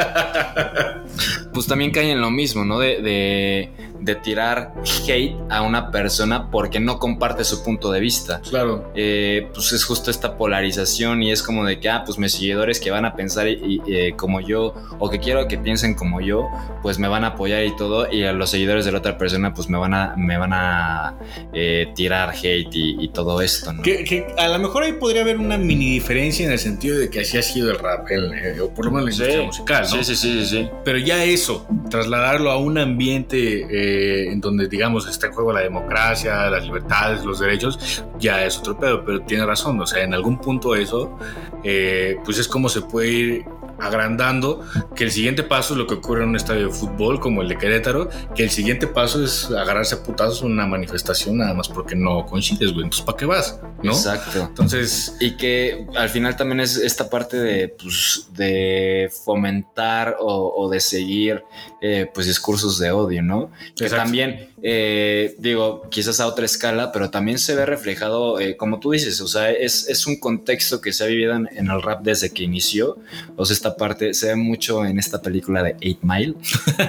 pues 1.54 1.68
también 1.68 1.92
cae 1.92 2.12
en 2.12 2.22
lo 2.22 2.32
mismo, 2.32 2.66
¿no? 2.66 2.80
De, 2.80 3.02
de, 3.02 3.70
de 4.02 4.16
tirar 4.16 4.74
hate 5.08 5.36
a 5.50 5.62
una 5.62 5.92
persona 5.92 6.50
porque 6.52 6.80
no 6.80 7.00
comparte 7.00 7.44
su 7.44 7.64
punto 7.64 7.92
de 7.92 8.00
vista. 8.00 8.42
Claro. 8.42 8.92
Eh, 8.96 9.48
pues 9.54 9.72
es 9.74 9.84
justo 9.86 10.12
esta 10.12 10.38
polarización 10.38 11.24
y 11.24 11.32
es 11.32 11.44
como 11.44 11.66
de 11.66 11.80
que, 11.80 11.90
ah, 11.90 12.04
pues 12.06 12.18
mis 12.18 12.34
seguidores 12.34 12.80
que 12.80 12.92
van 12.92 13.06
a 13.06 13.16
pensar 13.16 13.48
y- 13.48 13.82
y, 13.88 13.94
eh, 13.94 14.14
como 14.16 14.40
yo 14.42 14.74
o 15.00 15.10
que 15.10 15.20
quiero 15.20 15.48
que 15.48 15.58
piensen 15.58 15.94
como 15.96 16.22
yo, 16.22 16.48
pues 16.82 17.00
me 17.00 17.08
van 17.08 17.24
a 17.24 17.28
apoyar 17.28 17.64
y 17.66 17.76
todo 17.76 18.12
y 18.12 18.24
a 18.24 18.34
los 18.34 18.50
seguidores 18.50 18.86
de 18.86 18.92
la 18.92 19.00
otra 19.00 19.18
persona 19.18 19.54
pues 19.54 19.70
me 19.70 19.78
van 19.78 19.94
a, 19.94 20.14
me 20.18 20.38
van 20.38 20.54
a 20.54 21.16
eh, 21.54 21.88
tirar 21.96 22.30
hate 22.36 22.74
y, 22.76 23.04
y 23.04 23.08
todo 23.10 23.42
esto, 23.42 23.74
¿no? 23.74 23.82
Que, 23.84 24.04
que 24.04 24.28
a 24.38 24.48
lo 24.48 24.60
mejor 24.60 24.84
ahí 24.84 24.94
podría 24.94 25.22
haber 25.22 25.38
una 25.38 25.58
mini 25.58 25.90
diferencia 25.92 26.46
en 26.46 26.52
el 26.52 26.60
sentido 26.60 26.98
de 26.98 27.10
que 27.10 27.22
así 27.22 27.38
ha 27.38 27.42
sido 27.42 27.72
el 27.72 27.80
rap, 27.80 28.10
el- 28.12 28.34
eh, 28.34 28.60
o 28.62 28.70
por 28.74 28.86
lo 28.86 28.92
menos 28.92 29.18
la 29.18 29.26
industria 29.26 29.46
musical, 29.46 29.82
¿no? 29.84 29.88
sí, 29.90 30.04
sí, 30.04 30.16
sí, 30.16 30.40
sí, 30.42 30.46
sí. 30.46 30.70
Pero 30.84 30.98
ya 31.00 31.24
eso, 31.24 31.66
trasladarlo 31.90 32.52
a 32.52 32.58
un 32.58 32.78
ambiente 32.78 33.66
eh, 33.88 34.32
en 34.32 34.42
donde, 34.42 34.68
digamos, 34.68 35.08
está 35.08 35.28
en 35.28 35.34
juego 35.34 35.54
la 35.54 35.62
democracia, 35.62 36.50
las 36.50 36.64
libertades, 36.64 37.24
los 37.24 37.40
derechos, 37.40 38.04
ya 38.20 38.44
es 38.44 38.58
otro 38.58 38.78
pedo. 38.78 39.04
Pero 39.06 39.22
tiene 39.22 39.46
razón, 39.46 39.80
o 39.80 39.88
sea, 39.88 40.04
en 40.04 40.14
algún 40.14 40.40
punto 40.40 40.76
eso, 40.76 41.18
eh, 41.64 42.18
pues 42.26 42.38
es 42.38 42.48
como 42.48 42.68
se 42.68 42.82
puede 42.82 43.08
ir 43.10 43.46
agrandando 43.80 44.64
que 44.96 45.04
el 45.04 45.12
siguiente 45.12 45.44
paso 45.44 45.74
es 45.74 45.78
lo 45.78 45.88
que 45.88 45.96
ocurre 45.96 46.24
en 46.24 46.30
un 46.30 46.36
estadio 46.36 46.68
de 46.68 46.74
fútbol 46.74 47.20
como 47.20 47.42
el 47.42 47.48
de 47.48 47.58
Querétaro, 47.58 48.10
que 48.36 48.44
el 48.44 48.50
siguiente 48.50 48.88
paso 48.88 49.24
es 49.24 49.50
agarrarse 49.52 49.96
a 49.96 50.04
putazos 50.04 50.42
en 50.44 50.52
una 50.52 50.66
manifestación 50.68 51.38
nada 51.38 51.54
más 51.54 51.68
porque 51.68 51.96
no 51.96 52.26
coincides, 52.26 52.72
güey. 52.74 52.84
Entonces, 52.86 53.06
¿para 53.06 53.18
qué 53.18 53.26
vas? 53.26 53.60
¿No? 53.84 53.92
Exacto. 53.92 54.42
Entonces, 54.42 55.16
Y 55.20 55.38
que 55.38 55.88
al 55.96 56.10
final 56.10 56.36
también 56.36 56.60
es 56.60 56.78
esta 56.78 57.10
parte 57.10 57.38
de, 57.38 57.70
pues, 57.70 58.28
de 58.34 59.12
fomentar 59.26 60.18
o, 60.20 60.54
o 60.56 60.70
de 60.70 60.80
seguir 60.80 61.44
eh, 61.82 62.10
pues 62.14 62.28
discursos 62.28 62.80
de 62.80 62.92
odio, 62.92 63.22
¿no? 63.22 63.52
Que 63.76 63.86
Exacto. 63.86 64.04
también, 64.04 64.50
eh, 64.64 65.36
digo, 65.38 65.88
quizás 65.90 66.20
a 66.20 66.28
otra 66.28 66.46
escala, 66.46 66.92
pero 66.92 67.10
también 67.12 67.38
se 67.38 67.56
ve 67.56 67.66
reflejado, 67.66 68.40
eh, 68.40 68.58
como 68.58 68.80
tú 68.80 68.92
dices, 68.92 69.22
o 69.22 69.28
sea, 69.28 69.52
es, 69.52 69.88
es 69.88 70.08
un 70.08 70.20
contexto 70.20 70.82
que 70.82 70.94
se 70.94 71.04
ha 71.04 71.08
vivido 71.08 71.36
en, 71.36 71.48
en 71.56 71.70
el 71.70 71.82
rap 71.82 72.02
desde 72.02 72.32
que 72.32 72.44
inició. 72.44 72.98
O 73.36 73.46
sea, 73.46 73.54
esta 73.54 73.76
parte 73.76 74.14
se 74.14 74.28
ve 74.28 74.36
mucho 74.36 74.84
en 74.84 74.98
esta 74.98 75.22
película 75.22 75.62
de 75.62 75.76
Eight 75.82 76.00
Mile 76.02 76.34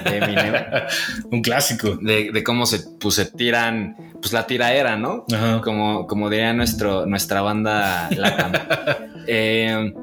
de 0.05 0.17
Eminem, 0.17 0.53
un 1.31 1.41
clásico. 1.41 1.97
de, 2.01 2.31
de 2.31 2.43
cómo 2.43 2.65
se, 2.65 2.79
pues, 2.99 3.15
se 3.15 3.25
tiran, 3.25 3.95
pues 4.19 4.33
la 4.33 4.47
tiraera, 4.47 4.95
¿no? 4.95 5.25
Ajá. 5.31 5.61
como, 5.61 6.07
como 6.07 6.29
diría 6.29 6.53
nuestro, 6.53 7.05
nuestra 7.05 7.41
banda 7.41 8.09
Latam. 8.15 8.51
Eh, 9.31 9.93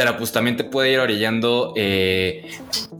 pero 0.00 0.16
pues 0.16 0.32
también 0.32 0.56
te 0.56 0.64
puede 0.64 0.92
ir 0.92 0.98
orillando. 0.98 1.74
eh, 1.76 2.48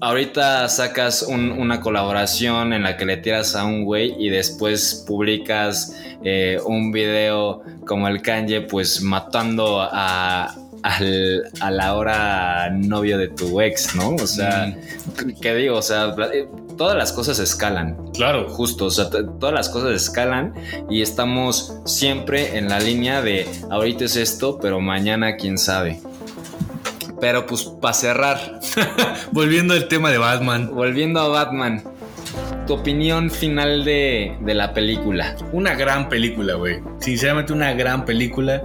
ahorita 0.03 0.69
sacas 0.69 1.23
un- 1.23 1.51
una 1.51 1.81
colaboración 1.81 2.75
en 2.75 2.83
la 2.83 2.99
que 2.99 3.07
le 3.07 3.17
tiras 3.17 3.57
a 3.57 3.65
un 3.65 3.87
güey 3.87 4.15
y 4.19 4.29
después 4.29 5.03
publicas 5.07 5.97
eh, 6.23 6.59
un 6.67 6.93
video 6.93 7.63
como 7.87 8.07
el 8.07 8.21
Kanye, 8.21 8.61
pues 8.61 9.01
matando 9.01 9.81
a. 9.81 10.55
Al, 10.83 11.43
a 11.61 11.71
la 11.71 11.95
hora 11.95 12.71
novio 12.71 13.19
de 13.19 13.29
tu 13.29 13.61
ex, 13.61 13.95
¿no? 13.97 14.15
O 14.15 14.27
sea, 14.27 14.75
¿qué 15.43 15.55
digo? 15.55 15.77
O 15.77 15.83
sea, 15.83 16.15
eh, 16.33 16.49
todas 16.79 16.97
las 16.97 17.13
cosas 17.13 17.39
escalan 17.39 17.99
Claro. 18.15 18.49
justo, 18.49 18.87
o 18.87 18.91
sea, 18.91 19.11
todas 19.11 19.53
las 19.53 19.69
cosas 19.69 19.91
escalan 19.91 20.55
y 20.89 21.03
estamos 21.03 21.75
siempre 21.85 22.57
en 22.57 22.71
la 22.71 22.81
línea 22.81 23.21
de 23.21 23.47
ahorita 23.71 24.07
es 24.07 24.17
esto, 24.17 24.59
pero 24.59 24.81
mañana 24.81 25.37
quién 25.37 25.59
sabe. 25.59 26.01
Pero 27.21 27.47
pues 27.47 27.65
para 27.65 27.95
cerrar, 27.95 28.61
Volviendo 29.33 29.75
al 29.75 29.89
tema 29.89 30.11
de 30.11 30.19
Batman. 30.19 30.71
volviendo 30.73 31.21
a 31.21 31.29
Batman, 31.29 31.83
tu 32.67 32.75
opinión 32.75 33.31
final 33.31 33.85
de, 33.85 34.37
de 34.41 34.55
la 34.55 34.73
película. 34.73 35.35
Una 35.53 35.75
gran 35.75 36.09
película, 36.09 36.55
güey. 36.55 36.79
Sinceramente, 37.01 37.53
una 37.53 37.73
gran 37.73 38.05
película. 38.05 38.63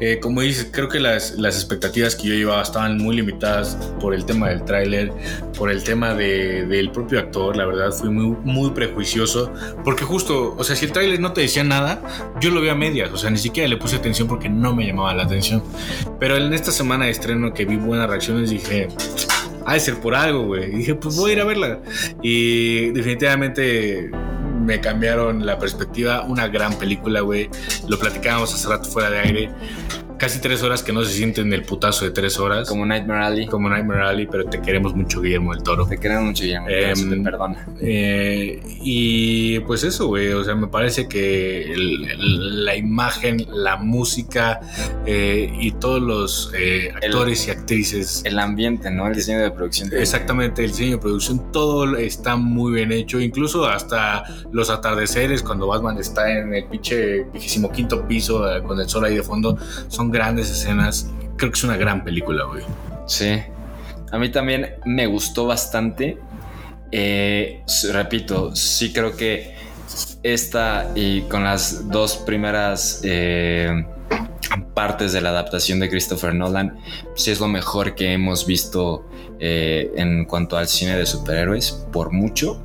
Eh, 0.00 0.18
como 0.20 0.40
dices, 0.40 0.68
creo 0.72 0.88
que 0.88 1.00
las, 1.00 1.32
las 1.32 1.56
expectativas 1.56 2.16
que 2.16 2.28
yo 2.28 2.34
llevaba 2.34 2.62
estaban 2.62 2.98
muy 2.98 3.16
limitadas 3.16 3.76
por 4.00 4.14
el 4.14 4.24
tema 4.24 4.48
del 4.48 4.64
tráiler, 4.64 5.12
por 5.58 5.70
el 5.70 5.82
tema 5.82 6.14
de- 6.14 6.66
del 6.66 6.90
propio 6.90 7.18
actor. 7.18 7.56
La 7.56 7.66
verdad, 7.66 7.90
fui 7.92 8.08
muy, 8.10 8.36
muy 8.44 8.70
prejuicioso. 8.70 9.52
Porque 9.84 10.04
justo, 10.04 10.54
o 10.56 10.64
sea, 10.64 10.74
si 10.76 10.86
el 10.86 10.92
tráiler 10.92 11.20
no 11.20 11.32
te 11.32 11.42
decía 11.42 11.64
nada, 11.64 12.00
yo 12.40 12.50
lo 12.50 12.60
vi 12.60 12.68
a 12.68 12.74
medias. 12.74 13.10
O 13.12 13.16
sea, 13.18 13.30
ni 13.30 13.38
siquiera 13.38 13.68
le 13.68 13.76
puse 13.76 13.96
atención 13.96 14.28
porque 14.28 14.48
no 14.48 14.74
me 14.74 14.86
llamaba 14.86 15.12
la 15.14 15.24
atención. 15.24 15.62
Pero 16.18 16.36
en 16.36 16.52
esta 16.54 16.72
semana 16.72 17.04
de 17.06 17.10
estreno 17.10 17.52
que 17.52 17.64
vi 17.64 17.76
buenas 17.76 18.08
reacciones, 18.08 18.50
dije... 18.50 18.88
Ha 19.66 19.74
de 19.74 19.80
ser 19.80 20.00
por 20.00 20.14
algo, 20.14 20.44
güey. 20.46 20.72
Y 20.72 20.76
dije, 20.78 20.94
pues 20.94 21.16
voy 21.16 21.30
a 21.30 21.34
ir 21.34 21.40
a 21.40 21.44
verla. 21.44 21.80
Y 22.22 22.90
definitivamente 22.90 24.10
me 24.64 24.80
cambiaron 24.80 25.44
la 25.44 25.58
perspectiva. 25.58 26.22
Una 26.22 26.48
gran 26.48 26.74
película, 26.74 27.20
güey. 27.20 27.48
Lo 27.88 27.98
platicábamos 27.98 28.54
hace 28.54 28.68
rato 28.68 28.88
fuera 28.88 29.10
de 29.10 29.18
aire. 29.18 29.50
Casi 30.22 30.38
tres 30.40 30.62
horas 30.62 30.84
que 30.84 30.92
no 30.92 31.02
se 31.02 31.12
sienten 31.14 31.52
el 31.52 31.64
putazo 31.64 32.04
de 32.04 32.12
tres 32.12 32.38
horas. 32.38 32.68
Como, 32.68 32.86
Nightmare 32.86 33.24
Alley. 33.24 33.46
como 33.48 33.68
Nightmare 33.68 34.02
Alley, 34.04 34.28
pero 34.30 34.44
te 34.44 34.62
queremos 34.62 34.94
mucho, 34.94 35.20
Guillermo 35.20 35.52
del 35.52 35.64
Toro. 35.64 35.84
Te 35.84 35.98
queremos 35.98 36.22
mucho, 36.26 36.44
Guillermo, 36.44 36.68
Em, 36.68 37.10
te 37.10 37.16
perdona. 37.28 37.66
Eh, 37.80 38.62
y 38.84 39.58
pues 39.58 39.82
eso, 39.82 40.06
güey. 40.06 40.28
O 40.32 40.44
sea, 40.44 40.54
me 40.54 40.68
parece 40.68 41.08
que 41.08 41.72
el- 41.72 42.04
el- 42.08 42.64
la 42.64 42.76
imagen, 42.76 43.44
la 43.52 43.74
música 43.78 44.60
eh, 45.06 45.52
y 45.60 45.72
todos 45.72 46.00
los 46.00 46.52
eh, 46.56 46.92
actores 46.94 47.48
y 47.48 47.50
actrices 47.50 48.22
El 48.24 48.38
ambiente, 48.38 48.92
¿no? 48.92 49.08
El 49.08 49.16
diseño 49.16 49.40
de 49.40 49.50
producción. 49.50 49.90
Exactamente, 49.92 50.62
el 50.62 50.70
diseño 50.70 50.92
de 50.92 50.98
producción, 50.98 51.50
todo 51.50 51.96
está 51.96 52.36
muy 52.36 52.74
bien 52.74 52.92
hecho, 52.92 53.20
incluso 53.20 53.66
hasta 53.66 54.22
los 54.52 54.70
atardeceres 54.70 55.42
cuando 55.42 55.66
Batman 55.66 55.98
está 55.98 56.30
en 56.30 56.54
el 56.54 56.64
pinche 56.66 57.24
vigésimo 57.24 57.72
quinto 57.72 58.06
piso 58.06 58.48
eh, 58.56 58.62
con 58.62 58.78
el 58.78 58.88
sol 58.88 59.04
ahí 59.04 59.16
de 59.16 59.22
fondo, 59.24 59.58
son 59.88 60.11
grandes 60.12 60.50
escenas. 60.50 61.10
Creo 61.36 61.50
que 61.50 61.58
es 61.58 61.64
una 61.64 61.76
gran 61.76 62.04
película, 62.04 62.44
güey. 62.44 62.64
Sí. 63.06 63.42
A 64.10 64.18
mí 64.18 64.30
también 64.30 64.74
me 64.84 65.06
gustó 65.06 65.46
bastante. 65.46 66.18
Eh, 66.92 67.62
repito, 67.92 68.54
sí 68.54 68.92
creo 68.92 69.16
que 69.16 69.56
esta 70.22 70.92
y 70.94 71.22
con 71.22 71.42
las 71.42 71.88
dos 71.88 72.18
primeras 72.18 73.00
eh, 73.02 73.86
partes 74.74 75.12
de 75.12 75.20
la 75.22 75.30
adaptación 75.30 75.80
de 75.80 75.88
Christopher 75.88 76.34
Nolan, 76.34 76.78
sí 77.16 77.30
es 77.30 77.40
lo 77.40 77.48
mejor 77.48 77.94
que 77.94 78.12
hemos 78.12 78.46
visto 78.46 79.08
eh, 79.40 79.90
en 79.96 80.26
cuanto 80.26 80.56
al 80.56 80.68
cine 80.68 80.96
de 80.96 81.06
superhéroes, 81.06 81.72
por 81.90 82.12
mucho. 82.12 82.62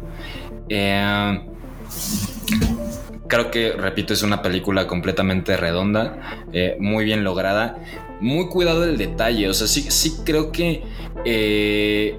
Creo 3.27 3.51
que, 3.51 3.71
repito, 3.71 4.13
es 4.13 4.23
una 4.23 4.41
película 4.41 4.87
completamente 4.87 5.57
redonda, 5.57 6.43
eh, 6.53 6.77
muy 6.79 7.05
bien 7.05 7.23
lograda, 7.23 7.77
muy 8.19 8.47
cuidado 8.47 8.81
del 8.81 8.97
detalle. 8.97 9.49
O 9.49 9.53
sea, 9.53 9.67
sí, 9.67 9.87
sí 9.89 10.17
creo 10.23 10.51
que. 10.51 10.83
eh, 11.25 12.17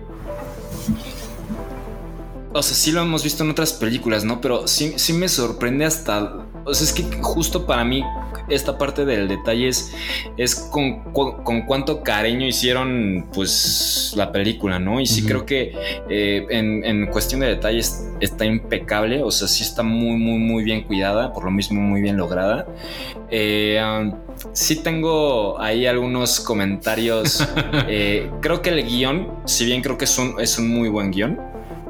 o 2.52 2.62
sea, 2.62 2.76
sí 2.76 2.93
lo 2.93 3.02
hemos 3.02 3.22
visto 3.22 3.44
en 3.44 3.51
otras 3.51 3.72
películas, 3.74 4.24
¿no? 4.24 4.40
Pero 4.40 4.66
sí, 4.66 4.94
sí 4.97 5.12
me 5.12 5.28
sorprende 5.28 5.85
hasta. 5.85 6.47
O 6.69 6.74
sea, 6.74 6.85
es 6.85 6.93
que 6.93 7.05
justo 7.23 7.66
para 7.66 7.85
mí 7.85 8.05
esta 8.49 8.78
parte 8.78 9.05
del 9.05 9.28
detalle 9.28 9.69
es, 9.69 9.95
es 10.36 10.55
con, 10.55 11.12
con 11.12 11.62
cuánto 11.66 12.03
cariño 12.03 12.47
hicieron 12.47 13.28
pues 13.32 14.12
la 14.16 14.32
película, 14.32 14.78
¿no? 14.78 15.01
Y 15.01 15.07
sí 15.07 15.24
creo 15.24 15.45
que 15.45 15.74
eh, 16.09 16.47
en, 16.51 16.85
en 16.85 17.07
cuestión 17.07 17.40
de 17.40 17.49
detalles 17.49 18.09
está 18.20 18.45
impecable, 18.45 19.23
o 19.23 19.31
sea, 19.31 19.49
sí 19.49 19.62
está 19.62 19.82
muy, 19.82 20.16
muy, 20.16 20.39
muy 20.39 20.65
bien 20.65 20.82
cuidada, 20.82 21.32
por 21.32 21.45
lo 21.45 21.51
mismo 21.51 21.81
muy 21.81 22.01
bien 22.01 22.16
lograda. 22.16 22.66
Eh, 23.31 23.81
um, 23.82 24.15
sí 24.53 24.82
tengo 24.82 25.61
ahí 25.61 25.86
algunos 25.86 26.40
comentarios. 26.40 27.47
Eh, 27.90 28.31
creo 28.40 28.61
que 28.61 28.70
el 28.70 28.85
guion, 28.85 29.28
si 29.47 29.65
bien 29.65 29.82
creo 29.82 29.97
que 29.97 30.05
es 30.05 30.19
un, 30.19 30.40
es 30.40 30.59
un 30.59 30.69
muy 30.69 30.89
buen 30.89 31.11
guion, 31.11 31.39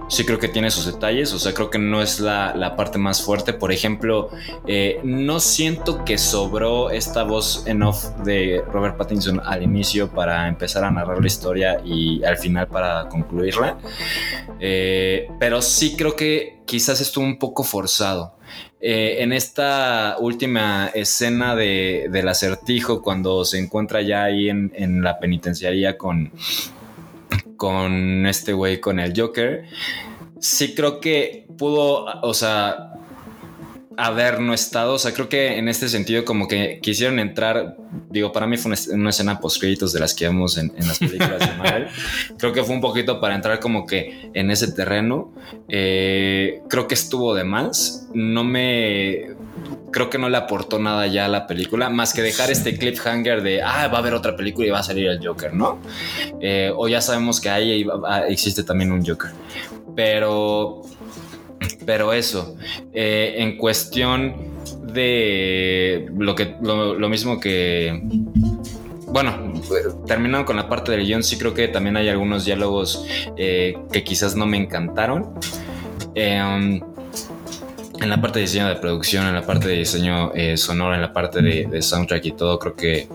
sí 0.09 0.25
creo 0.25 0.39
que 0.39 0.49
tiene 0.49 0.71
sus 0.71 0.87
detalles, 0.87 1.33
o 1.33 1.39
sea, 1.39 1.53
creo 1.53 1.71
que 1.71 1.79
no 1.79 2.03
es 2.03 2.21
la, 2.21 2.55
la 2.55 2.77
parte 2.77 2.99
más 2.99 3.23
fuerte. 3.23 3.53
Por 3.53 3.73
ejemplo, 3.73 4.31
eh, 4.67 5.01
no 5.05 5.41
siento 5.41 6.05
que 6.05 6.19
sobró 6.19 6.91
esta 6.91 7.23
voz 7.23 7.65
en 7.67 7.83
off 7.83 8.05
de 8.25 8.63
Robert 8.73 8.97
Pattinson 8.97 9.41
al 9.45 9.63
inicio 9.63 10.11
para 10.11 10.49
empezar 10.49 10.85
a 10.85 10.91
narrar 10.91 11.21
la 11.21 11.27
historia 11.27 11.81
y 11.85 12.25
al 12.25 12.39
final 12.39 12.67
para 12.69 13.09
concluirla. 13.09 13.79
Eh, 14.61 15.29
pero 15.39 15.63
sí 15.63 15.95
creo 15.97 16.17
que 16.17 16.61
quizás 16.65 17.01
estuvo 17.01 17.25
un 17.25 17.39
poco 17.39 17.63
forzado. 17.63 18.37
Eh, 18.81 19.17
en 19.23 19.33
esta 19.33 20.17
última 20.21 20.89
escena 20.95 21.57
de, 21.57 22.09
del 22.11 22.29
acertijo, 22.29 23.03
cuando 23.03 23.45
se 23.45 23.59
encuentra 23.59 24.03
ya 24.03 24.25
ahí 24.25 24.49
en, 24.49 24.73
en 24.75 25.03
la 25.03 25.19
penitenciaría 25.19 25.99
con, 25.99 26.33
con 27.57 28.27
este 28.27 28.53
güey, 28.53 28.81
con 28.81 28.99
el 28.99 29.13
Joker, 29.19 29.67
sí 30.41 30.75
creo 30.75 31.01
que 31.01 31.47
pudo, 31.57 32.05
o 32.23 32.35
sea, 32.35 32.93
haber 33.99 34.41
no 34.41 34.55
estado. 34.55 34.95
O 34.95 34.99
sea, 34.99 35.13
creo 35.13 35.29
que 35.29 35.59
en 35.59 35.69
este 35.69 35.89
sentido, 35.89 36.25
como 36.25 36.47
que 36.47 36.79
quisieron 36.81 37.19
entrar. 37.19 37.77
Digo, 38.09 38.31
para 38.33 38.47
mí 38.47 38.57
fue 38.57 38.71
una, 38.71 38.81
una 38.95 39.11
escena 39.11 39.41
post 39.41 39.61
créditos 39.61 39.93
de 39.93 39.99
las 39.99 40.15
que 40.15 40.27
vemos 40.27 40.57
en, 40.57 40.73
en 40.77 40.87
las 40.87 41.01
películas 41.01 41.41
de 41.41 41.57
Marvel. 41.57 41.89
creo 42.39 42.53
que 42.53 42.63
fue 42.63 42.77
un 42.77 42.81
poquito 42.81 43.21
para 43.21 43.35
entrar 43.35 43.59
como 43.59 43.87
que 43.87 44.31
en 44.33 44.53
ese 44.53 44.71
terreno. 44.71 45.35
Eh, 45.69 46.63
creo 46.69 46.87
que 46.87 46.95
estuvo 46.95 47.35
de 47.35 47.43
más. 47.43 48.07
No 48.15 48.45
me. 48.45 49.37
Creo 49.91 50.11
que 50.11 50.19
no 50.19 50.29
le 50.29 50.37
aportó 50.37 50.79
nada 50.79 51.09
ya 51.09 51.25
a 51.25 51.29
la 51.29 51.49
película, 51.49 51.89
más 51.89 52.13
que 52.13 52.23
dejar 52.23 52.51
este 52.51 52.77
cliffhanger 52.79 53.43
de, 53.43 53.63
ah, 53.63 53.89
va 53.89 53.97
a 53.97 54.01
haber 54.01 54.15
otra 54.15 54.37
película 54.37 54.67
y 54.67 54.71
va 54.71 54.79
a 54.79 54.83
salir 54.83 55.09
el 55.09 55.27
Joker, 55.27 55.55
¿no? 55.55 55.81
Eh, 56.41 56.71
o 56.77 56.87
ya 56.89 57.01
sabemos 57.01 57.41
que 57.41 57.49
ahí 57.49 57.85
ah, 58.07 58.25
existe 58.29 58.63
también 58.63 58.93
un 58.93 59.05
Joker. 59.05 59.31
Pero 59.97 60.83
pero 61.89 62.13
eso, 62.13 62.55
eh, 62.93 63.37
en 63.39 63.57
cuestión 63.57 64.35
de 64.93 66.07
lo 66.19 66.35
que 66.35 66.55
lo, 66.61 67.09
mismo 67.09 67.41
que 67.41 68.03
bueno, 69.07 69.55
terminando 70.07 70.45
con 70.45 70.57
la 70.57 70.69
parte 70.69 70.93
del 70.93 71.07
guion, 71.07 71.23
sí 71.23 71.39
creo 71.39 71.55
que 71.55 71.67
también 71.69 71.97
hay 71.97 72.11
algunos 72.11 72.45
diálogos 72.45 73.07
eh, 73.39 73.79
que 73.91 74.05
quizás 74.05 74.37
no 74.37 74.45
me 74.45 74.59
encantaron. 74.59 75.33
Um, 76.15 76.83
en 78.03 78.11
la 78.11 78.21
parte 78.21 78.41
de 78.41 78.45
diseño 78.45 78.69
de 78.69 78.77
producción, 78.77 79.27
en 79.27 79.35
la 79.35 79.47
parte 79.47 79.69
de 79.69 79.77
diseño 79.77 80.31
eh, 80.35 80.59
sonoro, 80.59 80.95
en 80.95 81.01
la 81.01 81.15
parte 81.15 81.41
de, 81.41 81.69
de 81.69 81.81
soundtrack 81.81 82.27
y 82.27 82.33
todo, 82.33 82.59
creo 82.59 82.77
que 82.77 83.09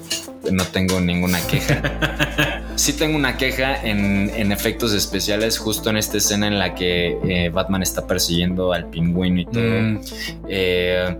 no 0.51 0.65
tengo 0.65 0.99
ninguna 0.99 1.45
queja. 1.45 2.62
sí 2.75 2.93
tengo 2.93 3.15
una 3.15 3.37
queja 3.37 3.81
en, 3.83 4.31
en 4.35 4.51
efectos 4.51 4.93
especiales 4.93 5.57
justo 5.57 5.89
en 5.89 5.97
esta 5.97 6.17
escena 6.17 6.47
en 6.47 6.59
la 6.59 6.75
que 6.75 7.17
eh, 7.23 7.49
Batman 7.49 7.81
está 7.83 8.05
persiguiendo 8.07 8.73
al 8.73 8.87
pingüino 8.87 9.41
y 9.41 9.45
todo. 9.45 9.63
Mm, 9.63 9.99
Eh, 10.47 11.17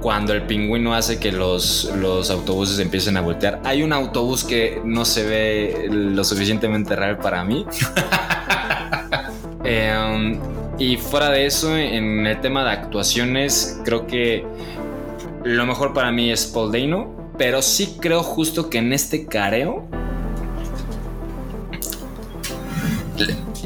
cuando 0.00 0.32
el 0.32 0.42
pingüino 0.42 0.94
hace 0.94 1.18
que 1.18 1.32
los, 1.32 1.90
los 1.96 2.30
autobuses 2.30 2.78
empiecen 2.78 3.16
a 3.16 3.20
voltear. 3.20 3.60
Hay 3.64 3.82
un 3.82 3.92
autobús 3.92 4.44
que 4.44 4.80
no 4.84 5.04
se 5.04 5.26
ve 5.26 5.88
lo 5.90 6.22
suficientemente 6.22 6.94
real 6.94 7.18
para 7.18 7.44
mí. 7.44 7.64
Eh, 9.70 10.38
y 10.78 10.96
fuera 10.96 11.28
de 11.28 11.44
eso, 11.44 11.76
en 11.76 12.26
el 12.26 12.40
tema 12.40 12.64
de 12.64 12.70
actuaciones, 12.70 13.78
creo 13.84 14.06
que 14.06 14.46
lo 15.44 15.66
mejor 15.66 15.92
para 15.92 16.10
mí 16.10 16.30
es 16.30 16.46
Paul 16.46 16.72
Dano. 16.72 17.32
Pero 17.36 17.60
sí 17.60 17.96
creo 18.00 18.22
justo 18.22 18.70
que 18.70 18.78
en 18.78 18.94
este 18.94 19.26
careo, 19.26 19.86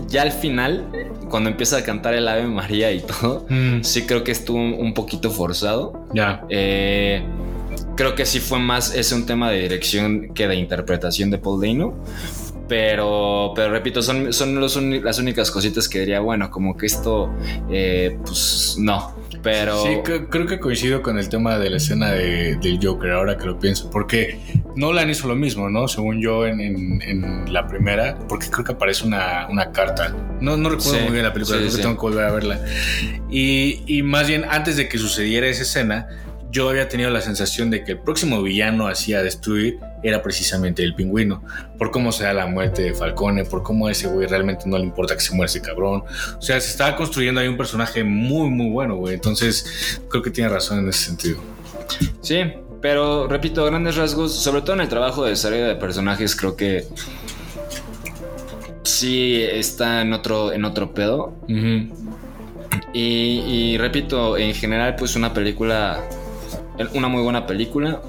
ya 0.09 0.23
al 0.23 0.33
final, 0.33 0.87
cuando 1.29 1.51
empieza 1.51 1.79
a 1.79 1.83
cantar 1.83 2.15
el 2.15 2.29
Ave 2.29 2.47
María 2.47 2.93
y 2.93 3.01
todo, 3.01 3.47
mm, 3.49 3.83
sí 3.83 4.03
creo 4.03 4.25
que 4.25 4.33
estuvo 4.33 4.59
un 4.59 4.95
poquito 4.95 5.31
forzado. 5.31 6.07
ya. 6.15 6.45
Eh, 6.49 7.23
creo 7.97 8.15
que 8.15 8.27
sí 8.27 8.41
fue 8.41 8.59
más, 8.59 8.95
es 8.95 9.13
un 9.13 9.27
tema 9.27 9.51
de 9.51 9.61
dirección 9.61 10.35
que 10.35 10.49
de 10.49 10.57
interpretación 10.57 11.31
de 11.31 11.39
Paul 11.39 11.61
Dano. 11.61 11.95
Pero, 12.69 13.53
pero 13.55 13.71
repito, 13.71 14.03
son, 14.03 14.33
son 14.33 14.59
los 14.59 14.77
las 14.81 15.19
únicas 15.19 15.51
cositas 15.51 15.89
que 15.89 16.01
diría, 16.01 16.21
bueno, 16.21 16.51
como 16.51 16.77
que 16.77 16.87
esto, 16.87 17.31
eh, 17.71 18.19
pues 18.25 18.77
no. 18.79 19.15
Pero 19.43 19.83
Sí, 19.83 19.89
cre- 20.05 20.29
creo 20.31 20.47
que 20.47 20.61
coincido 20.61 21.03
con 21.03 21.19
el 21.19 21.29
tema 21.29 21.59
de 21.59 21.69
la 21.71 21.79
escena 21.79 22.13
de- 22.13 22.57
del 22.57 22.79
Joker, 22.81 23.11
ahora 23.11 23.37
que 23.37 23.47
lo 23.47 23.59
pienso, 23.59 23.91
porque 23.91 24.39
Nolan 24.77 25.11
hizo 25.11 25.27
lo 25.27 25.35
mismo, 25.35 25.69
¿no? 25.69 25.89
Según 25.89 26.21
yo 26.21 26.47
en, 26.47 26.61
en- 26.61 27.03
en 27.03 27.53
la 27.53 27.67
primera, 27.67 28.17
porque 28.29 28.47
creo 28.49 28.65
que 28.65 28.73
aparece 28.73 29.05
una, 29.07 29.49
una 29.51 29.73
carta. 29.73 30.15
No, 30.41 30.57
no 30.57 30.71
recuerdo 30.71 30.95
Sí, 30.95 31.03
muy 31.03 31.13
bien 31.13 31.25
la 31.25 31.33
película, 31.33 31.57
sí, 31.59 31.63
creo 31.65 31.71
que 31.73 31.77
sí. 31.77 31.83
tengo 31.83 31.97
que 31.97 32.01
volver 32.03 32.25
a 32.25 32.31
verla. 32.31 32.61
Y, 33.29 33.83
y 33.87 34.03
más 34.03 34.29
bien, 34.29 34.45
antes 34.49 34.77
de 34.77 34.89
que 34.89 34.97
sucediera 34.99 35.47
esa 35.49 35.63
escena, 35.63 36.07
yo 36.53 36.69
había 36.69 36.87
tenido 36.87 37.09
la 37.11 37.23
sensación 37.23 37.71
de 37.71 37.83
que 37.83 37.93
el 37.93 37.99
próximo 37.99 38.43
villano 38.43 38.87
hacía 38.87 39.23
destruir 39.23 39.79
era 40.03 40.23
precisamente 40.23 40.85
el 40.85 40.95
pingüino, 40.95 41.43
por 41.79 41.91
cómo 41.91 42.13
se 42.13 42.25
da 42.25 42.35
la 42.35 42.47
muerte 42.47 42.83
de 42.83 42.95
Falcone, 42.95 43.45
por 43.47 43.63
cómo 43.63 43.87
a 43.87 43.93
ese 43.93 44.07
güey 44.07 44.27
realmente 44.27 44.65
no 44.67 44.77
le 44.77 44.85
importa 44.85 45.15
que 45.15 45.23
se 45.23 45.35
muera 45.35 45.47
ese 45.47 45.63
cabrón. 45.63 46.05
O 46.39 46.43
sea, 46.43 46.61
se 46.61 46.71
estaba 46.71 46.95
construyendo 46.95 47.41
ahí 47.41 47.49
un 47.49 47.57
personaje 47.57 48.05
muy, 48.05 48.51
muy 48.51 48.71
bueno, 48.71 48.97
güey. 48.97 49.15
Entonces, 49.15 49.99
creo 50.11 50.23
que 50.23 50.31
tiene 50.31 50.51
razón 50.51 50.81
en 50.81 50.91
ese 50.91 51.07
sentido. 51.07 51.39
sí, 52.21 52.43
pero 52.83 53.29
repito, 53.29 53.65
grandes 53.65 53.97
rasgos, 53.97 54.35
sobre 54.35 54.61
todo 54.61 54.75
en 54.75 54.83
el 54.83 54.89
trabajo 54.89 55.25
de 55.25 55.31
desarrollo 55.31 55.69
de 55.69 55.77
personajes, 55.77 56.37
creo 56.37 56.55
que 56.55 56.85
sí 58.83 59.43
está 59.43 60.03
en 60.03 60.13
otro, 60.13 60.53
en 60.53 60.67
otro 60.67 60.93
pedo. 60.93 61.35
Y, 62.93 63.01
y 63.01 63.79
repito, 63.79 64.37
en 64.37 64.53
general, 64.53 64.97
pues 64.97 65.17
una 65.17 65.33
película, 65.33 66.05
una 66.95 67.09
muy 67.09 67.23
buena 67.23 67.47
película, 67.47 68.01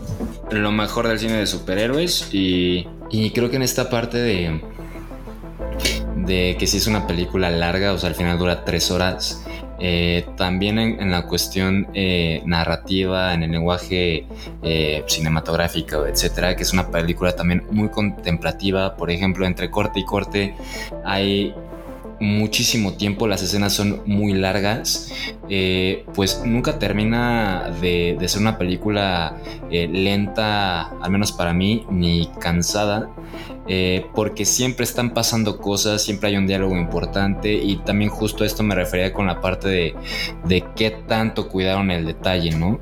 lo 0.52 0.72
mejor 0.72 1.08
del 1.08 1.20
cine 1.20 1.34
de 1.34 1.48
superhéroes 1.48 2.34
y, 2.34 2.88
y 3.10 3.32
creo 3.32 3.50
que 3.50 3.58
en 3.58 3.64
esta 3.64 3.90
parte 3.90 4.18
de, 4.18 4.62
de 6.16 6.56
que 6.58 6.68
si 6.68 6.78
es 6.78 6.88
una 6.88 7.08
película 7.08 7.50
larga, 7.50 7.94
o 7.94 7.98
sea, 7.98 8.10
al 8.10 8.16
final 8.16 8.38
dura 8.38 8.64
tres 8.66 8.92
horas, 8.92 9.44
eh, 9.80 10.26
también 10.38 10.80
en, 10.80 11.12
la 11.12 11.26
cuestión 11.26 11.88
eh, 11.94 12.42
narrativa, 12.46 13.34
en 13.34 13.44
el 13.44 13.52
lenguaje 13.52 14.26
eh, 14.62 15.04
cinematográfico, 15.08 16.06
etcétera, 16.06 16.56
que 16.56 16.64
es 16.64 16.72
una 16.72 16.90
película 16.90 17.36
también 17.36 17.66
muy 17.70 17.90
contemplativa, 17.90 18.96
por 18.96 19.12
ejemplo, 19.12 19.46
entre 19.46 19.70
corte 19.70 20.00
y 20.00 20.06
corte 20.06 20.56
hay 21.04 21.54
muchísimo 22.20 22.94
tiempo, 22.94 23.28
las 23.28 23.42
escenas 23.42 23.74
son 23.74 24.02
muy 24.06 24.34
largas, 24.34 25.12
eh, 25.50 26.06
pues 26.14 26.42
nunca 26.46 26.80
termina 26.80 27.72
de, 27.82 28.18
ser 28.28 28.42
una 28.42 28.58
película 28.58 29.38
eh, 29.70 29.88
lenta, 29.88 30.84
al 31.02 31.12
menos 31.12 31.32
para 31.32 31.54
mí, 31.54 31.86
ni 31.90 32.30
cansada, 32.40 33.10
eh, 33.68 34.06
porque 34.16 34.46
siempre 34.46 34.84
están 34.84 35.14
pasando 35.14 35.58
cosas, 35.58 36.02
siempre 36.04 36.30
hay 36.30 36.38
un 36.38 36.48
diálogo 36.48 36.78
importante 36.78 37.54
y 37.54 37.78
también 37.78 38.10
justo 38.10 38.44
a 38.44 38.48
esto 38.48 38.64
me 38.64 38.76
refería 38.76 39.14
con 39.14 39.28
la 39.28 39.42
parte 39.42 39.68
de, 39.68 39.96
de 40.46 40.64
qué 40.76 40.92
tanto 40.92 41.50
cuidaron 41.50 41.92
el 41.92 42.06
detalle, 42.06 42.52
¿no? 42.52 42.80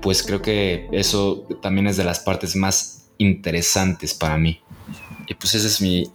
Pues 0.00 0.22
creo 0.22 0.42
que 0.42 0.88
eso 0.92 1.46
también 1.62 1.86
es 1.86 1.96
de 1.96 2.04
las 2.04 2.20
partes 2.20 2.56
más 2.56 3.08
interesantes 3.18 4.14
para 4.14 4.36
mí. 4.36 4.60
Y 5.26 5.34
pues 5.34 5.54
esa 5.54 5.66
es 5.66 5.80
mi, 5.80 6.10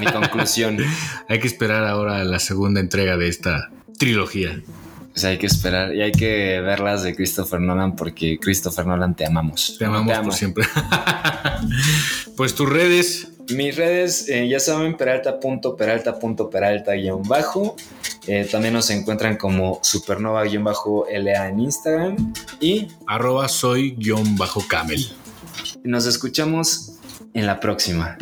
mi 0.00 0.06
conclusión. 0.06 0.78
Hay 1.28 1.40
que 1.40 1.46
esperar 1.46 1.84
ahora 1.84 2.24
la 2.24 2.38
segunda 2.38 2.80
entrega 2.80 3.16
de 3.16 3.28
esta 3.28 3.70
trilogía. 3.98 4.60
Sea, 5.18 5.30
hay 5.30 5.38
que 5.38 5.46
esperar 5.46 5.94
y 5.96 6.02
hay 6.02 6.12
que 6.12 6.60
verlas 6.60 7.02
de 7.02 7.16
Christopher 7.16 7.60
Nolan 7.60 7.96
porque 7.96 8.38
Christopher 8.38 8.86
Nolan 8.86 9.16
te 9.16 9.26
amamos. 9.26 9.74
Te 9.76 9.84
amamos 9.84 10.14
amo. 10.14 10.28
por 10.28 10.34
siempre. 10.34 10.64
pues 12.36 12.54
tus 12.54 12.68
redes. 12.68 13.32
Mis 13.48 13.74
redes, 13.74 14.28
eh, 14.28 14.46
ya 14.48 14.60
saben, 14.60 14.96
peralta.peralta.peralta 14.96 16.92
guion 16.92 17.22
bajo. 17.24 17.74
Eh, 18.28 18.46
también 18.48 18.74
nos 18.74 18.90
encuentran 18.90 19.36
como 19.36 19.80
supernova 19.82 20.44
guion 20.44 20.62
bajo 20.62 21.06
LA 21.10 21.48
en 21.48 21.60
Instagram. 21.60 22.32
Y 22.60 22.86
Arroba 23.06 23.48
soy 23.48 23.96
guion 23.96 24.36
bajo 24.36 24.62
camel. 24.68 25.04
nos 25.82 26.06
escuchamos 26.06 26.97
en 27.34 27.46
la 27.46 27.60
próxima. 27.60 28.16